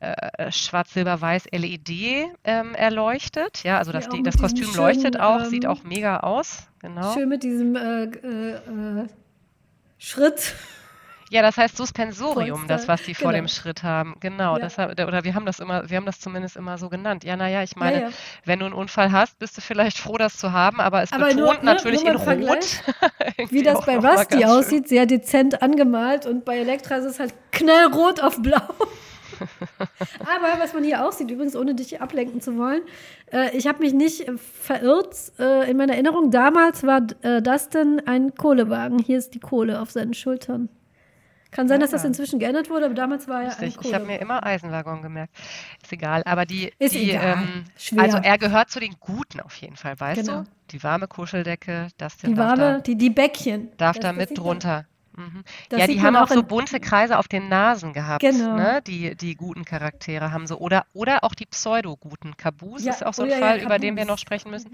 äh, 0.00 0.52
schwarz-silber-weiß 0.52 1.46
LED 1.52 2.30
ähm, 2.44 2.74
erleuchtet. 2.74 3.64
Ja, 3.64 3.78
also 3.78 3.92
das, 3.92 4.08
die, 4.08 4.22
das 4.22 4.38
Kostüm 4.38 4.66
schönen, 4.66 4.76
leuchtet 4.76 5.18
auch, 5.18 5.40
ähm, 5.40 5.50
sieht 5.50 5.66
auch 5.66 5.82
mega 5.82 6.20
aus. 6.20 6.68
Genau. 6.78 7.14
Schön 7.14 7.28
mit 7.28 7.42
diesem 7.42 7.74
äh, 7.74 8.04
äh, 8.04 8.52
äh 8.54 9.08
Schritt. 9.98 10.54
Ja, 11.30 11.42
das 11.42 11.56
heißt 11.56 11.76
Suspensorium, 11.76 12.66
Polster. 12.66 12.66
das, 12.68 12.88
was 12.88 13.02
die 13.02 13.14
vor 13.14 13.32
genau. 13.32 13.42
dem 13.44 13.48
Schritt 13.48 13.82
haben. 13.82 14.14
Genau, 14.20 14.56
ja. 14.56 14.68
das, 14.68 14.78
oder 14.78 15.24
wir 15.24 15.34
haben 15.34 15.46
das 15.46 15.58
immer, 15.58 15.88
wir 15.90 15.96
haben 15.96 16.06
das 16.06 16.20
zumindest 16.20 16.56
immer 16.56 16.78
so 16.78 16.88
genannt. 16.88 17.24
Ja, 17.24 17.36
naja, 17.36 17.62
ich 17.62 17.74
meine, 17.74 18.00
ja, 18.00 18.08
ja. 18.08 18.14
wenn 18.44 18.60
du 18.60 18.66
einen 18.66 18.74
Unfall 18.74 19.10
hast, 19.10 19.38
bist 19.38 19.56
du 19.56 19.60
vielleicht 19.60 19.98
froh, 19.98 20.18
das 20.18 20.36
zu 20.36 20.52
haben, 20.52 20.80
aber 20.80 21.02
es 21.02 21.12
aber 21.12 21.26
betont 21.26 21.40
nur, 21.40 21.54
ne, 21.54 21.60
natürlich 21.64 22.04
nur 22.04 22.14
in 22.14 22.48
Rot. 22.48 22.82
wie 23.50 23.62
das 23.62 23.84
bei 23.84 23.98
Rusty 23.98 24.44
aussieht, 24.44 24.88
sehr 24.88 25.06
dezent 25.06 25.62
angemalt 25.62 26.26
und 26.26 26.44
bei 26.44 26.58
Elektra 26.58 26.96
ist 26.96 27.06
es 27.06 27.18
halt 27.18 27.34
knallrot 27.50 28.20
auf 28.20 28.40
blau. 28.40 28.62
Aber 30.20 30.60
was 30.60 30.72
man 30.72 30.82
hier 30.82 31.04
auch 31.04 31.12
sieht, 31.12 31.30
übrigens, 31.30 31.56
ohne 31.56 31.74
dich 31.74 32.00
ablenken 32.00 32.40
zu 32.40 32.56
wollen, 32.56 32.82
äh, 33.32 33.54
ich 33.56 33.66
habe 33.66 33.80
mich 33.80 33.92
nicht 33.92 34.24
verirrt 34.62 35.14
äh, 35.38 35.70
in 35.70 35.76
meiner 35.76 35.92
Erinnerung. 35.92 36.30
Damals 36.30 36.84
war 36.84 37.02
äh, 37.22 37.42
Dustin 37.42 38.00
ein 38.06 38.34
Kohlewagen. 38.34 38.98
Hier 38.98 39.18
ist 39.18 39.34
die 39.34 39.40
Kohle 39.40 39.80
auf 39.80 39.90
seinen 39.90 40.14
Schultern. 40.14 40.70
Kann 41.56 41.68
sein, 41.68 41.80
dass 41.80 41.90
das 41.90 42.04
inzwischen 42.04 42.38
geändert 42.38 42.68
wurde, 42.68 42.84
aber 42.84 42.92
damals 42.92 43.28
war 43.28 43.42
er 43.42 43.62
Ich 43.62 43.94
habe 43.94 44.04
mir 44.04 44.20
immer 44.20 44.44
Eisenwaggon 44.44 45.00
gemerkt. 45.00 45.34
Ist 45.82 45.90
egal. 45.90 46.20
Aber 46.26 46.44
die, 46.44 46.70
ist 46.78 46.94
die. 46.94 47.12
Ähm, 47.12 47.64
also 47.96 48.18
er 48.18 48.36
gehört 48.36 48.68
zu 48.68 48.78
den 48.78 48.96
Guten 49.00 49.40
auf 49.40 49.56
jeden 49.56 49.76
Fall, 49.76 49.98
weißt 49.98 50.20
genau. 50.20 50.42
du? 50.42 50.48
Die 50.72 50.82
warme 50.82 51.08
Kuscheldecke, 51.08 51.88
das 51.96 52.18
Die 52.18 52.36
warme, 52.36 52.56
da, 52.56 52.78
die, 52.80 52.94
die 52.94 53.08
Bäckchen. 53.08 53.70
Darf 53.78 53.98
da 53.98 54.12
mit 54.12 54.36
drunter. 54.36 54.84
Mhm. 55.16 55.44
Ja, 55.72 55.86
die 55.86 56.02
haben 56.02 56.14
auch 56.14 56.28
so 56.28 56.42
bunte 56.42 56.78
Kreise 56.78 57.16
auf 57.16 57.26
den 57.26 57.48
Nasen 57.48 57.94
gehabt. 57.94 58.20
Genau. 58.20 58.54
Ne? 58.54 58.82
Die, 58.86 59.16
die 59.16 59.34
guten 59.34 59.64
Charaktere 59.64 60.32
haben 60.32 60.46
so. 60.46 60.58
Oder, 60.58 60.84
oder 60.92 61.24
auch 61.24 61.34
die 61.34 61.46
Pseudo-guten. 61.46 62.36
Kabus 62.36 62.84
ja, 62.84 62.92
ist 62.92 63.06
auch 63.06 63.14
so 63.14 63.22
ein 63.22 63.30
Fall, 63.30 63.60
ja, 63.60 63.64
über 63.64 63.78
den 63.78 63.96
wir 63.96 64.04
noch 64.04 64.18
sprechen 64.18 64.50
müssen. 64.50 64.72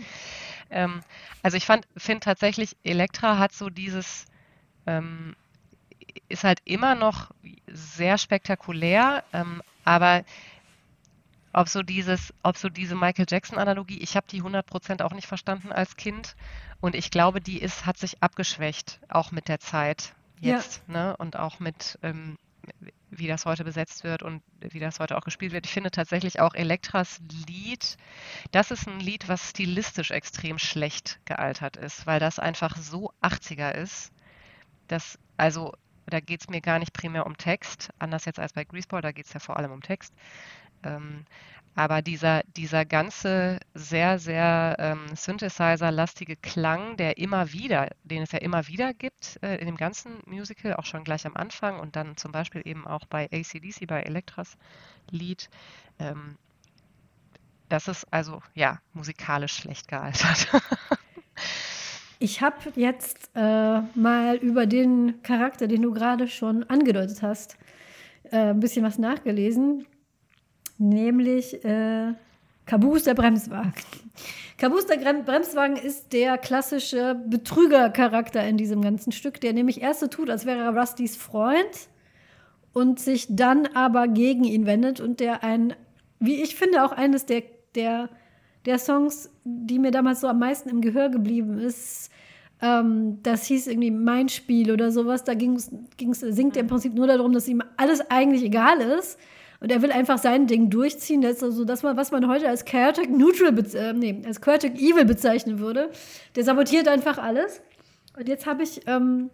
Ähm, 0.69 1.03
also 1.45 1.57
ich 1.57 1.65
finde 1.65 2.21
tatsächlich, 2.21 2.77
Elektra 2.83 3.39
hat 3.39 3.53
so 3.53 3.71
dieses 3.71 4.27
ähm, 4.89 5.37
ist 6.29 6.45
halt 6.45 6.61
immer 6.65 6.95
noch 6.95 7.31
sehr 7.67 8.19
spektakulär, 8.19 9.25
ähm, 9.33 9.63
aber 9.85 10.25
ob 11.53 11.69
so 11.69 11.83
dieses, 11.83 12.33
ob 12.43 12.57
so 12.57 12.69
diese 12.69 12.95
Michael 12.95 13.27
Jackson-Analogie, 13.29 13.99
ich 13.99 14.17
habe 14.17 14.27
die 14.29 14.43
100% 14.43 15.03
auch 15.03 15.13
nicht 15.13 15.27
verstanden 15.27 15.71
als 15.71 15.97
Kind 15.97 16.35
und 16.81 16.95
ich 16.95 17.11
glaube, 17.11 17.41
die 17.41 17.61
ist, 17.61 17.87
hat 17.87 17.99
sich 17.99 18.23
abgeschwächt, 18.23 19.01
auch 19.09 19.33
mit 19.33 19.49
der 19.49 19.61
Zeit 19.61 20.15
jetzt, 20.41 20.83
ja. 20.89 20.93
ne? 20.93 21.17
Und 21.17 21.37
auch 21.37 21.61
mit, 21.61 21.99
ähm, 22.03 22.39
wie 23.11 23.29
das 23.29 23.45
heute 23.45 23.65
besetzt 23.65 24.03
wird 24.03 24.23
und 24.23 24.43
wie 24.61 24.81
das 24.81 24.99
heute 24.99 25.17
auch 25.17 25.25
gespielt 25.25 25.53
wird. 25.53 25.67
Ich 25.67 25.73
finde 25.73 25.91
tatsächlich 25.91 26.41
auch 26.41 26.55
Elektras 26.55 27.21
Lied, 27.47 27.97
das 28.51 28.71
ist 28.71 28.89
ein 28.89 29.01
Lied, 29.01 29.29
was 29.29 29.51
stilistisch 29.51 30.11
extrem 30.11 30.59
schlecht 30.59 31.21
gealtert 31.27 31.77
ist, 31.77 32.07
weil 32.07 32.19
das 32.19 32.39
einfach 32.39 32.77
so 32.77 33.13
80er 33.23 33.73
ist, 33.73 34.11
dass, 34.89 35.19
also 35.37 35.75
da 36.07 36.21
geht 36.21 36.41
es 36.43 36.49
mir 36.49 36.61
gar 36.61 36.79
nicht 36.79 36.93
primär 36.93 37.27
um 37.27 37.37
Text, 37.37 37.91
anders 37.99 38.25
jetzt 38.25 38.39
als 38.39 38.53
bei 38.53 38.65
Greaseball, 38.65 39.03
da 39.03 39.13
geht 39.13 39.27
es 39.27 39.33
ja 39.33 39.41
vor 39.41 39.57
allem 39.57 39.73
um 39.73 39.83
Text. 39.83 40.15
Ähm, 40.83 41.25
aber 41.75 42.03
dieser, 42.03 42.43
dieser 42.57 42.85
ganze 42.85 43.59
sehr, 43.73 44.19
sehr 44.19 44.77
ähm, 44.79 45.17
Synthesizer-lastige 45.17 46.37
Klang, 46.37 46.99
der 46.99 47.17
immer 47.17 47.53
wieder, 47.53 47.89
den 48.05 48.23
es 48.23 48.33
ja 48.33 48.41
immer 48.41 48.67
wieder 48.69 48.93
gibt 48.93 49.39
äh, 49.43 49.57
in 49.57 49.67
dem 49.67 49.79
ganzen 49.79 50.21
Musical, 50.27 50.75
auch 50.75 50.85
schon 50.85 51.03
gleich 51.03 51.25
am 51.25 51.35
Anfang 51.35 51.81
und 51.81 51.97
dann 51.97 52.17
zum 52.19 52.31
Beispiel 52.31 52.61
eben 52.67 52.87
auch 52.87 53.07
bei 53.07 53.25
ACDC, 53.33 53.87
bei 53.87 54.03
Elektras 54.03 54.59
Lied, 55.11 55.49
ähm, 55.99 56.37
das 57.71 57.89
ist 57.89 58.05
also 58.13 58.43
ja 58.55 58.81
musikalisch 58.93 59.55
schlecht 59.55 59.89
gealtert. 59.89 60.49
Ich 62.23 62.41
habe 62.41 62.55
jetzt 62.77 63.31
äh, 63.35 63.81
mal 63.97 64.37
über 64.37 64.67
den 64.67 65.25
Charakter, 65.25 65.67
den 65.67 65.83
du 65.83 65.91
gerade 65.91 66.29
schon 66.29 66.63
angedeutet 66.63 67.21
hast, 67.21 67.57
äh, 68.31 68.51
ein 68.51 68.61
bisschen 68.61 68.85
was 68.85 68.97
nachgelesen, 68.97 69.87
nämlich 70.79 71.65
äh, 71.65 72.15
Caboose 72.65 73.07
der 73.07 73.15
Bremswagen. 73.15 73.73
Caboose 74.57 74.87
der 74.87 75.15
Bremswagen 75.15 75.75
ist 75.75 76.13
der 76.13 76.39
klassische 76.39 77.21
Betrügercharakter 77.27 78.47
in 78.47 78.57
diesem 78.57 78.83
ganzen 78.83 79.11
Stück, 79.11 79.41
der 79.41 79.53
nämlich 79.53 79.83
erst 79.83 79.99
so 79.99 80.07
tut, 80.07 80.31
als 80.31 80.47
wäre 80.47 80.61
er 80.61 80.77
Rustys 80.77 81.17
Freund 81.17 81.89
und 82.73 83.01
sich 83.01 83.27
dann 83.31 83.67
aber 83.75 84.07
gegen 84.07 84.45
ihn 84.45 84.65
wendet 84.65 85.01
und 85.01 85.19
der 85.19 85.43
ein, 85.43 85.75
wie 86.21 86.41
ich 86.41 86.55
finde, 86.55 86.85
auch 86.85 86.93
eines 86.93 87.27
der, 87.27 87.43
der 87.75 88.11
der 88.65 88.79
Songs, 88.79 89.31
die 89.45 89.79
mir 89.79 89.91
damals 89.91 90.21
so 90.21 90.29
am 90.29 90.39
meisten 90.39 90.69
im 90.69 90.81
Gehör 90.81 91.09
geblieben 91.09 91.59
ist, 91.59 92.11
ähm, 92.63 93.19
das 93.23 93.47
hieß 93.47 93.67
irgendwie 93.67 93.91
Mein 93.91 94.29
Spiel 94.29 94.71
oder 94.71 94.93
sowas. 94.93 95.25
Da 95.25 95.35
ging's, 95.35 95.71
ging's, 95.97 96.21
singt 96.21 96.57
er 96.57 96.63
im 96.63 96.69
Prinzip 96.69 96.95
nur 96.95 97.09
darum, 97.09 97.33
dass 97.33 97.49
ihm 97.49 97.63
alles 97.77 98.01
eigentlich 98.11 98.45
egal 98.45 98.81
ist. 98.81 99.19
Und 99.61 99.71
er 99.71 99.83
will 99.83 99.93
einfach 99.93 100.19
sein 100.19 100.47
Ding 100.47 100.71
durchziehen. 100.71 101.21
Das 101.21 101.37
ist 101.37 101.43
also 101.43 101.65
das, 101.65 101.85
was 101.85 102.11
man 102.11 102.27
heute 102.27 102.49
als 102.49 102.65
Chaotic 102.65 103.11
Neutral, 103.11 103.57
äh, 103.75 103.93
nee, 103.93 104.23
als 104.27 104.41
Chaotic 104.41 104.75
Evil 104.75 105.05
bezeichnen 105.05 105.59
würde. 105.59 105.91
Der 106.35 106.45
sabotiert 106.45 106.89
einfach 106.89 107.19
alles. 107.19 107.61
Und 108.17 108.29
jetzt 108.29 108.47
habe 108.47 108.63
ich, 108.63 108.81
ähm, 108.87 109.31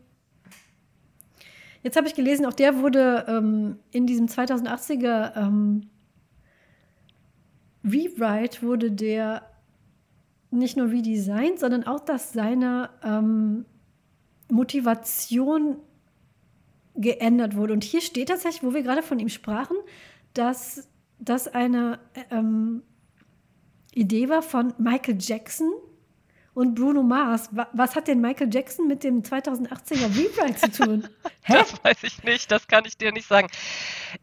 jetzt 1.83 1.97
habe 1.97 2.07
ich 2.07 2.15
gelesen, 2.15 2.47
auch 2.47 2.53
der 2.53 2.81
wurde 2.81 3.25
ähm, 3.27 3.79
in 3.91 4.07
diesem 4.07 4.27
2080er 4.27 5.37
ähm, 5.37 5.89
Rewrite 7.93 8.63
wurde 8.63 8.91
der 8.91 9.43
nicht 10.51 10.77
nur 10.77 10.91
redesigned, 10.91 11.59
sondern 11.59 11.87
auch, 11.87 12.01
dass 12.01 12.33
seine 12.33 12.91
ähm, 13.03 13.67
Motivation 14.51 15.77
geändert 16.95 17.55
wurde. 17.55 17.73
Und 17.75 17.85
hier 17.85 18.01
steht 18.01 18.29
tatsächlich, 18.29 18.63
wo 18.63 18.75
wir 18.75 18.83
gerade 18.83 19.03
von 19.03 19.19
ihm 19.19 19.29
sprachen, 19.29 19.77
dass 20.35 20.89
das 21.19 21.49
eine 21.49 21.99
ähm, 22.31 22.83
Idee 23.95 24.29
war 24.29 24.43
von 24.43 24.75
Michael 24.79 25.19
Jackson 25.21 25.71
und 26.55 26.75
Bruno 26.75 27.03
Mars. 27.03 27.51
Was 27.73 27.95
hat 27.95 28.09
denn 28.09 28.21
Michael 28.21 28.53
Jackson 28.53 28.89
mit 28.89 29.05
dem 29.05 29.23
2018er 29.23 30.17
Rewrite 30.17 30.73
zu 30.73 30.85
tun? 30.85 31.09
Hä? 31.43 31.55
Das 31.59 31.85
weiß 31.85 32.03
ich 32.03 32.23
nicht, 32.25 32.51
das 32.51 32.67
kann 32.67 32.85
ich 32.85 32.97
dir 32.97 33.13
nicht 33.13 33.29
sagen. 33.29 33.49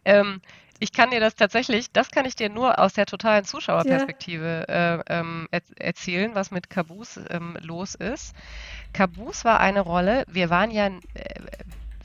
Ähm, 0.04 0.42
ich 0.86 0.94
kann 0.94 1.10
dir 1.10 1.20
das 1.20 1.34
tatsächlich, 1.34 1.91
das 1.91 2.12
kann 2.12 2.26
ich 2.26 2.36
dir 2.36 2.48
nur 2.48 2.78
aus 2.78 2.94
der 2.94 3.07
totalen 3.07 3.44
Zuschauerperspektive 3.44 4.66
ja. 4.70 4.98
äh, 4.98 5.03
ähm, 5.07 5.48
er 5.49 5.62
erzählen, 5.78 6.36
was 6.36 6.52
mit 6.52 6.70
Caboose 6.70 7.26
ähm, 7.32 7.57
los 7.60 7.95
ist. 7.95 8.36
Caboose 8.94 9.45
war 9.45 9.60
eine 9.60 9.82
Rolle, 9.82 10.26
wir 10.28 10.52
waren 10.52 10.70
ja, 10.70 10.86
äh, 10.86 10.94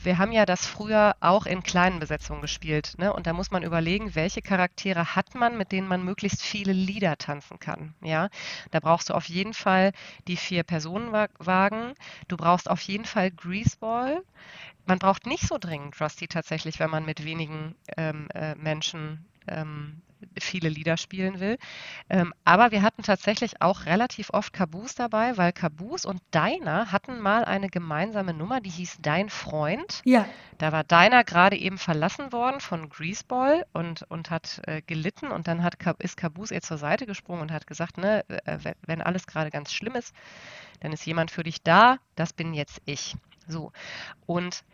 wir 0.02 0.18
haben 0.18 0.32
ja 0.32 0.46
das 0.46 0.66
früher 0.66 1.16
auch 1.20 1.46
in 1.46 1.62
kleinen 1.62 2.00
Besetzungen 2.00 2.42
gespielt. 2.42 2.94
Ne? 2.98 3.12
Und 3.12 3.26
da 3.26 3.32
muss 3.32 3.50
man 3.50 3.62
überlegen, 3.62 4.14
welche 4.14 4.42
Charaktere 4.42 5.14
hat 5.14 5.34
man, 5.34 5.56
mit 5.56 5.72
denen 5.72 5.88
man 5.88 6.04
möglichst 6.04 6.42
viele 6.42 6.72
Lieder 6.72 7.16
tanzen 7.16 7.58
kann. 7.58 7.94
Ja? 8.02 8.28
Da 8.70 8.80
brauchst 8.80 9.10
du 9.10 9.14
auf 9.14 9.28
jeden 9.28 9.54
Fall 9.54 9.92
die 10.28 10.36
vier 10.36 10.62
Personenwagen. 10.62 11.94
Du 12.28 12.36
brauchst 12.36 12.70
auf 12.70 12.80
jeden 12.82 13.04
Fall 13.04 13.30
Greaseball 13.30 14.22
man 14.86 14.98
braucht 14.98 15.24
nicht 15.24 15.46
so 15.46 15.56
dringend 15.56 16.00
Rusty 16.00 16.26
tatsächlich, 16.26 16.80
wenn 16.80 16.90
man 16.90 17.04
mit 17.04 17.24
wenigen 17.24 17.76
ähm, 17.96 18.28
äh, 18.34 18.56
Menschen 18.56 19.24
ähm, 19.46 20.02
viele 20.38 20.68
Lieder 20.68 20.96
spielen 20.96 21.40
will. 21.40 21.58
Ähm, 22.08 22.32
aber 22.44 22.70
wir 22.70 22.82
hatten 22.82 23.02
tatsächlich 23.02 23.60
auch 23.62 23.86
relativ 23.86 24.30
oft 24.30 24.52
Caboose 24.52 24.94
dabei, 24.96 25.36
weil 25.36 25.52
Caboose 25.52 26.08
und 26.08 26.20
Deiner 26.30 26.92
hatten 26.92 27.20
mal 27.20 27.44
eine 27.44 27.68
gemeinsame 27.68 28.34
Nummer, 28.34 28.60
die 28.60 28.70
hieß 28.70 28.98
Dein 29.02 29.30
Freund. 29.30 30.02
Ja. 30.04 30.26
Da 30.58 30.72
war 30.72 30.84
Deiner 30.84 31.24
gerade 31.24 31.56
eben 31.56 31.78
verlassen 31.78 32.32
worden 32.32 32.60
von 32.60 32.88
Greaseball 32.88 33.66
und, 33.72 34.04
und 34.10 34.30
hat 34.30 34.60
äh, 34.66 34.82
gelitten 34.82 35.30
und 35.30 35.48
dann 35.48 35.62
hat, 35.62 35.76
ist 35.98 36.16
Caboose 36.16 36.54
ihr 36.54 36.62
zur 36.62 36.78
Seite 36.78 37.06
gesprungen 37.06 37.42
und 37.42 37.52
hat 37.52 37.66
gesagt, 37.66 37.98
ne, 37.98 38.24
äh, 38.44 38.58
wenn 38.86 39.02
alles 39.02 39.26
gerade 39.26 39.50
ganz 39.50 39.72
schlimm 39.72 39.94
ist, 39.94 40.14
dann 40.80 40.92
ist 40.92 41.06
jemand 41.06 41.30
für 41.30 41.42
dich 41.42 41.62
da, 41.62 41.98
das 42.16 42.32
bin 42.32 42.54
jetzt 42.54 42.80
ich. 42.84 43.16
So. 43.46 43.72
Und 44.26 44.64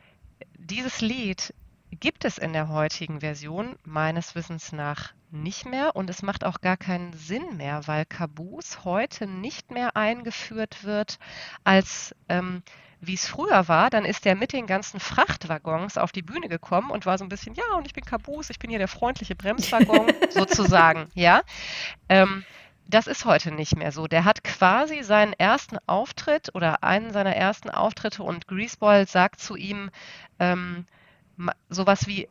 dieses 0.59 1.01
Lied 1.01 1.55
gibt 1.91 2.25
es 2.25 2.39
in 2.39 2.53
der 2.53 2.69
heutigen 2.69 3.21
Version 3.21 3.77
meines 3.85 4.35
Wissens 4.35 4.73
nach 4.73 5.13
nicht 5.31 5.67
mehr 5.67 5.97
und 5.97 6.11
es 6.11 6.23
macht 6.23 6.45
auch 6.45 6.61
gar 6.61 6.77
keinen 6.77 7.13
Sinn 7.13 7.57
mehr, 7.57 7.87
weil 7.87 8.05
Caboose 8.05 8.85
heute 8.85 9.27
nicht 9.27 9.71
mehr 9.71 9.97
eingeführt 9.97 10.85
wird 10.85 11.19
als 11.65 12.15
ähm, 12.29 12.63
wie 13.01 13.15
es 13.15 13.27
früher 13.27 13.69
war, 13.69 13.91
dann 13.91 14.05
ist 14.05 14.25
der 14.25 14.35
mit 14.35 14.53
den 14.53 14.67
ganzen 14.67 15.01
Frachtwaggons 15.01 15.99
auf 15.99 16.13
die 16.13 16.23
Bühne 16.23 16.49
gekommen 16.49 16.91
und 16.91 17.07
war 17.07 17.19
so 17.19 17.25
ein 17.25 17.29
bisschen, 17.29 17.55
ja, 17.55 17.77
und 17.77 17.87
ich 17.87 17.93
bin 17.93 18.05
Caboose, 18.05 18.53
ich 18.53 18.59
bin 18.59 18.71
hier 18.71 18.79
der 18.79 18.89
freundliche 18.89 19.37
Bremswaggon, 19.37 20.13
sozusagen, 20.31 21.09
ja. 21.15 21.43
Ähm, 22.09 22.45
das 22.89 23.07
ist 23.07 23.25
heute 23.25 23.51
nicht 23.51 23.77
mehr 23.77 23.91
so. 23.91 24.07
Der 24.07 24.25
hat 24.25 24.45
quasi 24.45 25.03
seinen 25.03 25.33
ersten 25.33 25.77
Auftritt 25.87 26.55
oder 26.55 26.85
einen 26.85 27.13
seiner 27.13 27.35
ersten 27.35 27.69
Auftritte 27.69 28.23
und 28.23 28.47
Greaseball 28.47 29.09
sagt 29.09 29.41
zu 29.41 29.57
ihm 29.57 29.91
ähm, 30.39 30.87
sowas 31.69 32.07
wie, 32.07 32.29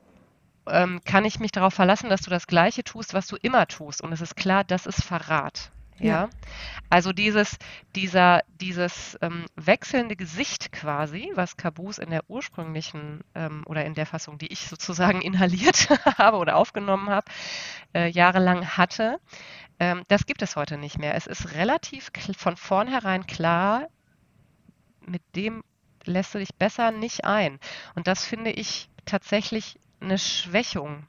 ähm, 0.67 1.01
kann 1.05 1.25
ich 1.25 1.39
mich 1.39 1.51
darauf 1.51 1.73
verlassen, 1.73 2.09
dass 2.09 2.21
du 2.21 2.29
das 2.29 2.47
Gleiche 2.47 2.83
tust, 2.83 3.13
was 3.13 3.27
du 3.27 3.35
immer 3.37 3.67
tust? 3.67 4.01
Und 4.01 4.11
es 4.11 4.21
ist 4.21 4.35
klar, 4.35 4.63
das 4.63 4.85
ist 4.85 5.03
Verrat. 5.03 5.71
Ja. 5.97 6.05
ja. 6.07 6.29
Also 6.89 7.13
dieses, 7.13 7.57
dieser, 7.95 8.41
dieses 8.59 9.17
ähm, 9.21 9.45
wechselnde 9.55 10.15
Gesicht 10.15 10.71
quasi, 10.71 11.31
was 11.35 11.57
Caboose 11.57 12.01
in 12.01 12.09
der 12.09 12.29
ursprünglichen 12.29 13.21
ähm, 13.33 13.63
oder 13.65 13.85
in 13.85 13.93
der 13.93 14.05
Fassung, 14.05 14.37
die 14.37 14.51
ich 14.51 14.67
sozusagen 14.67 15.21
inhaliert 15.21 15.89
habe 16.17 16.37
oder 16.37 16.57
aufgenommen 16.57 17.09
habe, 17.09 17.27
äh, 17.93 18.09
jahrelang 18.09 18.77
hatte, 18.77 19.19
ähm, 19.79 20.03
das 20.07 20.25
gibt 20.25 20.41
es 20.41 20.55
heute 20.55 20.77
nicht 20.77 20.97
mehr. 20.97 21.15
Es 21.15 21.27
ist 21.27 21.53
relativ 21.53 22.11
von 22.37 22.57
vornherein 22.57 23.25
klar, 23.27 23.87
mit 25.05 25.21
dem 25.35 25.63
lässt 26.03 26.33
du 26.33 26.39
dich 26.39 26.53
besser 26.55 26.91
nicht 26.91 27.25
ein. 27.25 27.59
Und 27.95 28.07
das 28.07 28.25
finde 28.25 28.51
ich 28.51 28.89
tatsächlich 29.05 29.79
eine 29.99 30.17
Schwächung 30.17 31.07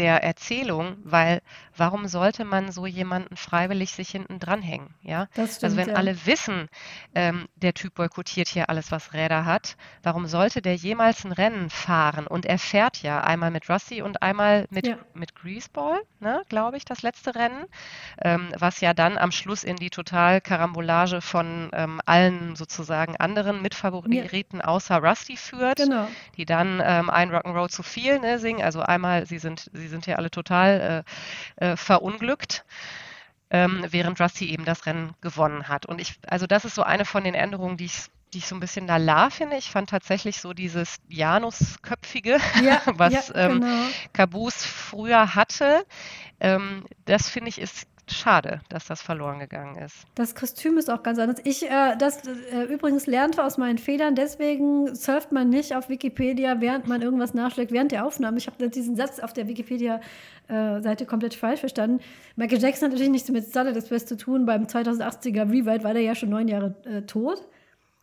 der 0.00 0.24
Erzählung, 0.24 0.96
weil 1.04 1.42
warum 1.76 2.08
sollte 2.08 2.46
man 2.46 2.72
so 2.72 2.86
jemanden 2.86 3.36
freiwillig 3.36 3.92
sich 3.92 4.08
hinten 4.08 4.38
dranhängen? 4.38 4.94
Ja? 5.02 5.28
Das 5.34 5.56
stimmt, 5.56 5.64
also 5.64 5.76
wenn 5.76 5.88
ja. 5.90 5.94
alle 5.94 6.26
wissen, 6.26 6.68
ähm, 7.14 7.48
der 7.56 7.74
Typ 7.74 7.94
boykottiert 7.94 8.48
hier 8.48 8.70
alles, 8.70 8.90
was 8.90 9.12
Räder 9.12 9.44
hat, 9.44 9.76
warum 10.02 10.26
sollte 10.26 10.62
der 10.62 10.74
jemals 10.74 11.24
ein 11.24 11.32
Rennen 11.32 11.68
fahren? 11.68 12.26
Und 12.26 12.46
er 12.46 12.58
fährt 12.58 13.02
ja 13.02 13.20
einmal 13.20 13.50
mit 13.50 13.68
Rusty 13.68 14.00
und 14.00 14.22
einmal 14.22 14.66
mit, 14.70 14.86
ja. 14.86 14.96
mit 15.12 15.34
Greaseball, 15.34 16.00
ne, 16.18 16.42
glaube 16.48 16.78
ich, 16.78 16.86
das 16.86 17.02
letzte 17.02 17.34
Rennen, 17.34 17.66
ähm, 18.22 18.54
was 18.58 18.80
ja 18.80 18.94
dann 18.94 19.18
am 19.18 19.32
Schluss 19.32 19.64
in 19.64 19.76
die 19.76 19.90
total 19.90 20.40
Karambolage 20.40 21.20
von 21.20 21.68
ähm, 21.74 22.00
allen 22.06 22.56
sozusagen 22.56 23.16
anderen 23.16 23.60
Mitfavoriten 23.60 24.58
ja. 24.58 24.64
außer 24.64 24.96
Rusty 24.96 25.36
führt, 25.36 25.76
genau. 25.76 26.08
die 26.38 26.46
dann 26.46 26.80
ähm, 26.82 27.10
ein 27.10 27.30
Rock'n'Roll 27.30 27.68
zu 27.68 27.82
viel 27.82 28.18
ne, 28.18 28.38
singen. 28.38 28.62
Also 28.62 28.80
einmal, 28.80 29.26
sie 29.26 29.38
sind, 29.38 29.70
sie 29.74 29.88
sind 29.90 30.06
ja 30.06 30.16
alle 30.16 30.30
total 30.30 31.04
äh, 31.58 31.72
äh, 31.72 31.76
verunglückt. 31.76 32.64
Ähm, 33.52 33.84
während 33.90 34.20
Rusty 34.20 34.50
eben 34.50 34.64
das 34.64 34.86
Rennen 34.86 35.12
gewonnen 35.20 35.66
hat. 35.66 35.84
Und 35.84 36.00
ich, 36.00 36.20
also 36.24 36.46
das 36.46 36.64
ist 36.64 36.76
so 36.76 36.84
eine 36.84 37.04
von 37.04 37.24
den 37.24 37.34
Änderungen, 37.34 37.76
die 37.76 37.86
ich 37.86 38.06
die 38.32 38.38
ich 38.38 38.46
so 38.46 38.54
ein 38.54 38.60
bisschen 38.60 38.86
lala 38.86 39.30
finde. 39.30 39.56
Ich 39.56 39.70
fand 39.70 39.90
tatsächlich 39.90 40.40
so 40.40 40.52
dieses 40.52 40.98
Janusköpfige, 41.08 42.38
ja, 42.62 42.80
was 42.94 43.28
ja, 43.28 43.34
ähm, 43.34 43.60
genau. 43.60 43.66
ähm, 43.66 43.88
Caboose 44.12 44.66
früher 44.66 45.34
hatte. 45.34 45.84
Ähm, 46.38 46.86
das 47.04 47.28
finde 47.28 47.48
ich 47.48 47.60
ist 47.60 47.86
schade, 48.12 48.60
dass 48.68 48.86
das 48.86 49.00
verloren 49.02 49.38
gegangen 49.38 49.76
ist. 49.76 49.96
Das 50.14 50.34
Kostüm 50.34 50.78
ist 50.78 50.90
auch 50.90 51.02
ganz 51.02 51.18
anders. 51.18 51.40
Ich 51.44 51.68
äh, 51.68 51.96
das 51.98 52.26
äh, 52.26 52.64
übrigens 52.72 53.06
lernte 53.06 53.44
aus 53.44 53.58
meinen 53.58 53.78
Fehlern, 53.78 54.14
deswegen 54.14 54.94
surft 54.94 55.32
man 55.32 55.48
nicht 55.48 55.74
auf 55.74 55.88
Wikipedia, 55.88 56.60
während 56.60 56.88
man 56.88 57.02
irgendwas 57.02 57.34
nachschlägt, 57.34 57.72
während 57.72 57.92
der 57.92 58.06
Aufnahme. 58.06 58.38
Ich 58.38 58.46
habe 58.46 58.68
diesen 58.68 58.96
Satz 58.96 59.20
auf 59.20 59.32
der 59.32 59.48
Wikipedia-Seite 59.48 61.04
äh, 61.04 61.06
komplett 61.06 61.34
falsch 61.34 61.60
verstanden. 61.60 62.00
Michael 62.36 62.60
Jackson 62.60 62.86
hat 62.86 62.92
natürlich 62.92 63.12
nichts 63.12 63.28
mit 63.30 63.46
Stardust 63.46 64.08
zu 64.08 64.16
tun. 64.16 64.46
Beim 64.46 64.64
2080er 64.64 65.50
Rewrite 65.50 65.84
war 65.84 65.94
der 65.94 66.02
ja 66.02 66.14
schon 66.14 66.30
neun 66.30 66.48
Jahre 66.48 66.74
äh, 66.84 67.02
tot. 67.02 67.42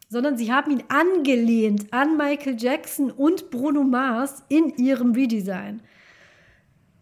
Sondern 0.10 0.38
sie 0.38 0.54
haben 0.54 0.72
ihn 0.72 0.84
angelehnt 0.88 1.88
an 1.92 2.16
Michael 2.16 2.56
Jackson 2.58 3.12
und 3.12 3.52
Bruno 3.52 3.84
Mars 3.84 4.42
in 4.48 4.70
ihrem 4.78 5.12
Redesign. 5.12 5.82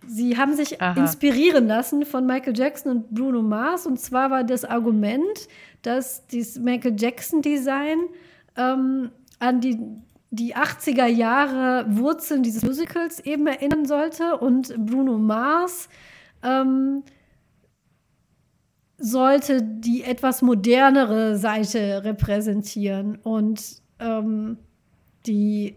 Sie 0.08 0.38
haben 0.38 0.56
sich 0.56 0.82
Aha. 0.82 1.00
inspirieren 1.00 1.68
lassen 1.68 2.06
von 2.06 2.26
Michael 2.26 2.58
Jackson 2.58 2.92
und 2.92 3.12
Bruno 3.12 3.42
Mars. 3.42 3.86
Und 3.86 4.00
zwar 4.00 4.32
war 4.32 4.44
das 4.44 4.66
Argument, 4.66 5.48
dass 5.82 6.26
dieses 6.28 6.60
Michael 6.60 6.96
Jackson-Design 6.98 8.00
ähm, 8.56 9.12
an 9.40 9.62
die, 9.62 9.80
die 10.32 10.56
80er 10.56 11.08
Jahre 11.08 11.86
Wurzeln 11.90 12.44
dieses 12.44 12.64
Musicals 12.64 13.20
eben 13.20 13.48
erinnern 13.48 13.86
sollte. 13.86 14.38
Und 14.38 14.76
Bruno 14.86 15.18
Mars 15.18 15.90
ähm, 16.44 17.04
sollte 18.98 19.62
die 19.62 20.04
etwas 20.04 20.42
modernere 20.42 21.38
Seite 21.38 22.04
repräsentieren. 22.04 23.18
Und 23.24 23.82
ähm, 24.00 24.58
die 25.26 25.76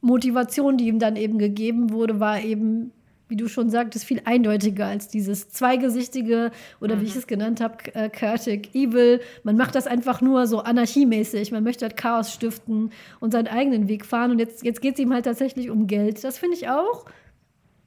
Motivation, 0.00 0.76
die 0.76 0.86
ihm 0.86 0.98
dann 0.98 1.16
eben 1.16 1.38
gegeben 1.38 1.90
wurde, 1.90 2.20
war 2.20 2.40
eben 2.40 2.92
wie 3.28 3.36
du 3.36 3.48
schon 3.48 3.70
sagtest, 3.70 4.04
viel 4.04 4.22
eindeutiger 4.24 4.86
als 4.86 5.08
dieses 5.08 5.48
zweigesichtige 5.48 6.52
oder 6.80 6.96
mhm. 6.96 7.00
wie 7.00 7.04
ich 7.06 7.16
es 7.16 7.26
genannt 7.26 7.60
habe, 7.60 7.76
äh, 7.94 8.08
Chaotic 8.08 8.74
Evil. 8.74 9.20
Man 9.42 9.56
macht 9.56 9.74
das 9.74 9.86
einfach 9.86 10.20
nur 10.20 10.46
so 10.46 10.60
anarchiemäßig. 10.60 11.50
Man 11.50 11.64
möchte 11.64 11.84
halt 11.84 11.96
Chaos 11.96 12.32
stiften 12.32 12.92
und 13.20 13.32
seinen 13.32 13.48
eigenen 13.48 13.88
Weg 13.88 14.06
fahren. 14.06 14.30
Und 14.30 14.38
jetzt, 14.38 14.64
jetzt 14.64 14.80
geht 14.80 14.94
es 14.94 15.00
ihm 15.00 15.12
halt 15.12 15.24
tatsächlich 15.24 15.70
um 15.70 15.86
Geld. 15.86 16.22
Das 16.22 16.38
finde 16.38 16.56
ich 16.56 16.68
auch 16.68 17.04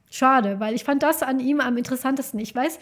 schade, 0.10 0.60
weil 0.60 0.74
ich 0.74 0.84
fand 0.84 1.04
das 1.04 1.24
an 1.24 1.40
ihm 1.40 1.62
am 1.62 1.78
interessantesten. 1.78 2.40
Ich 2.40 2.54
weiß 2.54 2.80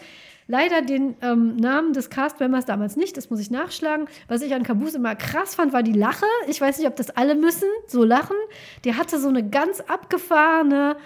leider 0.48 0.82
den 0.82 1.14
ähm, 1.20 1.56
Namen 1.56 1.92
des 1.92 2.10
Castmembers 2.10 2.64
damals 2.64 2.96
nicht, 2.96 3.16
das 3.16 3.30
muss 3.30 3.38
ich 3.38 3.50
nachschlagen. 3.50 4.08
Was 4.26 4.42
ich 4.42 4.54
an 4.54 4.62
Caboose 4.62 4.96
immer 4.96 5.14
krass 5.14 5.54
fand, 5.54 5.72
war 5.72 5.82
die 5.82 5.92
Lache. 5.92 6.26
Ich 6.48 6.60
weiß 6.60 6.78
nicht, 6.78 6.88
ob 6.88 6.96
das 6.96 7.10
alle 7.10 7.34
müssen, 7.34 7.68
so 7.86 8.02
lachen. 8.02 8.36
Der 8.84 8.96
hatte 8.96 9.20
so 9.20 9.28
eine 9.28 9.48
ganz 9.48 9.80
abgefahrene 9.80 10.96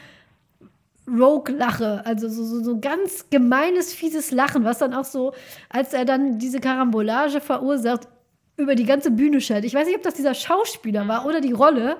Rogue-Lache, 1.08 2.02
also 2.06 2.28
so, 2.28 2.44
so, 2.44 2.62
so 2.62 2.78
ganz 2.78 3.28
gemeines, 3.28 3.92
fieses 3.92 4.30
Lachen, 4.30 4.64
was 4.64 4.78
dann 4.78 4.94
auch 4.94 5.04
so, 5.04 5.32
als 5.68 5.92
er 5.92 6.04
dann 6.04 6.38
diese 6.38 6.60
Karambolage 6.60 7.40
verursacht, 7.40 8.08
über 8.56 8.74
die 8.74 8.84
ganze 8.84 9.10
Bühne 9.10 9.40
schellt. 9.40 9.64
Ich 9.64 9.74
weiß 9.74 9.86
nicht, 9.86 9.96
ob 9.96 10.02
das 10.02 10.14
dieser 10.14 10.34
Schauspieler 10.34 11.08
war 11.08 11.26
oder 11.26 11.40
die 11.40 11.52
Rolle. 11.52 11.96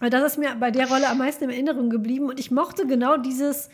Aber 0.00 0.10
das 0.10 0.32
ist 0.32 0.38
mir 0.38 0.54
bei 0.56 0.70
der 0.70 0.88
Rolle 0.88 1.08
am 1.08 1.18
meisten 1.18 1.44
in 1.44 1.50
Erinnerung 1.50 1.90
geblieben. 1.90 2.28
Und 2.28 2.38
ich 2.38 2.50
mochte 2.50 2.86
genau 2.86 3.16
dieses, 3.16 3.70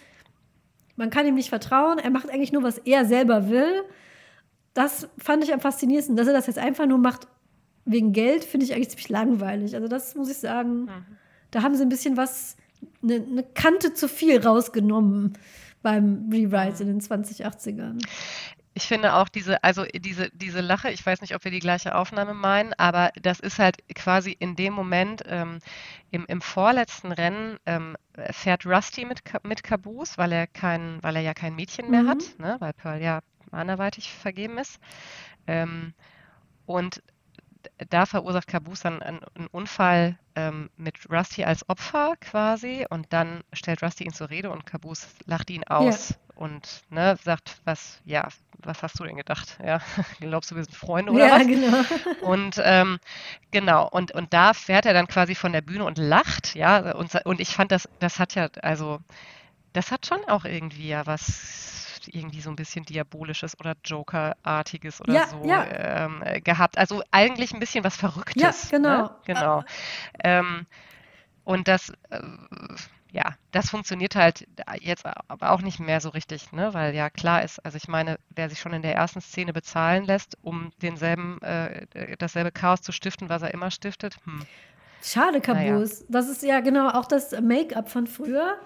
man 0.97 1.11
kann 1.11 1.27
ihm 1.27 1.35
nicht 1.35 1.49
vertrauen, 1.49 1.99
er 1.99 2.11
macht 2.11 2.31
eigentlich 2.31 2.53
nur, 2.53 2.63
was 2.63 2.79
er 2.79 3.05
selber 3.05 3.51
will. 3.51 3.83
Das 4.75 5.09
fand 5.19 5.43
ich 5.43 5.53
am 5.53 5.61
faszinierendsten. 5.61 6.17
Dass 6.17 6.29
er 6.29 6.33
das 6.33 6.47
jetzt 6.47 6.59
einfach 6.59 6.87
nur 6.87 6.99
macht 6.99 7.27
wegen 7.85 8.13
Geld, 8.13 8.45
finde 8.45 8.65
ich 8.65 8.75
eigentlich 8.75 8.91
ziemlich 8.91 9.09
langweilig. 9.09 9.75
Also 9.75 9.89
das 9.89 10.15
muss 10.15 10.31
ich 10.31 10.39
sagen, 10.39 10.83
mhm. 10.83 10.89
da 11.51 11.63
haben 11.63 11.75
sie 11.75 11.83
ein 11.83 11.89
bisschen 11.89 12.17
was 12.17 12.57
eine, 13.03 13.15
eine 13.15 13.43
Kante 13.43 13.95
zu 13.95 14.09
viel 14.09 14.41
rausgenommen 14.41 15.39
beim 15.83 16.29
Rewrite 16.31 16.83
in 16.83 16.89
den 16.89 17.01
2080ern. 17.01 18.03
Ich 18.73 18.85
finde 18.85 19.15
auch 19.15 19.29
diese, 19.29 19.63
also 19.65 19.85
diese, 19.85 20.31
diese 20.31 20.61
Lache, 20.61 20.91
ich 20.91 21.05
weiß 21.05 21.23
nicht, 21.23 21.35
ob 21.35 21.43
wir 21.45 21.51
die 21.51 21.59
gleiche 21.59 21.95
Aufnahme 21.95 22.35
meinen, 22.35 22.73
aber 22.75 23.11
das 23.21 23.41
ist 23.41 23.59
halt 23.59 23.77
quasi 23.95 24.31
in 24.39 24.55
dem 24.55 24.73
Moment, 24.73 25.23
ähm, 25.27 25.59
im, 26.13 26.25
im 26.27 26.41
vorletzten 26.41 27.11
Rennen 27.11 27.59
ähm, 27.67 27.97
fährt 28.31 28.65
Rusty 28.67 29.05
mit, 29.05 29.23
mit 29.43 29.65
Caboose, 29.65 30.17
weil 30.19 30.31
er 30.33 30.47
kein, 30.47 31.03
weil 31.03 31.17
er 31.17 31.23
ja 31.23 31.35
kein 31.35 31.57
Mädchen 31.57 31.91
mehr 31.91 32.05
mhm. 32.05 32.09
hat, 32.09 32.39
ne, 32.39 32.57
weil 32.61 32.73
Pearl 32.73 33.03
ja 33.03 33.21
anderweitig 33.51 34.13
vergeben 34.13 34.59
ist. 34.59 34.79
Ähm, 35.49 35.93
und 36.67 37.03
da 37.89 38.07
verursacht 38.07 38.47
Caboose 38.47 38.85
dann 38.85 39.03
einen, 39.03 39.21
einen 39.35 39.47
Unfall 39.49 40.19
ähm, 40.35 40.71
mit 40.77 41.11
Rusty 41.11 41.45
als 41.45 41.69
Opfer 41.69 42.15
quasi 42.21 42.87
und 42.89 43.13
dann 43.13 43.43
stellt 43.53 43.83
Rusty 43.83 44.05
ihn 44.05 44.13
zur 44.13 44.31
Rede 44.31 44.51
und 44.51 44.67
Caboose 44.67 45.07
lacht 45.27 45.51
ihn 45.51 45.65
aus 45.65 46.11
ja. 46.11 46.17
und 46.37 46.83
ne, 46.91 47.19
sagt, 47.23 47.61
was, 47.65 48.01
ja, 48.05 48.29
was 48.59 48.83
hast 48.83 48.99
du 48.99 49.05
denn 49.05 49.17
gedacht? 49.17 49.59
Ja, 49.65 49.81
glaubst 50.21 50.51
du, 50.51 50.57
wir 50.57 50.65
sind 50.65 50.77
Freunde 50.77 51.13
oder 51.13 51.27
ja, 51.27 51.41
was? 51.41 51.47
genau. 51.47 52.29
Und 52.29 52.61
ähm, 52.63 52.99
genau, 53.51 53.89
und, 53.89 54.13
und 54.13 54.33
da 54.33 54.55
fährt 54.55 54.87
er 54.87 54.95
dann 54.95 55.09
quasi 55.09 55.35
von 55.35 55.53
der 55.53 55.63
Bühne 55.63 55.85
und 55.85 55.99
lacht, 55.99 56.55
ja, 56.55 56.93
und, 56.95 57.15
und 57.25 57.41
ich 57.41 57.51
fand 57.51 57.73
das, 57.73 57.89
das 57.99 58.19
hat 58.19 58.35
ja, 58.35 58.49
also, 58.63 59.01
das 59.73 59.91
hat 59.91 60.07
schon 60.07 60.25
auch 60.25 60.45
irgendwie 60.45 60.89
ja 60.89 61.07
was 61.07 61.90
irgendwie 62.09 62.41
so 62.41 62.51
ein 62.51 62.57
bisschen 62.57 62.85
Diabolisches 62.85 63.59
oder 63.59 63.75
Joker-artiges 63.85 65.01
oder 65.01 65.13
ja, 65.13 65.27
so 65.29 65.45
ja. 65.45 65.67
Ähm, 65.67 66.23
äh, 66.25 66.41
gehabt. 66.41 66.79
Also 66.79 67.03
eigentlich 67.11 67.53
ein 67.53 67.61
bisschen 67.61 67.85
was 67.85 67.97
Verrücktes. 67.97 68.71
Ja, 68.71 68.79
genau. 68.79 69.03
Ne? 69.03 69.11
Genau. 69.27 69.65
Ähm, 70.23 70.67
und 71.45 71.69
das, 71.69 71.91
äh, 72.11 72.21
ja, 73.13 73.35
das 73.51 73.71
funktioniert 73.71 74.15
halt 74.15 74.47
jetzt 74.81 75.05
aber 75.05 75.51
auch 75.51 75.63
nicht 75.63 75.81
mehr 75.81 76.01
so 76.01 76.11
richtig, 76.11 76.53
ne? 76.53 76.73
Weil 76.75 76.95
ja 76.95 77.11
klar 77.11 77.43
ist, 77.43 77.65
also 77.65 77.77
ich 77.77 77.89
meine, 77.89 78.19
wer 78.31 78.49
sich 78.49 78.61
schon 78.61 78.73
in 78.73 78.83
der 78.83 78.95
ersten 78.95 79.21
Szene 79.21 79.53
bezahlen 79.53 80.05
lässt, 80.05 80.39
um 80.43 80.71
denselben, 80.81 81.41
äh, 81.43 81.87
dasselbe 82.19 82.53
Chaos 82.53 82.83
zu 82.83 82.93
stiften, 82.93 83.29
was 83.29 83.43
er 83.43 83.53
immer 83.53 83.71
stiftet, 83.71 84.17
hm. 84.25 84.47
Schade, 85.03 85.41
Caboose. 85.41 85.95
Naja. 85.95 86.07
Das 86.09 86.29
ist 86.29 86.43
ja 86.43 86.61
genau 86.61 86.91
auch 86.91 87.07
das 87.07 87.33
Make-up 87.41 87.91
von 87.91 88.07
früher. 88.07 88.59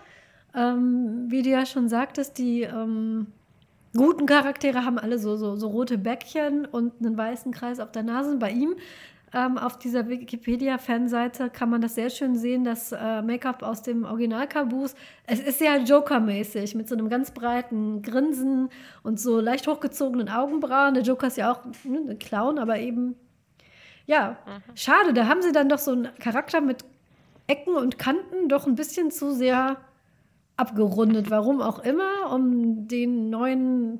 Ähm, 0.54 1.26
wie 1.28 1.42
du 1.42 1.50
ja 1.50 1.66
schon 1.66 1.88
sagtest, 1.88 2.38
die 2.38 2.62
ähm, 2.62 3.26
guten 3.96 4.26
Charaktere 4.26 4.84
haben 4.84 4.98
alle 4.98 5.18
so, 5.18 5.36
so, 5.36 5.56
so 5.56 5.68
rote 5.68 5.98
Bäckchen 5.98 6.64
und 6.64 6.92
einen 7.00 7.16
weißen 7.16 7.52
Kreis 7.52 7.80
auf 7.80 7.92
der 7.92 8.02
Nase. 8.02 8.36
Bei 8.36 8.50
ihm 8.50 8.76
ähm, 9.34 9.58
auf 9.58 9.78
dieser 9.78 10.08
Wikipedia-Fanseite 10.08 11.50
kann 11.50 11.68
man 11.68 11.80
das 11.80 11.96
sehr 11.96 12.08
schön 12.08 12.36
sehen, 12.36 12.62
das 12.62 12.92
äh, 12.92 13.20
Make-up 13.20 13.64
aus 13.64 13.82
dem 13.82 14.04
Original 14.04 14.46
Caboose. 14.46 14.94
Es 15.26 15.40
ist 15.40 15.58
sehr 15.58 15.78
Joker-mäßig, 15.78 16.76
mit 16.76 16.88
so 16.88 16.94
einem 16.94 17.08
ganz 17.08 17.32
breiten 17.32 18.02
Grinsen 18.02 18.68
und 19.02 19.18
so 19.18 19.40
leicht 19.40 19.66
hochgezogenen 19.66 20.28
Augenbrauen. 20.28 20.94
Der 20.94 21.02
Joker 21.02 21.26
ist 21.26 21.36
ja 21.36 21.52
auch 21.52 21.64
ne, 21.82 22.10
ein 22.10 22.18
Clown, 22.20 22.58
aber 22.58 22.78
eben, 22.78 23.16
ja, 24.06 24.36
mhm. 24.46 24.76
schade. 24.76 25.12
Da 25.12 25.26
haben 25.26 25.42
sie 25.42 25.50
dann 25.50 25.68
doch 25.68 25.78
so 25.78 25.90
einen 25.90 26.14
Charakter 26.20 26.60
mit 26.60 26.84
Ecken 27.48 27.74
und 27.74 27.98
Kanten 27.98 28.48
doch 28.48 28.68
ein 28.68 28.76
bisschen 28.76 29.10
zu 29.10 29.32
sehr 29.32 29.78
abgerundet. 30.56 31.30
Warum 31.30 31.60
auch 31.60 31.78
immer, 31.80 32.32
um 32.32 32.88
den 32.88 33.30
neuen 33.30 33.98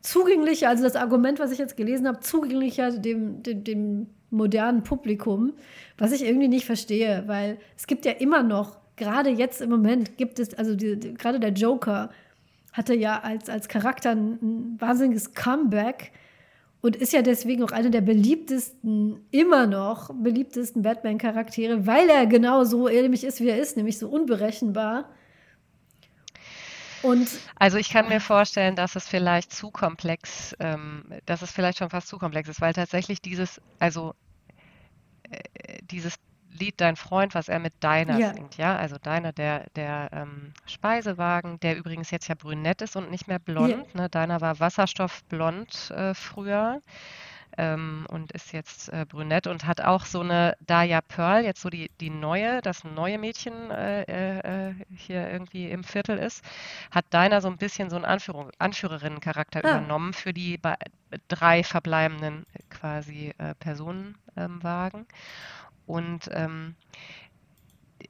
zugänglicher, 0.00 0.68
also 0.68 0.82
das 0.82 0.96
Argument, 0.96 1.38
was 1.38 1.52
ich 1.52 1.58
jetzt 1.58 1.76
gelesen 1.76 2.06
habe, 2.06 2.20
zugänglicher 2.20 2.92
dem, 2.92 3.42
dem, 3.42 3.64
dem 3.64 4.06
modernen 4.30 4.82
Publikum, 4.82 5.52
was 5.98 6.12
ich 6.12 6.24
irgendwie 6.24 6.48
nicht 6.48 6.64
verstehe, 6.64 7.24
weil 7.26 7.58
es 7.76 7.86
gibt 7.86 8.04
ja 8.04 8.12
immer 8.12 8.42
noch, 8.42 8.78
gerade 8.96 9.30
jetzt 9.30 9.60
im 9.60 9.70
Moment 9.70 10.16
gibt 10.16 10.38
es, 10.38 10.54
also 10.54 10.74
die, 10.74 10.98
die, 10.98 11.14
gerade 11.14 11.40
der 11.40 11.52
Joker 11.52 12.10
hatte 12.72 12.94
ja 12.94 13.20
als, 13.20 13.48
als 13.48 13.68
Charakter 13.68 14.10
ein, 14.10 14.38
ein 14.40 14.80
wahnsinniges 14.80 15.34
Comeback 15.34 16.12
und 16.80 16.96
ist 16.96 17.12
ja 17.12 17.22
deswegen 17.22 17.62
auch 17.62 17.72
einer 17.72 17.90
der 17.90 18.00
beliebtesten, 18.00 19.20
immer 19.30 19.66
noch 19.66 20.10
beliebtesten 20.14 20.82
Batman-Charaktere, 20.82 21.86
weil 21.86 22.08
er 22.08 22.26
genau 22.26 22.64
so 22.64 22.88
ähnlich 22.88 23.24
ist, 23.24 23.40
wie 23.40 23.48
er 23.48 23.58
ist, 23.58 23.76
nämlich 23.76 23.98
so 23.98 24.08
unberechenbar. 24.08 25.10
Und 27.02 27.28
also 27.56 27.78
ich 27.78 27.90
kann 27.90 28.08
mir 28.08 28.20
vorstellen, 28.20 28.76
dass 28.76 28.96
es 28.96 29.08
vielleicht 29.08 29.52
zu 29.52 29.70
komplex, 29.70 30.54
ähm, 30.60 31.04
dass 31.26 31.42
es 31.42 31.50
vielleicht 31.50 31.78
schon 31.78 31.90
fast 31.90 32.08
zu 32.08 32.18
komplex 32.18 32.48
ist, 32.48 32.60
weil 32.60 32.72
tatsächlich 32.72 33.22
dieses, 33.22 33.60
also 33.78 34.14
äh, 35.30 35.78
dieses 35.82 36.16
Lied 36.52 36.80
Dein 36.80 36.96
Freund, 36.96 37.34
was 37.34 37.48
er 37.48 37.58
mit 37.58 37.74
Deiner 37.80 38.18
ja. 38.18 38.34
singt, 38.34 38.56
ja, 38.56 38.76
also 38.76 38.96
Deiner, 38.98 39.32
der, 39.32 39.66
der 39.76 40.10
ähm, 40.12 40.52
Speisewagen, 40.66 41.60
der 41.60 41.76
übrigens 41.76 42.10
jetzt 42.10 42.28
ja 42.28 42.34
brünett 42.34 42.82
ist 42.82 42.96
und 42.96 43.10
nicht 43.10 43.28
mehr 43.28 43.38
blond, 43.38 43.86
ja. 43.94 44.00
ne? 44.02 44.08
Deiner 44.08 44.40
war 44.40 44.58
wasserstoffblond 44.58 45.90
äh, 45.90 46.14
früher 46.14 46.82
ähm, 47.58 48.06
und 48.08 48.32
ist 48.32 48.52
jetzt 48.52 48.88
äh, 48.90 49.04
brünett 49.08 49.46
und 49.46 49.66
hat 49.66 49.80
auch 49.80 50.04
so 50.04 50.20
eine 50.20 50.56
Daya 50.60 51.00
Pearl, 51.00 51.44
jetzt 51.44 51.60
so 51.60 51.70
die, 51.70 51.90
die 52.00 52.10
neue, 52.10 52.60
das 52.62 52.84
neue 52.84 53.18
Mädchen 53.18 53.70
äh, 53.70 54.68
äh, 54.68 54.74
hier 54.94 55.30
irgendwie 55.30 55.70
im 55.70 55.84
Viertel 55.84 56.18
ist, 56.18 56.44
hat 56.90 57.06
Deiner 57.10 57.40
so 57.40 57.48
ein 57.48 57.56
bisschen 57.56 57.90
so 57.90 57.96
einen 57.96 58.04
Anführung, 58.04 58.50
Anführerinnencharakter 58.58 59.60
ah. 59.64 59.68
übernommen 59.68 60.12
für 60.12 60.32
die 60.32 60.60
drei 61.28 61.62
verbleibenden 61.62 62.46
quasi 62.68 63.34
äh, 63.38 63.54
Personenwagen. 63.56 65.06
und 65.86 66.28
ähm, 66.32 66.74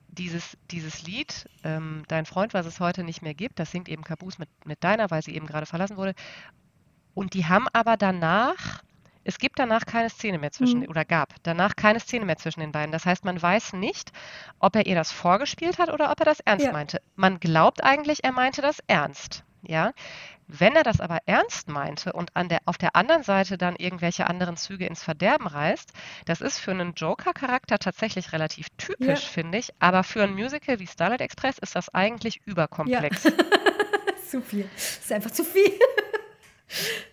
dieses, 0.09 0.59
dieses 0.71 1.03
Lied, 1.03 1.49
ähm, 1.65 2.05
Dein 2.09 2.27
Freund, 2.27 2.53
was 2.53 2.67
es 2.67 2.81
heute 2.81 3.05
nicht 3.05 3.23
mehr 3.23 3.35
gibt, 3.35 3.59
das 3.59 3.71
singt 3.71 3.89
eben 3.89 4.05
Caboose 4.05 4.39
mit, 4.39 4.49
mit 4.67 4.85
Deiner, 4.85 5.11
weil 5.11 5.23
sie 5.23 5.35
eben 5.35 5.47
gerade 5.47 5.67
verlassen 5.67 5.97
wurde. 5.97 6.15
Und 7.15 7.35
die 7.35 7.47
haben 7.47 7.67
aber 7.73 7.97
danach 7.97 8.83
es 9.25 9.39
gibt 9.39 9.59
danach 9.59 9.87
keine 9.87 10.11
Szene 10.11 10.39
mehr 10.39 10.53
zwischen, 10.53 10.81
mhm. 10.81 10.89
oder 10.89 11.05
gab 11.05 11.35
danach 11.43 11.77
keine 11.77 12.01
Szene 12.01 12.25
mehr 12.25 12.37
zwischen 12.37 12.61
den 12.61 12.73
beiden. 12.73 12.93
Das 12.93 13.07
heißt, 13.07 13.25
man 13.25 13.41
weiß 13.41 13.75
nicht, 13.75 14.13
ob 14.59 14.77
er 14.77 14.87
ihr 14.87 14.95
das 14.95 15.13
vorgespielt 15.13 15.79
hat 15.79 15.91
oder 15.91 16.11
ob 16.11 16.21
er 16.21 16.27
das 16.27 16.41
ernst 16.41 16.67
ja. 16.67 16.73
meinte. 16.73 17.01
Man 17.17 17.41
glaubt 17.41 17.85
eigentlich, 17.85 18.25
er 18.25 18.33
meinte 18.33 18.63
das 18.63 18.79
ernst. 18.87 19.45
Ja, 19.63 19.93
wenn 20.53 20.75
er 20.75 20.83
das 20.83 21.01
aber 21.01 21.19
ernst 21.27 21.69
meinte 21.69 22.13
und 22.13 22.33
der, 22.35 22.61
auf 22.65 22.79
der 22.79 22.97
anderen 22.97 23.23
Seite 23.23 23.59
dann 23.59 23.77
irgendwelche 23.77 24.27
anderen 24.27 24.57
Züge 24.57 24.87
ins 24.87 25.03
Verderben 25.03 25.47
reißt, 25.47 25.93
das 26.25 26.41
ist 26.41 26.59
für 26.59 26.71
einen 26.71 26.95
Joker-Charakter 26.95 27.79
tatsächlich 27.79 28.33
relativ 28.33 28.69
typisch, 28.79 29.23
ja. 29.23 29.29
finde 29.29 29.59
ich. 29.59 29.71
Aber 29.79 30.03
für 30.03 30.23
ein 30.23 30.33
Musical 30.33 30.81
wie 30.81 30.87
Starlight 30.87 31.21
Express 31.21 31.59
ist 31.59 31.77
das 31.77 31.93
eigentlich 31.95 32.41
überkomplex. 32.47 33.25
Ja. 33.25 33.31
zu 34.29 34.41
viel. 34.41 34.69
Das 34.75 34.99
ist 34.99 35.13
einfach 35.13 35.31
zu 35.31 35.45
viel. 35.45 35.79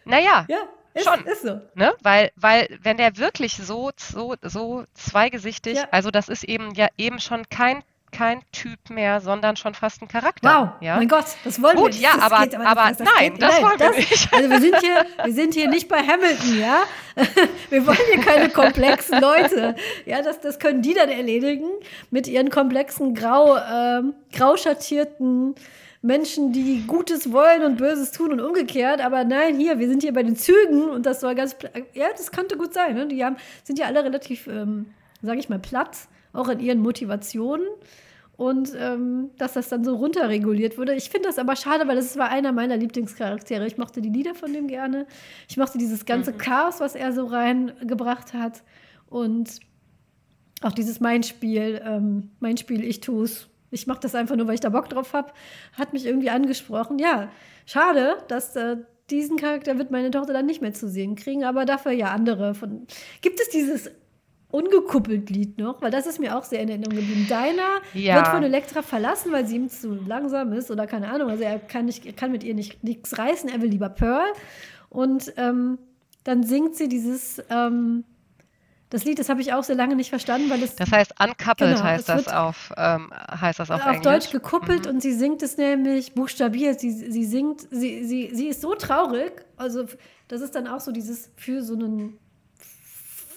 Naja, 0.06 0.46
ja. 0.48 0.70
Ist, 0.98 1.06
Schon. 1.06 1.26
Ist 1.26 1.42
so. 1.44 1.62
Ne? 1.76 1.94
Weil, 2.02 2.32
weil, 2.36 2.68
wenn 2.82 2.98
der 2.98 3.18
wirklich 3.18 3.54
so, 3.56 3.92
so, 3.96 4.36
so 4.42 4.84
zweigesichtig, 4.94 5.78
ja. 5.78 5.88
also 5.92 6.12
das 6.12 6.30
ist 6.30 6.44
eben 6.44 6.74
ja 6.74 6.88
eben 6.98 7.20
schon 7.20 7.48
kein 7.50 7.84
kein 8.12 8.42
Typ 8.52 8.90
mehr, 8.90 9.20
sondern 9.20 9.58
schon 9.58 9.74
fast 9.74 10.02
ein 10.02 10.08
Charakter. 10.08 10.50
Wow, 10.50 10.82
ja? 10.82 10.96
mein 10.96 11.08
Gott, 11.08 11.26
das 11.44 11.62
wollen 11.62 11.76
Gut, 11.76 11.94
wir. 11.94 12.02
ja, 12.02 12.14
aber, 12.20 12.38
aber, 12.38 12.66
aber 12.66 12.90
das, 12.90 12.98
das 12.98 13.10
nein, 13.16 13.34
geht, 13.34 13.42
das 13.42 13.56
nein, 13.56 13.64
wollen 13.64 13.80
wir 13.80 13.90
nicht. 13.92 14.34
Also 14.34 14.50
wir 14.50 14.62
sind, 14.62 14.78
hier, 14.80 15.06
wir 15.24 15.34
sind 15.34 15.54
hier 15.54 15.68
nicht 15.68 15.88
bei 15.88 15.98
Hamilton, 15.98 16.60
ja? 16.60 16.84
Wir 17.70 17.86
wollen 17.86 17.98
hier 18.14 18.24
keine 18.24 18.50
komplexen 18.50 19.20
Leute. 19.20 19.76
Ja, 20.06 20.22
das, 20.22 20.40
das 20.40 20.60
können 20.60 20.84
die 20.84 20.94
dann 20.94 21.10
erledigen 21.10 21.68
mit 22.12 22.28
ihren 22.28 22.52
komplexen, 22.52 23.16
grau, 23.16 23.58
ähm, 23.58 24.14
grau 24.32 24.56
schattierten 24.56 25.56
Menschen, 26.08 26.54
die 26.54 26.86
Gutes 26.88 27.32
wollen 27.32 27.64
und 27.64 27.78
Böses 27.78 28.12
tun 28.12 28.32
und 28.32 28.42
umgekehrt. 28.42 29.02
Aber 29.02 29.24
nein, 29.24 29.58
hier, 29.58 29.78
wir 29.78 29.88
sind 29.88 30.02
hier 30.02 30.14
bei 30.14 30.24
den 30.24 30.36
Zügen 30.36 30.90
und 30.90 31.06
das 31.06 31.20
soll 31.20 31.36
ganz. 31.36 31.56
Ja, 31.94 32.08
das 32.16 32.32
könnte 32.32 32.58
gut 32.58 32.74
sein. 32.74 32.96
Ne? 32.96 33.08
Die 33.08 33.24
haben, 33.24 33.36
sind 33.64 33.78
ja 33.78 33.86
alle 33.86 34.04
relativ, 34.04 34.48
ähm, 34.48 34.88
sage 35.22 35.40
ich 35.40 35.50
mal, 35.50 35.60
platt, 35.60 35.98
auch 36.34 36.48
in 36.50 36.60
ihren 36.60 36.80
Motivationen. 36.80 37.68
Und 38.38 38.72
ähm, 38.78 39.32
dass 39.40 39.54
das 39.54 39.68
dann 39.70 39.84
so 39.84 39.96
runterreguliert 39.96 40.78
wurde. 40.78 40.94
Ich 40.94 41.10
finde 41.10 41.28
das 41.28 41.40
aber 41.40 41.56
schade, 41.56 41.88
weil 41.88 41.96
das 41.96 42.18
war 42.18 42.30
einer 42.30 42.52
meiner 42.52 42.78
Lieblingscharaktere. 42.78 43.66
Ich 43.66 43.80
mochte 43.80 44.00
die 44.00 44.10
Lieder 44.10 44.36
von 44.36 44.54
dem 44.54 44.68
gerne. 44.68 45.08
Ich 45.50 45.58
mochte 45.58 45.80
dieses 45.80 46.06
ganze 46.06 46.34
mhm. 46.34 46.38
Chaos, 46.38 46.80
was 46.80 46.94
er 46.94 47.14
so 47.14 47.26
reingebracht 47.26 48.34
hat. 48.34 48.62
Und 49.10 49.60
auch 50.62 50.72
dieses 50.72 51.00
Mein 51.00 51.24
Spiel, 51.24 51.82
ähm, 51.84 52.30
Mein 52.40 52.58
Spiel, 52.58 52.84
ich 52.84 53.02
tu's 53.02 53.50
ich 53.72 53.88
mache 53.88 54.00
das 54.02 54.16
einfach 54.16 54.36
nur, 54.36 54.48
weil 54.48 54.56
ich 54.56 54.62
da 54.62 54.70
Bock 54.70 54.90
drauf 54.90 55.14
habe, 55.14 55.32
hat 55.78 55.94
mich 55.94 56.06
irgendwie 56.06 56.30
angesprochen. 56.30 57.00
Ja, 57.00 57.30
schade, 57.66 58.18
dass 58.28 58.56
äh, 58.56 58.78
diesen 59.10 59.38
Charakter 59.38 59.78
wird 59.78 59.92
meine 59.92 60.12
Tochter 60.12 60.34
dann 60.34 60.46
nicht 60.46 60.62
mehr 60.62 60.74
zu 60.74 60.88
sehen 60.90 61.16
kriegen, 61.16 61.44
aber 61.44 61.66
dafür 61.66 61.92
ja 61.92 62.12
andere. 62.12 62.54
Von 62.54 62.88
gibt 63.22 63.40
es 63.40 63.50
dieses 63.50 63.92
ungekuppelt 64.50 65.30
Lied 65.30 65.58
noch, 65.58 65.82
weil 65.82 65.92
das 65.92 66.08
ist 66.08 66.20
mir 66.20 66.38
auch 66.38 66.44
sehr 66.44 66.62
in 66.62 66.70
Erinnerung 66.70 66.96
geblieben. 66.96 67.28
Deiner 67.30 67.82
ja. 67.94 68.16
wird 68.16 68.28
von 68.28 68.44
Elektra 68.44 68.82
verlassen, 68.82 69.32
weil 69.32 69.46
sie 69.46 69.58
ihm 69.58 69.70
zu 69.70 69.94
langsam 69.94 70.54
ist 70.54 70.72
oder 70.72 70.88
keine 70.88 71.10
Ahnung. 71.10 71.30
Also 71.30 71.44
er 71.44 71.60
kann, 71.60 71.86
nicht, 71.86 72.06
er 72.06 72.14
kann 72.14 72.32
mit 72.32 72.44
ihr 72.44 72.54
nicht 72.54 72.84
nichts 72.84 73.18
reißen, 73.18 73.50
er 73.50 73.62
will 73.62 73.70
lieber 73.70 73.90
Pearl. 73.90 74.28
Und 74.90 75.34
ähm, 75.38 75.78
dann 76.24 76.44
singt 76.44 76.76
sie 76.76 76.88
dieses 76.88 77.42
ähm, 77.50 78.06
das 78.90 79.04
Lied, 79.04 79.20
das 79.20 79.28
habe 79.28 79.42
ich 79.42 79.52
auch 79.54 79.64
sehr 79.64 79.76
lange 79.76 79.96
nicht 79.96 80.10
verstanden, 80.10 80.50
weil 80.50 80.64
es. 80.64 80.76
Das 80.76 80.92
heißt, 80.92 81.14
uncoupled 81.20 81.76
genau, 81.76 81.84
heißt, 81.84 82.08
das 82.08 82.28
auf, 82.30 82.72
ähm, 82.78 83.12
heißt 83.14 83.60
das 83.60 83.70
auf, 83.70 83.82
auf 83.82 83.88
Englisch. 83.88 84.04
Deutsch 84.04 84.32
gekuppelt 84.32 84.86
mhm. 84.86 84.92
und 84.92 85.02
sie 85.02 85.14
singt 85.14 85.44
es 85.44 85.58
nämlich 85.58 86.14
buchstabiert. 86.14 86.80
Sie, 86.80 86.92
sie 86.92 87.26
singt, 87.26 87.68
sie, 87.70 88.06
sie, 88.06 88.32
sie 88.34 88.48
ist 88.48 88.62
so 88.62 88.76
traurig. 88.76 89.46
Also, 89.58 89.86
das 90.30 90.42
ist 90.42 90.56
dann 90.56 90.68
auch 90.68 90.80
so 90.80 90.92
dieses 90.92 91.30
für 91.36 91.64
so 91.64 91.74
einen 91.74 92.18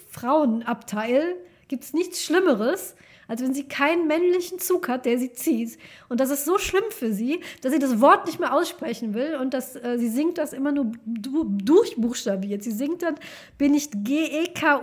Frauenabteil 0.09 1.35
gibt 1.67 1.85
es 1.85 1.93
nichts 1.93 2.21
Schlimmeres, 2.23 2.95
als 3.31 3.41
wenn 3.41 3.53
sie 3.53 3.63
keinen 3.63 4.07
männlichen 4.07 4.59
Zug 4.59 4.89
hat, 4.89 5.05
der 5.05 5.17
sie 5.17 5.31
zieht. 5.31 5.77
Und 6.09 6.19
das 6.19 6.31
ist 6.31 6.43
so 6.43 6.57
schlimm 6.57 6.83
für 6.89 7.13
sie, 7.13 7.39
dass 7.61 7.71
sie 7.71 7.79
das 7.79 8.01
Wort 8.01 8.25
nicht 8.25 8.41
mehr 8.41 8.53
aussprechen 8.53 9.13
will 9.13 9.37
und 9.39 9.53
dass 9.53 9.77
äh, 9.77 9.97
sie 9.97 10.09
singt 10.09 10.37
das 10.37 10.51
immer 10.51 10.73
nur 10.73 10.91
du 11.05 11.45
durchbuchstabiert. 11.45 12.61
Sie 12.61 12.73
singt 12.73 13.03
dann, 13.03 13.15
bin 13.57 13.73
ich 13.73 13.89
G-E-K-O-P-P-E-L-T. 13.89 14.73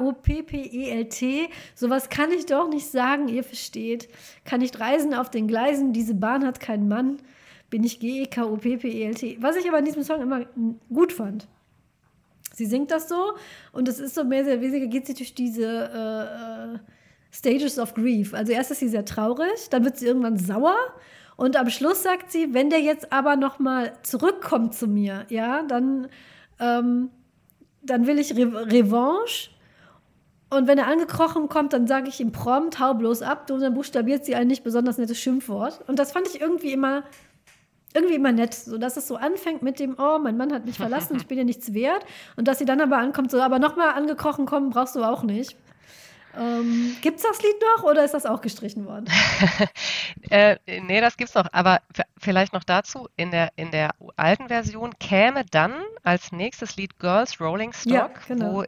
Sowas 1.74 2.08
kann 2.08 2.32
ich 2.32 2.46
doch 2.46 2.70
nicht 2.70 2.86
sagen, 2.86 3.28
ihr 3.28 3.44
versteht. 3.44 4.08
Kann 4.46 4.60
nicht 4.60 4.80
reisen 4.80 5.12
auf 5.12 5.28
den 5.28 5.46
Gleisen, 5.46 5.92
diese 5.92 6.14
Bahn 6.14 6.46
hat 6.46 6.58
keinen 6.58 6.88
Mann. 6.88 7.18
Bin 7.68 7.84
ich 7.84 8.00
G-E-K-O-P-P-E-L-T. 8.00 9.36
Was 9.42 9.56
ich 9.56 9.68
aber 9.68 9.80
in 9.80 9.84
diesem 9.84 10.04
Song 10.04 10.22
immer 10.22 10.46
gut 10.88 11.12
fand. 11.12 11.46
Sie 12.54 12.64
singt 12.64 12.92
das 12.92 13.10
so 13.10 13.34
und 13.72 13.88
es 13.88 14.00
ist 14.00 14.14
so 14.14 14.24
mehr 14.24 14.42
oder 14.42 14.62
weniger 14.62 14.86
geht 14.86 15.06
sie 15.06 15.12
durch 15.12 15.34
diese 15.34 15.66
äh, 15.66 16.76
äh 16.76 16.78
Stages 17.32 17.78
of 17.78 17.94
Grief. 17.94 18.34
Also 18.34 18.52
erst 18.52 18.70
ist 18.70 18.80
sie 18.80 18.88
sehr 18.88 19.04
traurig, 19.04 19.68
dann 19.70 19.84
wird 19.84 19.98
sie 19.98 20.06
irgendwann 20.06 20.38
sauer 20.38 20.76
und 21.38 21.56
am 21.56 21.70
Schluss 21.70 22.02
sagt 22.02 22.32
sie, 22.32 22.52
wenn 22.52 22.68
der 22.68 22.80
jetzt 22.80 23.12
aber 23.12 23.36
noch 23.36 23.60
mal 23.60 23.92
zurückkommt 24.02 24.74
zu 24.74 24.88
mir, 24.88 25.24
ja, 25.28 25.62
dann, 25.62 26.08
ähm, 26.58 27.10
dann 27.80 28.08
will 28.08 28.18
ich 28.18 28.36
Re 28.36 28.68
Revanche. 28.68 29.50
Und 30.50 30.66
wenn 30.66 30.78
er 30.78 30.88
angekrochen 30.88 31.48
kommt, 31.48 31.74
dann 31.74 31.86
sage 31.86 32.08
ich 32.08 32.18
ihm 32.18 32.32
prompt, 32.32 32.80
hau 32.80 32.92
bloß 32.94 33.22
ab. 33.22 33.48
Und 33.52 33.60
dann 33.60 33.74
buchstabiert 33.74 34.24
sie 34.24 34.34
ein 34.34 34.48
nicht 34.48 34.64
besonders 34.64 34.98
nettes 34.98 35.20
Schimpfwort. 35.20 35.88
Und 35.88 36.00
das 36.00 36.10
fand 36.10 36.26
ich 36.26 36.40
irgendwie 36.40 36.72
immer, 36.72 37.04
irgendwie 37.94 38.16
immer 38.16 38.32
nett, 38.32 38.54
so 38.54 38.76
dass 38.76 38.96
es 38.96 39.06
so 39.06 39.14
anfängt 39.14 39.62
mit 39.62 39.78
dem, 39.78 39.94
oh, 39.96 40.18
mein 40.18 40.36
Mann 40.36 40.52
hat 40.52 40.66
mich 40.66 40.78
verlassen, 40.78 41.16
ich 41.18 41.28
bin 41.28 41.38
dir 41.38 41.44
nichts 41.44 41.72
wert. 41.72 42.04
Und 42.34 42.48
dass 42.48 42.58
sie 42.58 42.64
dann 42.64 42.80
aber 42.80 42.98
ankommt, 42.98 43.30
so, 43.30 43.40
aber 43.40 43.60
nochmal 43.60 43.90
angekrochen 43.90 44.44
kommen 44.44 44.70
brauchst 44.70 44.96
du 44.96 45.04
auch 45.04 45.22
nicht. 45.22 45.56
Ähm, 46.38 46.96
gibt 47.00 47.16
es 47.16 47.24
das 47.24 47.42
Lied 47.42 47.56
noch 47.76 47.84
oder 47.84 48.04
ist 48.04 48.14
das 48.14 48.24
auch 48.24 48.40
gestrichen 48.40 48.86
worden? 48.86 49.06
äh, 50.30 50.56
nee, 50.66 51.00
das 51.00 51.16
gibt's 51.16 51.34
noch. 51.34 51.46
Aber 51.52 51.80
vielleicht 52.16 52.52
noch 52.52 52.64
dazu, 52.64 53.08
in 53.16 53.30
der, 53.30 53.50
in 53.56 53.70
der 53.70 53.90
alten 54.16 54.48
Version 54.48 54.98
käme 55.00 55.44
dann 55.50 55.74
als 56.04 56.30
nächstes 56.30 56.76
Lied 56.76 56.98
Girls 56.98 57.40
Rolling 57.40 57.72
Stock, 57.72 57.92
ja, 57.92 58.10
genau. 58.28 58.52
wo 58.52 58.64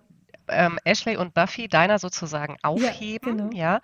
ähm, 0.48 0.78
Ashley 0.84 1.16
und 1.16 1.32
Buffy 1.32 1.68
deiner 1.68 1.98
sozusagen 1.98 2.56
aufheben, 2.62 3.38
ja, 3.38 3.44
genau. 3.44 3.56
ja 3.56 3.80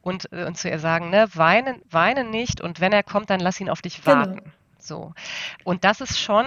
und, 0.00 0.32
äh, 0.32 0.44
und 0.44 0.56
zu 0.56 0.70
ihr 0.70 0.78
sagen, 0.78 1.10
ne, 1.10 1.28
weine, 1.34 1.80
weine 1.90 2.24
nicht 2.24 2.62
und 2.62 2.80
wenn 2.80 2.92
er 2.92 3.02
kommt, 3.02 3.28
dann 3.28 3.40
lass 3.40 3.60
ihn 3.60 3.68
auf 3.68 3.82
dich 3.82 4.02
genau. 4.02 4.16
warten. 4.16 4.36
Genau. 4.36 4.50
So. 4.78 5.12
Und 5.64 5.84
das 5.84 6.00
ist 6.00 6.18
schon, 6.18 6.46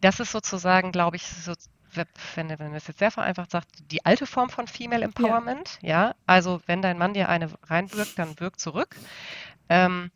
das 0.00 0.20
ist 0.20 0.32
sozusagen, 0.32 0.92
glaube 0.92 1.16
ich, 1.16 1.26
so, 1.26 1.52
wenn, 1.96 2.48
wenn 2.48 2.58
man 2.58 2.74
es 2.74 2.86
jetzt 2.86 2.98
sehr 2.98 3.10
vereinfacht 3.10 3.50
sagt, 3.50 3.68
die 3.90 4.04
alte 4.04 4.26
Form 4.26 4.50
von 4.50 4.66
Female 4.66 5.04
Empowerment. 5.04 5.78
Ja. 5.82 6.08
ja? 6.08 6.14
Also 6.26 6.60
wenn 6.66 6.82
dein 6.82 6.98
Mann 6.98 7.14
dir 7.14 7.28
eine 7.28 7.50
reinwirkt, 7.64 8.18
dann 8.18 8.38
wirkt 8.40 8.60
zurück. 8.60 8.96
Ähm, 9.68 10.10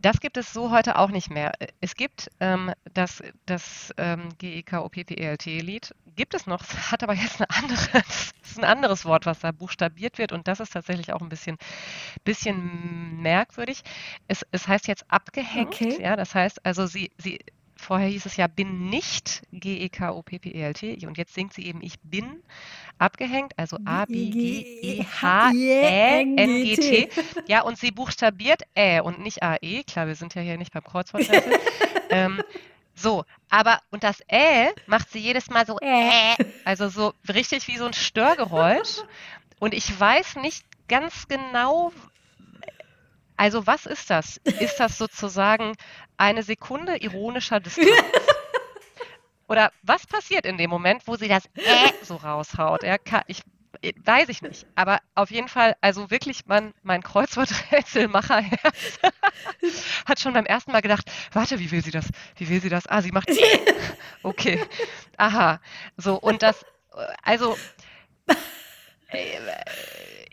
das 0.00 0.20
gibt 0.20 0.36
es 0.36 0.52
so 0.52 0.70
heute 0.70 0.96
auch 0.96 1.10
nicht 1.10 1.30
mehr. 1.30 1.52
Es 1.80 1.94
gibt 1.94 2.30
ähm, 2.40 2.72
das, 2.94 3.22
das 3.44 3.92
ähm, 3.98 4.30
GEKOPPELT-Lied, 4.38 5.94
gibt 6.16 6.34
es 6.34 6.46
noch, 6.46 6.62
hat 6.90 7.02
aber 7.02 7.14
jetzt 7.14 7.40
andere, 7.40 8.02
ein 8.56 8.64
anderes 8.64 9.04
Wort, 9.04 9.26
was 9.26 9.40
da 9.40 9.52
buchstabiert 9.52 10.18
wird 10.18 10.32
und 10.32 10.48
das 10.48 10.60
ist 10.60 10.72
tatsächlich 10.72 11.12
auch 11.12 11.20
ein 11.20 11.28
bisschen, 11.28 11.58
bisschen 12.24 13.20
merkwürdig. 13.20 13.82
Es, 14.28 14.46
es 14.50 14.66
heißt 14.66 14.88
jetzt 14.88 15.04
abgehängt, 15.08 15.74
okay. 15.74 16.00
ja, 16.00 16.16
das 16.16 16.34
heißt 16.34 16.64
also 16.64 16.86
sie, 16.86 17.10
sie 17.18 17.40
Vorher 17.82 18.08
hieß 18.08 18.26
es 18.26 18.36
ja 18.36 18.46
bin 18.46 18.88
nicht 18.90 19.42
G-E-K-O-P-P-E-L-T 19.52 21.04
und 21.04 21.18
jetzt 21.18 21.34
singt 21.34 21.52
sie 21.52 21.66
eben 21.66 21.82
ich 21.82 21.98
bin 22.00 22.42
abgehängt, 22.96 23.58
also 23.58 23.76
A, 23.84 24.04
B, 24.04 24.30
G, 24.30 24.60
E, 24.82 25.04
H, 25.04 25.50
E, 25.52 26.20
N, 26.36 26.36
G, 26.62 26.76
T. 26.76 27.08
Ja, 27.48 27.62
und 27.62 27.76
sie 27.78 27.90
buchstabiert 27.90 28.62
Ä 28.76 29.00
und 29.00 29.18
nicht 29.18 29.42
A, 29.42 29.56
E. 29.60 29.82
Klar, 29.82 30.06
wir 30.06 30.14
sind 30.14 30.34
ja 30.36 30.42
hier 30.42 30.58
nicht 30.58 30.72
beim 30.72 30.84
Kreuzworträtsel. 30.84 31.58
ähm, 32.10 32.40
so, 32.94 33.24
aber 33.50 33.80
und 33.90 34.04
das 34.04 34.20
Ä 34.30 34.70
macht 34.86 35.10
sie 35.10 35.18
jedes 35.18 35.50
Mal 35.50 35.66
so 35.66 35.76
Ä, 35.80 36.36
also 36.64 36.88
so 36.88 37.14
richtig 37.28 37.66
wie 37.66 37.78
so 37.78 37.86
ein 37.86 37.94
Störgeräusch. 37.94 39.02
Und 39.58 39.74
ich 39.74 39.98
weiß 39.98 40.36
nicht 40.36 40.64
ganz 40.86 41.26
genau, 41.26 41.92
also 43.42 43.66
was 43.66 43.86
ist 43.86 44.08
das? 44.08 44.36
Ist 44.60 44.76
das 44.78 44.98
sozusagen 44.98 45.74
eine 46.16 46.44
Sekunde 46.44 47.02
ironischer 47.02 47.58
Distanz? 47.58 47.90
Oder 49.48 49.72
was 49.82 50.06
passiert 50.06 50.46
in 50.46 50.58
dem 50.58 50.70
Moment, 50.70 51.08
wo 51.08 51.16
sie 51.16 51.26
das 51.26 51.46
äh 51.56 51.90
so 52.02 52.14
raushaut? 52.14 52.84
Ja, 52.84 52.98
ich, 53.26 53.42
äh, 53.80 53.94
weiß 54.04 54.28
ich 54.28 54.42
nicht. 54.42 54.64
Aber 54.76 55.00
auf 55.16 55.32
jeden 55.32 55.48
Fall, 55.48 55.74
also 55.80 56.08
wirklich, 56.08 56.46
man, 56.46 56.72
mein 56.84 57.02
Kreuzworträtselmacher 57.02 58.44
hat 60.06 60.20
schon 60.20 60.34
beim 60.34 60.46
ersten 60.46 60.70
Mal 60.70 60.80
gedacht, 60.80 61.10
warte, 61.32 61.58
wie 61.58 61.72
will 61.72 61.82
sie 61.82 61.90
das? 61.90 62.10
Wie 62.36 62.48
will 62.48 62.60
sie 62.60 62.68
das? 62.68 62.86
Ah, 62.86 63.02
sie 63.02 63.10
macht. 63.10 63.28
Okay. 64.22 64.64
Aha. 65.16 65.60
So, 65.96 66.14
und 66.14 66.42
das, 66.42 66.62
äh, 66.94 67.06
also. 67.24 67.56
Äh, 69.08 69.36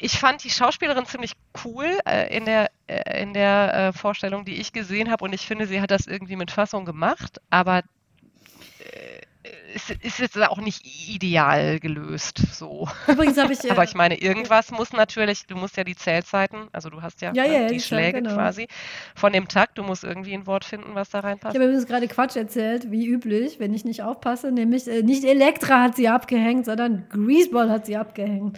ich 0.02 0.18
fand 0.18 0.44
die 0.44 0.50
Schauspielerin 0.50 1.06
ziemlich 1.06 1.34
cool 1.66 1.86
äh, 2.08 2.36
in 2.36 2.46
der, 2.46 2.72
äh, 2.88 3.22
in 3.22 3.34
der 3.34 3.74
äh, 3.74 3.94
Vorstellung, 3.94 4.46
die 4.46 4.56
ich 4.56 4.72
gesehen 4.72 5.12
habe. 5.12 5.26
Und 5.26 5.34
ich 5.34 5.46
finde, 5.46 5.68
sie 5.68 5.82
hat 5.82 5.92
das 5.92 6.08
irgendwie 6.08 6.38
mit 6.38 6.52
Fassung 6.52 6.86
gemacht. 6.86 7.42
Aber 7.50 7.80
äh, 7.80 9.44
es 9.76 9.90
ist 9.90 10.20
jetzt 10.20 10.38
auch 10.38 10.58
nicht 10.60 10.86
ideal 11.10 11.80
gelöst. 11.80 12.38
So. 12.54 12.88
Übrigens 13.08 13.38
habe 13.38 13.52
ich. 13.52 13.60
aber 13.72 13.84
ich 13.84 13.94
meine, 13.94 14.20
irgendwas 14.20 14.72
muss 14.72 14.94
natürlich, 14.94 15.46
du 15.48 15.56
musst 15.56 15.76
ja 15.76 15.84
die 15.84 15.96
Zählzeiten, 15.96 16.68
also 16.72 16.90
du 16.90 17.02
hast 17.02 17.22
ja, 17.22 17.34
ja, 17.34 17.46
ja 17.46 17.68
die 17.68 17.76
ja, 17.76 17.80
Schläge 17.82 18.22
genau. 18.22 18.36
quasi 18.36 18.68
von 19.16 19.34
dem 19.34 19.48
Takt. 19.50 19.78
Du 19.78 19.84
musst 19.84 20.06
irgendwie 20.06 20.34
ein 20.34 20.48
Wort 20.48 20.64
finden, 20.64 20.96
was 20.96 21.10
da 21.10 21.20
reinpasst. 21.20 21.56
Ich 21.56 21.60
habe 21.60 21.70
übrigens 21.70 21.88
gerade 21.88 22.08
Quatsch 22.08 22.38
erzählt, 22.38 22.90
wie 22.90 23.06
üblich, 23.06 23.60
wenn 23.60 23.74
ich 23.74 23.84
nicht 23.84 24.02
aufpasse. 24.02 24.52
Nämlich 24.52 24.88
äh, 24.88 25.04
nicht 25.04 25.26
Elektra 25.26 25.82
hat 25.84 25.98
sie 25.98 26.08
abgehängt, 26.08 26.66
sondern 26.66 27.08
Greaseball 27.10 27.70
hat 27.70 27.86
sie 27.86 27.98
abgehängt 27.98 28.58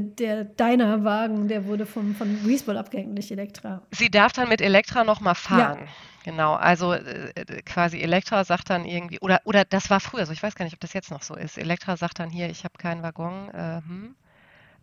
der 0.00 0.44
deiner 0.44 1.04
Wagen, 1.04 1.48
der 1.48 1.66
wurde 1.66 1.86
vom, 1.86 2.14
von 2.14 2.42
Greaseball 2.42 2.76
abgehängt, 2.76 3.14
nicht 3.14 3.30
Elektra. 3.30 3.82
Sie 3.90 4.10
darf 4.10 4.32
dann 4.32 4.48
mit 4.48 4.60
Elektra 4.60 5.04
nochmal 5.04 5.34
fahren. 5.34 5.80
Ja. 5.80 5.88
Genau, 6.24 6.54
also 6.54 6.94
äh, 6.94 7.30
äh, 7.34 7.62
quasi 7.62 8.00
Elektra 8.00 8.44
sagt 8.44 8.70
dann 8.70 8.86
irgendwie, 8.86 9.20
oder, 9.20 9.40
oder 9.44 9.64
das 9.64 9.90
war 9.90 10.00
früher 10.00 10.24
so, 10.24 10.32
ich 10.32 10.42
weiß 10.42 10.54
gar 10.54 10.64
nicht, 10.64 10.74
ob 10.74 10.80
das 10.80 10.94
jetzt 10.94 11.10
noch 11.10 11.22
so 11.22 11.34
ist. 11.34 11.58
Elektra 11.58 11.96
sagt 11.96 12.18
dann 12.18 12.30
hier, 12.30 12.48
ich 12.48 12.64
habe 12.64 12.78
keinen 12.78 13.02
Waggon, 13.02 13.50
äh, 13.50 13.82
hm. 13.86 14.14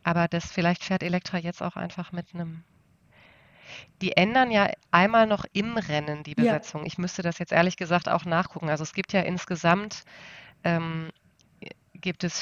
aber 0.04 0.28
das 0.28 0.46
vielleicht 0.52 0.84
fährt 0.84 1.02
Elektra 1.02 1.40
jetzt 1.40 1.62
auch 1.64 1.76
einfach 1.76 2.12
mit 2.12 2.28
einem 2.34 2.64
die 4.02 4.18
ändern 4.18 4.52
ja 4.52 4.70
einmal 4.92 5.28
noch 5.28 5.46
im 5.54 5.78
Rennen 5.78 6.24
die 6.24 6.36
Besetzung. 6.36 6.82
Ja. 6.82 6.88
Ich 6.88 6.98
müsste 6.98 7.22
das 7.22 7.40
jetzt 7.40 7.54
ehrlich 7.54 7.78
gesagt 7.78 8.10
auch 8.10 8.26
nachgucken. 8.26 8.70
Also 8.70 8.84
es 8.84 8.94
gibt 8.94 9.14
ja 9.14 9.22
insgesamt 9.22 10.04
ähm, 10.66 11.10
gibt 11.94 12.24
es 12.24 12.42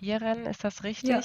vier 0.00 0.20
Rennen, 0.20 0.46
ist 0.46 0.64
das 0.64 0.82
richtig? 0.82 1.10
Ja. 1.10 1.22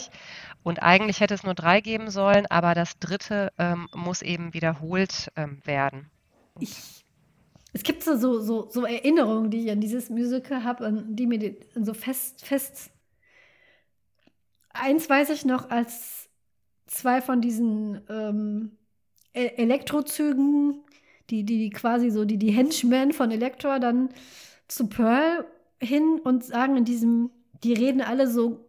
Und 0.64 0.84
eigentlich 0.84 1.22
hätte 1.22 1.34
es 1.34 1.44
nur 1.44 1.56
drei 1.56 1.82
geben 1.82 2.10
sollen, 2.12 2.46
aber 2.48 2.76
das 2.76 3.00
dritte 3.00 3.52
ähm, 3.58 3.88
muss 3.96 4.22
eben 4.22 4.54
wiederholt 4.54 5.32
ähm, 5.38 5.62
werden. 5.64 6.12
Ich, 6.60 7.06
es 7.74 7.84
gibt 7.84 8.04
so, 8.04 8.18
so, 8.18 8.70
so, 8.70 8.86
Erinnerungen, 8.86 9.50
die 9.50 9.66
ich 9.66 9.72
an 9.72 9.80
dieses 9.80 10.10
Musical 10.10 10.64
habe, 10.64 11.04
die 11.08 11.26
mir 11.26 11.56
so 11.76 11.94
fest, 11.94 12.46
fest. 12.46 12.92
Eins 14.70 15.10
weiß 15.10 15.30
ich 15.30 15.46
noch, 15.46 15.70
als 15.70 16.30
zwei 16.86 17.22
von 17.22 17.40
diesen 17.42 18.02
ähm, 18.10 18.78
e-, 19.34 19.56
Elektrozügen, 19.56 20.84
die, 21.30 21.44
die 21.44 21.70
quasi 21.70 22.10
so, 22.12 22.26
die, 22.26 22.38
die 22.38 22.52
Henchmen 22.52 23.14
von 23.14 23.32
Elektra 23.32 23.80
dann 23.80 24.10
zu 24.68 24.88
Pearl 24.88 25.46
hin 25.82 26.20
und 26.24 26.44
sagen 26.44 26.76
in 26.76 26.86
diesem, 26.86 27.32
die 27.64 27.74
reden 27.74 28.02
alle 28.02 28.28
so 28.28 28.65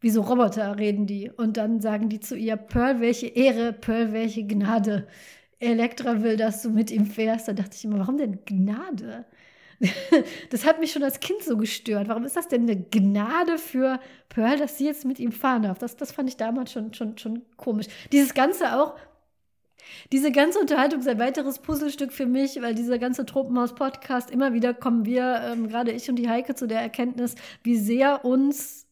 wie 0.00 0.10
so 0.10 0.22
Roboter 0.22 0.78
reden 0.78 1.06
die. 1.06 1.30
Und 1.30 1.56
dann 1.56 1.80
sagen 1.80 2.08
die 2.08 2.20
zu 2.20 2.36
ihr, 2.36 2.56
Pearl, 2.56 3.00
welche 3.00 3.26
Ehre, 3.26 3.72
Pearl, 3.72 4.12
welche 4.12 4.46
Gnade. 4.46 5.06
Elektra 5.58 6.22
will, 6.22 6.36
dass 6.38 6.62
du 6.62 6.70
mit 6.70 6.90
ihm 6.90 7.04
fährst. 7.04 7.46
Da 7.46 7.52
dachte 7.52 7.76
ich 7.76 7.84
immer, 7.84 7.98
warum 7.98 8.16
denn 8.16 8.38
Gnade? 8.44 9.26
Das 10.50 10.66
hat 10.66 10.78
mich 10.78 10.92
schon 10.92 11.02
als 11.02 11.20
Kind 11.20 11.42
so 11.42 11.56
gestört. 11.56 12.08
Warum 12.08 12.24
ist 12.24 12.36
das 12.36 12.48
denn 12.48 12.62
eine 12.62 12.76
Gnade 12.76 13.56
für 13.56 13.98
Pearl, 14.28 14.58
dass 14.58 14.76
sie 14.76 14.84
jetzt 14.84 15.06
mit 15.06 15.18
ihm 15.18 15.32
fahren 15.32 15.62
darf? 15.62 15.78
Das, 15.78 15.96
das 15.96 16.12
fand 16.12 16.28
ich 16.28 16.36
damals 16.36 16.72
schon, 16.72 16.92
schon, 16.92 17.16
schon 17.16 17.42
komisch. 17.56 17.86
Dieses 18.12 18.34
Ganze 18.34 18.78
auch, 18.78 18.94
diese 20.12 20.32
ganze 20.32 20.58
Unterhaltung 20.58 21.00
ist 21.00 21.08
ein 21.08 21.18
weiteres 21.18 21.58
Puzzlestück 21.58 22.12
für 22.12 22.26
mich, 22.26 22.60
weil 22.60 22.74
dieser 22.74 22.98
ganze 22.98 23.24
Tropenhaus-Podcast, 23.24 24.30
immer 24.30 24.52
wieder 24.52 24.74
kommen 24.74 25.06
wir, 25.06 25.40
ähm, 25.44 25.68
gerade 25.68 25.92
ich 25.92 26.08
und 26.10 26.16
die 26.16 26.28
Heike, 26.28 26.54
zu 26.54 26.66
der 26.66 26.80
Erkenntnis, 26.80 27.34
wie 27.62 27.76
sehr 27.76 28.24
uns 28.24 28.86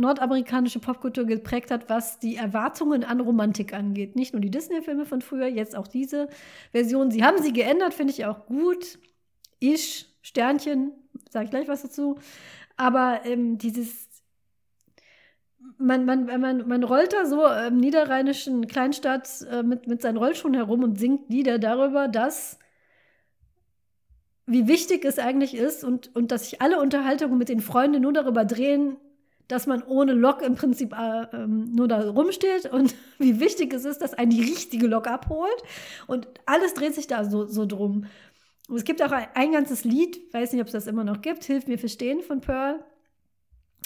nordamerikanische 0.00 0.80
Popkultur 0.80 1.24
geprägt 1.24 1.70
hat, 1.70 1.88
was 1.88 2.18
die 2.18 2.36
Erwartungen 2.36 3.04
an 3.04 3.20
Romantik 3.20 3.72
angeht. 3.72 4.16
Nicht 4.16 4.32
nur 4.32 4.40
die 4.40 4.50
Disney-Filme 4.50 5.04
von 5.04 5.22
früher, 5.22 5.46
jetzt 5.46 5.76
auch 5.76 5.86
diese 5.86 6.28
Version. 6.72 7.10
Sie 7.10 7.22
haben 7.24 7.42
sie 7.42 7.52
geändert, 7.52 7.94
finde 7.94 8.12
ich 8.12 8.24
auch 8.24 8.46
gut. 8.46 8.98
Ich, 9.58 10.06
Sternchen, 10.22 10.92
sage 11.28 11.44
ich 11.44 11.50
gleich 11.50 11.68
was 11.68 11.82
dazu. 11.82 12.18
Aber 12.76 13.20
ähm, 13.24 13.58
dieses 13.58 14.08
man, 15.76 16.04
man, 16.04 16.26
man, 16.26 16.68
man 16.68 16.84
rollt 16.84 17.12
da 17.12 17.26
so 17.26 17.46
im 17.46 17.78
niederrheinischen 17.78 18.66
Kleinstadt 18.66 19.28
äh, 19.50 19.62
mit, 19.62 19.86
mit 19.86 20.02
seinen 20.02 20.16
Rollschuhen 20.16 20.54
herum 20.54 20.82
und 20.82 20.98
singt 20.98 21.30
Lieder 21.30 21.58
darüber, 21.58 22.08
dass 22.08 22.58
wie 24.46 24.66
wichtig 24.66 25.04
es 25.04 25.18
eigentlich 25.18 25.54
ist 25.54 25.84
und, 25.84 26.14
und 26.14 26.32
dass 26.32 26.50
sich 26.50 26.60
alle 26.60 26.80
Unterhaltungen 26.80 27.38
mit 27.38 27.48
den 27.48 27.60
Freunden 27.60 28.02
nur 28.02 28.12
darüber 28.12 28.44
drehen, 28.44 28.96
dass 29.50 29.66
man 29.66 29.82
ohne 29.82 30.12
Lok 30.12 30.42
im 30.42 30.54
Prinzip 30.54 30.92
äh, 30.92 31.26
ähm, 31.32 31.72
nur 31.74 31.88
da 31.88 32.08
rumsteht 32.08 32.66
und 32.66 32.94
wie 33.18 33.40
wichtig 33.40 33.72
es 33.74 33.84
ist, 33.84 34.00
dass 34.00 34.14
einen 34.14 34.30
die 34.30 34.42
richtige 34.42 34.86
Lok 34.86 35.06
abholt. 35.06 35.62
Und 36.06 36.28
alles 36.46 36.74
dreht 36.74 36.94
sich 36.94 37.06
da 37.06 37.24
so, 37.24 37.46
so 37.46 37.66
drum. 37.66 38.06
Und 38.68 38.76
es 38.76 38.84
gibt 38.84 39.02
auch 39.02 39.10
ein, 39.10 39.26
ein 39.34 39.52
ganzes 39.52 39.84
Lied, 39.84 40.32
weiß 40.32 40.52
nicht, 40.52 40.60
ob 40.60 40.68
es 40.68 40.72
das 40.72 40.86
immer 40.86 41.04
noch 41.04 41.20
gibt, 41.22 41.44
Hilf 41.44 41.66
mir 41.66 41.78
verstehen 41.78 42.22
von 42.22 42.40
Pearl, 42.40 42.84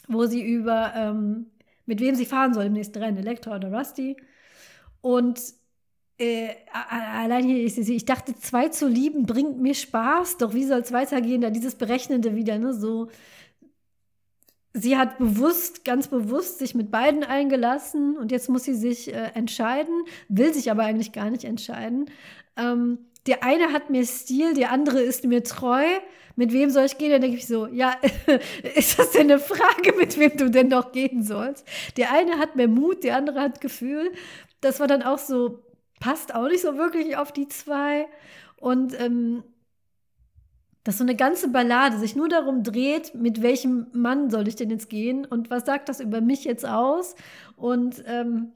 wo 0.09 0.27
sie 0.27 0.43
über, 0.43 0.93
ähm, 0.95 1.47
mit 1.87 2.01
wem 2.01 2.15
sie 2.15 2.27
fahren 2.27 2.53
soll 2.53 2.65
im 2.65 2.75
nächsten 2.75 2.99
Rennen, 2.99 3.19
Elektra 3.19 3.57
oder 3.57 3.73
Rusty. 3.73 4.17
Und 5.01 5.41
äh, 6.19 6.51
allein 6.73 7.45
hier, 7.45 7.65
ich, 7.65 7.77
ich 7.77 8.05
dachte, 8.05 8.35
zwei 8.37 8.69
zu 8.69 8.87
lieben 8.87 9.27
bringt 9.27 9.61
mir 9.61 9.75
Spaß, 9.75 10.39
doch 10.39 10.55
wie 10.55 10.65
soll 10.65 10.81
es 10.81 10.93
weitergehen? 10.93 11.41
Da 11.41 11.51
dieses 11.51 11.75
Berechnende 11.75 12.37
wieder, 12.37 12.59
ne? 12.59 12.73
So, 12.73 13.09
sie 14.75 14.99
hat 14.99 15.19
bewusst, 15.19 15.85
ganz 15.85 16.09
bewusst 16.09 16.59
sich 16.59 16.75
mit 16.75 16.91
beiden 16.91 17.25
eingelassen 17.25 18.19
und 18.19 18.33
jetzt 18.33 18.51
muss 18.51 18.65
sie 18.65 18.75
sich 18.75 19.15
äh, 19.15 19.31
entscheiden, 19.35 20.05
will 20.29 20.53
sich 20.53 20.71
aber 20.71 20.83
eigentlich 20.83 21.13
gar 21.13 21.31
nicht 21.31 21.45
entscheiden. 21.45 22.11
Ähm, 22.57 22.99
der 23.27 23.43
eine 23.43 23.73
hat 23.73 23.89
mir 23.89 24.05
Stil, 24.05 24.53
der 24.55 24.71
andere 24.71 25.01
ist 25.01 25.25
mir 25.25 25.43
treu. 25.45 25.85
Mit 26.37 26.53
wem 26.53 26.69
soll 26.71 26.85
ich 26.85 26.99
gehen? 26.99 27.13
Dann 27.13 27.23
denke 27.23 27.37
ich 27.37 27.47
so, 27.47 27.69
ja, 27.69 27.95
ist 28.75 28.99
das 28.99 29.13
denn 29.13 29.31
eine 29.31 29.39
Frage, 29.39 29.95
mit 29.97 30.19
wem 30.19 30.37
du 30.37 30.51
denn 30.51 30.69
noch 30.69 30.91
gehen 30.91 31.23
sollst? 31.23 31.65
Der 31.97 32.13
eine 32.13 32.39
hat 32.39 32.57
mehr 32.57 32.69
Mut, 32.69 33.05
der 33.05 33.17
andere 33.17 33.41
hat 33.41 33.61
Gefühl. 33.61 34.11
Das 34.61 34.81
war 34.81 34.89
dann 34.89 35.03
auch 35.03 35.19
so, 35.19 35.63
passt 36.01 36.35
auch 36.35 36.49
nicht 36.49 36.63
so 36.63 36.77
wirklich 36.77 37.17
auf 37.17 37.33
die 37.33 37.47
zwei. 37.47 38.07
Und 38.57 39.01
ähm, 39.01 39.45
dass 40.85 40.99
so 40.99 41.05
eine 41.05 41.17
ganze 41.17 41.49
Ballade 41.49 41.99
sich 41.99 42.15
nur 42.15 42.29
darum 42.29 42.63
dreht, 42.63 43.15
mit 43.15 43.43
welchem 43.43 43.87
Mann 43.93 44.31
soll 44.31 44.47
ich 44.47 44.57
denn 44.57 44.71
jetzt 44.71 44.91
gehen 44.91 45.25
und 45.25 45.51
was 45.51 45.65
sagt 45.65 45.89
das 45.89 46.01
über 46.01 46.21
mich 46.21 46.45
jetzt 46.45 46.67
aus? 46.67 47.15
Und 47.57 48.05
ähm, 48.07 48.53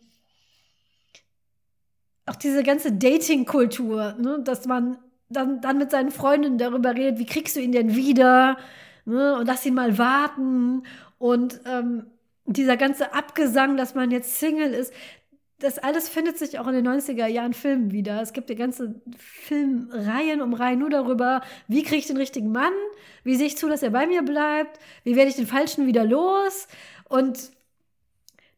auch 2.26 2.36
diese 2.36 2.62
ganze 2.62 2.92
Dating-Kultur, 2.92 4.14
ne, 4.20 4.40
dass 4.44 4.66
man 4.66 4.98
dann, 5.30 5.60
dann 5.60 5.78
mit 5.78 5.90
seinen 5.90 6.10
Freundinnen 6.10 6.58
darüber 6.58 6.94
redet, 6.94 7.18
wie 7.18 7.26
kriegst 7.26 7.56
du 7.56 7.60
ihn 7.60 7.72
denn 7.72 7.94
wieder? 7.96 8.58
Ne, 9.06 9.36
und 9.38 9.46
lass 9.46 9.64
ihn 9.64 9.74
mal 9.74 9.96
warten. 9.96 10.82
Und 11.18 11.60
ähm, 11.64 12.06
dieser 12.44 12.76
ganze 12.76 13.14
Abgesang, 13.14 13.76
dass 13.76 13.94
man 13.94 14.10
jetzt 14.10 14.38
Single 14.38 14.72
ist, 14.72 14.92
das 15.60 15.78
alles 15.78 16.08
findet 16.08 16.38
sich 16.38 16.58
auch 16.58 16.68
in 16.68 16.74
den 16.74 16.86
90er 16.86 17.26
Jahren 17.26 17.52
Filmen 17.52 17.90
wieder. 17.90 18.22
Es 18.22 18.32
gibt 18.32 18.48
die 18.48 18.54
ganze 18.54 19.00
Filmreihen 19.16 20.40
um 20.40 20.54
Reihen 20.54 20.78
nur 20.78 20.90
darüber, 20.90 21.42
wie 21.66 21.82
kriege 21.82 21.96
ich 21.96 22.06
den 22.06 22.16
richtigen 22.16 22.52
Mann, 22.52 22.72
wie 23.24 23.34
sehe 23.34 23.46
ich 23.46 23.56
zu, 23.56 23.68
dass 23.68 23.82
er 23.82 23.90
bei 23.90 24.06
mir 24.06 24.22
bleibt, 24.22 24.78
wie 25.02 25.16
werde 25.16 25.30
ich 25.30 25.36
den 25.36 25.48
Falschen 25.48 25.86
wieder 25.86 26.04
los. 26.04 26.68
Und 27.08 27.50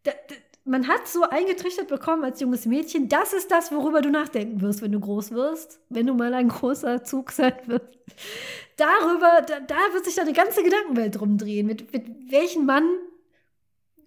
da, 0.03 0.13
da, 0.29 0.35
man 0.67 0.89
hat 0.89 1.09
so 1.09 1.23
eingetrichtert 1.23 1.89
bekommen 1.89 2.23
als 2.23 2.41
junges 2.41 2.67
Mädchen, 2.67 3.09
das 3.09 3.33
ist 3.33 3.51
das, 3.51 3.73
worüber 3.73 4.03
du 4.03 4.11
nachdenken 4.11 4.61
wirst, 4.61 4.83
wenn 4.83 4.93
du 4.93 5.01
groß 5.01 5.31
wirst, 5.31 5.81
wenn 5.89 6.07
du 6.07 6.13
mal 6.13 6.35
ein 6.35 6.49
großer 6.49 7.03
Zug 7.03 7.33
sein 7.33 7.55
wirst. 7.67 7.99
Darüber, 8.77 9.41
da, 9.47 9.61
da 9.61 9.79
wird 9.95 10.05
sich 10.05 10.17
deine 10.17 10.35
ganze 10.35 10.63
Gedankenwelt 10.63 11.19
drum 11.19 11.39
drehen. 11.39 11.67
Mit, 11.67 11.93
mit 11.95 12.31
welchem 12.31 12.67
Mann 12.67 12.85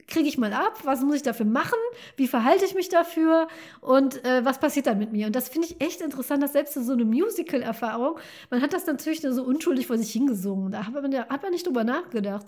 kriege 0.08 0.28
ich 0.28 0.38
mal 0.38 0.54
ab? 0.54 0.80
Was 0.84 1.02
muss 1.02 1.16
ich 1.16 1.22
dafür 1.24 1.46
machen? 1.46 1.80
Wie 2.16 2.28
verhalte 2.28 2.66
ich 2.66 2.76
mich 2.76 2.90
dafür? 2.90 3.48
Und 3.82 4.24
äh, 4.26 4.44
was 4.46 4.60
passiert 4.60 4.88
dann 4.88 5.00
mit 5.00 5.12
mir? 5.12 5.28
Und 5.28 5.36
das 5.36 5.50
finde 5.50 5.68
ich 5.68 5.82
echt 5.82 6.02
interessant, 6.02 6.44
dass 6.44 6.54
selbst 6.54 6.74
so 6.74 6.94
eine 6.94 7.06
Musical-Erfahrung, 7.06 8.20
man 8.50 8.62
hat 8.62 8.74
das 8.74 8.86
natürlich 8.86 9.24
nur 9.24 9.34
so 9.34 9.44
unschuldig 9.44 9.88
vor 9.88 9.98
sich 9.98 10.12
hingesungen. 10.12 10.72
Da 10.72 10.86
hat 10.86 10.94
man, 10.94 11.12
da 11.12 11.28
hat 11.28 11.42
man 11.42 11.52
nicht 11.52 11.66
drüber 11.66 11.84
nachgedacht. 11.84 12.46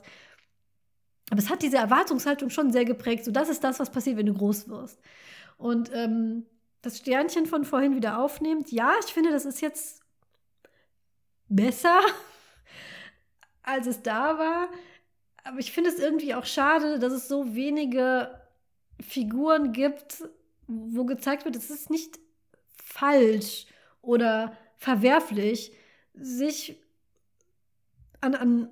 Aber 1.32 1.40
es 1.40 1.50
hat 1.50 1.64
diese 1.64 1.78
Erwartungshaltung 1.78 2.50
schon 2.50 2.72
sehr 2.72 2.86
geprägt. 2.86 3.26
So, 3.26 3.32
das 3.32 3.50
ist 3.50 3.64
das, 3.64 3.80
was 3.80 3.90
passiert, 3.90 4.18
wenn 4.18 4.28
du 4.28 4.34
groß 4.34 4.70
wirst. 4.70 5.00
Und 5.58 5.92
ähm, 5.94 6.46
das 6.82 7.00
Sternchen 7.00 7.46
von 7.46 7.66
vorhin 7.66 7.96
wieder 7.96 8.20
aufnehmend, 8.20 8.72
ja, 8.72 8.94
ich 9.04 9.12
finde, 9.14 9.32
das 9.32 9.46
ist 9.46 9.62
jetzt 9.62 10.02
besser, 11.48 12.00
als 13.64 13.88
es 13.88 14.04
da 14.04 14.38
war 14.38 14.70
aber 15.46 15.60
ich 15.60 15.72
finde 15.72 15.92
es 15.92 16.00
irgendwie 16.00 16.34
auch 16.34 16.46
schade, 16.46 16.98
dass 17.00 17.14
es 17.14 17.28
so 17.28 17.56
wenige 17.56 18.42
Figuren 19.00 19.72
gibt, 19.72 20.24
wo 20.68 21.06
gezeigt 21.06 21.46
wird, 21.46 21.56
es 21.56 21.70
ist 21.70 21.92
nicht 21.92 22.20
falsch 22.84 23.68
oder 24.02 24.58
verwerflich, 24.78 25.72
sich 26.16 26.82
an, 28.22 28.34
an 28.34 28.70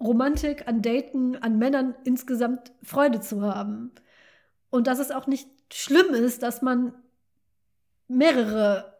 Romantik, 0.00 0.66
an 0.66 0.82
Daten, 0.82 1.36
an 1.36 1.58
Männern 1.58 1.94
insgesamt 2.04 2.72
Freude 2.82 3.20
zu 3.20 3.42
haben. 3.42 3.92
Und 4.70 4.88
dass 4.88 4.98
es 4.98 5.12
auch 5.12 5.28
nicht 5.28 5.48
schlimm 5.72 6.12
ist, 6.12 6.42
dass 6.42 6.60
man 6.60 6.92
mehrere 8.08 8.98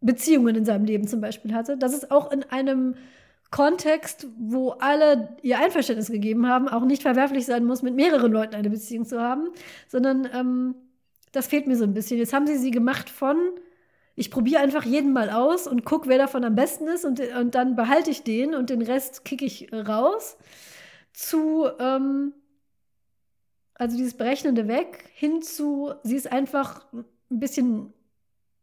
Beziehungen 0.00 0.54
in 0.54 0.64
seinem 0.64 0.84
Leben 0.84 1.08
zum 1.08 1.20
Beispiel 1.20 1.52
hatte. 1.52 1.76
Dass 1.76 1.94
es 1.94 2.12
auch 2.12 2.30
in 2.30 2.44
einem 2.44 2.94
Kontext, 3.52 4.26
wo 4.38 4.70
alle 4.70 5.36
ihr 5.42 5.58
Einverständnis 5.58 6.10
gegeben 6.10 6.48
haben, 6.48 6.68
auch 6.68 6.84
nicht 6.84 7.02
verwerflich 7.02 7.46
sein 7.46 7.64
muss, 7.64 7.82
mit 7.82 7.94
mehreren 7.94 8.32
Leuten 8.32 8.54
eine 8.54 8.70
Beziehung 8.70 9.04
zu 9.04 9.20
haben, 9.20 9.50
sondern 9.86 10.28
ähm, 10.34 10.74
das 11.32 11.46
fehlt 11.46 11.66
mir 11.66 11.76
so 11.76 11.84
ein 11.84 11.94
bisschen. 11.94 12.18
Jetzt 12.18 12.32
haben 12.32 12.46
sie 12.46 12.56
sie 12.56 12.70
gemacht 12.70 13.10
von, 13.10 13.36
ich 14.16 14.30
probiere 14.30 14.62
einfach 14.62 14.84
jeden 14.84 15.12
mal 15.12 15.28
aus 15.30 15.66
und 15.66 15.84
gucke, 15.84 16.08
wer 16.08 16.16
davon 16.16 16.44
am 16.44 16.54
besten 16.54 16.88
ist 16.88 17.04
und, 17.04 17.20
und 17.20 17.54
dann 17.54 17.76
behalte 17.76 18.10
ich 18.10 18.22
den 18.22 18.54
und 18.54 18.70
den 18.70 18.80
Rest 18.80 19.24
kicke 19.24 19.44
ich 19.44 19.70
raus, 19.70 20.38
zu, 21.12 21.68
ähm, 21.78 22.32
also 23.74 23.98
dieses 23.98 24.14
Berechnende 24.14 24.66
weg, 24.66 25.10
hin 25.12 25.42
zu, 25.42 25.92
sie 26.02 26.16
ist 26.16 26.32
einfach 26.32 26.86
ein 26.92 27.04
bisschen 27.38 27.92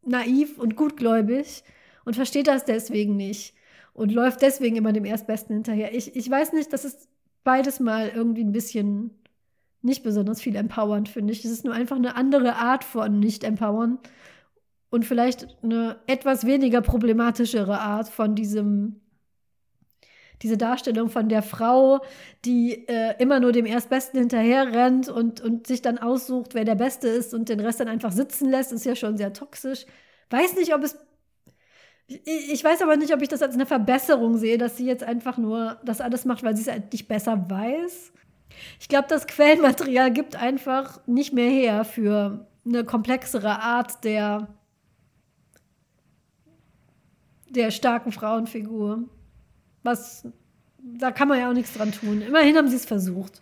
naiv 0.02 0.58
und 0.58 0.76
gutgläubig 0.76 1.64
und 2.06 2.16
versteht 2.16 2.48
das 2.48 2.66
deswegen 2.66 3.16
nicht 3.16 3.54
und 4.00 4.14
läuft 4.14 4.42
deswegen 4.42 4.78
immer 4.78 4.94
dem 4.94 5.04
Erstbesten 5.04 5.54
hinterher. 5.56 5.94
Ich, 5.94 6.16
ich 6.16 6.30
weiß 6.30 6.54
nicht, 6.54 6.72
das 6.72 6.86
ist 6.86 7.10
beides 7.44 7.82
mal 7.82 8.08
irgendwie 8.08 8.46
ein 8.46 8.54
bisschen 8.54 9.12
nicht 9.82 10.04
besonders 10.04 10.42
viel 10.42 10.56
empowernd, 10.56 11.10
finde 11.10 11.34
ich. 11.34 11.44
Es 11.44 11.52
ist 11.52 11.66
nur 11.66 11.74
einfach 11.74 11.98
eine 11.98 12.16
andere 12.16 12.56
Art 12.56 12.86
von 12.86 13.20
nicht 13.20 13.44
empowern 13.44 14.00
und 14.90 15.06
vielleicht 15.06 15.58
eine 15.64 15.98
etwas 16.08 16.46
weniger 16.46 16.82
problematischere 16.82 17.80
Art 17.80 18.08
von 18.08 18.36
diesem 18.36 19.02
diese 20.42 20.56
Darstellung 20.56 21.10
von 21.10 21.28
der 21.28 21.42
Frau, 21.42 22.00
die 22.46 22.88
äh, 22.88 23.16
immer 23.22 23.42
nur 23.42 23.52
dem 23.52 23.66
Erstbesten 23.66 24.18
hinterher 24.22 24.72
rennt 24.72 25.10
und, 25.10 25.42
und 25.42 25.68
sich 25.68 25.82
dann 25.82 25.98
aussucht, 25.98 26.54
wer 26.54 26.64
der 26.64 26.76
Beste 26.76 27.10
ist 27.10 27.34
und 27.34 27.50
den 27.50 27.60
Rest 27.60 27.82
dann 27.82 27.90
einfach 27.90 28.14
sitzen 28.14 28.50
lässt, 28.50 28.72
ist 28.72 28.86
ja 28.86 28.96
schon 28.96 29.18
sehr 29.18 29.34
toxisch. 29.34 29.86
Weiß 30.30 30.56
nicht, 30.56 30.74
ob 30.74 30.84
es 30.84 30.98
ich 32.10 32.64
weiß 32.64 32.82
aber 32.82 32.98
nicht, 32.98 33.14
ob 33.14 33.22
ich 33.22 33.30
das 33.30 33.44
als 33.44 33.54
eine 33.54 33.68
Verbesserung 33.68 34.38
sehe, 34.38 34.58
dass 34.58 34.78
sie 34.78 34.86
jetzt 34.86 35.04
einfach 35.04 35.38
nur 35.38 35.78
das 35.86 36.02
alles 36.02 36.26
macht, 36.26 36.44
weil 36.44 36.56
sie 36.56 36.64
es 36.64 36.68
eigentlich 36.68 37.08
besser 37.08 37.50
weiß. 37.50 38.12
Ich 38.80 38.88
glaube, 38.88 39.08
das 39.08 39.28
Quellenmaterial 39.28 40.12
gibt 40.12 40.36
einfach 40.36 41.06
nicht 41.06 41.34
mehr 41.34 41.50
her 41.50 41.86
für 41.86 42.48
eine 42.66 42.84
komplexere 42.84 43.62
Art 43.62 44.04
der, 44.04 44.48
der 47.48 47.70
starken 47.70 48.12
Frauenfigur. 48.12 49.04
Was, 49.84 50.28
da 50.80 51.12
kann 51.12 51.28
man 51.28 51.40
ja 51.40 51.50
auch 51.50 51.54
nichts 51.54 51.74
dran 51.74 51.92
tun. 51.92 52.22
Immerhin 52.22 52.58
haben 52.58 52.70
sie 52.70 52.76
es 52.76 52.86
versucht. 52.86 53.42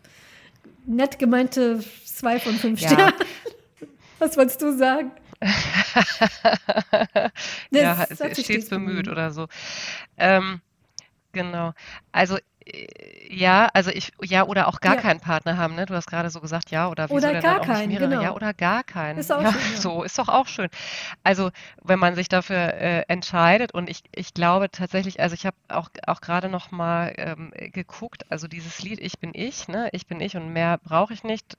Nett 0.86 1.18
gemeinte 1.20 1.80
zwei 2.06 2.40
von 2.40 2.54
fünf 2.54 2.82
ja. 2.82 2.90
Sternen. 2.90 3.14
Was 4.20 4.36
wolltest 4.36 4.62
du 4.62 4.78
sagen? 4.78 5.12
ja, 7.72 8.06
stets, 8.06 8.44
stets 8.44 8.70
bemüht 8.70 9.08
oder 9.08 9.32
so. 9.32 9.48
Ähm, 10.18 10.62
genau. 11.32 11.74
Also 12.12 12.38
äh, 12.66 12.88
ja, 13.30 13.70
also 13.74 13.92
ich, 13.92 14.12
ja, 14.24 14.46
oder 14.46 14.68
auch 14.68 14.80
gar 14.80 14.96
ja. 14.96 15.02
keinen 15.02 15.20
Partner 15.20 15.58
haben, 15.58 15.76
ne? 15.76 15.86
Du 15.86 15.94
hast 15.94 16.08
gerade 16.08 16.30
so 16.30 16.40
gesagt, 16.40 16.72
ja, 16.72 16.90
oder 16.90 17.10
wieso 17.10 17.16
oder 17.16 17.42
gar 17.42 17.60
keinen, 17.62 17.96
genau. 17.96 18.22
Ja, 18.22 18.34
oder 18.34 18.54
gar 18.54 18.84
keinen. 18.84 19.20
Ist 19.20 19.32
auch 19.32 19.42
ja, 19.42 19.52
schön, 19.52 19.62
ja. 19.74 19.82
So, 19.82 20.04
ist 20.04 20.18
doch 20.18 20.30
auch 20.30 20.48
schön. 20.48 20.70
Also, 21.24 21.52
wenn 21.84 22.00
man 22.00 22.16
sich 22.16 22.30
dafür 22.30 22.74
äh, 22.74 23.04
entscheidet 23.08 23.74
und 23.74 23.90
ich, 23.90 24.04
ich 24.16 24.34
glaube 24.34 24.72
tatsächlich, 24.72 25.20
also 25.20 25.34
ich 25.34 25.46
habe 25.46 25.58
auch, 25.68 25.90
auch 26.06 26.22
gerade 26.22 26.50
noch 26.50 26.72
mal 26.72 27.14
ähm, 27.18 27.52
geguckt, 27.74 28.26
also 28.32 28.48
dieses 28.48 28.82
Lied 28.82 29.00
Ich 29.02 29.20
bin 29.20 29.32
ich, 29.34 29.68
ne? 29.68 29.90
Ich 29.92 30.08
bin 30.08 30.22
ich 30.22 30.38
und 30.38 30.54
mehr 30.54 30.78
brauche 30.78 31.14
ich 31.14 31.24
nicht, 31.24 31.58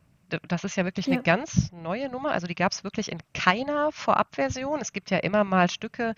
das 0.48 0.64
ist 0.64 0.76
ja 0.76 0.84
wirklich 0.84 1.06
ja. 1.06 1.14
eine 1.14 1.22
ganz 1.22 1.72
neue 1.72 2.08
Nummer. 2.08 2.32
Also 2.32 2.46
die 2.46 2.54
gab 2.54 2.72
es 2.72 2.84
wirklich 2.84 3.10
in 3.10 3.18
keiner 3.34 3.92
Vorabversion. 3.92 4.80
Es 4.80 4.92
gibt 4.92 5.10
ja 5.10 5.18
immer 5.18 5.44
mal 5.44 5.70
Stücke, 5.70 6.14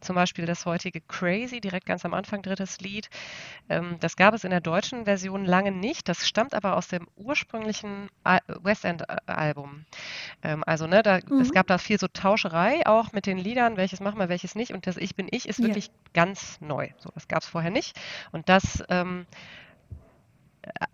zum 0.00 0.16
Beispiel 0.16 0.46
das 0.46 0.66
heutige 0.66 1.00
Crazy, 1.00 1.60
direkt 1.60 1.86
ganz 1.86 2.04
am 2.04 2.14
Anfang 2.14 2.42
drittes 2.42 2.80
Lied. 2.80 3.10
Ähm, 3.68 3.96
das 4.00 4.16
gab 4.16 4.34
es 4.34 4.44
in 4.44 4.50
der 4.50 4.60
deutschen 4.60 5.04
Version 5.04 5.44
lange 5.44 5.72
nicht. 5.72 6.08
Das 6.08 6.26
stammt 6.26 6.54
aber 6.54 6.76
aus 6.76 6.88
dem 6.88 7.06
ursprünglichen 7.16 8.08
West 8.62 8.84
End-Album. 8.84 9.84
Ähm, 10.42 10.64
also 10.66 10.86
ne, 10.86 11.02
da, 11.02 11.20
mhm. 11.26 11.40
es 11.40 11.52
gab 11.52 11.66
da 11.66 11.78
viel 11.78 11.98
so 11.98 12.08
Tauscherei 12.08 12.86
auch 12.86 13.12
mit 13.12 13.26
den 13.26 13.38
Liedern, 13.38 13.76
welches 13.76 14.00
machen 14.00 14.18
wir, 14.18 14.28
welches 14.28 14.54
nicht. 14.54 14.72
Und 14.72 14.86
das 14.86 14.96
Ich 14.96 15.14
bin 15.16 15.28
ich 15.30 15.48
ist 15.48 15.62
wirklich 15.62 15.86
ja. 15.86 15.92
ganz 16.14 16.60
neu. 16.60 16.88
So, 16.98 17.10
das 17.14 17.28
gab 17.28 17.42
es 17.42 17.48
vorher 17.48 17.70
nicht. 17.70 17.98
Und 18.32 18.48
das 18.48 18.82
ähm, 18.88 19.26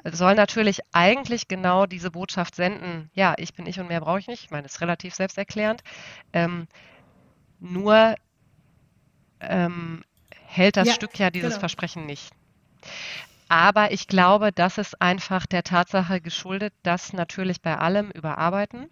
soll 0.04 0.34
natürlich 0.34 0.80
eigentlich 0.92 1.48
genau 1.48 1.86
diese 1.86 2.10
Botschaft 2.10 2.54
senden, 2.54 3.10
ja, 3.14 3.34
ich 3.38 3.54
bin 3.54 3.66
ich 3.66 3.80
und 3.80 3.88
mehr 3.88 4.00
brauche 4.00 4.18
ich 4.18 4.28
nicht. 4.28 4.44
Ich 4.44 4.50
meine, 4.50 4.66
es 4.66 4.76
ist 4.76 4.80
relativ 4.80 5.14
selbsterklärend. 5.14 5.82
Ähm, 6.32 6.68
nur 7.58 8.14
ähm, 9.40 10.04
hält 10.46 10.76
das 10.76 10.88
ja, 10.88 10.94
Stück 10.94 11.18
ja 11.18 11.30
dieses 11.30 11.50
genau. 11.50 11.60
Versprechen 11.60 12.06
nicht. 12.06 12.32
Aber 13.48 13.92
ich 13.92 14.08
glaube, 14.08 14.52
das 14.52 14.78
ist 14.78 15.00
einfach 15.00 15.46
der 15.46 15.62
Tatsache 15.62 16.20
geschuldet, 16.20 16.74
dass 16.82 17.12
natürlich 17.12 17.60
bei 17.62 17.76
allem 17.78 18.10
Überarbeiten 18.10 18.90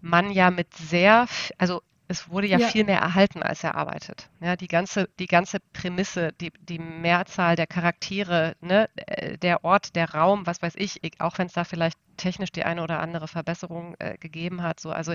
man 0.00 0.30
ja 0.30 0.50
mit 0.50 0.74
sehr, 0.74 1.26
also 1.58 1.82
es 2.12 2.28
wurde 2.28 2.46
ja, 2.46 2.58
ja, 2.58 2.68
viel 2.68 2.84
mehr 2.84 3.00
erhalten 3.00 3.42
als 3.42 3.64
erarbeitet. 3.64 4.28
Ja, 4.40 4.54
die 4.54 4.68
ganze, 4.68 5.08
die 5.18 5.26
ganze 5.26 5.60
Prämisse, 5.72 6.32
die, 6.40 6.52
die 6.60 6.78
Mehrzahl 6.78 7.56
der 7.56 7.66
Charaktere, 7.66 8.54
ne, 8.60 8.90
äh, 8.96 9.38
der 9.38 9.64
Ort, 9.64 9.96
der 9.96 10.12
Raum, 10.12 10.46
was 10.46 10.60
weiß 10.60 10.74
ich, 10.76 11.00
auch 11.20 11.38
wenn 11.38 11.46
es 11.46 11.54
da 11.54 11.64
vielleicht 11.64 11.98
technisch 12.18 12.52
die 12.52 12.64
eine 12.64 12.82
oder 12.82 13.00
andere 13.00 13.28
Verbesserung 13.28 13.96
äh, 13.98 14.18
gegeben 14.18 14.62
hat. 14.62 14.78
So, 14.78 14.90
also 14.90 15.14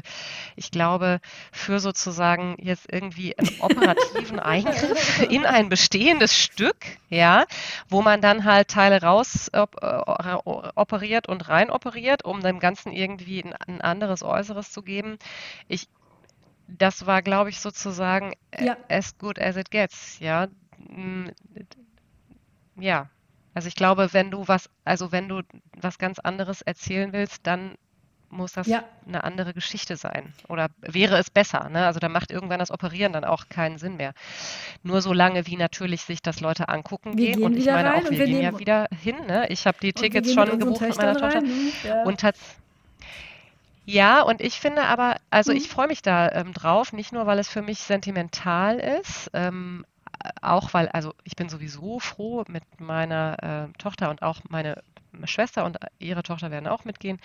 ich 0.56 0.72
glaube, 0.72 1.20
für 1.52 1.80
sozusagen 1.80 2.56
jetzt 2.60 2.92
irgendwie 2.92 3.38
einen 3.38 3.62
operativen 3.62 4.40
Eingriff 4.42 5.22
in 5.30 5.46
ein 5.46 5.70
bestehendes 5.70 6.36
Stück, 6.36 6.78
ja, 7.10 7.46
wo 7.90 8.02
man 8.02 8.22
dann 8.22 8.44
halt 8.44 8.70
Teile 8.70 9.04
raus 9.04 9.52
op 9.54 9.78
äh, 9.82 10.02
operiert 10.76 11.30
und 11.30 11.48
rein 11.48 11.70
operiert, 11.70 12.26
um 12.26 12.42
dem 12.42 12.60
Ganzen 12.60 12.92
irgendwie 12.92 13.44
ein, 13.44 13.54
ein 13.54 13.82
anderes 13.82 14.24
Äußeres 14.24 14.72
zu 14.72 14.82
geben. 14.82 15.20
Ich, 15.68 15.88
das 16.68 17.06
war, 17.06 17.22
glaube 17.22 17.50
ich, 17.50 17.60
sozusagen 17.60 18.34
ja. 18.60 18.78
as 18.90 19.18
good 19.18 19.40
as 19.40 19.56
it 19.56 19.72
gets, 19.72 20.20
ja. 20.20 20.48
Mm, 20.90 21.30
ja, 22.80 23.10
also 23.54 23.68
ich 23.68 23.76
glaube, 23.76 24.10
wenn 24.14 24.30
du 24.30 24.48
was, 24.48 24.70
also 24.86 25.12
wenn 25.12 25.28
du 25.28 25.42
was 25.76 25.98
ganz 25.98 26.20
anderes 26.20 26.62
erzählen 26.62 27.12
willst, 27.12 27.48
dann 27.48 27.76
muss 28.30 28.54
das 28.54 28.68
ja. 28.68 28.84
eine 29.08 29.24
andere 29.24 29.54
Geschichte 29.54 29.96
sein. 29.96 30.34
Oder 30.48 30.68
wäre 30.82 31.18
es 31.18 31.30
besser? 31.32 31.70
Ne? 31.70 31.86
Also 31.86 32.00
da 32.00 32.10
macht 32.10 32.32
irgendwann 32.32 32.60
das 32.60 32.72
Operieren 32.72 33.14
dann 33.14 33.24
auch 33.24 33.50
keinen 33.50 33.78
Sinn 33.78 33.98
mehr. 33.98 34.14
Nur 34.84 35.02
so 35.02 35.14
lange, 35.14 35.48
wie 35.48 35.58
natürlich 35.58 36.02
sich 36.02 36.22
das 36.22 36.40
Leute 36.40 36.70
angucken 36.70 37.18
wir 37.18 37.32
gehen. 37.32 37.44
Und 37.44 37.58
ich 37.58 37.66
meine 37.66 37.96
auch, 37.96 38.04
wir, 38.04 38.12
wir 38.12 38.26
gehen 38.26 38.42
ja 38.42 38.60
wieder 38.60 38.88
hin. 39.02 39.16
Ne? 39.28 39.48
Ich 39.50 39.66
habe 39.66 39.78
die 39.82 39.94
Tickets 39.94 40.34
schon 40.34 40.60
gebucht 40.60 40.82
mit 40.82 40.98
meiner 40.98 41.18
Tochter. 41.18 41.42
Ja. 41.84 42.04
Und 42.04 42.24
hat 42.24 42.36
ja, 43.90 44.22
und 44.22 44.42
ich 44.42 44.60
finde 44.60 44.84
aber, 44.84 45.16
also 45.30 45.52
mhm. 45.52 45.58
ich 45.58 45.70
freue 45.70 45.88
mich 45.88 46.02
da 46.02 46.30
ähm, 46.34 46.54
drauf, 46.54 46.92
nicht 46.92 47.14
nur, 47.14 47.26
weil 47.26 47.40
es 47.40 47.48
für 47.48 47.62
mich 47.62 47.80
sentimental 47.80 48.80
ist, 48.80 49.32
ähm, 49.34 49.86
auch 50.42 50.74
weil, 50.74 50.90
also 50.90 51.14
ich 51.24 51.38
bin 51.38 51.48
sowieso 51.48 52.00
froh 52.00 52.44
mit 52.50 52.64
meiner 52.82 53.70
äh, 53.72 53.78
Tochter 53.78 54.10
und 54.10 54.24
auch 54.24 54.42
meine 54.50 54.84
Schwester 55.24 55.66
und 55.66 55.78
ihre 56.00 56.22
Tochter 56.22 56.52
werden 56.52 56.68
auch 56.68 56.84
mitgehen, 56.86 57.20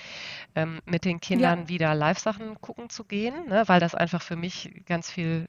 ähm, 0.55 0.81
mit 0.87 1.05
den 1.05 1.21
Kindern 1.21 1.63
ja. 1.63 1.69
wieder 1.69 1.95
Live-Sachen 1.95 2.61
gucken 2.61 2.89
zu 2.89 3.05
gehen, 3.05 3.49
ne, 3.49 3.65
weil 3.67 3.81
das 3.81 3.95
einfach 3.95 4.23
für 4.23 4.37
mich 4.37 4.83
ganz 4.87 5.11
viel 5.11 5.49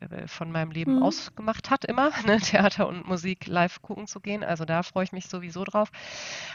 äh, 0.00 0.26
von 0.26 0.50
meinem 0.50 0.72
Leben 0.72 0.96
mhm. 0.96 1.02
ausgemacht 1.02 1.70
hat, 1.70 1.84
immer, 1.84 2.10
ne, 2.26 2.38
Theater 2.38 2.88
und 2.88 3.06
Musik 3.06 3.46
live 3.46 3.80
gucken 3.82 4.06
zu 4.06 4.20
gehen. 4.20 4.44
Also 4.44 4.64
da 4.64 4.82
freue 4.82 5.04
ich 5.04 5.12
mich 5.12 5.28
sowieso 5.28 5.64
drauf. 5.64 5.90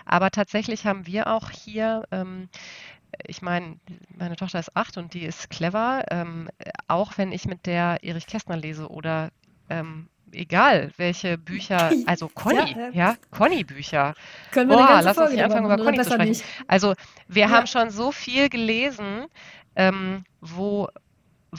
Aber 0.05 0.31
tatsächlich 0.31 0.85
haben 0.85 1.07
wir 1.07 1.27
auch 1.27 1.49
hier 1.49 2.03
ähm, 2.11 2.49
ich 3.25 3.41
meine, 3.41 3.77
meine 4.09 4.35
Tochter 4.35 4.59
ist 4.59 4.75
acht 4.75 4.97
und 4.97 5.13
die 5.13 5.23
ist 5.23 5.49
clever. 5.49 6.03
Ähm, 6.11 6.49
auch 6.87 7.17
wenn 7.17 7.31
ich 7.31 7.45
mit 7.45 7.65
der 7.65 8.03
Erich 8.03 8.27
Kästner 8.27 8.57
lese 8.57 8.89
oder 8.89 9.31
ähm, 9.69 10.09
egal 10.31 10.91
welche 10.97 11.37
Bücher, 11.37 11.91
also 12.05 12.29
Conny, 12.29 12.75
ja, 12.77 12.89
ja 12.91 13.15
Conny-Bücher. 13.31 14.13
Können 14.51 14.69
wir 14.69 14.77
Boah, 14.77 15.01
lass 15.01 15.17
uns 15.17 15.31
nicht 15.31 15.43
anfangen, 15.43 15.65
über 15.65 15.77
Conny 15.77 15.97
zu 15.97 16.11
sprechen. 16.11 16.29
Nicht. 16.29 16.43
Also 16.67 16.93
wir 17.27 17.43
ja. 17.43 17.49
haben 17.49 17.67
schon 17.67 17.89
so 17.89 18.11
viel 18.11 18.49
gelesen, 18.49 19.25
ähm, 19.75 20.23
wo 20.41 20.89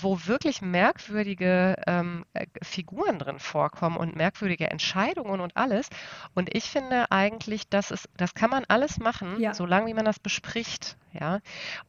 wo 0.02 0.26
wirklich 0.26 0.62
merkwürdige 0.62 1.76
ähm, 1.86 2.24
äh, 2.34 2.46
Figuren 2.62 3.18
drin 3.18 3.38
vorkommen 3.38 3.96
und 3.96 4.16
merkwürdige 4.16 4.70
Entscheidungen 4.70 5.40
und 5.40 5.56
alles. 5.56 5.88
Und 6.34 6.54
ich 6.54 6.64
finde 6.64 7.10
eigentlich, 7.10 7.68
dass 7.68 7.90
es, 7.90 8.08
das 8.16 8.34
kann 8.34 8.50
man 8.50 8.64
alles 8.68 8.98
machen, 8.98 9.40
ja. 9.40 9.54
solange 9.54 9.86
wie 9.86 9.94
man 9.94 10.04
das 10.04 10.18
bespricht. 10.18 10.96
Ja. 11.12 11.40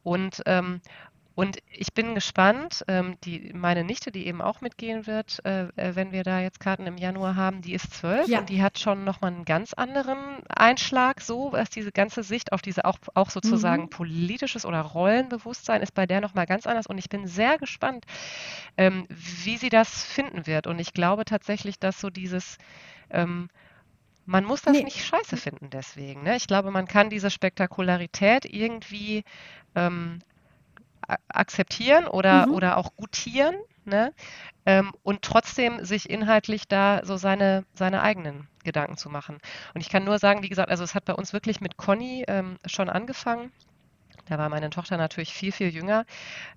Und, 0.02 0.42
ähm, 0.46 0.80
und 1.38 1.58
ich 1.70 1.92
bin 1.92 2.16
gespannt, 2.16 2.84
ähm, 2.88 3.16
die, 3.22 3.52
meine 3.54 3.84
Nichte, 3.84 4.10
die 4.10 4.26
eben 4.26 4.42
auch 4.42 4.60
mitgehen 4.60 5.06
wird, 5.06 5.38
äh, 5.44 5.68
äh, 5.76 5.94
wenn 5.94 6.10
wir 6.10 6.24
da 6.24 6.40
jetzt 6.40 6.58
Karten 6.58 6.84
im 6.88 6.98
Januar 6.98 7.36
haben, 7.36 7.62
die 7.62 7.74
ist 7.74 7.94
zwölf 7.94 8.26
ja. 8.26 8.40
und 8.40 8.48
die 8.48 8.60
hat 8.60 8.80
schon 8.80 9.04
nochmal 9.04 9.32
einen 9.32 9.44
ganz 9.44 9.72
anderen 9.72 10.18
Einschlag, 10.48 11.20
so 11.20 11.52
was 11.52 11.70
diese 11.70 11.92
ganze 11.92 12.24
Sicht 12.24 12.52
auf 12.52 12.60
diese 12.60 12.84
auch, 12.84 12.98
auch 13.14 13.30
sozusagen 13.30 13.84
mhm. 13.84 13.90
politisches 13.90 14.66
oder 14.66 14.80
Rollenbewusstsein 14.80 15.80
ist 15.80 15.94
bei 15.94 16.06
der 16.06 16.20
nochmal 16.20 16.46
ganz 16.46 16.66
anders 16.66 16.88
und 16.88 16.98
ich 16.98 17.08
bin 17.08 17.28
sehr 17.28 17.56
gespannt, 17.56 18.04
ähm, 18.76 19.06
wie 19.08 19.58
sie 19.58 19.68
das 19.68 20.04
finden 20.04 20.48
wird. 20.48 20.66
Und 20.66 20.80
ich 20.80 20.92
glaube 20.92 21.24
tatsächlich, 21.24 21.78
dass 21.78 22.00
so 22.00 22.10
dieses 22.10 22.58
ähm, 23.10 23.48
man 24.26 24.42
muss 24.42 24.62
das 24.62 24.72
nee. 24.72 24.82
nicht 24.82 25.06
scheiße 25.06 25.36
finden 25.36 25.70
deswegen. 25.70 26.24
Ne? 26.24 26.34
Ich 26.34 26.48
glaube, 26.48 26.72
man 26.72 26.88
kann 26.88 27.10
diese 27.10 27.30
Spektakularität 27.30 28.44
irgendwie 28.44 29.22
ähm, 29.76 30.18
akzeptieren 31.28 32.06
oder, 32.06 32.46
mhm. 32.46 32.54
oder 32.54 32.76
auch 32.76 32.94
gutieren 32.96 33.54
ne? 33.88 34.12
Ähm, 34.64 34.92
und 35.02 35.22
trotzdem 35.22 35.84
sich 35.84 36.08
inhaltlich 36.08 36.68
da 36.68 37.00
so 37.04 37.16
seine, 37.16 37.64
seine 37.74 38.02
eigenen 38.02 38.46
Gedanken 38.62 38.96
zu 38.96 39.08
machen. 39.08 39.38
Und 39.74 39.80
ich 39.80 39.88
kann 39.88 40.04
nur 40.04 40.18
sagen, 40.18 40.42
wie 40.42 40.48
gesagt, 40.48 40.70
also 40.70 40.84
es 40.84 40.94
hat 40.94 41.06
bei 41.06 41.14
uns 41.14 41.32
wirklich 41.32 41.60
mit 41.60 41.76
Conny 41.76 42.24
ähm, 42.28 42.58
schon 42.66 42.88
angefangen. 42.88 43.50
Da 44.26 44.38
war 44.38 44.48
meine 44.50 44.70
Tochter 44.70 44.96
natürlich 44.96 45.32
viel, 45.32 45.52
viel 45.52 45.70
jünger. 45.70 46.04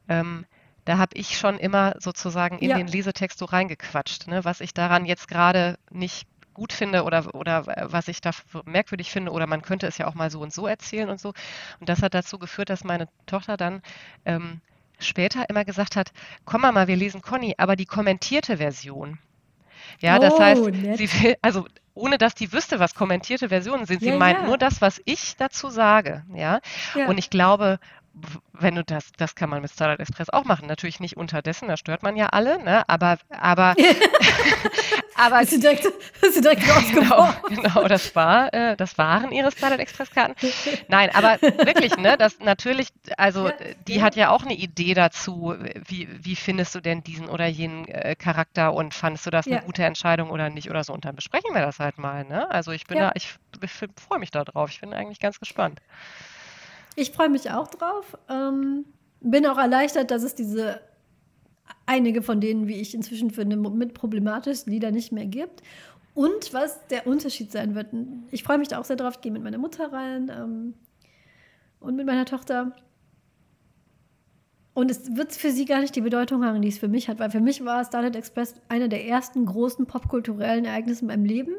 Ähm, 0.10 0.46
da 0.86 0.98
habe 0.98 1.12
ich 1.16 1.38
schon 1.38 1.58
immer 1.58 1.94
sozusagen 2.00 2.60
in 2.60 2.72
ja. 2.72 2.78
den 2.78 2.88
Lesetext 2.88 3.40
so 3.40 3.46
reingequatscht, 3.46 4.28
ne? 4.28 4.44
was 4.44 4.62
ich 4.62 4.74
daran 4.74 5.06
jetzt 5.06 5.28
gerade 5.28 5.78
nicht 5.90 6.28
gut 6.62 6.74
finde 6.74 7.06
oder, 7.06 7.34
oder 7.34 7.66
was 7.92 8.08
ich 8.08 8.22
da 8.22 8.30
merkwürdig 8.66 9.10
finde 9.10 9.32
oder 9.32 9.48
man 9.48 9.64
könnte 9.64 9.88
es 9.88 9.98
ja 9.98 10.06
auch 10.06 10.14
mal 10.14 10.30
so 10.30 10.42
und 10.42 10.54
so 10.54 10.68
erzählen 10.68 11.10
und 11.10 11.20
so. 11.20 11.30
Und 11.80 11.90
das 11.90 12.04
hat 12.04 12.14
dazu 12.14 12.38
geführt, 12.38 12.70
dass 12.70 12.84
meine 12.84 13.08
Tochter 13.26 13.58
dann 13.58 13.82
ähm, 14.26 14.62
später 15.00 15.50
immer 15.50 15.66
gesagt 15.66 15.96
hat, 15.96 16.12
komm 16.46 16.62
mal, 16.62 16.88
wir 16.88 16.96
lesen 16.96 17.24
Conny, 17.24 17.56
aber 17.58 17.76
die 17.76 17.88
kommentierte 17.88 18.58
Version. 18.58 19.18
Ja, 20.02 20.20
das 20.20 20.36
oh, 20.36 20.40
heißt, 20.40 20.62
nett. 20.62 20.98
sie 21.00 21.12
will, 21.24 21.36
also 21.42 21.66
ohne 21.96 22.20
dass 22.20 22.36
die 22.36 22.54
wüsste, 22.54 22.80
was 22.80 22.94
kommentierte 22.94 23.50
Versionen 23.50 23.88
sind. 23.88 24.02
Sie 24.02 24.10
ja, 24.10 24.18
meint 24.18 24.42
ja. 24.42 24.46
nur 24.46 24.60
das, 24.60 24.82
was 24.82 25.02
ich 25.06 25.36
dazu 25.38 25.70
sage. 25.70 26.24
Ja? 26.36 26.60
ja. 26.94 27.08
Und 27.08 27.18
ich 27.18 27.32
glaube, 27.32 27.80
wenn 28.54 28.76
du 28.76 28.84
das, 28.84 29.12
das 29.18 29.36
kann 29.36 29.50
man 29.50 29.62
mit 29.62 29.72
Starlight 29.72 30.00
Express 30.00 30.30
auch 30.30 30.44
machen. 30.44 30.68
Natürlich 30.68 31.00
nicht 31.00 31.18
unterdessen, 31.18 31.68
da 31.68 31.78
stört 31.78 32.04
man 32.04 32.16
ja 32.16 32.28
alle, 32.28 32.62
ne? 32.64 32.88
Aber, 32.90 33.18
aber, 33.30 33.76
aber. 35.16 35.42
Ist 35.42 35.52
sie 35.52 35.60
direkt, 35.60 35.86
ist 35.86 36.34
sie 36.36 36.42
direkt 36.42 36.62
genau, 36.94 37.34
genau, 37.48 37.88
das 37.88 38.16
war, 38.16 38.54
äh, 38.54 38.76
das 38.76 38.98
waren 38.98 39.32
ihre 39.32 39.52
Starlight 39.52 39.80
Express 39.80 40.12
Karten. 40.12 40.36
Nein, 40.88 41.10
aber 41.14 41.42
wirklich, 41.42 41.96
ne? 41.98 42.18
Das 42.18 42.40
natürlich, 42.40 42.90
also 43.18 43.48
ja, 43.48 43.56
die 43.88 43.96
ja. 43.96 44.02
hat 44.04 44.16
ja 44.16 44.30
auch 44.30 44.44
eine 44.44 44.56
Idee 44.56 44.94
dazu. 44.94 45.56
Wie, 45.88 46.08
wie 46.12 46.36
findest 46.36 46.76
du 46.76 46.82
denn 46.82 47.04
diesen 47.04 47.30
oder 47.30 47.48
jenen 47.48 47.88
äh, 47.88 48.16
Charakter 48.16 48.74
und 48.74 48.94
fandest 48.94 49.26
du 49.26 49.32
das 49.32 49.46
ja. 49.46 49.58
eine 49.58 49.66
gute 49.66 49.84
Entscheidung 49.84 50.30
oder 50.30 50.50
nicht 50.50 50.70
oder 50.70 50.84
so? 50.84 50.94
Und 50.94 51.06
dann 51.06 51.16
besprechen 51.16 51.54
wir 51.54 51.62
das 51.62 51.80
halt 51.80 51.98
mal, 51.98 52.26
ne? 52.26 52.50
Also 52.52 52.72
ich 52.72 52.86
bin 52.86 53.00
da, 53.00 53.12
ich, 53.16 53.36
ich 53.62 53.72
freue 53.72 54.20
mich 54.20 54.32
da 54.32 54.44
drauf. 54.44 54.70
Ich 54.70 54.82
bin 54.82 54.94
eigentlich 54.94 55.20
ganz 55.20 55.40
gespannt. 55.40 55.80
Ich 56.96 57.12
freue 57.12 57.30
mich 57.30 57.50
auch 57.52 57.68
drauf. 57.68 58.18
Ähm, 58.30 58.86
bin 59.22 59.46
auch 59.46 59.58
erleichtert, 59.58 60.12
dass 60.12 60.24
es 60.24 60.36
diese 60.36 60.82
einige 61.86 62.22
von 62.22 62.42
denen, 62.42 62.68
wie 62.68 62.80
ich 62.80 62.94
inzwischen 62.94 63.32
finde, 63.32 63.56
mit 63.56 63.94
problematischsten 63.94 64.72
Lieder 64.72 64.92
nicht 64.92 65.12
mehr 65.12 65.26
gibt. 65.26 65.62
Und 66.14 66.54
was 66.54 66.86
der 66.88 67.08
Unterschied 67.08 67.52
sein 67.52 67.74
wird. 67.74 67.88
Ich 68.32 68.44
freue 68.44 68.58
mich 68.58 68.68
da 68.68 68.80
auch 68.80 68.86
sehr 68.86 68.98
drauf. 68.98 69.16
Ich 69.16 69.22
gehe 69.22 69.32
mit 69.32 69.44
meiner 69.44 69.58
Mutter 69.58 69.94
rein 69.94 70.30
ähm, 70.34 70.74
und 71.80 71.96
mit 71.96 72.06
meiner 72.06 72.26
Tochter. 72.26 72.76
Und 74.74 74.92
es 74.92 75.16
wird 75.16 75.34
für 75.34 75.52
sie 75.52 75.66
gar 75.66 75.80
nicht 75.80 75.96
die 75.96 76.02
Bedeutung 76.02 76.44
haben, 76.46 76.62
die 76.62 76.68
es 76.68 76.80
für 76.80 76.88
mich 76.88 77.08
hat, 77.10 77.20
weil 77.20 77.30
für 77.30 77.40
mich 77.40 77.64
war 77.64 77.84
Starlight 77.86 78.16
Express 78.16 78.56
eine 78.70 78.90
der 78.90 79.06
ersten 79.06 79.46
großen 79.46 79.86
popkulturellen 79.86 80.66
Ereignisse 80.66 81.02
in 81.02 81.08
meinem 81.08 81.26
Leben, 81.26 81.54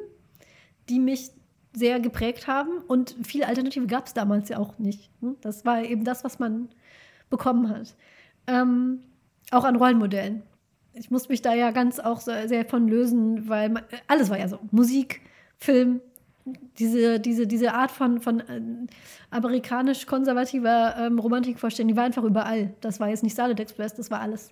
die 0.88 0.98
mich 0.98 1.30
sehr 1.72 2.00
geprägt 2.00 2.46
haben. 2.46 2.78
Und 2.86 3.16
viele 3.22 3.46
Alternative 3.46 3.86
gab 3.86 4.06
es 4.06 4.14
damals 4.14 4.48
ja 4.48 4.58
auch 4.58 4.78
nicht. 4.78 5.10
Ne? 5.22 5.34
Das 5.40 5.64
war 5.64 5.82
eben 5.82 6.04
das, 6.04 6.24
was 6.24 6.38
man 6.38 6.68
bekommen 7.30 7.68
hat. 7.68 7.94
Ähm, 8.46 9.00
auch 9.50 9.64
an 9.64 9.76
Rollenmodellen. 9.76 10.42
Ich 10.94 11.10
musste 11.10 11.30
mich 11.30 11.40
da 11.40 11.54
ja 11.54 11.70
ganz 11.70 11.98
auch 11.98 12.20
sehr 12.20 12.66
von 12.66 12.86
lösen, 12.86 13.48
weil 13.48 13.70
man, 13.70 13.84
alles 14.08 14.28
war 14.28 14.38
ja 14.38 14.48
so. 14.48 14.58
Musik, 14.70 15.22
Film, 15.56 16.00
diese, 16.78 17.20
diese, 17.20 17.46
diese 17.46 17.72
Art 17.72 17.90
von, 17.90 18.20
von 18.20 18.40
äh, 18.40 18.60
amerikanisch-konservativer 19.30 20.96
ähm, 20.98 21.18
Romantikvorstellung, 21.18 21.88
die 21.88 21.96
war 21.96 22.04
einfach 22.04 22.24
überall. 22.24 22.74
Das 22.80 23.00
war 23.00 23.08
jetzt 23.08 23.22
nicht 23.22 23.32
Starlet 23.32 23.60
Express, 23.60 23.94
das 23.94 24.10
war 24.10 24.20
alles. 24.20 24.50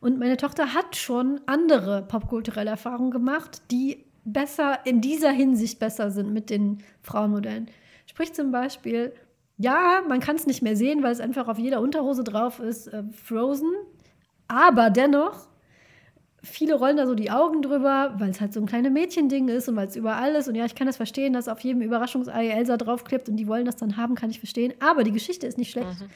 Und 0.00 0.18
meine 0.18 0.36
Tochter 0.36 0.74
hat 0.74 0.96
schon 0.96 1.40
andere 1.46 2.02
popkulturelle 2.02 2.70
Erfahrungen 2.70 3.10
gemacht, 3.10 3.62
die 3.70 4.01
besser, 4.24 4.80
in 4.84 5.00
dieser 5.00 5.30
Hinsicht 5.30 5.78
besser 5.78 6.10
sind 6.10 6.32
mit 6.32 6.50
den 6.50 6.82
Frauenmodellen. 7.02 7.68
Sprich 8.06 8.32
zum 8.32 8.52
Beispiel, 8.52 9.12
ja, 9.58 10.02
man 10.08 10.20
kann 10.20 10.36
es 10.36 10.46
nicht 10.46 10.62
mehr 10.62 10.76
sehen, 10.76 11.02
weil 11.02 11.12
es 11.12 11.20
einfach 11.20 11.48
auf 11.48 11.58
jeder 11.58 11.80
Unterhose 11.80 12.24
drauf 12.24 12.60
ist, 12.60 12.88
äh, 12.88 13.02
Frozen. 13.12 13.72
Aber 14.48 14.90
dennoch, 14.90 15.46
viele 16.42 16.74
rollen 16.74 16.96
da 16.96 17.06
so 17.06 17.14
die 17.14 17.30
Augen 17.30 17.62
drüber, 17.62 18.14
weil 18.18 18.30
es 18.30 18.40
halt 18.40 18.52
so 18.52 18.60
ein 18.60 18.66
kleines 18.66 18.92
Mädchending 18.92 19.48
ist 19.48 19.68
und 19.68 19.76
weil 19.76 19.86
es 19.88 19.96
überall 19.96 20.34
ist. 20.34 20.48
Und 20.48 20.54
ja, 20.54 20.64
ich 20.64 20.74
kann 20.74 20.86
das 20.86 20.96
verstehen, 20.96 21.32
dass 21.32 21.48
auf 21.48 21.60
jedem 21.60 21.82
Überraschungsei 21.82 22.48
Elsa 22.48 22.76
draufklebt 22.76 23.28
und 23.28 23.36
die 23.36 23.46
wollen 23.46 23.64
das 23.64 23.76
dann 23.76 23.96
haben, 23.96 24.14
kann 24.14 24.30
ich 24.30 24.38
verstehen. 24.38 24.74
Aber 24.80 25.04
die 25.04 25.12
Geschichte 25.12 25.46
ist 25.46 25.58
nicht 25.58 25.70
schlecht. 25.70 26.00
Mhm. 26.00 26.10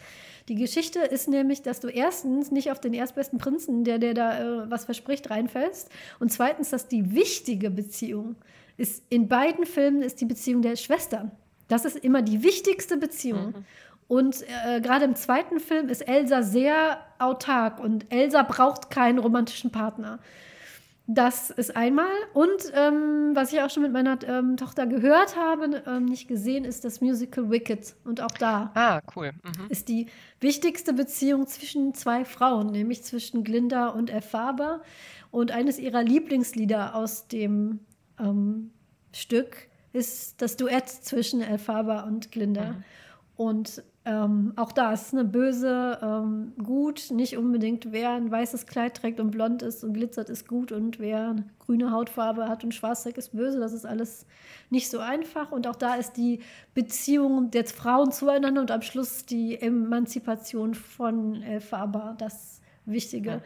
Die 0.49 0.55
Geschichte 0.55 1.01
ist 1.01 1.29
nämlich, 1.29 1.63
dass 1.63 1.81
du 1.81 1.89
erstens 1.89 2.53
nicht 2.53 2.71
auf 2.71 2.81
den 2.81 2.95
erstbesten 2.95 3.39
Prinzen, 3.39 3.85
der 3.85 3.99
dir 3.99 4.15
da 4.15 4.39
äh, 4.39 4.71
was 4.71 4.85
verspricht, 4.85 5.31
reinfällst. 5.31 5.91
Und 6.21 6.33
zweitens, 6.33 6.71
dass 6.71 6.87
die 6.87 7.15
wichtige 7.15 7.71
Beziehung 7.71 8.37
ist, 8.77 9.03
in 9.09 9.29
beiden 9.29 9.67
Filmen 9.67 10.03
ist 10.03 10.21
die 10.21 10.27
Beziehung 10.27 10.63
der 10.63 10.77
Schwestern. 10.77 11.33
Das 11.69 11.85
ist 11.85 11.97
immer 11.97 12.23
die 12.23 12.43
wichtigste 12.43 12.97
Beziehung. 12.97 13.47
Mhm. 13.47 13.65
Und 14.09 14.45
äh, 14.67 14.81
gerade 14.81 15.05
im 15.05 15.17
zweiten 15.17 15.59
Film 15.59 15.89
ist 15.89 16.03
Elsa 16.03 16.43
sehr 16.43 17.01
autark 17.19 17.81
und 17.81 18.07
Elsa 18.13 18.43
braucht 18.43 18.91
keinen 18.91 19.19
romantischen 19.19 19.73
Partner. 19.73 20.21
Das 21.07 21.51
ist 21.51 21.77
einmal. 21.77 22.11
Und 22.35 22.73
ähm, 22.75 23.31
was 23.35 23.53
ich 23.53 23.61
auch 23.61 23.71
schon 23.71 23.85
mit 23.85 23.93
meiner 23.93 24.19
ähm, 24.27 24.57
Tochter 24.57 24.87
gehört 24.87 25.37
habe, 25.37 25.83
ähm, 25.87 26.07
nicht 26.07 26.27
gesehen, 26.27 26.65
ist 26.65 26.85
das 26.85 27.01
Musical 27.01 27.49
Wicked. 27.51 27.95
Und 28.05 28.21
auch 28.21 28.33
da 28.39 28.73
ah, 28.75 29.01
cool. 29.15 29.33
mhm. 29.45 29.67
ist 29.69 29.89
die 29.89 30.07
wichtigste 30.41 30.93
Beziehung 30.93 31.47
zwischen 31.47 31.95
zwei 31.95 32.25
Frauen, 32.25 32.73
nämlich 32.73 33.05
zwischen 33.05 33.45
Glinda 33.45 33.89
und 33.89 34.11
Elphaba. 34.11 34.83
Und 35.31 35.53
eines 35.53 35.79
ihrer 35.79 36.03
Lieblingslieder 36.03 36.95
aus 36.95 37.29
dem 37.29 37.81
ähm, 38.19 38.73
Stück 39.13 39.69
ist 39.93 40.43
das 40.43 40.57
Duett 40.57 40.89
zwischen 40.89 41.41
Elphaba 41.41 42.03
und 42.03 42.33
Glinda. 42.33 42.73
Mhm. 42.73 42.85
Und 43.37 43.83
ähm, 44.07 44.53
auch 44.55 44.71
da 44.71 44.93
ist 44.93 45.13
eine 45.13 45.25
böse 45.25 45.99
ähm, 46.01 46.53
gut, 46.63 47.11
nicht 47.11 47.37
unbedingt 47.37 47.91
wer 47.91 48.11
ein 48.13 48.31
weißes 48.31 48.67
Kleid 48.67 48.97
trägt 48.97 49.19
und 49.19 49.33
blond 49.33 49.63
ist 49.63 49.83
und 49.83 49.95
glitzert 49.95 50.31
ist 50.31 50.47
gut 50.47 50.71
und 50.71 51.01
wer 51.01 51.31
eine 51.31 51.45
grüne 51.59 51.91
Hautfarbe 51.91 52.49
hat 52.49 52.63
und 52.63 52.73
schwarz 52.73 53.03
trägt 53.03 53.19
ist 53.19 53.35
böse. 53.35 53.59
Das 53.59 53.73
ist 53.73 53.85
alles 53.85 54.25
nicht 54.71 54.89
so 54.89 55.01
einfach. 55.01 55.51
Und 55.51 55.67
auch 55.67 55.75
da 55.75 55.97
ist 55.97 56.13
die 56.17 56.39
Beziehung 56.73 57.51
der 57.51 57.65
Frauen 57.65 58.13
zueinander 58.13 58.61
und 58.61 58.71
am 58.71 58.83
Schluss 58.83 59.27
die 59.27 59.61
Emanzipation 59.61 60.75
von 60.75 61.43
äh, 61.43 61.59
Faber 61.59 62.15
das 62.17 62.61
Wichtige. 62.85 63.31
Ja. 63.31 63.41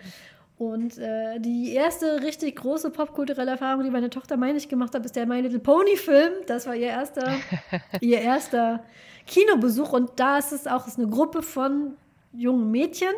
Und 0.58 0.98
äh, 0.98 1.40
die 1.40 1.72
erste 1.72 2.20
richtig 2.20 2.56
große 2.56 2.90
popkulturelle 2.90 3.52
Erfahrung, 3.52 3.82
die 3.82 3.88
meine 3.88 4.10
Tochter, 4.10 4.36
meine 4.36 4.58
ich, 4.58 4.68
gemacht 4.68 4.94
hat, 4.94 5.06
ist 5.06 5.16
der 5.16 5.24
My 5.24 5.40
Little 5.40 5.58
Pony 5.58 5.96
Film. 5.96 6.34
Das 6.46 6.66
war 6.66 6.76
ihr 6.76 6.88
erster, 6.88 7.32
ihr 8.02 8.20
erster 8.20 8.84
Kinobesuch 9.30 9.92
und 9.92 10.10
da 10.16 10.38
ist 10.38 10.50
es 10.50 10.66
auch 10.66 10.88
ist 10.88 10.98
eine 10.98 11.08
Gruppe 11.08 11.42
von 11.42 11.92
jungen 12.32 12.72
Mädchen, 12.72 13.14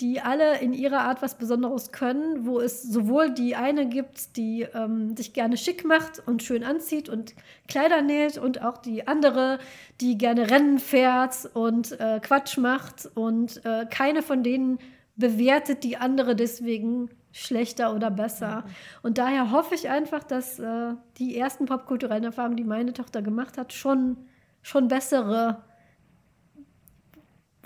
die 0.00 0.22
alle 0.22 0.58
in 0.60 0.72
ihrer 0.72 1.00
Art 1.00 1.20
was 1.20 1.36
Besonderes 1.36 1.92
können, 1.92 2.46
wo 2.46 2.60
es 2.60 2.82
sowohl 2.82 3.30
die 3.30 3.54
eine 3.54 3.86
gibt, 3.86 4.38
die 4.38 4.62
ähm, 4.62 5.14
sich 5.18 5.34
gerne 5.34 5.58
schick 5.58 5.84
macht 5.84 6.26
und 6.26 6.42
schön 6.42 6.64
anzieht 6.64 7.10
und 7.10 7.34
Kleider 7.68 8.00
näht 8.00 8.38
und 8.38 8.62
auch 8.62 8.78
die 8.78 9.06
andere, 9.06 9.58
die 10.00 10.16
gerne 10.16 10.50
Rennen 10.50 10.78
fährt 10.78 11.50
und 11.52 12.00
äh, 12.00 12.20
Quatsch 12.22 12.56
macht 12.56 13.10
und 13.14 13.62
äh, 13.66 13.84
keine 13.90 14.22
von 14.22 14.42
denen 14.42 14.78
bewertet 15.16 15.84
die 15.84 15.98
andere 15.98 16.36
deswegen 16.36 17.10
schlechter 17.32 17.94
oder 17.94 18.10
besser. 18.10 18.64
Und 19.02 19.18
daher 19.18 19.50
hoffe 19.50 19.74
ich 19.74 19.90
einfach, 19.90 20.24
dass 20.24 20.58
äh, 20.58 20.94
die 21.18 21.36
ersten 21.36 21.66
popkulturellen 21.66 22.24
Erfahrungen, 22.24 22.56
die 22.56 22.64
meine 22.64 22.94
Tochter 22.94 23.20
gemacht 23.20 23.58
hat, 23.58 23.74
schon 23.74 24.16
schon 24.62 24.88
bessere 24.88 25.64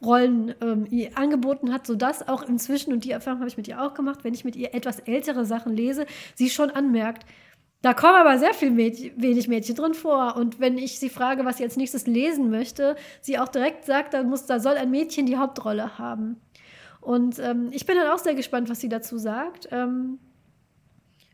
Rollen 0.05 0.55
ähm, 0.61 0.87
ihr 0.91 1.17
angeboten 1.17 1.73
hat, 1.73 1.87
sodass 1.87 2.27
auch 2.27 2.43
inzwischen, 2.43 2.93
und 2.93 3.05
die 3.05 3.13
Erfahrung 3.13 3.41
habe 3.41 3.49
ich 3.49 3.57
mit 3.57 3.69
ihr 3.69 3.81
auch 3.81 3.95
gemacht, 3.95 4.25
wenn 4.25 4.35
ich 4.35 4.45
mit 4.45 4.57
ihr 4.57 4.75
etwas 4.75 4.99
ältere 5.01 5.45
Sachen 5.45 5.77
lese, 5.77 6.07
sie 6.35 6.51
schon 6.51 6.71
anmerkt, 6.71 7.25
da 7.83 7.95
kommen 7.95 8.15
aber 8.15 8.39
sehr 8.39 8.55
viel 8.55 8.71
Mädchen, 8.71 9.11
wenig 9.21 9.49
Mädchen 9.49 9.75
drin 9.75 9.95
vor. 9.95 10.37
Und 10.37 10.61
wenn 10.61 10.79
ich 10.79 11.01
sie 11.01 11.11
frage, 11.11 11.45
was 11.45 11.57
sie 11.57 11.65
als 11.65 11.77
nächstes 11.77 12.07
lesen 12.07 12.49
möchte, 12.49 12.95
sie 13.21 13.39
auch 13.39 13.49
direkt 13.49 13.85
sagt, 13.85 14.15
da, 14.15 14.23
muss, 14.23 14.47
da 14.47 14.61
soll 14.61 14.75
ein 14.75 14.91
Mädchen 14.91 15.27
die 15.27 15.37
Hauptrolle 15.37 15.99
haben. 15.99 16.41
Und 17.01 17.41
ähm, 17.41 17.71
ich 17.73 17.85
bin 17.85 17.97
dann 17.97 18.09
auch 18.13 18.19
sehr 18.19 18.37
gespannt, 18.37 18.71
was 18.71 18.81
sie 18.81 18.89
dazu 18.89 19.19
sagt. 19.19 19.69
Ähm, 19.73 20.21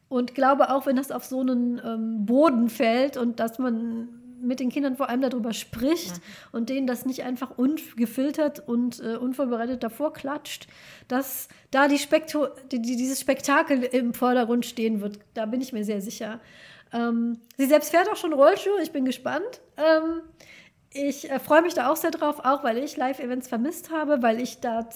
und 0.09 0.35
glaube 0.35 0.70
auch, 0.70 0.86
wenn 0.86 0.97
das 0.97 1.10
auf 1.10 1.26
so 1.26 1.40
einen 1.40 1.80
ähm, 1.85 2.24
Boden 2.24 2.70
fällt 2.70 3.18
und 3.18 3.40
dass 3.40 3.59
man 3.59 4.09
mit 4.40 4.60
den 4.60 4.70
Kindern 4.70 4.97
vor 4.97 5.09
allem 5.09 5.20
darüber 5.20 5.52
spricht 5.52 6.16
ja. 6.16 6.23
und 6.52 6.69
denen 6.69 6.86
das 6.86 7.06
nicht 7.06 7.23
einfach 7.23 7.56
ungefiltert 7.56 8.66
und 8.66 9.01
äh, 9.01 9.16
unvorbereitet 9.16 9.82
davor 9.82 10.12
klatscht, 10.12 10.69
dass 11.09 11.48
da 11.70 11.89
die 11.89 11.98
Spekto 11.98 12.48
die, 12.70 12.81
dieses 12.81 13.20
Spektakel 13.20 13.82
im 13.82 14.15
Vordergrund 14.15 14.66
stehen 14.66 15.01
wird. 15.01 15.19
Da 15.35 15.47
bin 15.47 15.60
ich 15.60 15.73
mir 15.73 15.85
sehr 15.85 16.01
sicher. 16.01 16.40
Ähm, 16.93 17.39
sie 17.56 17.66
selbst 17.66 17.90
fährt 17.90 18.10
auch 18.10 18.16
schon 18.16 18.32
Rollschuh, 18.32 18.78
ich 18.82 18.93
bin 18.93 19.05
gespannt. 19.05 19.60
Ähm, 19.77 20.23
ich 20.93 21.31
äh, 21.31 21.39
freue 21.39 21.62
mich 21.62 21.74
da 21.74 21.90
auch 21.90 21.97
sehr 21.97 22.10
drauf, 22.10 22.40
auch 22.44 22.65
weil 22.65 22.78
ich 22.78 22.97
Live-Events 22.97 23.48
vermisst 23.48 23.90
habe, 23.90 24.23
weil 24.23 24.40
ich 24.40 24.60
da 24.60 24.89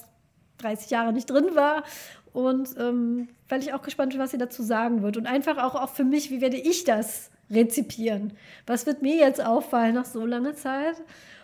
30 0.59 0.89
Jahre 0.89 1.13
nicht 1.13 1.29
drin 1.29 1.55
war 1.55 1.83
und 2.31 2.69
ähm, 2.79 3.29
weil 3.47 3.61
ich 3.61 3.73
auch 3.73 3.81
gespannt 3.81 4.11
bin, 4.11 4.19
was 4.19 4.31
sie 4.31 4.37
dazu 4.37 4.63
sagen 4.63 5.03
wird. 5.03 5.17
Und 5.17 5.27
einfach 5.27 5.57
auch, 5.57 5.75
auch 5.75 5.89
für 5.89 6.03
mich, 6.03 6.31
wie 6.31 6.41
werde 6.41 6.57
ich 6.57 6.83
das 6.83 7.29
rezipieren. 7.49 8.33
Was 8.65 8.85
wird 8.85 9.01
mir 9.01 9.15
jetzt 9.15 9.43
auffallen 9.43 9.95
nach 9.95 10.05
so 10.05 10.25
langer 10.25 10.55
Zeit? 10.55 10.95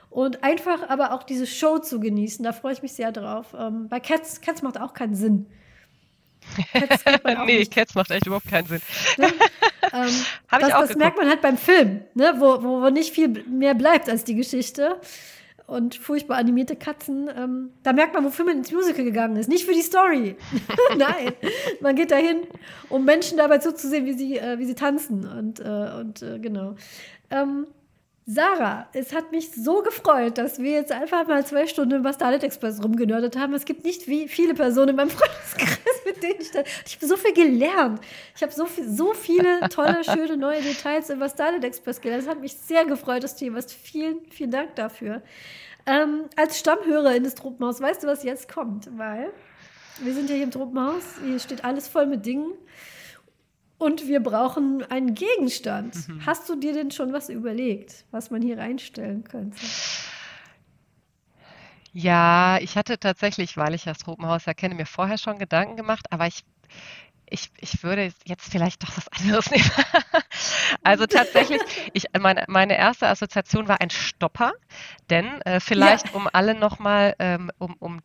Und 0.09 0.43
einfach 0.43 0.89
aber 0.89 1.13
auch 1.13 1.23
diese 1.23 1.45
Show 1.45 1.77
zu 1.77 1.99
genießen, 1.99 2.43
da 2.43 2.51
freue 2.51 2.73
ich 2.73 2.81
mich 2.81 2.93
sehr 2.93 3.11
drauf. 3.11 3.55
Ähm, 3.57 3.87
bei 3.89 3.99
Cats, 3.99 4.41
Cats 4.41 4.61
macht 4.61 4.79
auch 4.79 4.93
keinen 4.93 5.15
Sinn. 5.15 5.45
Cats 6.73 7.03
nee, 7.45 7.59
nicht. 7.59 7.73
Cats 7.73 7.93
macht 7.93 8.09
echt 8.09 8.25
überhaupt 8.25 8.47
keinen 8.47 8.67
Sinn. 8.67 8.81
Ne? 9.17 9.27
ähm, 9.93 10.25
das, 10.49 10.69
das 10.69 10.95
merkt 10.95 11.17
man 11.17 11.29
halt 11.29 11.41
beim 11.41 11.57
Film, 11.57 12.01
ne? 12.15 12.33
wo, 12.37 12.63
wo, 12.63 12.81
wo 12.81 12.89
nicht 12.89 13.13
viel 13.13 13.27
mehr 13.45 13.75
bleibt 13.75 14.09
als 14.09 14.23
die 14.23 14.35
Geschichte 14.35 14.99
und 15.69 15.95
furchtbar 15.95 16.37
animierte 16.37 16.75
Katzen. 16.75 17.29
Ähm, 17.35 17.69
da 17.83 17.93
merkt 17.93 18.13
man, 18.13 18.25
wofür 18.25 18.45
man 18.45 18.57
ins 18.57 18.71
Musical 18.71 19.03
gegangen 19.03 19.35
ist. 19.37 19.49
Nicht 19.49 19.65
für 19.65 19.73
die 19.73 19.81
Story. 19.81 20.35
Nein, 20.97 21.33
man 21.81 21.95
geht 21.95 22.11
dahin, 22.11 22.41
um 22.89 23.05
Menschen 23.05 23.37
dabei 23.37 23.59
zuzusehen, 23.59 24.05
wie 24.05 24.13
sie, 24.13 24.37
äh, 24.37 24.59
wie 24.59 24.65
sie 24.65 24.75
tanzen. 24.75 25.27
Und, 25.27 25.59
äh, 25.59 25.91
und 25.99 26.21
äh, 26.21 26.39
genau. 26.39 26.75
Ähm, 27.29 27.67
Sarah, 28.31 28.87
es 28.93 29.11
hat 29.11 29.31
mich 29.31 29.49
so 29.53 29.81
gefreut, 29.81 30.37
dass 30.37 30.59
wir 30.59 30.73
jetzt 30.73 30.91
einfach 30.91 31.25
mal 31.25 31.43
zwei 31.47 31.65
Stunden 31.65 31.95
über 31.95 32.13
Starlet 32.13 32.43
Express 32.43 32.79
rumgenördet 32.79 33.35
haben. 33.35 33.55
Es 33.55 33.65
gibt 33.65 33.83
nicht 33.83 34.07
wie 34.07 34.27
viele 34.27 34.53
Personen 34.53 34.89
in 34.89 34.97
meinem 34.97 35.09
Freundeskreis, 35.09 35.79
mit 36.05 36.21
denen 36.21 36.39
ich 36.39 36.51
da. 36.51 36.61
Ich 36.85 36.95
habe 36.97 37.07
so 37.07 37.17
viel 37.17 37.33
gelernt. 37.33 37.99
Ich 38.35 38.43
habe 38.43 38.51
so, 38.51 38.67
viel, 38.67 38.87
so 38.87 39.15
viele 39.15 39.67
tolle, 39.69 40.03
schöne 40.03 40.37
neue 40.37 40.61
Details 40.61 41.09
über 41.09 41.27
Starlet 41.27 41.63
Express 41.63 41.99
gelernt. 42.01 42.21
Es 42.21 42.29
hat 42.29 42.39
mich 42.39 42.53
sehr 42.53 42.85
gefreut, 42.85 43.23
das 43.23 43.35
Thema. 43.35 43.63
Vielen, 43.63 44.19
vielen 44.29 44.51
Dank 44.51 44.75
dafür. 44.75 45.23
Ähm, 45.87 46.25
als 46.35 46.59
Stammhörerin 46.59 47.23
des 47.23 47.33
Truppenhaus, 47.33 47.81
weißt 47.81 48.03
du, 48.03 48.07
was 48.07 48.21
jetzt 48.21 48.47
kommt? 48.47 48.95
Weil 48.95 49.31
wir 50.01 50.13
sind 50.13 50.29
ja 50.29 50.35
hier 50.35 50.43
im 50.43 50.51
Truppenhaus, 50.51 51.01
hier 51.25 51.39
steht 51.39 51.65
alles 51.65 51.87
voll 51.87 52.05
mit 52.05 52.27
Dingen. 52.27 52.51
Und 53.79 54.07
wir 54.07 54.19
brauchen 54.19 54.83
einen 54.91 55.15
Gegenstand. 55.15 56.07
Mhm. 56.07 56.25
Hast 56.25 56.49
du 56.49 56.55
dir 56.55 56.73
denn 56.73 56.91
schon 56.91 57.13
was 57.13 57.29
überlegt, 57.29 58.05
was 58.11 58.29
man 58.29 58.41
hier 58.41 58.57
reinstellen 58.57 59.23
könnte? 59.23 59.57
Ja, 61.93 62.59
ich 62.59 62.77
hatte 62.77 62.99
tatsächlich, 62.99 63.55
weil 63.57 63.73
ich 63.73 63.85
das 63.85 63.97
Tropenhaus 63.99 64.45
ja 64.45 64.53
kenne, 64.53 64.75
mir 64.75 64.85
vorher 64.85 65.17
schon 65.17 65.39
Gedanken 65.39 65.77
gemacht, 65.77 66.11
aber 66.11 66.27
ich, 66.27 66.43
ich, 67.29 67.51
ich 67.57 67.83
würde 67.83 68.11
jetzt 68.25 68.51
vielleicht 68.51 68.83
doch 68.83 68.95
was 68.95 69.07
anderes 69.09 69.49
nehmen. 69.51 69.69
also 70.83 71.05
tatsächlich, 71.05 71.61
ich, 71.93 72.05
meine, 72.19 72.45
meine 72.47 72.77
erste 72.77 73.07
Assoziation 73.07 73.67
war 73.67 73.81
ein 73.81 73.89
Stopper, 73.89 74.53
denn 75.09 75.41
äh, 75.41 75.59
vielleicht 75.59 76.07
ja. 76.07 76.15
um 76.15 76.29
alle 76.31 76.55
nochmal, 76.55 77.15
ähm, 77.19 77.51
um, 77.57 77.75
um 77.79 78.01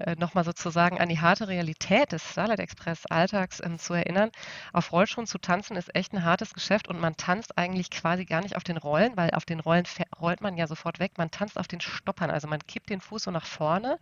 äh, 0.00 0.16
nochmal 0.16 0.44
sozusagen 0.44 1.00
an 1.00 1.08
die 1.08 1.20
harte 1.20 1.48
Realität 1.48 2.12
des 2.12 2.28
Starlight 2.28 2.60
Express 2.60 3.06
Alltags 3.06 3.60
ähm, 3.62 3.78
zu 3.78 3.94
erinnern. 3.94 4.30
Auf 4.72 4.92
Rollschuhen 4.92 5.26
zu 5.26 5.38
tanzen 5.38 5.76
ist 5.76 5.94
echt 5.94 6.12
ein 6.12 6.24
hartes 6.24 6.54
Geschäft 6.54 6.88
und 6.88 7.00
man 7.00 7.16
tanzt 7.16 7.58
eigentlich 7.58 7.90
quasi 7.90 8.24
gar 8.24 8.40
nicht 8.40 8.56
auf 8.56 8.64
den 8.64 8.76
Rollen, 8.76 9.16
weil 9.16 9.30
auf 9.30 9.44
den 9.44 9.60
Rollen 9.60 9.84
rollt 10.20 10.40
man 10.40 10.56
ja 10.56 10.66
sofort 10.66 10.98
weg. 10.98 11.12
Man 11.18 11.30
tanzt 11.30 11.58
auf 11.58 11.68
den 11.68 11.80
Stoppern, 11.80 12.30
also 12.30 12.48
man 12.48 12.60
kippt 12.66 12.90
den 12.90 13.00
Fuß 13.00 13.24
so 13.24 13.30
nach 13.30 13.46
vorne, 13.46 13.98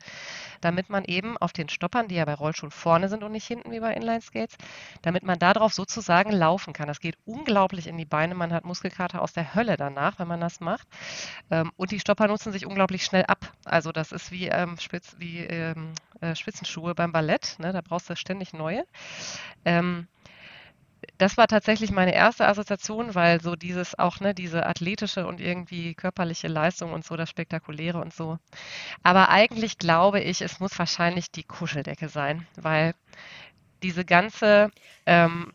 damit 0.60 0.88
man 0.90 1.04
eben 1.04 1.36
auf 1.36 1.52
den 1.52 1.68
Stoppern, 1.68 2.08
die 2.08 2.14
ja 2.16 2.24
bei 2.24 2.34
Rollschuhen 2.34 2.70
vorne 2.70 3.08
sind 3.08 3.22
und 3.22 3.32
nicht 3.32 3.46
hinten 3.46 3.70
wie 3.70 3.80
bei 3.80 3.94
Inline 3.94 4.22
Skates, 4.40 4.56
damit 5.02 5.22
man 5.22 5.38
darauf 5.38 5.72
sozusagen 5.72 6.32
laufen 6.32 6.72
kann. 6.72 6.88
Das 6.88 7.00
geht 7.00 7.16
unglaublich 7.24 7.86
in 7.86 7.96
die 7.96 8.04
Beine. 8.04 8.34
Man 8.34 8.52
hat 8.52 8.64
Muskelkater 8.64 9.22
aus 9.22 9.32
der 9.32 9.54
Hölle 9.54 9.76
danach, 9.76 10.18
wenn 10.18 10.28
man 10.28 10.40
das 10.40 10.60
macht. 10.60 10.86
Ähm, 11.50 11.72
und 11.76 11.90
die 11.90 12.00
Stopper 12.00 12.28
nutzen 12.28 12.52
sich 12.52 12.66
unglaublich 12.66 13.04
schnell 13.04 13.24
ab. 13.24 13.52
Also 13.64 13.92
das 13.92 14.12
ist 14.12 14.30
wie, 14.30 14.46
ähm, 14.46 14.78
spitz, 14.78 15.16
wie 15.18 15.40
ähm, 15.40 15.92
äh, 16.20 16.34
Spitzenschuhe 16.34 16.94
beim 16.94 17.12
Ballett. 17.12 17.56
Ne? 17.58 17.72
Da 17.72 17.80
brauchst 17.80 18.10
du 18.10 18.16
ständig 18.16 18.52
neue. 18.52 18.84
Ähm, 19.64 20.08
das 21.18 21.36
war 21.36 21.46
tatsächlich 21.46 21.90
meine 21.90 22.14
erste 22.14 22.46
Assoziation, 22.46 23.14
weil 23.14 23.40
so 23.40 23.56
dieses 23.56 23.98
auch, 23.98 24.20
ne, 24.20 24.34
diese 24.34 24.66
athletische 24.66 25.26
und 25.26 25.40
irgendwie 25.40 25.94
körperliche 25.94 26.48
Leistung 26.48 26.92
und 26.92 27.04
so, 27.04 27.16
das 27.16 27.30
Spektakuläre 27.30 27.98
und 28.00 28.12
so. 28.14 28.38
Aber 29.02 29.28
eigentlich 29.30 29.78
glaube 29.78 30.20
ich, 30.20 30.40
es 30.42 30.60
muss 30.60 30.78
wahrscheinlich 30.78 31.30
die 31.30 31.44
Kuscheldecke 31.44 32.08
sein, 32.08 32.46
weil 32.56 32.94
diese 33.82 34.04
ganze, 34.04 34.70
ähm, 35.06 35.52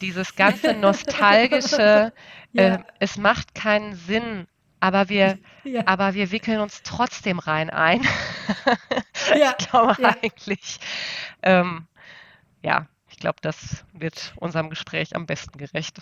dieses 0.00 0.36
ganze 0.36 0.74
nostalgische, 0.74 2.12
ja. 2.52 2.62
äh, 2.62 2.78
es 2.98 3.16
macht 3.16 3.54
keinen 3.54 3.94
Sinn, 3.94 4.46
aber 4.80 5.08
wir, 5.08 5.38
ja. 5.64 5.86
aber 5.86 6.14
wir 6.14 6.30
wickeln 6.30 6.60
uns 6.60 6.82
trotzdem 6.82 7.38
rein 7.38 7.70
ein. 7.70 8.02
ja. 9.36 9.54
Ich 9.58 9.66
glaube 9.68 9.96
ja. 10.00 10.14
eigentlich, 10.22 10.78
ähm, 11.42 11.86
ja, 12.62 12.86
ich 13.08 13.18
glaube, 13.18 13.38
das 13.40 13.84
wird 13.92 14.34
unserem 14.36 14.70
Gespräch 14.70 15.14
am 15.14 15.26
besten 15.26 15.56
gerecht. 15.58 15.98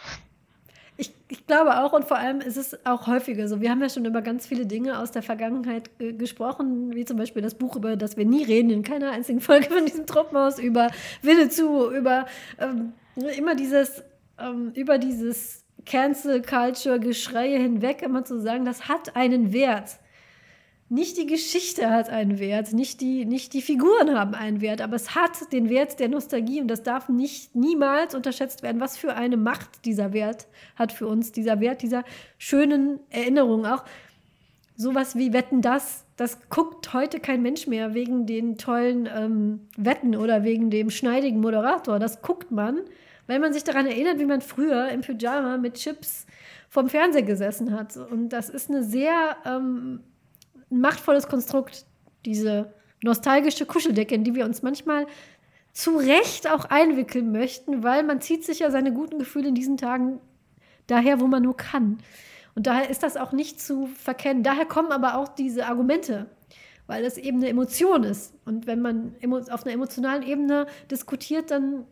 Ich, 1.03 1.13
ich, 1.29 1.47
glaube 1.49 1.83
auch 1.83 1.93
und 1.93 2.05
vor 2.05 2.17
allem 2.17 2.41
ist 2.41 2.57
es 2.57 2.87
auch 2.87 3.09
häufiger 3.09 3.49
so. 3.49 3.61
Wir 3.61 3.71
haben 3.71 3.83
ja 3.83 3.89
schon 3.89 4.05
über 4.05 4.23
ganz 4.23 4.47
viele 4.47 4.67
Dinge 4.67 5.01
aus 5.01 5.11
der 5.11 5.23
Vergangenheit 5.23 5.91
äh, 5.99 6.13
gesprochen, 6.13 6.95
wie 6.95 7.05
zum 7.05 7.17
Beispiel 7.17 7.43
das 7.43 7.55
Buch, 7.55 7.75
über 7.75 7.97
das 7.97 8.17
wir 8.17 8.25
nie 8.25 8.45
reden, 8.45 8.71
in 8.71 8.85
keiner 8.85 9.11
einzigen 9.11 9.41
Folge 9.49 9.69
von 9.69 9.85
diesem 9.85 10.07
Truppenhaus, 10.07 10.61
über 10.61 10.91
Winnetou, 11.23 11.91
über 11.91 12.27
ähm, 12.61 12.93
immer 13.37 13.57
dieses, 13.57 14.05
ähm, 14.39 14.71
über 14.77 14.99
dieses 14.99 15.65
Cancel 15.87 16.41
Culture 16.41 17.01
Geschreie 17.01 17.59
hinweg 17.59 18.03
immer 18.03 18.25
zu 18.25 18.41
sagen, 18.41 18.65
das 18.65 18.89
hat 18.89 19.17
einen 19.17 19.53
Wert. 19.53 19.99
Nicht 20.93 21.17
die 21.17 21.25
Geschichte 21.25 21.89
hat 21.89 22.11
einen 22.11 22.39
Wert, 22.39 22.75
nicht 22.75 23.01
die, 23.01 23.25
nicht 23.25 23.55
die 23.55 23.63
Figuren 23.63 24.15
haben 24.15 24.35
einen 24.35 24.61
Wert, 24.61 24.83
aber 24.83 24.95
es 24.95 25.15
hat 25.15 25.51
den 25.51 25.71
Wert 25.71 25.99
der 26.01 26.11
Nostalgie 26.11 26.61
und 26.61 26.69
das 26.69 26.83
darf 26.83 27.09
nicht 27.09 27.57
niemals 27.57 28.15
unterschätzt 28.15 28.63
werden, 28.63 28.79
was 28.79 28.99
für 28.99 29.15
eine 29.15 29.39
Macht 29.39 29.87
dieser 29.87 30.13
Wert 30.13 30.49
hat 30.77 30.93
für 30.93 31.07
uns, 31.07 31.33
dieser 31.33 31.61
Wert 31.61 31.81
dieser 31.81 32.05
schönen 32.37 33.01
Erinnerung. 33.09 33.65
Auch 33.65 33.85
sowas 34.77 35.17
wie 35.17 35.33
Wetten 35.33 35.63
das, 35.63 36.05
das 36.19 36.51
guckt 36.51 36.93
heute 36.93 37.21
kein 37.21 37.41
Mensch 37.41 37.67
mehr 37.67 37.95
wegen 37.95 38.27
den 38.27 38.59
tollen 38.59 39.09
ähm, 39.17 39.61
Wetten 39.79 40.15
oder 40.15 40.45
wegen 40.45 40.69
dem 40.69 40.91
schneidigen 40.91 41.41
Moderator. 41.41 42.01
Das 42.01 42.21
guckt 42.21 42.51
man, 42.51 42.81
weil 43.27 43.39
man 43.39 43.55
sich 43.55 43.65
daran 43.65 43.87
erinnert, 43.87 44.19
wie 44.19 44.27
man 44.27 44.43
früher 44.43 44.91
im 44.91 45.01
Pyjama 45.01 45.57
mit 45.57 45.77
Chips 45.77 46.27
vom 46.69 46.91
Fernseher 46.91 47.23
gesessen 47.23 47.73
hat. 47.73 47.97
Und 47.97 48.29
das 48.29 48.51
ist 48.51 48.69
eine 48.69 48.85
sehr 48.85 49.39
ähm, 49.47 50.01
ein 50.73 50.81
machtvolles 50.81 51.29
Konstrukt, 51.29 51.87
diese 52.25 52.73
nostalgische 53.03 53.67
Kuscheldecke, 53.67 54.15
in 54.15 54.25
die 54.25 54.35
wir 54.35 54.45
uns 54.45 54.63
manchmal 54.63 55.07
zu 55.73 55.97
Recht 55.97 56.51
auch 56.51 56.67
einwickeln 56.67 57.33
möchten, 57.33 57.83
weil 57.83 58.03
man 58.03 58.21
zieht 58.21 58.45
sich 58.45 58.61
ja 58.61 58.71
seine 58.71 58.93
guten 58.93 59.19
Gefühle 59.19 59.49
in 59.49 59.55
diesen 59.55 59.77
Tagen 59.77 60.21
daher, 60.87 61.21
wo 61.21 61.27
man 61.27 61.43
nur 61.43 61.57
kann. 61.57 61.99
Und 62.55 62.67
daher 62.67 62.91
ist 62.91 63.03
das 63.03 63.17
auch 63.17 63.33
nicht 63.33 63.61
zu 63.61 63.87
verkennen. 63.87 64.43
Daher 64.43 64.67
kommen 64.67 64.93
aber 64.93 65.17
auch 65.17 65.29
diese 65.29 65.67
Argumente, 65.67 66.27
weil 66.87 67.05
es 67.05 67.17
eben 67.17 67.39
eine 67.39 67.49
Emotion 67.49 68.05
ist. 68.05 68.35
Und 68.45 68.67
wenn 68.67 68.81
man 68.81 69.15
auf 69.51 69.65
einer 69.65 69.75
emotionalen 69.75 70.23
Ebene 70.23 70.67
diskutiert, 70.91 71.51
dann 71.51 71.87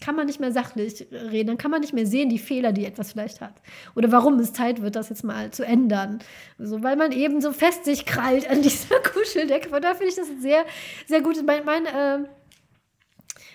kann 0.00 0.14
man 0.14 0.26
nicht 0.26 0.40
mehr 0.40 0.52
sachlich 0.52 1.06
reden, 1.10 1.48
dann 1.48 1.58
kann 1.58 1.70
man 1.70 1.80
nicht 1.80 1.92
mehr 1.92 2.06
sehen, 2.06 2.28
die 2.28 2.38
Fehler, 2.38 2.72
die 2.72 2.84
etwas 2.84 3.12
vielleicht 3.12 3.40
hat. 3.40 3.54
Oder 3.94 4.12
warum 4.12 4.38
es 4.38 4.52
Zeit 4.52 4.82
wird, 4.82 4.96
das 4.96 5.08
jetzt 5.08 5.24
mal 5.24 5.50
zu 5.50 5.64
ändern. 5.64 6.18
So, 6.58 6.82
weil 6.82 6.96
man 6.96 7.12
eben 7.12 7.40
so 7.40 7.52
fest 7.52 7.84
sich 7.84 8.04
krallt 8.04 8.48
an 8.50 8.62
dieser 8.62 9.00
Kuscheldecke. 9.00 9.70
Von 9.70 9.80
daher 9.80 9.96
finde 9.96 10.10
ich 10.10 10.16
das 10.16 10.28
sehr, 10.40 10.64
sehr 11.06 11.22
gut. 11.22 11.36
Mein, 11.46 11.64
mein, 11.64 11.86
äh, 11.86 12.18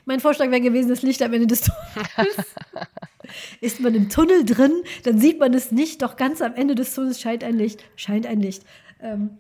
mein 0.06 0.20
Vorschlag 0.20 0.50
wäre 0.50 0.62
gewesen, 0.62 0.90
das 0.90 1.04
Licht 1.04 1.22
am 1.22 1.34
Ende 1.34 1.48
des 1.48 1.62
Tunnels. 1.62 2.38
Ist 3.62 3.80
man 3.80 3.96
im 3.96 4.10
Tunnel 4.10 4.44
drin, 4.44 4.84
dann 5.04 5.18
sieht 5.18 5.40
man 5.40 5.54
es 5.54 5.72
nicht, 5.72 6.02
doch 6.02 6.18
ganz 6.18 6.42
am 6.42 6.54
Ende 6.56 6.76
des 6.76 6.94
Tunnels 6.94 7.22
scheint 7.22 7.46
ein 7.46 7.56
Licht, 7.56 7.84
scheint 7.96 8.26
ein 8.26 8.42
Licht. 8.42 8.64
Ähm, 9.04 9.38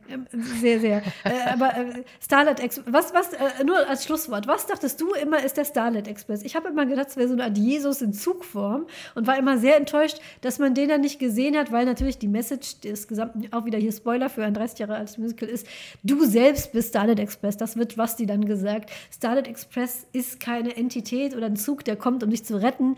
sehr, 0.60 0.80
sehr. 0.80 1.04
Äh, 1.24 1.50
aber 1.54 1.78
äh, 1.78 2.04
Starlight 2.20 2.60
Express, 2.60 2.92
was, 2.92 3.14
was, 3.14 3.34
äh, 3.34 3.64
nur 3.64 3.88
als 3.88 4.06
Schlusswort, 4.06 4.48
was 4.48 4.66
dachtest 4.66 5.00
du 5.00 5.14
immer 5.14 5.44
ist 5.44 5.56
der 5.56 5.66
Starlight 5.66 6.08
Express? 6.08 6.42
Ich 6.42 6.56
habe 6.56 6.70
immer 6.70 6.88
gedacht, 6.88 7.10
es 7.10 7.18
wäre 7.18 7.28
so 7.28 7.34
eine 7.34 7.44
Art 7.44 7.58
Jesus 7.58 8.02
in 8.02 8.12
Zugform 8.12 8.88
und 9.14 9.28
war 9.28 9.38
immer 9.38 9.60
sehr 9.60 9.78
enttäuscht, 9.78 10.18
dass 10.42 10.58
man 10.58 10.74
den 10.74 10.90
dann 10.90 11.02
nicht 11.02 11.20
gesehen 11.20 11.56
hat, 11.56 11.72
weil 11.72 11.86
natürlich 11.86 12.18
die 12.18 12.28
Message 12.28 12.80
des 12.80 13.08
gesamten, 13.08 13.54
auch 13.54 13.66
wieder 13.66 13.78
hier 13.78 13.92
Spoiler 13.92 14.30
für 14.30 14.44
ein 14.44 14.56
30 14.56 14.80
Jahre 14.80 14.96
altes 14.96 15.20
Musical 15.20 15.48
ist, 15.48 15.68
du 16.02 16.26
selbst 16.26 16.72
bist 16.72 16.90
Starlight 16.90 17.20
Express. 17.20 17.58
Das 17.58 17.78
wird 17.78 17.96
Basti 17.96 18.26
dann 18.26 18.46
gesagt. 18.46 18.90
Starlight 19.14 19.48
Express 19.48 20.08
ist 20.12 20.40
keine 20.40 20.76
Entität 20.76 21.36
oder 21.36 21.46
ein 21.46 21.56
Zug, 21.56 21.86
der 21.86 21.98
kommt, 21.98 22.24
um 22.24 22.32
dich 22.32 22.44
zu 22.44 22.60
retten. 22.60 22.96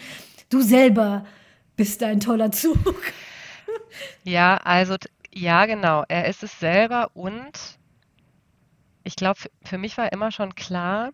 Du 0.50 0.62
selber 0.62 1.26
bist 1.76 2.02
ein 2.04 2.22
toller 2.22 2.52
Zug. 2.52 2.78
Ja, 4.24 4.58
also 4.58 4.96
ja, 5.34 5.66
genau. 5.66 6.04
Er 6.08 6.26
ist 6.26 6.44
es 6.44 6.60
selber 6.60 7.12
und 7.14 7.80
ich 9.04 9.16
glaube, 9.16 9.40
für 9.64 9.78
mich 9.78 9.98
war 9.98 10.12
immer 10.12 10.32
schon 10.32 10.56
klar, 10.56 11.12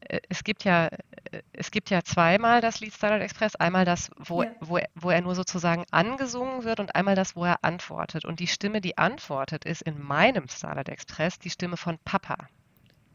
äh, 0.00 0.20
es 0.28 0.44
gibt 0.44 0.64
ja, 0.64 0.86
äh, 0.86 1.42
es 1.52 1.70
gibt 1.70 1.90
ja 1.90 2.02
zweimal 2.02 2.60
das 2.60 2.80
Lied 2.80 2.94
Starlight 2.94 3.22
Express, 3.22 3.56
einmal 3.56 3.84
das, 3.84 4.10
wo, 4.16 4.42
ja. 4.42 4.50
wo, 4.60 4.78
wo 4.94 5.10
er 5.10 5.20
nur 5.20 5.34
sozusagen 5.34 5.84
angesungen 5.90 6.64
wird 6.64 6.80
und 6.80 6.94
einmal 6.94 7.14
das, 7.14 7.36
wo 7.36 7.44
er 7.44 7.58
antwortet. 7.62 8.24
Und 8.24 8.40
die 8.40 8.46
Stimme, 8.46 8.80
die 8.80 8.98
antwortet, 8.98 9.64
ist 9.64 9.82
in 9.82 10.02
meinem 10.02 10.48
Starlight 10.48 10.88
Express 10.88 11.38
die 11.38 11.50
Stimme 11.50 11.76
von 11.76 11.98
Papa. 12.04 12.48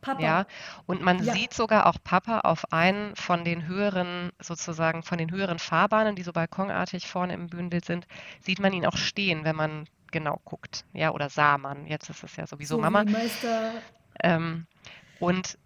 Papa. 0.02 0.22
Ja, 0.22 0.46
und 0.88 1.04
man 1.04 1.24
ja. 1.24 1.34
sieht 1.34 1.54
sogar 1.54 1.86
auch 1.86 1.98
Papa 2.04 2.40
auf 2.40 2.74
einen 2.74 3.16
von 3.16 3.46
den 3.46 3.68
höheren, 3.68 4.32
sozusagen 4.40 5.04
von 5.04 5.20
den 5.20 5.30
höheren 5.30 5.60
Fahrbahnen, 5.60 6.16
die 6.16 6.24
so 6.24 6.34
balkonartig 6.34 7.08
vorne 7.08 7.36
im 7.36 7.48
Bühnenbild 7.48 7.86
sind, 7.86 8.08
sieht 8.40 8.60
man 8.60 8.74
ihn 8.74 8.88
auch 8.88 8.98
stehen, 8.98 9.44
wenn 9.44 9.56
man 9.56 9.88
genau 10.12 10.40
guckt. 10.44 10.86
Ja, 10.94 11.12
oder 11.12 11.30
sah 11.30 11.58
man. 11.58 11.88
Jetzt 11.88 12.10
ist 12.10 12.24
es 12.24 12.36
ja 12.36 12.46
sowieso 12.46 12.76
so 12.76 12.82
Mama. 12.82 13.04
Ähm, 14.24 14.68
und, 15.20 15.58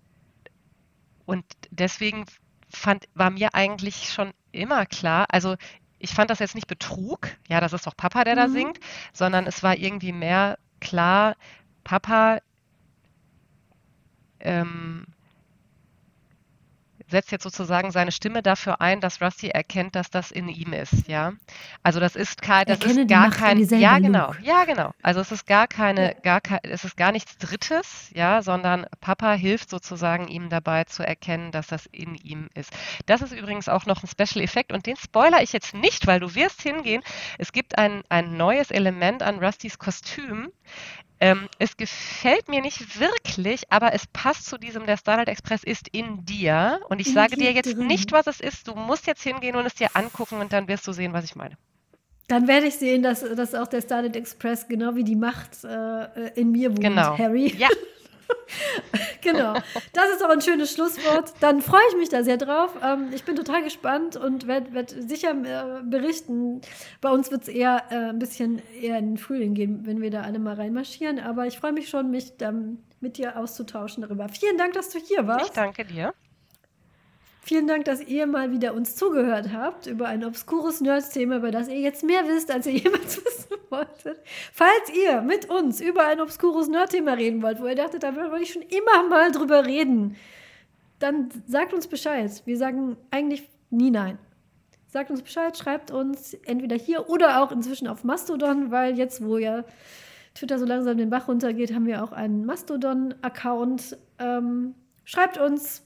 und 1.26 1.46
deswegen 1.72 2.26
fand, 2.70 3.06
war 3.14 3.30
mir 3.30 3.54
eigentlich 3.54 4.12
schon 4.12 4.34
immer 4.52 4.86
klar, 4.86 5.26
also 5.30 5.56
ich 6.00 6.14
fand 6.14 6.30
das 6.30 6.40
jetzt 6.40 6.56
nicht 6.56 6.68
Betrug, 6.68 7.30
ja, 7.48 7.60
das 7.60 7.74
ist 7.74 7.88
doch 7.88 7.98
Papa, 7.98 8.24
der 8.24 8.36
mhm. 8.36 8.40
da 8.40 8.50
singt, 8.50 8.80
sondern 9.14 9.48
es 9.48 9.64
war 9.64 9.76
irgendwie 9.76 10.12
mehr 10.12 10.58
klar, 10.80 11.36
Papa 11.84 12.40
ähm, 14.40 15.06
setzt 17.16 17.32
jetzt 17.32 17.44
sozusagen 17.44 17.92
seine 17.92 18.12
Stimme 18.12 18.44
dafür 18.44 18.82
ein, 18.82 19.00
dass 19.00 19.22
Rusty 19.22 19.48
erkennt, 19.48 19.96
dass 19.96 20.10
das 20.10 20.32
in 20.32 20.50
ihm 20.50 20.74
ist, 20.74 21.08
ja. 21.08 21.32
Also 21.82 22.02
das 22.02 22.18
ist 22.18 22.42
kein, 22.42 22.66
das 22.66 22.80
ist 22.80 23.08
gar 23.08 23.30
kein, 23.32 23.58
ja 23.60 24.00
genau, 24.00 24.34
ja 24.42 24.66
genau. 24.66 24.92
Also 25.02 25.22
es 25.22 25.32
ist 25.32 25.48
gar 25.48 25.68
keine, 25.68 26.10
ja. 26.16 26.20
gar 26.22 26.42
kein, 26.42 26.60
es 26.64 26.84
ist 26.84 26.98
gar 26.98 27.14
nichts 27.14 27.38
Drittes, 27.38 28.12
ja, 28.14 28.42
sondern 28.42 28.86
Papa 29.00 29.32
hilft 29.32 29.70
sozusagen 29.70 30.28
ihm 30.28 30.50
dabei 30.50 30.84
zu 30.84 31.08
erkennen, 31.08 31.52
dass 31.52 31.68
das 31.68 31.86
in 31.86 32.16
ihm 32.16 32.50
ist. 32.54 32.74
Das 33.06 33.22
ist 33.22 33.32
übrigens 33.32 33.70
auch 33.70 33.86
noch 33.86 34.04
ein 34.04 34.08
Special 34.08 34.44
Effekt 34.44 34.74
und 34.74 34.86
den 34.86 34.98
spoiler 34.98 35.42
ich 35.42 35.54
jetzt 35.54 35.74
nicht, 35.74 36.08
weil 36.08 36.20
du 36.20 36.36
wirst 36.36 36.62
hingehen. 36.62 37.02
Es 37.38 37.54
gibt 37.54 37.78
ein, 37.78 38.04
ein 38.10 38.36
neues 38.36 38.72
Element 38.72 39.24
an 39.24 39.42
Rustys 39.42 39.80
Kostüm, 39.80 40.52
ähm, 41.26 41.50
es 41.58 41.76
gefällt 41.76 42.50
mir 42.50 42.62
nicht 42.62 43.00
wirklich, 43.00 43.64
aber 43.72 43.94
es 43.94 44.06
passt 44.06 44.46
zu 44.46 44.60
diesem, 44.60 44.86
der 44.86 44.96
Starlight 44.96 45.28
Express 45.28 45.64
ist 45.64 45.88
in 45.88 46.24
dir. 46.24 46.80
Und 46.88 47.00
ich 47.00 47.08
in 47.08 47.14
sage 47.16 47.36
dir 47.36 47.52
jetzt 47.52 47.76
drin. 47.76 47.88
nicht, 47.88 48.12
was 48.12 48.28
es 48.28 48.40
ist. 48.40 48.68
Du 48.68 48.76
musst 48.76 49.08
jetzt 49.08 49.24
hingehen 49.24 49.56
und 49.56 49.66
es 49.66 49.74
dir 49.74 49.90
angucken 49.96 50.40
und 50.40 50.54
dann 50.54 50.68
wirst 50.68 50.88
du 50.88 50.92
sehen, 50.92 51.14
was 51.14 51.26
ich 51.26 51.36
meine. 51.36 51.58
Dann 52.28 52.48
werde 52.48 52.68
ich 52.68 52.76
sehen, 52.76 53.02
dass, 53.02 53.22
dass 53.22 53.56
auch 53.56 53.66
der 53.66 53.82
Starlight 53.82 54.16
Express 54.16 54.68
genau 54.68 54.96
wie 54.96 55.04
die 55.04 55.16
Macht 55.16 55.64
äh, 55.64 56.30
in 56.36 56.52
mir 56.52 56.70
wohnt, 56.70 56.82
genau. 56.82 57.18
Harry. 57.18 57.56
Ja, 57.58 57.70
genau. 59.22 59.54
Das 59.94 60.10
ist 60.14 60.24
auch 60.24 60.30
ein 60.30 60.42
schönes 60.42 60.74
Schlusswort. 60.74 61.34
Dann 61.40 61.62
freue 61.62 61.82
ich 61.92 61.98
mich 61.98 62.10
da 62.10 62.24
sehr 62.24 62.38
drauf. 62.38 62.72
Ähm, 62.84 63.10
ich 63.14 63.24
bin 63.24 63.36
total 63.36 63.64
gespannt 63.64 64.16
und 64.16 64.48
werde 64.48 64.74
werd 64.74 64.90
sicher 64.90 65.32
äh, 65.32 65.84
berichten. 65.84 66.62
Bei 67.02 67.10
uns 67.10 67.32
wird 67.32 67.44
es 67.44 67.48
eher 67.48 67.84
äh, 67.90 68.10
ein 68.10 68.20
bisschen 68.20 68.62
eher 68.82 68.98
in 68.98 69.12
den 69.12 69.18
Frühling 69.18 69.54
gehen, 69.54 69.86
wenn 69.86 70.02
wir 70.02 70.12
da 70.12 70.22
alle 70.22 70.40
mal 70.40 70.56
reinmarschieren. 70.56 71.20
Aber 71.20 71.48
ich 71.48 71.58
freue 71.60 71.74
mich 71.74 71.90
schon, 71.90 72.12
mich 72.12 72.38
dann 72.38 72.80
mit 73.00 73.18
dir 73.18 73.38
auszutauschen 73.38 74.02
darüber. 74.02 74.30
Vielen 74.30 74.58
Dank, 74.58 74.74
dass 74.74 74.90
du 74.90 75.00
hier 75.00 75.28
warst. 75.28 75.48
Ich 75.48 75.52
danke 75.52 75.86
dir. 75.86 76.14
Vielen 77.48 77.68
Dank, 77.68 77.86
dass 77.86 78.02
ihr 78.02 78.26
mal 78.26 78.52
wieder 78.52 78.74
uns 78.74 78.96
zugehört 78.96 79.54
habt 79.54 79.86
über 79.86 80.08
ein 80.08 80.26
obskures 80.26 80.82
Nerds-Thema, 80.82 81.38
über 81.38 81.52
das 81.52 81.68
ihr 81.68 81.80
jetzt 81.80 82.04
mehr 82.04 82.28
wisst, 82.28 82.50
als 82.50 82.66
ihr 82.66 82.74
jemals 82.84 83.24
wissen 83.24 83.58
wolltet. 83.70 84.20
Falls 84.52 84.92
ihr 84.92 85.22
mit 85.22 85.48
uns 85.52 85.80
über 85.80 86.08
ein 86.08 86.20
obskures 86.22 86.70
Nerd-Thema 86.70 87.14
reden 87.14 87.44
wollt, 87.44 87.62
wo 87.62 87.68
ihr 87.68 87.76
dachtet, 87.76 88.02
da 88.02 88.16
wollte 88.16 88.42
ich 88.42 88.52
schon 88.52 88.64
immer 88.64 89.08
mal 89.08 89.32
drüber 89.32 89.64
reden, 89.64 90.16
dann 90.98 91.30
sagt 91.46 91.72
uns 91.76 91.86
Bescheid. 91.86 92.32
Wir 92.46 92.58
sagen 92.58 92.98
eigentlich 93.12 93.48
nie 93.70 93.92
nein. 93.92 94.18
Sagt 94.88 95.12
uns 95.12 95.22
Bescheid, 95.22 95.56
schreibt 95.56 95.92
uns 95.92 96.34
entweder 96.46 96.76
hier 96.76 97.12
oder 97.12 97.44
auch 97.44 97.52
inzwischen 97.52 97.88
auf 97.88 98.04
Mastodon, 98.04 98.72
weil 98.72 98.98
jetzt, 98.98 99.24
wo 99.24 99.38
ja 99.38 99.66
Twitter 100.34 100.58
so 100.58 100.66
langsam 100.66 100.98
den 100.98 101.12
Bach 101.12 101.28
runtergeht, 101.28 101.76
haben 101.76 101.86
wir 101.86 102.04
auch 102.04 102.12
einen 102.12 102.44
Mastodon-Account. 102.48 103.98
Ähm, 104.18 104.74
schreibt 105.04 105.38
uns, 105.38 105.85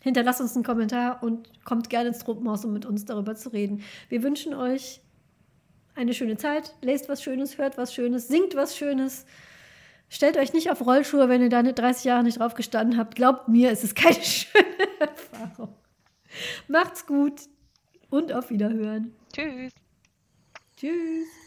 Hinterlasst 0.00 0.40
uns 0.40 0.54
einen 0.54 0.64
Kommentar 0.64 1.22
und 1.22 1.50
kommt 1.64 1.90
gerne 1.90 2.08
ins 2.08 2.18
Tropenhaus, 2.18 2.64
um 2.64 2.72
mit 2.72 2.86
uns 2.86 3.04
darüber 3.04 3.34
zu 3.34 3.50
reden. 3.50 3.82
Wir 4.08 4.22
wünschen 4.22 4.54
euch 4.54 5.00
eine 5.94 6.14
schöne 6.14 6.36
Zeit. 6.36 6.74
Lest 6.80 7.08
was 7.08 7.22
Schönes, 7.22 7.58
hört 7.58 7.76
was 7.76 7.92
Schönes, 7.94 8.28
singt 8.28 8.54
was 8.54 8.76
Schönes. 8.76 9.26
Stellt 10.08 10.36
euch 10.36 10.52
nicht 10.52 10.70
auf 10.70 10.84
Rollschuhe, 10.84 11.28
wenn 11.28 11.42
ihr 11.42 11.50
da 11.50 11.62
30 11.62 12.04
Jahre 12.04 12.24
nicht 12.24 12.40
drauf 12.40 12.54
gestanden 12.54 12.98
habt. 12.98 13.14
Glaubt 13.14 13.48
mir, 13.48 13.70
es 13.70 13.84
ist 13.84 13.94
keine 13.94 14.14
schöne 14.22 14.64
Erfahrung. 14.98 15.74
Macht's 16.66 17.06
gut 17.06 17.42
und 18.08 18.32
auf 18.32 18.50
Wiederhören. 18.50 19.14
Tschüss. 19.32 19.72
Tschüss. 20.76 21.39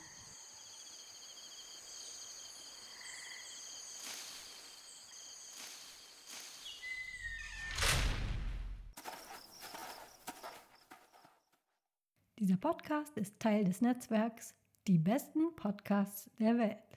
Dieser 12.44 12.57
Podcast 12.57 13.15
ist 13.18 13.40
Teil 13.40 13.64
des 13.64 13.80
Netzwerks 13.80 14.53
Die 14.86 14.98
besten 14.98 15.56
Podcasts 15.56 16.30
der 16.40 16.57
Welt. 16.57 16.93